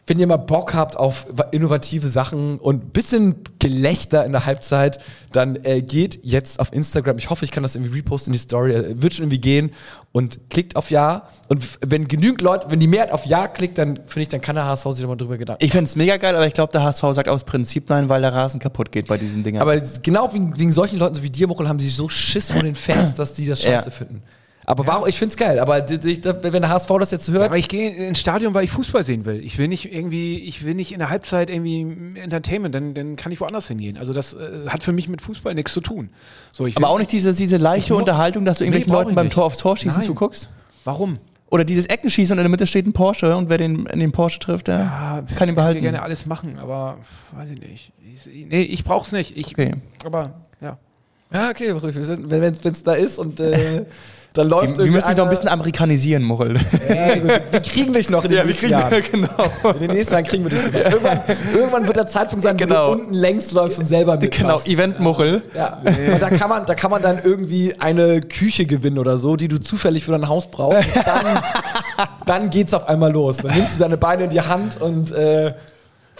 wenn 0.06 0.18
ihr 0.18 0.26
mal 0.26 0.36
Bock 0.36 0.74
habt 0.74 0.96
auf 0.96 1.26
innovative 1.52 2.08
Sachen 2.08 2.58
und 2.58 2.84
ein 2.84 2.88
bisschen 2.90 3.36
Gelächter 3.60 4.24
in 4.24 4.32
der 4.32 4.44
Halbzeit, 4.46 4.98
dann 5.30 5.56
äh, 5.64 5.80
geht 5.80 6.18
jetzt 6.24 6.58
auf 6.58 6.72
Instagram. 6.72 7.18
Ich 7.18 7.30
hoffe, 7.30 7.44
ich 7.44 7.52
kann 7.52 7.62
das 7.62 7.76
irgendwie 7.76 7.98
reposten 7.98 8.32
in 8.32 8.32
die 8.32 8.40
Story. 8.40 8.72
Äh, 8.72 9.00
Wird 9.00 9.14
schon 9.14 9.24
irgendwie 9.26 9.40
gehen. 9.40 9.70
Und 10.10 10.50
klickt 10.50 10.74
auf 10.74 10.90
Ja. 10.90 11.28
Und 11.48 11.64
wenn 11.86 12.08
genügend 12.08 12.40
Leute, 12.42 12.66
wenn 12.68 12.80
die 12.80 12.88
Mehrheit 12.88 13.12
auf 13.12 13.24
Ja 13.26 13.46
klickt, 13.46 13.78
dann 13.78 13.96
finde 14.06 14.22
ich, 14.22 14.28
dann 14.28 14.40
kann 14.40 14.56
der 14.56 14.64
HSV 14.66 14.86
sich 14.90 15.02
nochmal 15.02 15.16
drüber 15.16 15.38
Gedanken 15.38 15.64
Ich 15.64 15.70
fände 15.70 15.88
es 15.88 15.94
mega 15.94 16.16
geil, 16.16 16.34
aber 16.34 16.46
ich 16.48 16.52
glaube, 16.52 16.72
der 16.72 16.82
HSV 16.82 17.04
sagt 17.12 17.28
aus 17.28 17.44
Prinzip 17.44 17.88
nein, 17.88 18.08
weil 18.08 18.22
der 18.22 18.34
Rasen 18.34 18.58
kaputt 18.58 18.90
geht 18.90 19.06
bei 19.06 19.18
diesen 19.18 19.44
Dingern. 19.44 19.62
Aber 19.62 19.80
genau 20.02 20.32
wegen, 20.34 20.58
wegen 20.58 20.72
solchen 20.72 20.98
Leuten 20.98 21.14
so 21.14 21.22
wie 21.22 21.30
dir, 21.30 21.46
Mochel, 21.46 21.68
haben 21.68 21.78
die 21.78 21.88
so 21.88 22.08
Schiss 22.08 22.50
vor 22.50 22.62
den 22.62 22.74
Fans, 22.74 23.14
dass 23.16 23.34
die 23.34 23.46
das 23.46 23.62
scheiße 23.62 23.88
Ja. 23.88 23.94
finden. 23.94 24.22
Aber 24.64 24.86
warum, 24.86 25.08
ich 25.08 25.18
finde 25.18 25.32
es 25.32 25.36
geil. 25.36 25.58
Aber 25.58 25.84
wenn 25.88 26.62
der 26.62 26.68
HSV 26.68 26.88
das 27.00 27.10
jetzt 27.10 27.28
hört, 27.28 27.46
Aber 27.46 27.58
ich 27.58 27.68
gehe 27.68 27.90
ins 27.90 28.20
Stadion, 28.20 28.54
weil 28.54 28.64
ich 28.64 28.70
Fußball 28.70 29.02
sehen 29.02 29.24
will. 29.24 29.42
Ich 29.44 29.58
will 29.58 29.66
nicht 29.68 29.92
irgendwie, 29.92 30.38
ich 30.38 30.64
will 30.64 30.74
nicht 30.74 30.92
in 30.92 31.00
der 31.00 31.10
Halbzeit 31.10 31.50
irgendwie 31.50 31.80
Entertainment, 32.18 32.74
dann, 32.74 32.94
dann 32.94 33.16
kann 33.16 33.32
ich 33.32 33.40
woanders 33.40 33.66
hingehen. 33.68 33.96
Also 33.96 34.12
das 34.12 34.34
äh, 34.34 34.68
hat 34.68 34.82
für 34.82 34.92
mich 34.92 35.08
mit 35.08 35.20
Fußball 35.20 35.54
nichts 35.54 35.72
zu 35.72 35.80
tun. 35.80 36.10
So, 36.52 36.68
aber 36.74 36.88
auch 36.90 36.98
nicht 36.98 37.10
diese, 37.10 37.34
diese 37.34 37.56
leichte 37.56 37.94
Unterhaltung, 37.96 38.44
dass 38.44 38.58
du 38.58 38.64
Nee, 38.64 38.68
irgendwelchen 38.68 38.92
brauch 38.92 39.02
Leuten 39.04 39.14
beim. 39.16 39.30
Tor 39.30 39.44
aufs 39.46 39.58
Tor 39.58 39.76
schießen 39.76 39.98
Nein. 39.98 40.06
zuguckst. 40.06 40.48
Warum? 40.84 41.18
Oder 41.50 41.64
dieses 41.64 41.86
Eckenschießen 41.86 42.32
und 42.32 42.38
in 42.38 42.44
der 42.44 42.50
Mitte 42.50 42.66
steht 42.66 42.86
ein 42.86 42.92
Porsche 42.94 43.36
und 43.36 43.50
wer 43.50 43.58
den, 43.58 43.84
in 43.86 44.00
den 44.00 44.10
Porsche 44.12 44.38
trifft, 44.38 44.68
der 44.68 44.78
Ja, 44.78 45.24
kann 45.36 45.48
ihn 45.50 45.54
behalten. 45.54 45.78
Ich 45.78 45.82
gerne 45.82 46.00
alles 46.02 46.24
machen, 46.24 46.58
aber 46.58 46.96
weiß 47.36 47.50
ich 47.50 47.60
nicht. 47.60 47.92
Ich, 48.14 48.46
nee, 48.48 48.62
ich 48.62 48.84
brauch's 48.84 49.12
nicht. 49.12 49.36
Ich, 49.36 49.48
Okay. 49.52 49.72
Aber 50.04 50.40
ja. 51.32 51.42
Ja, 51.42 51.48
okay, 51.50 51.74
wir 51.74 52.04
sind- 52.04 52.30
wenn 52.30 52.42
es 52.42 52.82
da 52.82 52.94
ist 52.94 53.18
und 53.18 53.40
äh, 53.40 53.84
dann 54.34 54.48
läuft 54.48 54.78
Wir, 54.78 54.84
wir 54.86 54.92
müssen 54.92 55.08
dich 55.08 55.16
noch 55.18 55.24
ein 55.26 55.30
bisschen 55.30 55.48
amerikanisieren, 55.48 56.22
Mochel. 56.22 56.56
Ja, 56.88 57.22
wir, 57.22 57.40
wir 57.50 57.60
kriegen 57.60 57.92
dich 57.92 58.08
noch 58.08 58.24
in 58.24 58.30
den 58.30 58.46
nächsten 58.46 58.70
Jahren. 58.70 59.02
genau. 59.12 59.28
In 59.74 59.78
den 59.80 59.90
nächsten 59.90 60.14
Jahren 60.14 60.24
kriegen 60.24 60.44
wir 60.44 60.50
dich 60.50 60.60
sogar. 60.62 60.84
Irgendwann, 60.90 61.20
irgendwann 61.54 61.86
wird 61.86 61.96
der 61.96 62.06
Zeitpunkt 62.06 62.42
sein, 62.42 62.56
Genau. 62.56 62.92
wo 62.92 62.94
du 62.94 63.00
unten 63.02 63.14
längs 63.14 63.52
läufst 63.52 63.78
und 63.78 63.84
selber 63.86 64.16
mitmachst. 64.16 64.64
Genau, 64.64 64.74
Event-Mochel. 64.74 65.42
Ja. 65.54 65.82
Und 65.84 66.22
da 66.22 66.30
kann, 66.30 66.48
man, 66.48 66.64
da 66.64 66.74
kann 66.74 66.90
man 66.90 67.02
dann 67.02 67.18
irgendwie 67.22 67.74
eine 67.78 68.20
Küche 68.22 68.64
gewinnen 68.64 68.98
oder 68.98 69.18
so, 69.18 69.36
die 69.36 69.48
du 69.48 69.58
zufällig 69.58 70.04
für 70.04 70.12
dein 70.12 70.28
Haus 70.28 70.50
brauchst. 70.50 70.96
Dann, 70.96 71.42
dann 72.24 72.50
geht's 72.50 72.72
auf 72.72 72.88
einmal 72.88 73.12
los. 73.12 73.38
Dann 73.38 73.54
nimmst 73.54 73.76
du 73.76 73.82
deine 73.82 73.98
Beine 73.98 74.24
in 74.24 74.30
die 74.30 74.40
Hand 74.40 74.80
und 74.80 75.12
äh, 75.12 75.52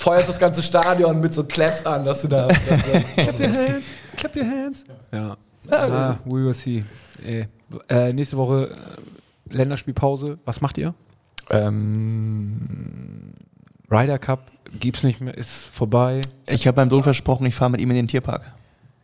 feuerst 0.02 0.28
das 0.28 0.38
ganze 0.38 0.62
Stadion 0.62 1.20
mit 1.20 1.32
so 1.34 1.44
Claps 1.44 1.86
an, 1.86 2.04
dass 2.04 2.22
du 2.22 2.28
da. 2.28 2.48
Dass 2.48 2.58
Clap 3.16 3.40
your 3.40 3.46
hands. 3.48 3.86
Clap 4.16 4.36
your 4.36 4.44
hands. 4.44 4.84
Ja. 5.12 5.36
Ah, 5.70 6.16
we 6.24 6.44
will 6.44 6.54
see. 6.54 6.84
Äh, 7.24 7.46
äh, 7.88 8.12
nächste 8.12 8.36
Woche 8.36 8.70
äh, 9.50 9.54
Länderspielpause. 9.56 10.38
Was 10.44 10.60
macht 10.60 10.76
ihr? 10.78 10.94
ähm, 11.50 13.32
Ryder 13.90 14.18
Cup 14.18 14.50
gibt's 14.80 15.02
nicht 15.02 15.20
mehr, 15.20 15.36
ist 15.36 15.66
vorbei. 15.66 16.20
Ich 16.48 16.66
habe 16.66 16.80
meinem 16.80 16.90
Sohn 16.90 17.02
versprochen, 17.02 17.44
ich 17.46 17.54
fahre 17.54 17.70
mit 17.70 17.80
ihm 17.80 17.90
in 17.90 17.96
den 17.96 18.08
Tierpark. 18.08 18.42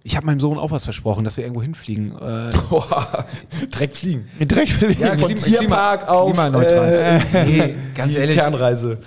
Ich 0.03 0.17
habe 0.17 0.25
meinem 0.27 0.41
Sohn 0.41 0.59
auch 0.59 0.71
was 0.71 0.85
versprochen, 0.85 1.25
dass 1.25 1.37
wir 1.37 1.45
irgendwo 1.45 1.61
hinfliegen. 1.63 2.13
Äh, 2.13 2.51
boah, 2.71 3.27
direkt 3.75 3.97
fliegen. 3.97 4.29
Direkt 4.41 4.81
ich. 4.83 4.99
Ja, 4.99 5.17
von 5.19 5.35
Klima- 5.35 5.43
Tierpark 5.59 6.01
Klima- 6.05 6.13
auf 6.13 6.33
klimaneutral. 6.33 7.21
äh, 7.35 7.45
nee, 7.45 7.75
ganz 7.95 8.13
die 8.13 8.19
ehrlich. 8.19 8.37
Fernreise. 8.37 8.99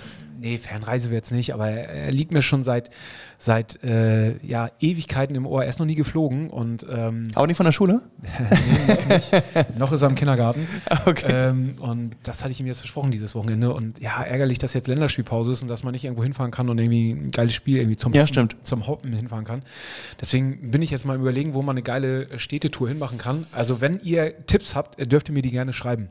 Nee, 0.42 0.58
Fernreise 0.58 1.12
wird's 1.12 1.30
nicht, 1.30 1.54
aber 1.54 1.68
er, 1.68 1.88
er 1.88 2.10
liegt 2.10 2.32
mir 2.32 2.42
schon 2.42 2.64
seit, 2.64 2.90
seit 3.38 3.82
äh, 3.84 4.36
ja, 4.44 4.70
Ewigkeiten 4.80 5.36
im 5.36 5.46
Ohr. 5.46 5.62
Er 5.62 5.68
ist 5.68 5.78
noch 5.78 5.86
nie 5.86 5.94
geflogen 5.94 6.50
und 6.50 6.84
ähm, 6.90 7.28
Auch 7.36 7.46
nicht 7.46 7.56
von 7.56 7.64
der 7.64 7.70
Schule? 7.70 8.02
noch 9.78 9.92
ist 9.92 10.02
er 10.02 10.08
im 10.08 10.16
Kindergarten. 10.16 10.66
Okay. 11.06 11.32
Ähm, 11.32 11.74
und 11.80 12.16
das 12.22 12.42
hatte 12.42 12.52
ich 12.52 12.60
ihm 12.60 12.66
jetzt 12.66 12.78
versprochen 12.80 13.10
dieses 13.10 13.34
Wochenende. 13.34 13.72
Und 13.72 14.00
ja, 14.00 14.22
ärgerlich, 14.22 14.58
dass 14.58 14.72
jetzt 14.74 14.88
Länderspielpause 14.88 15.52
ist 15.52 15.62
und 15.62 15.68
dass 15.68 15.82
man 15.82 15.92
nicht 15.92 16.04
irgendwo 16.04 16.22
hinfahren 16.22 16.50
kann 16.50 16.68
und 16.68 16.78
irgendwie 16.78 17.12
ein 17.12 17.30
geiles 17.30 17.54
Spiel 17.54 17.78
irgendwie 17.78 17.96
zum, 17.96 18.12
Ja, 18.12 18.26
stimmt. 18.26 18.56
zum 18.62 18.86
Hoppen 18.86 19.12
hinfahren 19.12 19.44
kann. 19.44 19.62
Deswegen 20.20 20.70
bin 20.70 20.82
ich 20.82 20.90
jetzt 20.90 21.04
mal 21.04 21.16
überlegen, 21.16 21.54
wo 21.54 21.62
man 21.62 21.74
eine 21.74 21.82
geile 21.82 22.38
Städtetour 22.38 22.88
hinmachen 22.88 23.18
kann. 23.18 23.46
Also 23.52 23.80
wenn 23.80 24.00
ihr 24.02 24.46
Tipps 24.46 24.74
habt, 24.74 25.10
dürft 25.10 25.28
ihr 25.28 25.34
mir 25.34 25.42
die 25.42 25.50
gerne 25.50 25.72
schreiben. 25.72 26.10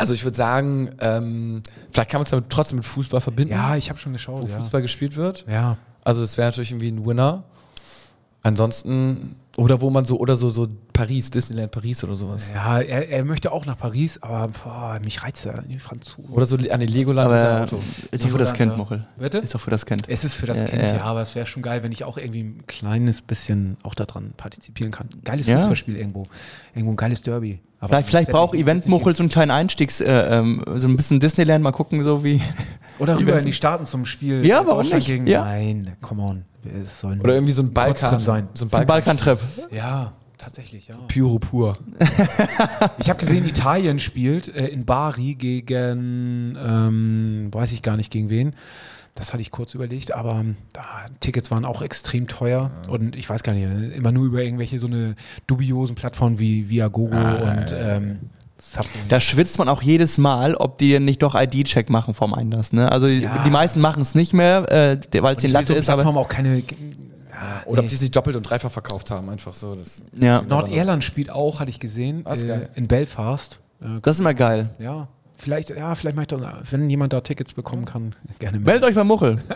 Also 0.00 0.14
ich 0.14 0.24
würde 0.24 0.36
sagen, 0.36 0.90
ähm, 1.00 1.62
vielleicht 1.92 2.10
kann 2.10 2.20
man 2.20 2.24
es 2.24 2.30
damit 2.30 2.48
trotzdem 2.48 2.76
mit 2.76 2.86
Fußball 2.86 3.20
verbinden, 3.20 3.52
Ja, 3.52 3.76
ich 3.76 3.90
habe 3.90 3.98
schon 3.98 4.12
geschaut. 4.14 4.42
wo 4.42 4.46
Ja. 4.46 4.58
Fußball 4.58 4.80
gespielt 4.82 5.16
wird. 5.16 5.44
ja. 5.48 5.76
Also 6.02 6.22
das 6.22 6.38
wäre 6.38 6.48
natürlich 6.48 6.70
irgendwie 6.70 6.88
ein 6.90 7.04
Winner. 7.04 7.44
Ansonsten, 8.42 9.36
oder 9.58 9.82
wo 9.82 9.90
man 9.90 10.06
so, 10.06 10.18
oder 10.18 10.34
so, 10.34 10.48
so 10.48 10.66
Paris, 10.94 11.30
Disneyland 11.30 11.70
Paris 11.72 12.02
oder 12.02 12.16
sowas. 12.16 12.50
Ja, 12.54 12.80
er, 12.80 13.10
er 13.10 13.24
möchte 13.26 13.52
auch 13.52 13.66
nach 13.66 13.76
Paris, 13.76 14.18
aber 14.22 14.48
boah, 14.48 14.98
mich 15.04 15.22
reizt 15.22 15.44
er, 15.44 15.60
die 15.60 15.78
Franzosen. 15.78 16.24
Oder 16.32 16.46
so 16.46 16.56
an 16.56 16.80
den 16.80 16.88
Legoland 16.88 17.30
ist 17.30 17.42
ja 17.42 17.50
Aber 17.56 17.62
Auto. 17.64 17.78
ist 18.10 18.24
doch 18.24 18.30
für 18.30 18.38
das 18.38 18.54
Kind, 18.54 18.78
Mochel. 18.78 19.06
Bitte? 19.18 19.38
Ist 19.38 19.54
doch 19.54 19.60
für 19.60 19.70
das 19.70 19.84
Kind. 19.84 20.04
Es 20.08 20.24
ist 20.24 20.34
für 20.36 20.46
das 20.46 20.60
Ja, 20.60 20.64
Kind, 20.68 20.82
ja. 20.84 20.96
ja, 20.96 21.02
aber 21.02 21.20
es 21.20 21.34
wäre 21.34 21.46
schon 21.46 21.62
geil, 21.62 21.82
wenn 21.82 21.92
ich 21.92 22.04
auch 22.04 22.16
irgendwie 22.16 22.44
ein 22.44 22.64
kleines 22.66 23.20
bisschen 23.20 23.76
auch 23.82 23.94
daran 23.94 24.32
partizipieren 24.38 24.90
kann. 24.92 25.10
Geiles 25.22 25.46
Ja. 25.46 25.58
Fußballspiel 25.58 25.96
irgendwo. 25.96 26.26
Irgendwo 26.74 26.94
ein 26.94 26.96
geiles 26.96 27.20
Derby. 27.20 27.60
Aber 27.80 27.88
Vielleicht, 27.88 28.08
vielleicht 28.08 28.30
braucht 28.30 28.52
wird 28.52 28.62
Event 28.62 28.84
nicht 28.84 28.90
Mochel 28.90 29.16
so 29.16 29.22
einen 29.22 29.30
kleinen 29.30 29.50
Einstiegs, 29.50 30.00
äh, 30.02 30.10
ähm, 30.10 30.62
so 30.76 30.86
ein 30.86 30.96
bisschen 30.96 31.18
Disneyland, 31.18 31.64
mal 31.64 31.72
gucken, 31.72 32.02
so 32.02 32.22
wie. 32.22 32.40
Oder 32.98 33.18
rüber 33.18 33.38
in 33.38 33.46
die 33.46 33.54
Staaten 33.54 33.86
zum 33.86 34.04
Spiel. 34.04 34.44
Ja, 34.46 34.66
warum 34.66 34.86
nicht? 34.86 35.06
Gegen, 35.06 35.26
Ja. 35.26 35.44
Nein, 35.44 35.96
come 36.02 36.22
on. 36.22 36.44
Es 36.84 37.00
soll 37.00 37.18
Oder 37.20 37.34
irgendwie 37.34 37.52
so 37.54 37.62
ein 37.62 37.72
Balkan. 37.72 38.20
sein. 38.20 38.48
So 38.52 38.66
ein 38.66 38.68
Zum 38.68 38.68
Balkan. 38.68 38.86
Balkan-Trip. 38.86 39.38
Ja, 39.72 40.12
tatsächlich, 40.36 40.88
ja. 40.88 40.96
Pyro 41.08 41.38
pur. 41.38 41.74
Ich 42.98 43.08
habe 43.08 43.18
gesehen, 43.18 43.48
Italien 43.48 43.98
spielt 43.98 44.54
äh, 44.54 44.66
in 44.66 44.84
Bari 44.84 45.34
gegen, 45.36 46.58
ähm, 46.62 47.48
weiß 47.50 47.72
ich 47.72 47.80
gar 47.80 47.96
nicht 47.96 48.10
gegen 48.12 48.28
wen. 48.28 48.54
Das 49.20 49.32
hatte 49.32 49.42
ich 49.42 49.50
kurz 49.50 49.74
überlegt, 49.74 50.12
aber 50.12 50.44
da, 50.72 50.82
Tickets 51.20 51.50
waren 51.50 51.64
auch 51.66 51.82
extrem 51.82 52.26
teuer 52.26 52.70
und 52.88 53.14
ich 53.14 53.28
weiß 53.28 53.42
gar 53.42 53.52
nicht, 53.52 53.94
immer 53.94 54.12
nur 54.12 54.24
über 54.26 54.42
irgendwelche 54.42 54.78
so 54.78 54.86
eine 54.86 55.14
dubiosen 55.46 55.94
Plattformen 55.94 56.38
wie 56.38 56.68
Viagogo 56.70 57.16
und 57.16 57.66
ähm, 57.74 58.18
Da 59.08 59.20
schwitzt 59.20 59.58
man 59.58 59.68
auch 59.68 59.82
jedes 59.82 60.16
Mal, 60.18 60.54
ob 60.54 60.78
die 60.78 60.90
denn 60.92 61.04
nicht 61.04 61.22
doch 61.22 61.34
ID-Check 61.34 61.90
machen 61.90 62.14
vorm 62.14 62.32
Einlass. 62.34 62.72
Ne? 62.72 62.90
Also 62.90 63.06
Ja. 63.08 63.42
die 63.44 63.50
meisten 63.50 63.80
machen 63.80 64.00
es 64.02 64.14
nicht 64.14 64.32
mehr, 64.32 64.70
äh, 64.72 64.98
weil 65.22 65.34
es 65.36 65.42
die 65.42 65.48
Latte 65.48 65.68
so 65.68 65.74
ist, 65.74 65.88
aber. 65.90 66.02
Plattform 66.02 66.18
auch 66.18 66.28
keine. 66.28 66.58
Ja, 66.58 66.64
Oder 67.66 67.78
ob 67.80 67.84
nee. 67.84 67.90
die 67.90 67.96
sich 67.96 68.10
doppelt 68.10 68.36
und 68.36 68.42
dreifach 68.42 68.70
verkauft 68.70 69.10
haben, 69.10 69.28
einfach 69.30 69.54
so. 69.54 69.74
Das 69.74 70.02
Ja. 70.20 70.42
Nordirland 70.42 71.04
spielt 71.04 71.30
auch, 71.30 71.60
hatte 71.60 71.70
ich 71.70 71.78
gesehen, 71.80 72.22
Ah, 72.24 72.34
äh, 72.34 72.46
geil. 72.46 72.68
in 72.74 72.86
Belfast. 72.88 73.60
Äh, 73.82 74.00
Das 74.02 74.16
ist 74.16 74.20
immer 74.20 74.34
geil. 74.34 74.70
ja, 74.78 75.08
vielleicht, 75.40 75.70
ja, 75.70 75.94
vielleicht 75.94 76.16
mache 76.16 76.24
ich 76.24 76.28
doch, 76.28 76.40
wenn 76.70 76.88
jemand 76.90 77.12
da 77.12 77.20
Tickets 77.20 77.52
bekommen 77.54 77.84
kann, 77.84 78.14
gerne 78.38 78.58
mit. 78.58 78.66
Meldet 78.66 78.88
euch 78.88 78.94
bei 78.94 79.04
Muchel. 79.04 79.38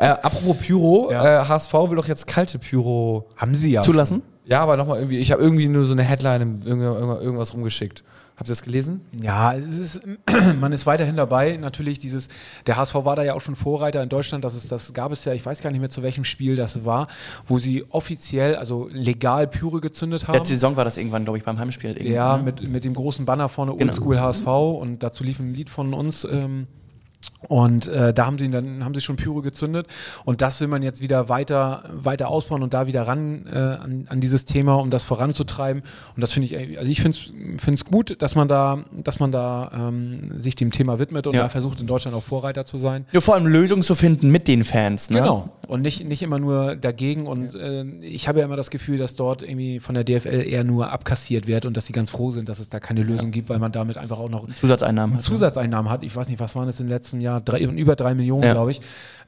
Äh, 0.00 0.08
apropos 0.10 0.58
Pyro, 0.58 1.08
Ja. 1.10 1.42
äh, 1.42 1.44
HSV 1.48 1.72
will 1.72 1.96
doch 1.96 2.06
jetzt 2.06 2.26
kalte 2.28 2.58
Pyro. 2.60 3.26
Haben 3.36 3.54
Sie 3.56 3.72
ja. 3.72 3.82
Zulassen? 3.82 4.22
Ja, 4.44 4.60
aber 4.60 4.76
nochmal 4.76 4.98
irgendwie, 4.98 5.18
ich 5.18 5.32
habe 5.32 5.42
irgendwie 5.42 5.66
nur 5.66 5.84
so 5.84 5.92
eine 5.92 6.02
Headline, 6.04 6.60
irgendwas 6.64 7.52
rumgeschickt. 7.52 8.04
Habt 8.38 8.48
ihr 8.48 8.52
das 8.52 8.62
gelesen? 8.62 9.00
Ja, 9.20 9.52
es 9.54 9.76
ist, 9.76 10.00
man 10.60 10.70
ist 10.72 10.86
weiterhin 10.86 11.16
dabei. 11.16 11.56
Natürlich 11.56 11.98
dieses, 11.98 12.28
der 12.68 12.76
HSV 12.76 12.94
war 12.94 13.16
da 13.16 13.24
ja 13.24 13.34
auch 13.34 13.40
schon 13.40 13.56
Vorreiter 13.56 14.00
in 14.00 14.08
Deutschland. 14.08 14.44
Das 14.44 14.54
ist, 14.54 14.70
das 14.70 14.94
gab 14.94 15.10
es 15.10 15.24
ja, 15.24 15.32
ich 15.32 15.44
weiß 15.44 15.60
gar 15.60 15.70
nicht 15.70 15.80
mehr 15.80 15.90
zu 15.90 16.04
welchem 16.04 16.22
Spiel 16.22 16.54
das 16.54 16.84
war, 16.84 17.08
wo 17.46 17.58
sie 17.58 17.84
offiziell, 17.90 18.54
also 18.54 18.88
legal 18.92 19.48
Pyre 19.48 19.80
gezündet 19.80 20.28
haben. 20.28 20.34
Letzte 20.34 20.54
Saison 20.54 20.76
war 20.76 20.84
das 20.84 20.98
irgendwann, 20.98 21.24
glaube 21.24 21.38
ich, 21.38 21.44
beim 21.44 21.58
Heimspiel. 21.58 22.00
Ja, 22.06 22.36
ne? 22.36 22.44
mit, 22.44 22.68
mit 22.68 22.84
dem 22.84 22.94
großen 22.94 23.24
Banner 23.24 23.48
vorne 23.48 23.72
Genau. 23.72 23.90
Oldschool 23.90 24.20
HSV 24.20 24.46
und 24.46 25.02
dazu 25.02 25.24
lief 25.24 25.40
ein 25.40 25.52
Lied 25.52 25.68
von 25.68 25.92
uns. 25.92 26.22
Ähm, 26.22 26.68
und 27.48 27.86
äh, 27.86 28.12
da 28.12 28.26
haben 28.26 28.38
sie 28.38 28.50
dann 28.50 28.84
haben 28.84 28.94
sie 28.94 29.00
schon 29.00 29.16
Pyro 29.16 29.42
gezündet 29.42 29.86
und 30.24 30.42
das 30.42 30.60
will 30.60 30.66
man 30.68 30.82
jetzt 30.82 31.00
wieder 31.00 31.28
weiter 31.28 31.84
weiter 31.92 32.28
ausbauen 32.28 32.62
und 32.62 32.74
da 32.74 32.86
wieder 32.86 33.06
ran 33.06 33.46
äh, 33.52 33.56
an, 33.58 34.06
an 34.08 34.20
dieses 34.20 34.44
Thema, 34.44 34.74
um 34.74 34.90
das 34.90 35.04
voranzutreiben. 35.04 35.82
Und 36.16 36.20
das 36.20 36.32
finde 36.32 36.46
ich, 36.46 36.54
äh, 36.54 36.76
also 36.78 36.90
ich 36.90 37.00
finde 37.00 37.16
es 37.72 37.84
gut, 37.84 38.20
dass 38.20 38.34
man 38.34 38.48
da 38.48 38.78
dass 38.92 39.20
man 39.20 39.30
da 39.32 39.70
ähm, 39.88 40.40
sich 40.40 40.56
dem 40.56 40.70
Thema 40.72 40.98
widmet 40.98 41.26
und 41.26 41.34
Ja. 41.34 41.42
da 41.42 41.48
versucht 41.48 41.80
in 41.80 41.86
Deutschland 41.86 42.16
auch 42.16 42.22
Vorreiter 42.24 42.64
zu 42.64 42.76
sein. 42.78 43.06
Ja, 43.12 43.20
vor 43.20 43.34
allem 43.34 43.46
Lösungen 43.46 43.82
zu 43.82 43.94
finden 43.94 44.30
mit 44.30 44.48
den 44.48 44.64
Fans. 44.64 45.10
Ne? 45.10 45.20
Genau. 45.20 45.50
Und 45.68 45.82
nicht, 45.82 46.04
nicht 46.06 46.22
immer 46.22 46.38
nur 46.38 46.76
dagegen. 46.76 47.26
Und 47.26 47.54
äh, 47.54 47.84
ich 48.00 48.26
habe 48.26 48.38
ja 48.40 48.46
immer 48.46 48.56
das 48.56 48.70
Gefühl, 48.70 48.96
dass 48.98 49.16
dort 49.16 49.42
irgendwie 49.42 49.80
von 49.80 49.94
der 49.94 50.02
DFL 50.04 50.42
eher 50.48 50.64
nur 50.64 50.90
abkassiert 50.90 51.46
wird 51.46 51.66
und 51.66 51.76
dass 51.76 51.86
sie 51.86 51.92
ganz 51.92 52.10
froh 52.10 52.30
sind, 52.30 52.48
dass 52.48 52.58
es 52.58 52.68
da 52.70 52.80
keine 52.80 53.02
Lösung 53.02 53.30
gibt, 53.30 53.48
weil 53.50 53.58
man 53.58 53.70
damit 53.70 53.98
einfach 53.98 54.18
auch 54.18 54.30
noch 54.30 54.48
Zusatzeinnahmen. 54.54 55.16
hat. 55.16 55.22
Zusatzeinnahmen 55.22 55.90
hat. 55.90 56.02
Ich 56.02 56.16
weiß 56.16 56.28
nicht, 56.30 56.40
was 56.40 56.56
waren 56.56 56.66
das 56.66 56.80
im 56.80 56.88
letzten 56.88 57.17
Jahr? 57.20 57.40
Drei, 57.40 57.60
über 57.60 57.96
drei 57.96 58.14
Millionen, 58.14 58.42
Ja. 58.44 58.52
glaube 58.52 58.70
ich. 58.70 58.80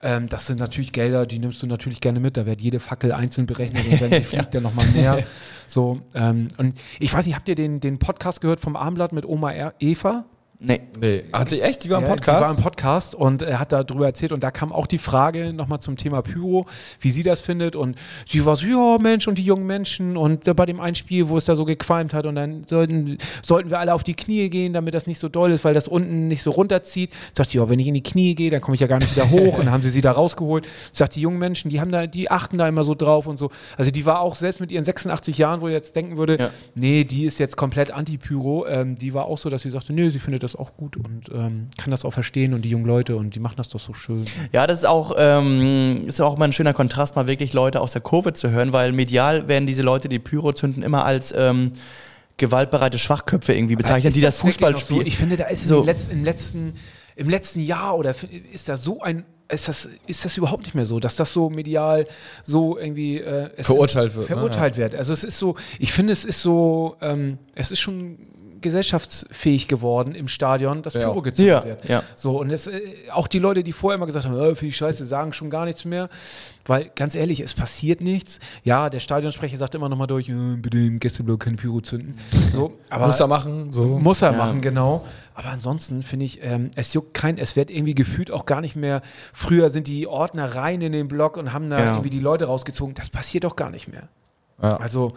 Ähm, 0.02 0.28
das 0.28 0.46
sind 0.46 0.58
natürlich 0.60 0.92
Gelder, 0.92 1.26
die 1.26 1.38
nimmst 1.38 1.62
du 1.62 1.66
natürlich 1.66 2.00
gerne 2.00 2.20
mit. 2.20 2.36
Da 2.36 2.46
wird 2.46 2.60
jede 2.60 2.80
Fackel 2.80 3.12
einzeln 3.12 3.46
berechnet 3.46 3.84
und 3.86 4.00
wenn 4.00 4.10
sie 4.10 4.20
fliegt, 4.28 4.54
dann 4.54 4.62
nochmal 4.62 4.86
mehr. 4.94 5.24
So, 5.66 6.00
ähm, 6.14 6.48
und 6.56 6.74
ich 6.98 7.12
weiß 7.12 7.26
nicht, 7.26 7.36
habt 7.36 7.48
ihr 7.48 7.54
den, 7.54 7.80
den 7.80 7.98
Podcast 7.98 8.40
gehört 8.40 8.60
vom 8.60 8.76
Abendblatt 8.76 9.12
mit 9.12 9.26
Oma 9.26 9.72
Eva? 9.78 10.24
Nee. 10.62 10.82
Nee. 11.00 11.24
Hatte 11.32 11.56
ich 11.56 11.62
echt? 11.64 11.84
Die 11.84 11.90
war 11.90 11.98
im 11.98 12.04
Ja, 12.04 12.10
Podcast? 12.10 12.38
Die 12.38 12.44
war 12.44 12.56
im 12.58 12.62
Podcast 12.62 13.14
und 13.14 13.40
er 13.40 13.58
hat 13.58 13.72
darüber 13.72 14.04
erzählt 14.04 14.30
und 14.32 14.44
da 14.44 14.50
kam 14.50 14.72
auch 14.72 14.86
die 14.86 14.98
Frage 14.98 15.54
nochmal 15.54 15.80
zum 15.80 15.96
Thema 15.96 16.20
Pyro, 16.20 16.66
wie 17.00 17.10
sie 17.10 17.22
das 17.22 17.40
findet 17.40 17.76
und 17.76 17.96
sie 18.28 18.44
war 18.44 18.56
so, 18.56 18.66
ja 18.66 18.98
Mensch 19.00 19.26
und 19.26 19.38
die 19.38 19.42
jungen 19.42 19.66
Menschen 19.66 20.18
und 20.18 20.54
bei 20.54 20.66
dem 20.66 20.78
einen 20.78 20.94
Spiel, 20.96 21.30
wo 21.30 21.38
es 21.38 21.46
da 21.46 21.56
so 21.56 21.64
gequalmt 21.64 22.12
hat 22.12 22.26
und 22.26 22.34
dann 22.34 22.64
sollten, 22.68 23.16
sollten 23.42 23.70
wir 23.70 23.78
alle 23.78 23.94
auf 23.94 24.04
die 24.04 24.12
Knie 24.12 24.50
gehen, 24.50 24.74
damit 24.74 24.92
das 24.92 25.06
nicht 25.06 25.18
so 25.18 25.30
doll 25.30 25.50
ist, 25.50 25.64
weil 25.64 25.72
das 25.72 25.88
unten 25.88 26.28
nicht 26.28 26.42
so 26.42 26.50
runterzieht. 26.50 27.10
Sagt 27.32 27.48
sie, 27.48 27.56
ja, 27.56 27.66
wenn 27.70 27.78
ich 27.78 27.86
in 27.86 27.94
die 27.94 28.02
Knie 28.02 28.34
gehe, 28.34 28.50
dann 28.50 28.60
komme 28.60 28.74
ich 28.74 28.82
ja 28.82 28.86
gar 28.86 28.98
nicht 28.98 29.16
wieder 29.16 29.30
hoch 29.30 29.54
und 29.56 29.64
dann 29.64 29.72
haben 29.72 29.82
sie 29.82 29.88
sie 29.90 30.02
da 30.02 30.12
rausgeholt. 30.12 30.68
Sagt 30.92 31.14
die 31.16 31.22
jungen 31.22 31.38
Menschen, 31.38 31.70
die 31.70 31.80
haben 31.80 31.90
da, 31.90 32.06
die 32.06 32.30
achten 32.30 32.58
da 32.58 32.68
immer 32.68 32.84
so 32.84 32.94
drauf 32.94 33.26
und 33.26 33.38
so. 33.38 33.50
Also 33.78 33.90
die 33.90 34.04
war 34.04 34.20
auch 34.20 34.36
selbst 34.36 34.60
mit 34.60 34.70
ihren 34.72 34.84
86 34.84 35.38
Jahren, 35.38 35.62
wo 35.62 35.68
ihr 35.68 35.74
jetzt 35.74 35.96
denken 35.96 36.18
würde, 36.18 36.36
Ja. 36.38 36.50
nee, 36.74 37.04
die 37.04 37.24
ist 37.24 37.38
jetzt 37.38 37.56
komplett 37.56 37.90
anti-Pyro, 37.92 38.66
ähm, 38.66 38.96
die 38.96 39.14
war 39.14 39.24
auch 39.24 39.38
so, 39.38 39.48
dass 39.48 39.62
sie 39.62 39.70
sagte, 39.70 39.94
nee, 39.94 40.10
sie 40.10 40.18
findet 40.18 40.42
das 40.42 40.49
auch 40.56 40.76
gut 40.76 40.96
und 40.96 41.28
ähm, 41.32 41.68
kann 41.78 41.90
das 41.90 42.04
auch 42.04 42.12
verstehen 42.12 42.54
und 42.54 42.62
die 42.62 42.70
jungen 42.70 42.86
Leute 42.86 43.16
und 43.16 43.34
die 43.34 43.40
machen 43.40 43.56
das 43.56 43.68
doch 43.68 43.80
so 43.80 43.94
schön. 43.94 44.24
Ja, 44.52 44.66
das 44.66 44.80
ist 44.80 44.84
auch, 44.86 45.14
ähm, 45.18 46.04
ist 46.06 46.20
auch 46.20 46.36
mal 46.38 46.46
ein 46.46 46.52
schöner 46.52 46.72
Kontrast, 46.74 47.16
mal 47.16 47.26
wirklich 47.26 47.52
Leute 47.52 47.80
aus 47.80 47.92
der 47.92 48.00
Kurve 48.00 48.32
zu 48.32 48.50
hören, 48.50 48.72
weil 48.72 48.92
medial 48.92 49.48
werden 49.48 49.66
diese 49.66 49.82
Leute, 49.82 50.08
die 50.08 50.18
Pyro 50.18 50.52
zünden, 50.52 50.82
immer 50.82 51.04
als 51.04 51.34
ähm, 51.36 51.72
gewaltbereite 52.36 52.98
Schwachköpfe 52.98 53.52
irgendwie 53.52 53.76
bezeichnet, 53.76 54.14
die 54.14 54.20
das 54.20 54.38
wirklich 54.38 54.54
Fußball 54.54 54.72
noch 54.72 54.78
so? 54.80 54.86
spielen. 54.86 55.06
Ich 55.06 55.16
finde, 55.16 55.36
da 55.36 55.44
ist 55.46 55.66
So. 55.66 55.80
im, 55.80 55.86
letzten, 55.86 56.12
im, 56.12 56.24
letzten, 56.24 56.74
im 57.16 57.28
letzten 57.28 57.60
Jahr 57.60 57.96
oder 57.96 58.14
ist 58.52 58.68
da 58.68 58.76
so 58.76 59.00
ein. 59.00 59.24
Ist 59.52 59.68
das, 59.68 59.88
ist 60.06 60.24
das 60.24 60.36
überhaupt 60.36 60.62
nicht 60.62 60.76
mehr 60.76 60.86
so, 60.86 61.00
dass 61.00 61.16
das 61.16 61.32
so 61.32 61.50
medial 61.50 62.06
so 62.44 62.78
irgendwie 62.78 63.18
äh, 63.18 63.50
es 63.56 63.66
Verurteilt 63.66 64.14
wird, 64.14 64.30
ne? 64.30 64.36
Verurteilt 64.36 64.76
wird. 64.76 64.94
Also 64.94 65.12
es 65.12 65.24
ist 65.24 65.38
so, 65.38 65.56
ich 65.80 65.92
finde, 65.92 66.12
es 66.12 66.24
ist 66.24 66.40
so, 66.40 66.94
ähm, 67.00 67.36
es 67.56 67.72
ist 67.72 67.80
schon 67.80 68.16
gesellschaftsfähig 68.60 69.68
geworden 69.68 70.14
im 70.14 70.28
Stadion, 70.28 70.82
dass 70.82 70.94
Ja, 70.94 71.00
Pyro 71.08 71.22
gezündet 71.22 71.54
Ja, 71.54 71.64
wird. 71.64 71.84
ja. 71.88 72.02
So, 72.16 72.38
und 72.40 72.50
es, 72.50 72.66
äh, 72.66 72.80
auch 73.12 73.26
die 73.28 73.38
Leute, 73.38 73.62
die 73.62 73.72
vorher 73.72 73.96
immer 73.96 74.06
gesagt 74.06 74.26
haben, 74.26 74.34
äh, 74.38 74.54
finde 74.54 74.66
ich 74.68 74.76
scheiße, 74.76 75.06
sagen 75.06 75.32
schon 75.32 75.50
gar 75.50 75.64
nichts 75.64 75.84
mehr. 75.84 76.08
Weil, 76.66 76.90
ganz 76.94 77.14
ehrlich, 77.14 77.40
es 77.40 77.54
passiert 77.54 78.00
nichts. 78.00 78.38
Ja, 78.64 78.90
der 78.90 79.00
Stadionsprecher 79.00 79.56
sagt 79.56 79.74
immer 79.74 79.88
nochmal 79.88 80.06
durch, 80.06 80.28
äh, 80.28 80.32
bitte 80.56 80.78
im 80.78 81.00
Gästeblock 81.00 81.40
kein 81.40 81.56
Pyro 81.56 81.80
zünden. 81.80 82.16
So, 82.52 82.78
aber 82.90 83.06
Muss 83.06 83.18
er 83.20 83.26
machen. 83.26 83.72
So. 83.72 83.98
muss 83.98 84.22
er 84.22 84.32
machen, 84.32 84.60
genau. 84.60 85.04
Aber 85.34 85.48
ansonsten 85.48 86.02
finde 86.02 86.26
ich, 86.26 86.40
ähm, 86.42 86.70
es 86.76 86.92
juckt 86.92 87.14
kein, 87.14 87.38
es 87.38 87.56
wird 87.56 87.70
irgendwie 87.70 87.94
gefühlt 87.94 88.30
auch 88.30 88.44
gar 88.46 88.60
nicht 88.60 88.76
mehr. 88.76 89.00
Früher 89.32 89.70
sind 89.70 89.86
die 89.86 90.06
Ordner 90.06 90.54
rein 90.54 90.82
in 90.82 90.92
den 90.92 91.08
Block 91.08 91.36
und 91.38 91.52
haben 91.52 91.70
da 91.70 91.78
Ja. 91.78 91.90
irgendwie 91.92 92.10
die 92.10 92.20
Leute 92.20 92.44
rausgezogen. 92.44 92.94
Das 92.94 93.08
passiert 93.10 93.44
doch 93.44 93.56
gar 93.56 93.70
nicht 93.70 93.88
mehr. 93.88 94.08
Ja. 94.62 94.76
Also 94.76 95.14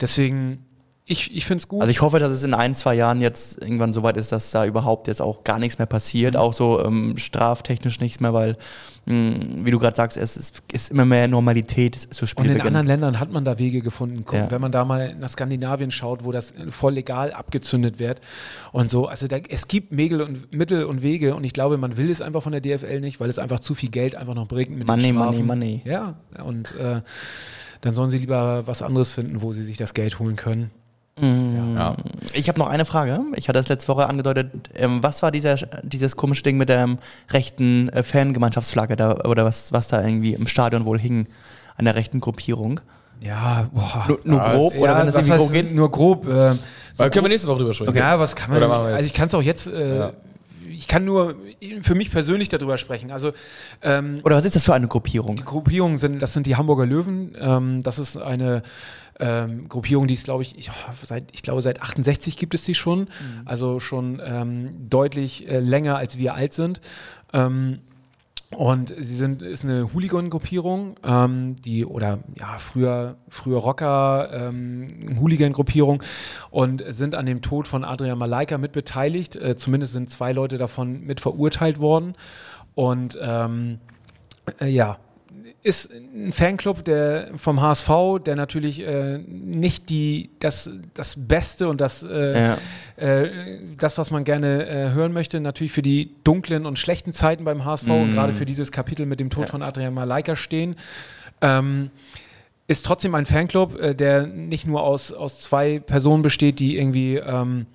deswegen, 0.00 0.64
ich, 1.08 1.36
ich 1.36 1.46
finde 1.46 1.62
es 1.62 1.68
gut. 1.68 1.80
Also 1.80 1.90
ich 1.92 2.00
hoffe, 2.02 2.18
dass 2.18 2.32
es 2.32 2.42
in 2.42 2.52
ein, 2.52 2.74
zwei 2.74 2.96
Jahren 2.96 3.20
jetzt 3.20 3.62
irgendwann 3.62 3.94
so 3.94 4.02
weit 4.02 4.16
ist, 4.16 4.32
dass 4.32 4.50
da 4.50 4.64
überhaupt 4.66 5.06
jetzt 5.06 5.22
auch 5.22 5.44
gar 5.44 5.60
nichts 5.60 5.78
mehr 5.78 5.86
passiert, 5.86 6.34
Mhm. 6.34 6.40
auch 6.40 6.52
so 6.52 6.84
ähm, 6.84 7.16
straftechnisch 7.16 8.00
nichts 8.00 8.18
mehr, 8.18 8.34
weil, 8.34 8.56
mh, 9.04 9.34
wie 9.64 9.70
du 9.70 9.78
gerade 9.78 9.94
sagst, 9.94 10.16
es 10.16 10.36
ist, 10.36 10.62
ist 10.72 10.90
immer 10.90 11.04
mehr 11.04 11.28
Normalität 11.28 11.94
zu 11.94 12.26
und 12.36 12.46
in 12.46 12.60
anderen 12.60 12.88
Ländern 12.88 13.20
hat 13.20 13.30
man 13.30 13.44
da 13.44 13.56
Wege 13.60 13.82
gefunden. 13.82 14.24
Guck, 14.26 14.34
Ja. 14.36 14.50
Wenn 14.50 14.60
man 14.60 14.72
da 14.72 14.84
mal 14.84 15.14
nach 15.14 15.28
Skandinavien 15.28 15.92
schaut, 15.92 16.24
wo 16.24 16.32
das 16.32 16.52
voll 16.70 16.94
legal 16.94 17.32
abgezündet 17.32 18.00
wird 18.00 18.20
und 18.72 18.90
so. 18.90 19.06
Also 19.06 19.28
da, 19.28 19.36
es 19.36 19.68
gibt 19.68 19.92
Mittel 19.92 20.20
und, 20.22 20.52
Mittel 20.52 20.82
und 20.86 21.02
Wege 21.04 21.36
und 21.36 21.44
ich 21.44 21.52
glaube, 21.52 21.78
man 21.78 21.96
will 21.96 22.10
es 22.10 22.20
einfach 22.20 22.42
von 22.42 22.50
der 22.50 22.60
DFL 22.60 23.00
nicht, 23.00 23.20
weil 23.20 23.30
es 23.30 23.38
einfach 23.38 23.60
zu 23.60 23.76
viel 23.76 23.90
Geld 23.90 24.16
einfach 24.16 24.34
noch 24.34 24.48
bringt. 24.48 24.70
Mit 24.76 24.88
Money, 24.88 25.12
money, 25.12 25.42
money. 25.44 25.82
Ja, 25.84 26.16
und 26.44 26.74
äh, 26.74 27.02
dann 27.82 27.94
sollen 27.94 28.10
sie 28.10 28.18
lieber 28.18 28.66
was 28.66 28.82
anderes 28.82 29.12
finden, 29.12 29.40
wo 29.40 29.52
sie 29.52 29.62
sich 29.62 29.76
das 29.76 29.94
Geld 29.94 30.18
holen 30.18 30.34
können. 30.34 30.72
Ja. 31.20 31.96
Ich 32.34 32.48
habe 32.48 32.58
noch 32.58 32.66
eine 32.68 32.84
Frage. 32.84 33.20
Ich 33.36 33.48
hatte 33.48 33.58
das 33.58 33.68
letzte 33.68 33.88
Woche 33.88 34.06
angedeutet. 34.06 34.50
Ähm, 34.74 35.02
was 35.02 35.22
war 35.22 35.30
dieser, 35.30 35.56
dieses 35.82 36.16
komische 36.16 36.42
Ding 36.42 36.58
mit 36.58 36.68
der 36.68 36.80
ähm, 36.80 36.98
rechten 37.30 37.88
äh, 37.88 38.02
Fangemeinschaftsflagge 38.02 38.96
da, 38.96 39.14
oder 39.24 39.44
was, 39.46 39.72
was 39.72 39.88
da 39.88 40.02
irgendwie 40.02 40.34
im 40.34 40.46
Stadion 40.46 40.84
wohl 40.84 40.98
hing 40.98 41.26
an 41.76 41.86
der 41.86 41.94
rechten 41.94 42.20
Gruppierung? 42.20 42.80
Ja, 43.20 43.68
boah. 43.72 44.04
Nur, 44.08 44.20
nur 44.24 44.38
Ja, 44.40 44.52
grob 44.54 44.72
es- 44.74 44.78
oder 44.80 44.92
ja, 44.92 44.98
wenn 45.00 45.08
es 45.08 45.14
was 45.14 45.20
irgendwie 45.28 45.32
heißt 45.32 45.42
grob 45.44 45.52
geht? 45.52 45.74
nur 45.74 45.90
grob. 45.90 46.26
Äh, 46.28 46.54
so 46.92 47.04
können 47.10 47.24
wir 47.24 47.28
nächste 47.28 47.48
Woche 47.48 47.58
drüber 47.60 47.72
sprechen. 47.74 47.96
Ja, 47.96 48.18
was 48.20 48.36
kann 48.36 48.50
man? 48.50 48.62
Also 48.62 49.06
ich 49.06 49.14
kann 49.14 49.28
es 49.28 49.34
auch 49.34 49.42
jetzt. 49.42 49.68
Äh, 49.68 49.98
Ja. 49.98 50.12
Ich 50.68 50.88
kann 50.88 51.06
nur 51.06 51.36
für 51.80 51.94
mich 51.94 52.10
persönlich 52.10 52.50
darüber 52.50 52.76
sprechen. 52.76 53.10
Also 53.10 53.32
ähm, 53.82 54.20
Oder 54.24 54.36
was 54.36 54.44
ist 54.44 54.56
das 54.56 54.64
für 54.64 54.74
eine 54.74 54.88
Gruppierung? 54.88 55.36
die 55.36 55.44
Gruppierungen 55.44 55.96
sind, 55.96 56.18
das 56.20 56.34
sind 56.34 56.46
die 56.46 56.56
Hamburger 56.56 56.84
Löwen. 56.84 57.34
Ähm, 57.40 57.82
das 57.82 57.98
ist 57.98 58.18
eine 58.18 58.62
ähm, 59.18 59.68
Gruppierung, 59.68 60.06
die 60.06 60.14
ist, 60.14 60.24
glaube 60.24 60.42
ich, 60.42 60.58
ich, 60.58 60.70
seit, 61.02 61.32
ich 61.32 61.42
glaube, 61.42 61.62
seit 61.62 61.82
68 61.82 62.36
gibt 62.36 62.54
es 62.54 62.64
die 62.64 62.74
schon. 62.74 63.08
Also 63.44 63.80
schon 63.80 64.20
ähm, 64.24 64.88
deutlich 64.88 65.48
äh, 65.48 65.60
länger, 65.60 65.96
als 65.96 66.18
wir 66.18 66.34
alt 66.34 66.52
sind. 66.52 66.80
Ähm, 67.32 67.80
und 68.54 68.94
sie 68.96 69.16
sind, 69.16 69.42
ist 69.42 69.64
eine 69.64 69.92
Hooligan-Gruppierung, 69.92 70.94
ähm, 71.04 71.56
die, 71.56 71.84
oder 71.84 72.20
ja, 72.38 72.58
früher, 72.58 73.16
früher 73.28 73.58
Rocker, 73.58 74.30
ähm, 74.32 75.18
Hooligan-Gruppierung 75.20 76.02
und 76.50 76.84
sind 76.88 77.16
an 77.16 77.26
dem 77.26 77.42
Tod 77.42 77.66
von 77.66 77.84
Adrian 77.84 78.18
Malaika 78.18 78.56
mit 78.56 78.70
beteiligt. 78.72 79.34
Äh, 79.34 79.56
zumindest 79.56 79.94
sind 79.94 80.10
zwei 80.10 80.32
Leute 80.32 80.58
davon 80.58 81.00
mit 81.00 81.20
verurteilt 81.20 81.80
worden. 81.80 82.14
Und 82.74 83.18
ähm, 83.20 83.80
äh, 84.60 84.68
ja, 84.68 84.98
ist 85.66 85.92
ein 85.92 86.32
Fanclub 86.32 86.84
der, 86.84 87.30
vom 87.36 87.60
HSV, 87.60 87.90
der 88.24 88.36
natürlich 88.36 88.86
äh, 88.86 89.18
nicht 89.18 89.88
die, 89.88 90.30
das, 90.38 90.70
das 90.94 91.16
Beste 91.18 91.68
und 91.68 91.80
das, 91.80 92.04
äh, 92.04 92.40
Ja. 92.40 92.58
äh, 93.04 93.58
das, 93.76 93.98
was 93.98 94.12
man 94.12 94.22
gerne 94.22 94.68
äh, 94.68 94.90
hören 94.92 95.12
möchte, 95.12 95.40
natürlich 95.40 95.72
für 95.72 95.82
die 95.82 96.14
dunklen 96.22 96.66
und 96.66 96.78
schlechten 96.78 97.12
Zeiten 97.12 97.44
beim 97.44 97.64
HSV 97.64 97.88
und 97.88 98.12
gerade 98.12 98.32
für 98.32 98.46
dieses 98.46 98.70
Kapitel 98.70 99.06
mit 99.06 99.18
dem 99.18 99.28
Tod 99.28 99.48
von 99.48 99.60
Adrian 99.62 99.92
Malaika 99.92 100.36
stehen. 100.36 100.76
Ähm, 101.40 101.90
ist 102.68 102.86
trotzdem 102.86 103.16
ein 103.16 103.26
Fanclub, 103.26 103.76
äh, 103.80 103.94
der 103.96 104.28
nicht 104.28 104.68
nur 104.68 104.84
aus, 104.84 105.12
aus 105.12 105.40
zwei 105.40 105.80
Personen 105.80 106.22
besteht, 106.22 106.60
die 106.60 106.78
irgendwie 106.78 107.16
ähm, 107.16 107.66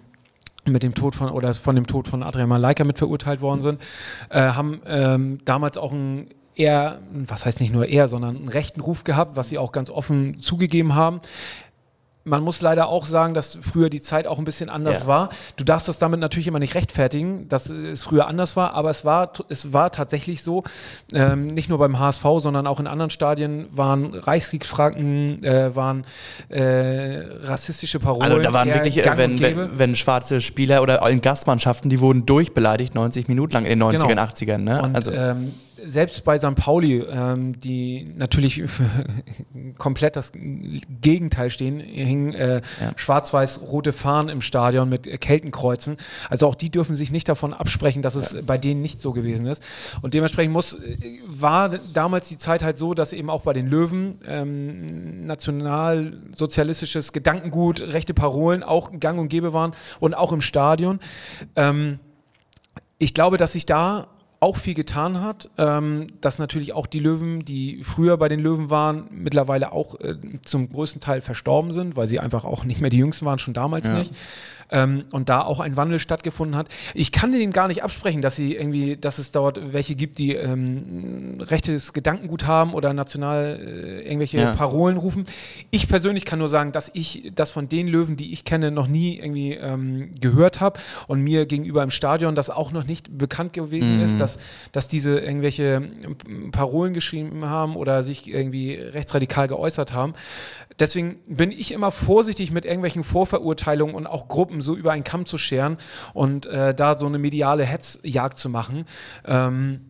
mit 0.65 0.83
dem 0.83 0.93
Tod 0.93 1.13
von 1.13 1.29
oder 1.29 1.53
von 1.53 1.75
dem 1.75 1.87
Tod 1.87 2.07
von 2.07 2.23
Adrian 2.23 2.47
Malaika 2.47 2.85
mit 2.85 2.97
verurteilt 2.97 3.41
worden 3.41 3.61
sind, 3.61 3.81
äh, 4.29 4.39
haben 4.39 4.81
ähm, 4.87 5.39
damals 5.43 5.77
auch 5.77 5.91
ein 5.91 6.27
eher, 6.55 6.99
was 7.11 7.45
heißt 7.45 7.59
nicht 7.61 7.73
nur 7.73 7.87
eher, 7.87 8.07
sondern 8.07 8.35
einen 8.37 8.49
rechten 8.49 8.81
Ruf 8.81 9.03
gehabt, 9.03 9.35
was 9.35 9.49
sie 9.49 9.57
auch 9.57 9.71
ganz 9.71 9.89
offen 9.89 10.39
zugegeben 10.39 10.95
haben. 10.95 11.21
man 12.23 12.43
muss 12.43 12.61
leider 12.61 12.87
auch 12.87 13.05
sagen, 13.05 13.33
dass 13.33 13.57
früher 13.63 13.89
die 13.89 13.99
Zeit 13.99 14.27
auch 14.27 14.37
ein 14.37 14.45
bisschen 14.45 14.69
anders 14.69 15.01
Ja. 15.01 15.07
war. 15.07 15.29
Du 15.55 15.63
darfst 15.63 15.87
das 15.87 15.97
damit 15.97 16.19
natürlich 16.19 16.45
immer 16.45 16.59
nicht 16.59 16.75
rechtfertigen, 16.75 17.49
dass 17.49 17.71
es 17.71 18.03
früher 18.03 18.27
anders 18.27 18.55
war, 18.55 18.75
aber 18.75 18.91
es 18.91 19.03
war, 19.03 19.31
es 19.49 19.73
war 19.73 19.91
tatsächlich 19.91 20.43
so, 20.43 20.63
ähm, 21.15 21.47
nicht 21.47 21.67
nur 21.67 21.79
beim 21.79 21.97
HSV, 21.97 22.23
sondern 22.37 22.67
auch 22.67 22.79
in 22.79 22.85
anderen 22.85 23.09
Stadien 23.09 23.65
waren 23.71 24.13
Reichskriegsfranken, 24.13 25.43
äh, 25.43 25.75
waren 25.75 26.05
äh, 26.49 27.21
rassistische 27.43 27.99
Parolen. 27.99 28.21
Also 28.29 28.39
da 28.39 28.53
waren 28.53 28.71
wirklich, 28.71 29.03
äh, 29.03 29.17
wenn, 29.17 29.39
wenn, 29.39 29.79
wenn 29.79 29.95
schwarze 29.95 30.41
Spieler 30.41 30.83
oder 30.83 31.01
in 31.09 31.21
Gastmannschaften, 31.21 31.89
die 31.89 31.99
wurden 32.01 32.27
durchbeleidigt 32.27 32.93
90 32.93 33.29
Minuten 33.29 33.53
lang 33.53 33.65
in 33.65 33.79
den 33.79 33.83
90ern, 33.83 34.07
Genau. 34.07 34.21
80ern. 34.21 34.57
Ne? 34.59 34.81
Und 34.83 34.95
also, 34.95 35.11
ähm, 35.11 35.53
selbst 35.86 36.23
bei 36.23 36.38
St. 36.38 36.55
Pauli, 36.55 36.99
ähm, 36.99 37.59
die 37.59 38.11
natürlich 38.15 38.63
komplett 39.77 40.15
das 40.15 40.32
Gegenteil 40.34 41.49
stehen, 41.49 41.79
hingen 41.79 42.34
äh, 42.34 42.61
Ja. 42.82 42.91
schwarz-weiß-rote 42.95 43.93
Fahnen 43.93 44.29
im 44.29 44.41
Stadion 44.41 44.89
mit 44.89 45.03
Keltenkreuzen. 45.21 45.97
Also 46.29 46.47
auch 46.47 46.55
die 46.55 46.69
dürfen 46.69 46.95
sich 46.95 47.11
nicht 47.11 47.27
davon 47.29 47.53
absprechen, 47.53 48.01
dass 48.01 48.15
es 48.15 48.45
bei 48.45 48.57
denen 48.57 48.82
nicht 48.82 49.01
so 49.01 49.11
gewesen 49.13 49.45
ist. 49.45 49.63
Und 50.01 50.13
dementsprechend 50.13 50.53
muss, 50.53 50.73
äh, 50.73 50.97
war 51.27 51.69
damals 51.69 52.29
die 52.29 52.38
Zeit 52.38 52.63
halt 52.63 52.77
so, 52.77 52.93
dass 52.93 53.13
eben 53.13 53.29
auch 53.29 53.41
bei 53.41 53.53
den 53.53 53.67
Löwen 53.67 54.17
ähm, 54.27 55.25
nationalsozialistisches 55.25 57.13
Gedankengut, 57.13 57.82
rechte 57.82 58.13
Parolen 58.13 58.63
auch 58.63 58.91
gang 58.99 59.19
und 59.19 59.29
gäbe 59.29 59.53
waren 59.53 59.73
und 59.99 60.13
auch 60.13 60.32
im 60.32 60.41
Stadion. 60.41 60.99
Ähm, 61.55 61.99
ich 62.97 63.13
glaube, 63.15 63.38
dass 63.38 63.53
sich 63.53 63.65
da 63.65 64.07
auch 64.41 64.57
viel 64.57 64.73
getan 64.73 65.21
hat, 65.21 65.49
ähm, 65.59 66.07
dass 66.19 66.39
natürlich 66.39 66.73
auch 66.73 66.87
die 66.87 66.99
Löwen, 66.99 67.45
die 67.45 67.83
früher 67.83 68.17
bei 68.17 68.27
den 68.27 68.39
Löwen 68.39 68.71
waren, 68.71 69.03
mittlerweile 69.11 69.71
auch 69.71 69.99
äh, 69.99 70.15
zum 70.43 70.67
größten 70.69 70.99
Teil 70.99 71.21
verstorben 71.21 71.71
sind, 71.73 71.95
weil 71.95 72.07
sie 72.07 72.19
einfach 72.19 72.43
auch 72.43 72.63
nicht 72.63 72.81
mehr 72.81 72.89
die 72.89 72.97
Jüngsten 72.97 73.25
waren, 73.25 73.37
schon 73.37 73.53
damals 73.53 73.87
Ja. 73.87 73.99
nicht. 73.99 74.13
Ähm, 74.74 75.03
und 75.11 75.28
da 75.28 75.41
auch 75.41 75.59
ein 75.59 75.76
Wandel 75.76 75.99
stattgefunden 75.99 76.55
hat. 76.55 76.69
Ich 76.93 77.11
kann 77.11 77.34
denen 77.34 77.51
gar 77.51 77.67
nicht 77.67 77.84
absprechen, 77.84 78.22
dass 78.22 78.38
sie 78.38 78.55
irgendwie, 78.55 78.95
dass 78.95 79.17
es 79.19 79.32
dort 79.34 79.74
welche 79.74 79.95
gibt, 79.95 80.17
die 80.17 80.34
ähm, 80.34 81.38
rechtes 81.41 81.91
Gedankengut 81.91 82.47
haben 82.47 82.74
oder 82.74 82.93
national 82.93 83.59
äh, 83.61 84.01
irgendwelche 84.03 84.38
Ja. 84.38 84.53
Parolen 84.55 84.95
rufen. 84.97 85.26
Ich 85.72 85.89
persönlich 85.89 86.24
kann 86.24 86.39
nur 86.39 86.47
sagen, 86.47 86.72
dass 86.72 86.89
ich 86.93 87.32
das 87.36 87.51
von 87.51 87.67
den 87.67 87.88
Löwen, 87.89 88.15
die 88.15 88.32
ich 88.32 88.45
kenne, 88.45 88.72
noch 88.72 88.88
nie 88.88 89.17
irgendwie 89.17 89.55
ähm, 89.55 90.11
gehört 90.22 90.61
habe 90.61 90.80
und 91.07 91.22
mir 91.22 91.45
gegenüber 91.45 91.84
im 91.84 91.91
Stadion 91.91 92.34
das 92.36 92.49
auch 92.49 92.72
noch 92.72 92.86
nicht 92.86 93.17
bekannt 93.17 93.51
gewesen 93.53 93.97
Mhm. 93.97 94.05
ist, 94.05 94.19
dass, 94.19 94.39
dass 94.72 94.88
diese 94.88 95.19
irgendwelche 95.19 95.82
ähm, 96.28 96.51
Parolen 96.51 96.93
geschrieben 96.93 97.45
haben 97.45 97.76
oder 97.76 98.03
sich 98.03 98.30
irgendwie 98.34 98.76
rechtsradikal 98.76 99.49
geäußert 99.49 99.91
haben. 99.91 100.13
Deswegen 100.80 101.17
bin 101.28 101.51
ich 101.51 101.74
immer 101.74 101.91
vorsichtig 101.91 102.51
mit 102.51 102.63
irgendwelchen 102.65 103.03
Vorverurteilungen 103.03 103.95
und 103.95 104.07
auch 104.07 104.28
Gruppen 104.30 104.61
so 104.62 104.76
über 104.76 104.91
einen 104.91 105.03
Kamm 105.03 105.26
zu 105.26 105.38
scheren 105.38 105.78
und 106.14 106.45
äh, 106.45 106.74
da 106.74 106.97
so 106.97 107.05
eine 107.05 107.20
mediale 107.20 107.66
Hetzjagd 107.66 108.38
zu 108.38 108.49
machen. 108.49 108.86
Ähm, 109.26 109.82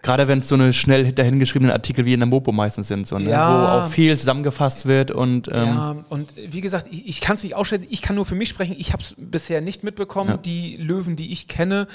Gerade 0.00 0.28
wenn 0.28 0.38
es 0.38 0.48
so 0.48 0.54
eine 0.54 0.72
schnell 0.72 1.12
dahingeschriebenen 1.12 1.72
Artikel 1.72 2.04
wie 2.04 2.12
in 2.12 2.20
der 2.20 2.28
Mopo 2.28 2.52
meistens 2.52 2.86
sind, 2.86 3.08
so, 3.08 3.18
ne? 3.18 3.30
Ja. 3.30 3.50
wo 3.50 3.66
auch 3.66 3.90
viel 3.90 4.16
zusammengefasst 4.16 4.86
wird 4.86 5.10
und 5.10 5.48
ähm, 5.48 5.54
Ja, 5.54 5.96
und 6.08 6.32
wie 6.36 6.60
gesagt, 6.60 6.86
ich, 6.88 7.08
ich 7.08 7.20
kann 7.20 7.34
es 7.34 7.42
nicht 7.42 7.56
ausschätzen, 7.56 7.88
ich 7.90 8.00
kann 8.00 8.14
nur 8.14 8.24
für 8.24 8.36
mich 8.36 8.48
sprechen, 8.48 8.76
ich 8.78 8.92
habe 8.92 9.02
es 9.02 9.16
bisher 9.18 9.60
nicht 9.60 9.82
mitbekommen. 9.82 10.30
Ja. 10.30 10.36
Die 10.36 10.76
Löwen, 10.76 11.16
die 11.16 11.32
ich 11.32 11.48
kenne, 11.48 11.88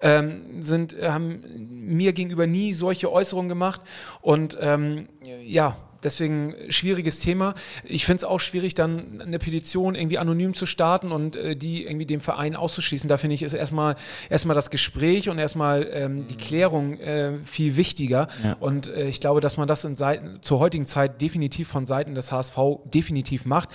ähm, 0.00 0.40
sind, 0.60 0.94
haben 1.02 1.42
mir 1.68 2.14
gegenüber 2.14 2.46
nie 2.46 2.72
solche 2.72 3.12
Äußerungen 3.12 3.50
gemacht. 3.50 3.82
Und 4.22 4.56
ähm, 4.58 5.08
ja, 5.44 5.76
deswegen 6.02 6.54
schwieriges 6.68 7.18
Thema. 7.18 7.54
Ich 7.84 8.06
finde 8.06 8.18
es 8.18 8.24
auch 8.24 8.40
schwierig, 8.40 8.74
dann 8.74 9.20
eine 9.20 9.38
Petition 9.38 9.94
irgendwie 9.94 10.18
anonym 10.18 10.54
zu 10.54 10.66
starten 10.66 11.12
und 11.12 11.36
äh, 11.36 11.56
die 11.56 11.84
irgendwie 11.84 12.06
dem 12.06 12.20
Verein 12.20 12.56
auszuschließen. 12.56 13.08
Da 13.08 13.16
finde 13.16 13.34
ich, 13.34 13.42
ist 13.42 13.52
erstmal 13.52 13.96
erstmal 14.28 14.54
das 14.54 14.70
Gespräch 14.70 15.28
und 15.28 15.38
erstmal 15.38 15.88
ähm, 15.92 16.26
die 16.26 16.36
Klärung 16.36 16.98
äh, 16.98 17.38
viel 17.44 17.76
wichtiger. 17.76 18.28
Ja. 18.44 18.56
Und 18.60 18.88
äh, 18.88 19.08
ich 19.08 19.20
glaube, 19.20 19.40
dass 19.40 19.56
man 19.56 19.68
das 19.68 19.84
in 19.84 19.94
Seiten, 19.94 20.38
zur 20.42 20.58
heutigen 20.58 20.86
Zeit 20.86 21.20
definitiv 21.20 21.68
von 21.68 21.86
Seiten 21.86 22.14
des 22.14 22.32
HSV 22.32 22.56
definitiv 22.92 23.44
macht. 23.44 23.68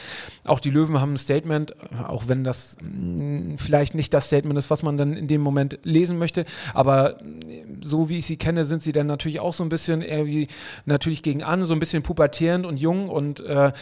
Auch 0.44 0.60
die 0.60 0.70
Löwen 0.70 1.00
haben 1.00 1.14
ein 1.14 1.18
Statement, 1.18 1.76
auch 2.08 2.28
wenn 2.28 2.44
das 2.44 2.78
mh, 2.82 3.58
vielleicht 3.58 3.96
nicht 3.96 4.14
das 4.14 4.28
Statement 4.28 4.58
ist, 4.58 4.70
was 4.70 4.84
man 4.84 4.98
dann 4.98 5.14
in 5.14 5.28
dem 5.28 5.42
Moment 5.42 5.80
lesen 5.84 6.18
möchte. 6.18 6.46
Aber 6.74 7.18
mh, 7.22 7.82
so 7.82 8.10
wie 8.10 8.20
ich 8.20 8.26
sie 8.26 8.38
kenne, 8.38 8.66
sind 8.66 8.82
sie 8.82 8.92
dann 8.92 9.08
natürlich 9.08 9.40
auch 9.40 9.54
so 9.54 9.64
ein 9.64 9.70
bisschen 9.70 10.02
irgendwie 10.02 10.48
natürlich 10.86 11.22
gegen 11.22 11.44
an, 11.44 11.64
so 11.66 11.74
ein 11.74 11.80
bisschen 11.80 12.04
pubertierend 12.16 12.66
und 12.66 12.78
jung 12.78 13.10
und 13.10 13.42
äh, 13.42 13.74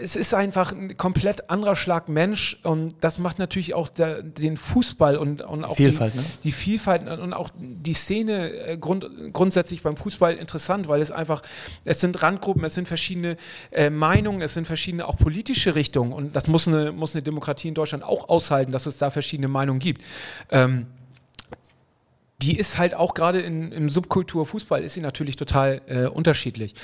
es 0.00 0.14
ist 0.14 0.34
einfach 0.34 0.72
ein 0.72 0.96
komplett 0.96 1.50
anderer 1.50 1.74
Schlag 1.74 2.08
Mensch 2.08 2.58
und 2.62 2.94
das 3.00 3.18
macht 3.18 3.38
natürlich 3.38 3.74
auch 3.74 3.88
der, 3.88 4.22
den 4.22 4.56
Fußball 4.56 5.16
und, 5.16 5.42
und 5.42 5.64
auch 5.64 5.76
Vielfalt, 5.76 6.14
die, 6.14 6.18
ne? 6.18 6.24
die 6.44 6.52
Vielfalt 6.52 7.08
und 7.08 7.32
auch 7.32 7.50
die 7.56 7.94
Szene 7.94 8.50
äh, 8.52 8.78
grund, 8.78 9.06
grundsätzlich 9.32 9.82
beim 9.82 9.96
Fußball 9.96 10.34
interessant, 10.34 10.86
weil 10.88 11.02
es 11.02 11.10
einfach, 11.10 11.42
es 11.84 12.00
sind 12.00 12.22
Randgruppen, 12.22 12.64
es 12.64 12.74
sind 12.74 12.86
verschiedene 12.86 13.36
äh, 13.72 13.90
Meinungen, 13.90 14.42
es 14.42 14.54
sind 14.54 14.66
verschiedene 14.66 15.06
auch 15.06 15.16
politische 15.16 15.74
Richtungen 15.74 16.12
und 16.12 16.36
das 16.36 16.46
muss 16.46 16.68
eine, 16.68 16.92
muss 16.92 17.14
eine 17.14 17.22
Demokratie 17.22 17.68
in 17.68 17.74
Deutschland 17.74 18.04
auch 18.04 18.28
aushalten, 18.28 18.70
dass 18.70 18.86
es 18.86 18.98
da 18.98 19.10
verschiedene 19.10 19.48
Meinungen 19.48 19.80
gibt. 19.80 20.02
Ähm, 20.50 20.86
die 22.42 22.58
ist 22.58 22.78
halt 22.78 22.94
auch 22.94 23.14
gerade 23.14 23.40
im 23.40 23.88
Subkultur 23.88 24.44
Fußball 24.44 24.82
ist 24.82 24.94
sie 24.94 25.00
natürlich 25.00 25.36
total 25.36 25.80
äh, 25.86 26.06
unterschiedlich. 26.06 26.74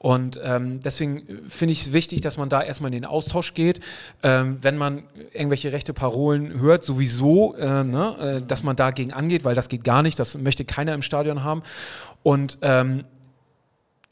Und 0.00 0.38
ähm, 0.44 0.78
deswegen 0.78 1.22
finde 1.48 1.72
ich 1.72 1.82
es 1.82 1.92
wichtig, 1.92 2.20
dass 2.20 2.36
man 2.36 2.48
da 2.48 2.62
erstmal 2.62 2.94
in 2.94 3.02
den 3.02 3.04
Austausch 3.04 3.54
geht. 3.54 3.80
Ähm, 4.22 4.58
wenn 4.62 4.76
man 4.76 5.02
irgendwelche 5.32 5.72
rechte 5.72 5.92
Parolen 5.92 6.60
hört, 6.60 6.84
sowieso, 6.84 7.56
äh, 7.56 7.82
ne, 7.82 8.16
äh, 8.42 8.46
dass 8.46 8.62
man 8.62 8.76
dagegen 8.76 9.12
angeht, 9.12 9.44
weil 9.44 9.56
das 9.56 9.68
geht 9.68 9.82
gar 9.82 10.02
nicht, 10.02 10.18
das 10.18 10.38
möchte 10.38 10.64
keiner 10.64 10.94
im 10.94 11.02
Stadion 11.02 11.42
haben. 11.42 11.62
Und 12.22 12.58
ähm, 12.62 13.04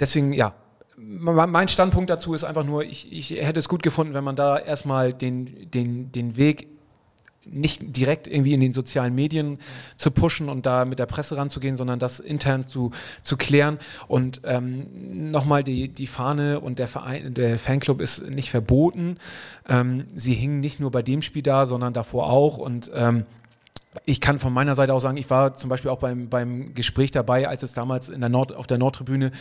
deswegen, 0.00 0.32
ja, 0.32 0.54
me- 0.96 1.46
mein 1.46 1.68
Standpunkt 1.68 2.10
dazu 2.10 2.34
ist 2.34 2.42
einfach 2.42 2.64
nur, 2.64 2.82
ich, 2.82 3.12
ich 3.12 3.30
hätte 3.30 3.60
es 3.60 3.68
gut 3.68 3.84
gefunden, 3.84 4.12
wenn 4.12 4.24
man 4.24 4.34
da 4.34 4.58
erstmal 4.58 5.12
den, 5.12 5.70
den, 5.70 6.10
den 6.10 6.36
Weg 6.36 6.66
nicht 7.50 7.96
direkt 7.96 8.26
irgendwie 8.26 8.54
in 8.54 8.60
den 8.60 8.72
sozialen 8.72 9.14
Medien 9.14 9.58
zu 9.96 10.10
pushen 10.10 10.48
und 10.48 10.66
da 10.66 10.84
mit 10.84 10.98
der 10.98 11.06
Presse 11.06 11.36
ranzugehen, 11.36 11.76
sondern 11.76 11.98
das 11.98 12.20
intern 12.20 12.66
zu, 12.66 12.90
zu 13.22 13.36
klären. 13.36 13.78
Und 14.08 14.40
ähm, 14.44 15.30
nochmal, 15.30 15.64
die, 15.64 15.88
die 15.88 16.06
Fahne 16.06 16.60
und 16.60 16.78
der 16.78 16.88
Verein, 16.88 17.34
der 17.34 17.58
Fanclub 17.58 18.00
ist 18.00 18.28
nicht 18.28 18.50
verboten. 18.50 19.18
Ähm, 19.68 20.04
sie 20.14 20.34
hingen 20.34 20.60
nicht 20.60 20.80
nur 20.80 20.90
bei 20.90 21.02
dem 21.02 21.22
Spiel 21.22 21.42
da, 21.42 21.66
sondern 21.66 21.92
davor 21.92 22.30
auch. 22.30 22.58
Und 22.58 22.90
ähm, 22.94 23.24
ich 24.04 24.20
kann 24.20 24.38
von 24.38 24.52
meiner 24.52 24.74
Seite 24.74 24.94
auch 24.94 25.00
sagen, 25.00 25.16
ich 25.16 25.28
war 25.30 25.54
zum 25.54 25.70
Beispiel 25.70 25.90
auch 25.90 25.98
beim, 25.98 26.28
beim 26.28 26.74
Gespräch 26.74 27.10
dabei, 27.10 27.48
als 27.48 27.62
es 27.62 27.72
damals 27.72 28.06
der 28.06 28.28
Nord, 28.28 28.54
auf 28.54 28.66
der 28.66 28.78
Nordtribüne 28.78 29.32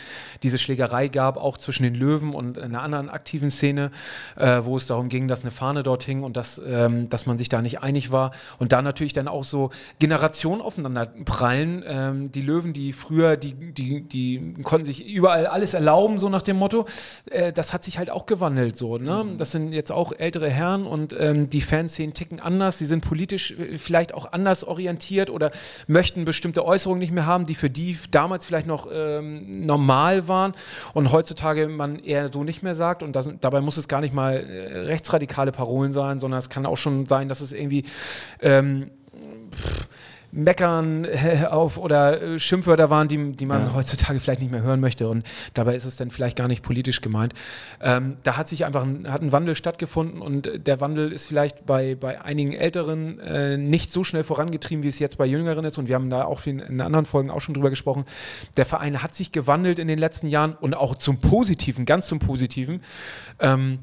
diese 0.42 0.58
Schlägerei 0.58 1.08
gab, 1.08 1.36
auch 1.36 1.58
zwischen 1.58 1.82
den 1.82 1.94
Löwen 1.94 2.34
und 2.34 2.58
einer 2.58 2.82
anderen 2.82 3.08
aktiven 3.10 3.50
Szene, 3.50 3.90
äh, 4.36 4.60
wo 4.64 4.76
es 4.76 4.86
darum 4.86 5.08
ging, 5.08 5.28
dass 5.28 5.42
eine 5.42 5.50
Fahne 5.50 5.82
dort 5.82 6.04
hing 6.04 6.22
und 6.22 6.36
dass, 6.36 6.60
ähm, 6.66 7.08
dass 7.08 7.26
man 7.26 7.38
sich 7.38 7.48
da 7.48 7.62
nicht 7.62 7.80
einig 7.80 8.12
war. 8.12 8.30
Und 8.58 8.72
da 8.72 8.82
natürlich 8.82 9.12
dann 9.12 9.28
auch 9.28 9.44
so 9.44 9.70
Generationen 9.98 10.60
aufeinander 10.60 11.06
prallen. 11.24 11.84
Ähm, 11.86 12.32
die 12.32 12.42
Löwen, 12.42 12.72
die 12.72 12.92
früher, 12.92 13.36
die, 13.36 13.54
die, 13.72 14.02
die 14.02 14.54
konnten 14.62 14.86
sich 14.86 15.06
überall 15.06 15.46
alles 15.46 15.74
erlauben, 15.74 16.18
so 16.18 16.28
nach 16.28 16.42
dem 16.42 16.56
Motto. 16.56 16.86
Äh, 17.30 17.52
das 17.52 17.72
hat 17.72 17.84
sich 17.84 17.98
halt 17.98 18.10
auch 18.10 18.26
gewandelt 18.26 18.76
so. 18.76 18.98
Ne? 18.98 19.34
Das 19.36 19.52
sind 19.52 19.72
jetzt 19.72 19.92
auch 19.92 20.12
ältere 20.16 20.48
Herren 20.48 20.86
und 20.86 21.14
ähm, 21.18 21.50
die 21.50 21.60
Fanszenen 21.60 22.14
ticken 22.14 22.40
anders. 22.40 22.78
Sie 22.78 22.86
sind 22.86 23.04
politisch 23.04 23.52
äh, 23.52 23.78
vielleicht 23.78 24.14
auch 24.14 24.32
anders 24.32 24.45
orientiert 24.64 25.30
oder 25.30 25.50
möchten 25.86 26.24
bestimmte 26.24 26.64
Äußerungen 26.64 26.98
nicht 26.98 27.12
mehr 27.12 27.26
haben, 27.26 27.46
die 27.46 27.54
für 27.54 27.70
die 27.70 27.98
damals 28.10 28.44
vielleicht 28.44 28.66
noch 28.66 28.88
ähm, 28.92 29.66
normal 29.66 30.28
waren 30.28 30.54
und 30.94 31.12
heutzutage 31.12 31.68
man 31.68 31.98
eher 31.98 32.30
so 32.32 32.44
nicht 32.44 32.62
mehr 32.62 32.74
sagt. 32.74 33.02
Und 33.02 33.14
das, 33.14 33.28
dabei 33.40 33.60
muss 33.60 33.76
es 33.76 33.88
gar 33.88 34.00
nicht 34.00 34.14
mal 34.14 34.34
äh, 34.34 34.78
rechtsradikale 34.80 35.52
Parolen 35.52 35.92
sein, 35.92 36.20
sondern 36.20 36.38
es 36.38 36.48
kann 36.48 36.66
auch 36.66 36.76
schon 36.76 37.06
sein, 37.06 37.28
dass 37.28 37.40
es 37.40 37.52
irgendwie 37.52 37.84
ähm, 38.40 38.90
pff, 39.52 39.88
Meckern 40.32 41.06
auf 41.50 41.78
oder 41.78 42.22
äh, 42.22 42.38
Schimpfwörter 42.38 42.90
waren, 42.90 43.08
die, 43.08 43.32
die 43.32 43.46
man 43.46 43.74
heutzutage 43.74 44.20
vielleicht 44.20 44.40
nicht 44.40 44.50
mehr 44.50 44.62
hören 44.62 44.80
möchte. 44.80 45.08
Und 45.08 45.26
dabei 45.54 45.74
ist 45.74 45.84
es 45.84 45.96
dann 45.96 46.10
vielleicht 46.10 46.36
gar 46.36 46.48
nicht 46.48 46.62
politisch 46.62 47.00
gemeint. 47.00 47.34
Ähm, 47.80 48.16
da 48.22 48.36
hat 48.36 48.48
sich 48.48 48.64
einfach 48.64 48.82
ein, 48.82 49.10
hat 49.10 49.22
ein 49.22 49.32
Wandel 49.32 49.54
stattgefunden 49.54 50.20
und 50.20 50.50
der 50.66 50.80
Wandel 50.80 51.12
ist 51.12 51.26
vielleicht 51.26 51.66
bei, 51.66 51.94
bei 51.94 52.20
einigen 52.20 52.52
Älteren 52.52 53.18
äh, 53.20 53.56
nicht 53.56 53.90
so 53.90 54.04
schnell 54.04 54.24
vorangetrieben, 54.24 54.82
wie 54.82 54.88
es 54.88 54.98
jetzt 54.98 55.18
bei 55.18 55.26
Jüngeren 55.26 55.64
ist. 55.64 55.78
Und 55.78 55.88
wir 55.88 55.94
haben 55.94 56.10
da 56.10 56.24
auch 56.24 56.44
in, 56.46 56.58
in 56.58 56.80
anderen 56.80 57.06
Folgen 57.06 57.30
auch 57.30 57.40
schon 57.40 57.54
drüber 57.54 57.70
gesprochen. 57.70 58.04
Der 58.56 58.66
Verein 58.66 59.02
hat 59.02 59.14
sich 59.14 59.32
gewandelt 59.32 59.78
in 59.78 59.88
den 59.88 59.98
letzten 59.98 60.28
Jahren 60.28 60.54
und 60.54 60.74
auch 60.74 60.94
zum 60.96 61.18
Positiven, 61.18 61.84
ganz 61.84 62.06
zum 62.06 62.18
Positiven. 62.18 62.82
Ähm, 63.40 63.80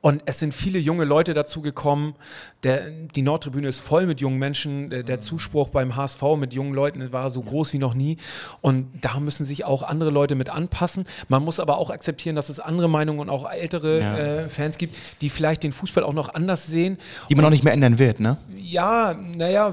Und 0.00 0.22
es 0.26 0.38
sind 0.38 0.54
viele 0.54 0.78
junge 0.78 1.04
Leute 1.04 1.34
dazu 1.34 1.60
gekommen. 1.60 2.14
Der, 2.62 2.90
die 2.90 3.22
Nordtribüne 3.22 3.68
ist 3.68 3.80
voll 3.80 4.06
mit 4.06 4.20
jungen 4.20 4.38
Menschen. 4.38 4.90
Der, 4.90 5.02
der 5.02 5.20
Zuspruch 5.20 5.68
beim 5.68 5.96
HSV 5.96 6.22
mit 6.36 6.52
jungen 6.52 6.74
Leuten 6.74 7.12
war 7.12 7.30
so 7.30 7.42
groß 7.42 7.72
wie 7.72 7.78
noch 7.78 7.94
nie. 7.94 8.16
Und 8.60 8.88
da 9.00 9.20
müssen 9.20 9.44
sich 9.44 9.64
auch 9.64 9.82
andere 9.82 10.10
Leute 10.10 10.34
mit 10.34 10.50
anpassen. 10.50 11.06
Man 11.28 11.44
muss 11.44 11.60
aber 11.60 11.78
auch 11.78 11.90
akzeptieren, 11.90 12.36
dass 12.36 12.48
es 12.48 12.60
andere 12.60 12.88
Meinungen 12.88 13.20
und 13.20 13.30
auch 13.30 13.50
ältere 13.50 14.00
Ja. 14.00 14.16
äh, 14.18 14.48
Fans 14.48 14.78
gibt, 14.78 14.96
die 15.20 15.28
vielleicht 15.28 15.62
den 15.62 15.72
Fußball 15.72 16.04
auch 16.04 16.12
noch 16.12 16.32
anders 16.34 16.66
sehen. 16.66 16.98
Die 17.28 17.34
man 17.34 17.44
auch 17.44 17.50
nicht 17.50 17.64
mehr 17.64 17.72
ändern 17.72 17.98
wird, 17.98 18.20
ne? 18.20 18.36
Ja, 18.56 19.14
naja, 19.14 19.72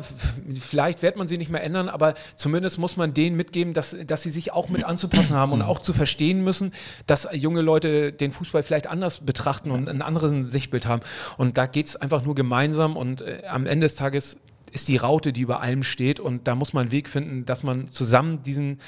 vielleicht 0.59 1.01
wird 1.01 1.17
man 1.17 1.27
sie 1.27 1.37
nicht 1.37 1.49
mehr 1.51 1.63
ändern, 1.63 1.89
aber 1.89 2.13
zumindest 2.35 2.77
muss 2.77 2.97
man 2.97 3.13
denen 3.13 3.35
mitgeben, 3.35 3.73
dass, 3.73 3.95
dass 4.07 4.23
sie 4.23 4.29
sich 4.29 4.53
auch 4.53 4.69
mit 4.69 4.83
anzupassen 4.83 5.35
haben 5.35 5.51
und 5.51 5.61
auch 5.63 5.79
zu 5.79 5.93
verstehen 5.93 6.43
müssen, 6.43 6.71
dass 7.07 7.27
junge 7.33 7.61
Leute 7.61 8.11
den 8.13 8.31
Fußball 8.31 8.63
vielleicht 8.63 8.87
anders 8.87 9.19
betrachten 9.19 9.71
und 9.71 9.89
ein 9.89 10.01
anderes 10.17 10.51
Sichtbild 10.51 10.85
haben. 10.85 11.01
Und 11.37 11.57
da 11.57 11.65
geht 11.65 11.87
es 11.87 11.95
einfach 11.95 12.23
nur 12.23 12.35
gemeinsam 12.35 12.97
und 12.97 13.21
äh, 13.21 13.43
am 13.47 13.65
Ende 13.65 13.85
des 13.85 13.95
Tages 13.95 14.37
ist 14.75 14.89
die 14.89 14.97
Raute, 14.97 15.33
die 15.33 15.41
über 15.41 15.61
allem 15.61 15.83
steht 15.83 16.19
und 16.19 16.47
da 16.47 16.53
muss 16.53 16.73
man 16.73 16.83
einen 16.83 16.91
Weg 16.91 17.07
finden, 17.09 17.45
dass 17.45 17.63
man 17.63 17.89
zusammen 17.89 18.41
diesen 18.41 18.79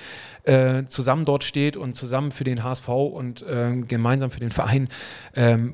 äh, 0.43 0.85
zusammen 0.85 1.23
dort 1.23 1.43
steht 1.43 1.77
und 1.77 1.95
zusammen 1.95 2.31
für 2.31 2.43
den 2.43 2.63
HSV 2.63 2.89
und 2.89 3.45
ähm, 3.49 3.87
gemeinsam 3.87 4.29
für 4.29 4.39
den 4.39 4.51
Verein 4.51 4.89
ähm, 5.35 5.73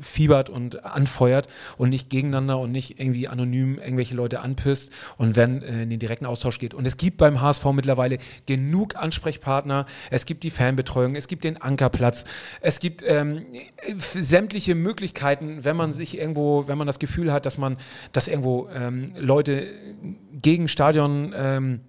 fiebert 0.00 0.50
und 0.50 0.84
anfeuert 0.84 1.48
und 1.78 1.90
nicht 1.90 2.10
gegeneinander 2.10 2.58
und 2.58 2.72
nicht 2.72 3.00
irgendwie 3.00 3.26
anonym 3.26 3.78
irgendwelche 3.78 4.14
Leute 4.14 4.40
anpisst 4.40 4.92
und 5.16 5.34
wenn 5.34 5.62
äh, 5.62 5.82
in 5.82 5.90
den 5.90 5.98
direkten 5.98 6.26
Austausch 6.26 6.58
geht. 6.58 6.74
Und 6.74 6.86
es 6.86 6.98
gibt 6.98 7.16
beim 7.16 7.40
HSV 7.40 7.64
mittlerweile 7.72 8.18
genug 8.46 8.96
Ansprechpartner. 8.96 9.86
Es 10.10 10.26
gibt 10.26 10.42
die 10.42 10.50
Fanbetreuung, 10.50 11.16
es 11.16 11.26
gibt 11.26 11.44
den 11.44 11.60
Ankerplatz, 11.60 12.24
es 12.60 12.80
gibt 12.80 13.02
ähm, 13.06 13.46
sämtliche 13.98 14.74
Möglichkeiten, 14.74 15.64
wenn 15.64 15.76
man 15.76 15.94
sich 15.94 16.18
irgendwo, 16.18 16.68
wenn 16.68 16.76
man 16.76 16.86
das 16.86 16.98
Gefühl 16.98 17.32
hat, 17.32 17.46
dass 17.46 17.56
man, 17.56 17.78
dass 18.12 18.28
irgendwo 18.28 18.68
ähm, 18.74 19.06
Leute 19.16 19.53
gegen 20.40 20.68
Stadion 20.68 21.32
ähm, 21.36 21.80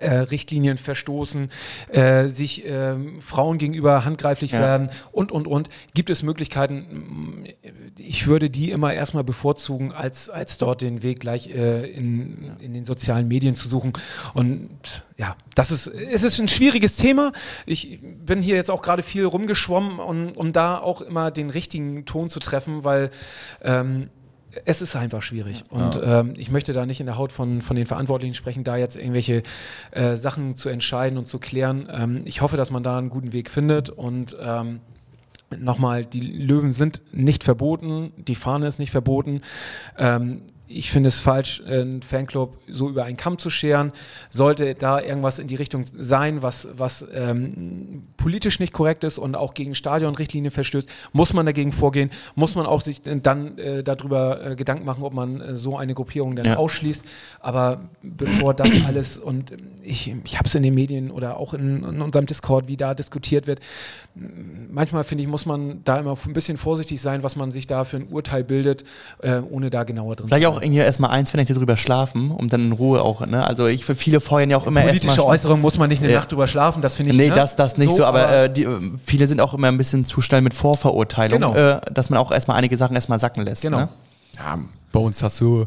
äh, 0.00 0.10
Richtlinien 0.10 0.76
verstoßen, 0.76 1.50
äh, 1.92 2.26
sich 2.26 2.64
ähm, 2.66 3.20
Frauen 3.20 3.58
gegenüber 3.58 4.04
handgreiflich 4.04 4.50
Ja. 4.52 4.60
werden 4.60 4.90
und, 5.12 5.30
und, 5.30 5.46
und. 5.46 5.68
Gibt 5.94 6.10
es 6.10 6.22
Möglichkeiten, 6.24 7.44
ich 7.96 8.26
würde 8.26 8.50
die 8.50 8.72
immer 8.72 8.92
erstmal 8.92 9.22
bevorzugen, 9.22 9.92
als, 9.92 10.28
als 10.28 10.58
dort 10.58 10.82
den 10.82 11.04
Weg 11.04 11.20
gleich 11.20 11.48
äh, 11.48 11.88
in, 11.88 12.56
in 12.58 12.74
den 12.74 12.84
sozialen 12.84 13.28
Medien 13.28 13.54
zu 13.54 13.68
suchen. 13.68 13.92
Und 14.34 14.68
ja, 15.16 15.36
das 15.54 15.70
ist, 15.70 15.86
es 15.86 16.24
ist 16.24 16.40
ein 16.40 16.48
schwieriges 16.48 16.96
Thema. 16.96 17.32
Ich 17.64 18.00
bin 18.02 18.42
hier 18.42 18.56
jetzt 18.56 18.72
auch 18.72 18.82
gerade 18.82 19.04
viel 19.04 19.24
rumgeschwommen, 19.24 20.00
um, 20.00 20.32
um 20.32 20.52
da 20.52 20.78
auch 20.78 21.02
immer 21.02 21.30
den 21.30 21.50
richtigen 21.50 22.04
Ton 22.04 22.28
zu 22.28 22.40
treffen, 22.40 22.82
weil 22.82 23.10
ähm, 23.62 24.10
es 24.64 24.82
ist 24.82 24.96
einfach 24.96 25.22
schwierig. 25.22 25.64
Und 25.70 26.00
ähm, 26.02 26.34
ich 26.36 26.50
möchte 26.50 26.72
da 26.72 26.86
nicht 26.86 27.00
in 27.00 27.06
der 27.06 27.16
Haut 27.18 27.32
von, 27.32 27.62
von 27.62 27.76
den 27.76 27.86
Verantwortlichen 27.86 28.34
sprechen, 28.34 28.64
da 28.64 28.76
jetzt 28.76 28.96
irgendwelche 28.96 29.42
äh, 29.90 30.16
Sachen 30.16 30.56
zu 30.56 30.68
entscheiden 30.68 31.18
und 31.18 31.26
zu 31.26 31.38
klären. 31.38 31.88
Ähm, 31.90 32.22
ich 32.24 32.40
hoffe, 32.40 32.56
dass 32.56 32.70
man 32.70 32.82
da 32.82 32.98
einen 32.98 33.10
guten 33.10 33.32
Weg 33.32 33.50
findet 33.50 33.90
und 33.90 34.36
ähm, 34.40 34.80
Nochmal, 35.58 36.04
die 36.04 36.20
Löwen 36.20 36.72
sind 36.72 37.02
nicht 37.12 37.44
verboten, 37.44 38.12
die 38.16 38.34
Fahne 38.34 38.66
ist 38.66 38.78
nicht 38.78 38.90
verboten. 38.90 39.42
Ähm, 39.98 40.42
ich 40.66 40.90
finde 40.90 41.08
es 41.08 41.20
falsch, 41.20 41.62
einen 41.66 42.00
Fanclub 42.02 42.56
so 42.68 42.88
über 42.88 43.04
einen 43.04 43.16
Kamm 43.18 43.38
zu 43.38 43.50
scheren. 43.50 43.92
Sollte 44.30 44.74
da 44.74 45.00
irgendwas 45.00 45.38
in 45.38 45.46
die 45.46 45.56
Richtung 45.56 45.84
sein, 45.86 46.42
was, 46.42 46.68
was 46.74 47.06
ähm, 47.14 48.04
politisch 48.16 48.60
nicht 48.60 48.72
korrekt 48.72 49.04
ist 49.04 49.18
und 49.18 49.34
auch 49.36 49.52
gegen 49.54 49.74
Stadionrichtlinien 49.74 50.50
verstößt, 50.50 50.88
muss 51.12 51.34
man 51.34 51.44
dagegen 51.44 51.72
vorgehen, 51.72 52.10
muss 52.34 52.54
man 52.54 52.64
auch 52.64 52.80
sich 52.80 53.02
dann 53.02 53.58
äh, 53.58 53.82
darüber 53.82 54.52
äh, 54.52 54.56
Gedanken 54.56 54.86
machen, 54.86 55.04
ob 55.04 55.12
man 55.12 55.40
äh, 55.40 55.56
so 55.56 55.76
eine 55.76 55.94
Gruppierung 55.94 56.34
dann 56.34 56.46
Ja. 56.46 56.56
ausschließt. 56.56 57.04
Aber 57.40 57.82
bevor 58.02 58.54
das 58.54 58.70
alles 58.86 59.18
und 59.18 59.52
ähm, 59.52 59.58
ich, 59.82 60.14
ich 60.24 60.38
habe 60.38 60.46
es 60.48 60.54
in 60.54 60.62
den 60.62 60.74
Medien 60.74 61.10
oder 61.10 61.36
auch 61.36 61.52
in, 61.52 61.84
in 61.84 62.00
unserem 62.00 62.24
Discord, 62.24 62.68
wie 62.68 62.78
da 62.78 62.94
diskutiert 62.94 63.46
wird, 63.46 63.60
manchmal 64.70 65.04
finde 65.04 65.22
ich, 65.22 65.28
muss 65.28 65.46
man 65.46 65.82
da 65.84 65.98
immer 65.98 66.16
ein 66.26 66.32
bisschen 66.32 66.56
vorsichtig 66.56 67.00
sein, 67.00 67.22
was 67.22 67.36
man 67.36 67.52
sich 67.52 67.66
da 67.66 67.84
für 67.84 67.98
ein 67.98 68.08
Urteil 68.08 68.44
bildet, 68.44 68.84
äh, 69.20 69.40
ohne 69.40 69.70
da 69.70 69.84
genauer 69.84 70.16
drin 70.16 70.28
Vielleicht 70.28 70.44
zu 70.44 70.53
auch 70.54 70.62
irgendwie 70.62 70.80
erstmal 70.80 71.10
ein, 71.10 71.26
zwei 71.26 71.38
Nächte 71.38 71.54
drüber 71.54 71.76
schlafen, 71.76 72.30
um 72.30 72.48
dann 72.48 72.62
in 72.66 72.72
Ruhe 72.72 73.02
auch, 73.02 73.26
ne? 73.26 73.46
Also 73.46 73.66
ich 73.66 73.84
für 73.84 73.94
viele 73.94 74.20
feuern 74.20 74.50
ja 74.50 74.56
auch 74.56 74.66
immer 74.66 74.80
Politische 74.80 75.08
erstmal. 75.08 75.26
Äußerung 75.28 75.60
muss 75.60 75.76
man 75.78 75.88
nicht 75.88 76.02
eine 76.02 76.12
Ja. 76.12 76.20
Nacht 76.20 76.32
drüber 76.32 76.46
schlafen, 76.46 76.80
das 76.82 76.96
finde 76.96 77.12
ich. 77.12 77.16
Nee, 77.16 77.28
ne? 77.28 77.34
das, 77.34 77.56
das 77.56 77.76
nicht 77.76 77.94
so, 77.94 78.04
aber, 78.04 78.30
äh, 78.30 78.52
die, 78.52 78.64
äh, 78.64 78.78
viele 79.04 79.26
sind 79.26 79.40
auch 79.40 79.54
immer 79.54 79.68
ein 79.68 79.76
bisschen 79.76 80.04
zu 80.04 80.20
schnell 80.20 80.40
mit 80.40 80.54
Vorverurteilung, 80.54 81.40
Genau. 81.40 81.54
äh, 81.54 81.80
dass 81.92 82.10
man 82.10 82.18
auch 82.18 82.30
erstmal 82.30 82.56
einige 82.56 82.76
Sachen 82.76 82.94
erstmal 82.94 83.18
sacken 83.18 83.44
lässt. 83.44 83.62
Genau. 83.62 83.78
Ne? 83.80 83.88
Ja, 84.36 84.58
bei 84.92 85.00
uns 85.00 85.22
hast 85.22 85.40
du 85.40 85.66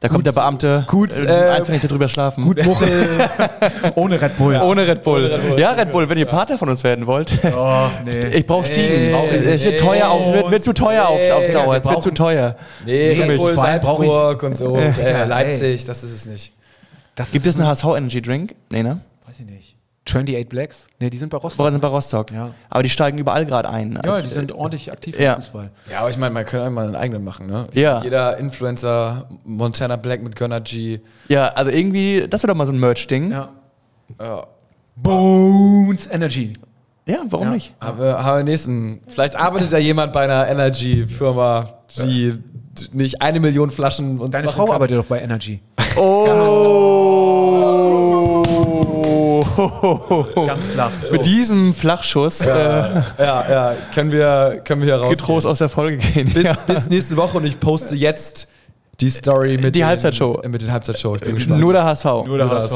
Da 0.00 0.08
kommt 0.08 0.24
der 0.26 0.32
Beamte, 0.32 0.84
gut, 0.88 1.12
äh, 1.12 1.24
äh, 1.26 1.50
ein, 1.50 1.62
zwei 1.62 1.72
Nächte 1.72 1.86
drüber 1.86 2.08
schlafen. 2.08 2.42
gut 2.42 2.64
Muchel. 2.64 2.88
ohne 3.96 4.18
Red 4.18 4.38
Bull. 4.38 4.56
Ohne 4.56 4.86
Red 4.88 5.02
Bull. 5.02 5.30
Ja, 5.58 5.72
Red 5.72 5.92
Bull, 5.92 6.08
wenn 6.08 6.16
ihr 6.16 6.24
Partner 6.24 6.56
von 6.56 6.70
uns 6.70 6.82
werden 6.82 7.06
wollt. 7.06 7.30
Oh, 7.44 7.86
nee. 8.06 8.18
Ich 8.28 8.46
brauche 8.46 8.64
Stiegen. 8.64 9.10
Nee, 9.10 9.36
es 9.44 9.62
wird 9.62 9.78
teuer 9.78 10.08
auf, 10.08 10.32
wird, 10.32 10.50
wird 10.50 10.64
zu 10.64 10.72
teuer 10.72 11.06
auf, 11.06 11.20
auf 11.30 11.46
Nee, 11.46 11.52
Dauer. 11.52 11.76
Es 11.76 11.84
wird 11.84 12.02
zu 12.02 12.10
teuer. 12.12 12.56
Nee, 12.86 13.14
Nee, 13.14 13.22
Red 13.24 13.38
Bull, 13.38 13.52
ich- 13.52 13.60
Salzburg 13.60 14.42
und 14.42 14.56
so. 14.56 14.68
Und, 14.68 14.98
äh, 14.98 15.26
Leipzig, 15.26 15.84
das 15.84 16.02
ist 16.02 16.12
es 16.14 16.24
nicht. 16.24 16.54
Das 17.14 17.32
Gibt 17.32 17.46
es 17.46 17.56
einen 17.56 17.66
HSV 17.66 17.84
Energy 17.96 18.22
Drink? 18.22 18.54
Nee, 18.70 18.82
ne? 18.82 19.00
Weiß 19.26 19.38
ich 19.40 19.46
nicht. 19.46 19.76
28 20.10 20.48
Blacks? 20.48 20.88
Nee, 20.98 21.10
die 21.10 21.18
sind 21.18 21.28
bei 21.30 21.38
Rostock. 21.38 21.64
Boah, 21.64 21.70
sind 21.70 21.80
bei 21.80 21.88
Rostock. 21.88 22.30
Ja. 22.32 22.50
Aber 22.68 22.82
die 22.82 22.90
steigen 22.90 23.18
überall 23.18 23.46
gerade 23.46 23.68
ein. 23.68 23.98
Ja, 24.04 24.20
die 24.20 24.30
sind 24.30 24.52
ordentlich 24.52 24.90
aktiv 24.92 25.18
Ja. 25.18 25.34
im 25.34 25.42
Fußball. 25.42 25.70
Ja, 25.90 26.00
aber 26.00 26.10
ich 26.10 26.18
meine, 26.18 26.34
man 26.34 26.44
könnte 26.44 26.66
einmal 26.66 26.86
einen 26.86 26.96
eigenen 26.96 27.24
machen, 27.24 27.46
ne? 27.46 27.66
Ja. 27.74 28.02
Jeder 28.02 28.36
Influencer, 28.38 29.28
Montana 29.44 29.96
Black 29.96 30.22
mit 30.22 30.36
Gunnar 30.36 30.60
G. 30.60 31.00
Ja, 31.28 31.48
also 31.48 31.70
irgendwie, 31.70 32.26
das 32.28 32.42
wäre 32.42 32.52
doch 32.52 32.56
mal 32.58 32.66
so 32.66 32.72
ein 32.72 32.78
Merch-Ding. 32.78 33.30
Ja. 33.30 33.48
Ja. 34.18 34.26
Ja. 34.26 34.46
Bones 34.96 36.06
Energy. 36.10 36.52
warum 37.30 37.46
Ja. 37.48 37.52
nicht? 37.54 37.74
Haben 37.80 37.98
wir, 38.00 38.22
haben 38.24 38.38
wir 38.38 38.44
nächsten. 38.44 39.00
Vielleicht 39.08 39.36
arbeitet 39.36 39.70
ja 39.72 39.78
jemand 39.78 40.12
bei 40.12 40.24
einer 40.24 40.46
Energy-Firma, 40.48 41.72
die 41.96 42.34
nicht 42.92 43.20
eine 43.22 43.40
Million 43.40 43.70
Flaschen 43.70 44.18
uns 44.18 44.30
Deine 44.32 44.46
machen 44.46 44.56
Frau 44.56 44.66
kann. 44.66 44.74
arbeitet 44.74 44.98
doch 44.98 45.04
bei 45.06 45.20
Energy. 45.20 45.60
Oh! 45.96 46.26
Ganz 50.46 50.66
flach. 50.68 50.90
Mit 51.12 51.26
diesem 51.26 51.74
Flachschuss 51.74 52.40
äh, 52.46 52.48
Ja, 52.50 53.04
ja, 53.18 53.74
können 53.94 54.12
wir, 54.12 54.60
können 54.64 54.82
wir 54.82 54.86
hier 54.94 54.96
raus. 55.02 55.10
getrost 55.10 55.46
aus 55.46 55.58
der 55.58 55.68
Folge 55.68 55.98
gehen. 55.98 56.32
Bis, 56.32 56.42
Ja. 56.44 56.54
bis 56.66 56.88
nächste 56.88 57.16
Woche 57.16 57.36
und 57.38 57.44
ich 57.44 57.58
poste 57.60 57.94
jetzt 57.94 58.48
die 59.00 59.10
Story 59.10 59.56
mit 59.56 59.74
Die 59.74 59.80
den- 59.80 59.86
Halbzeitshow. 59.86 60.40
Mit 60.46 60.62
den 60.62 60.70
Halbzeitshow. 60.72 61.14
Ich 61.16 61.22
bin 61.22 61.34
gespannt. 61.36 61.60
Nur 61.60 61.72
der 61.72 61.84
HSV. 61.84 62.04
Nur 62.26 62.38
der 62.38 62.48
HSV. 62.50 62.74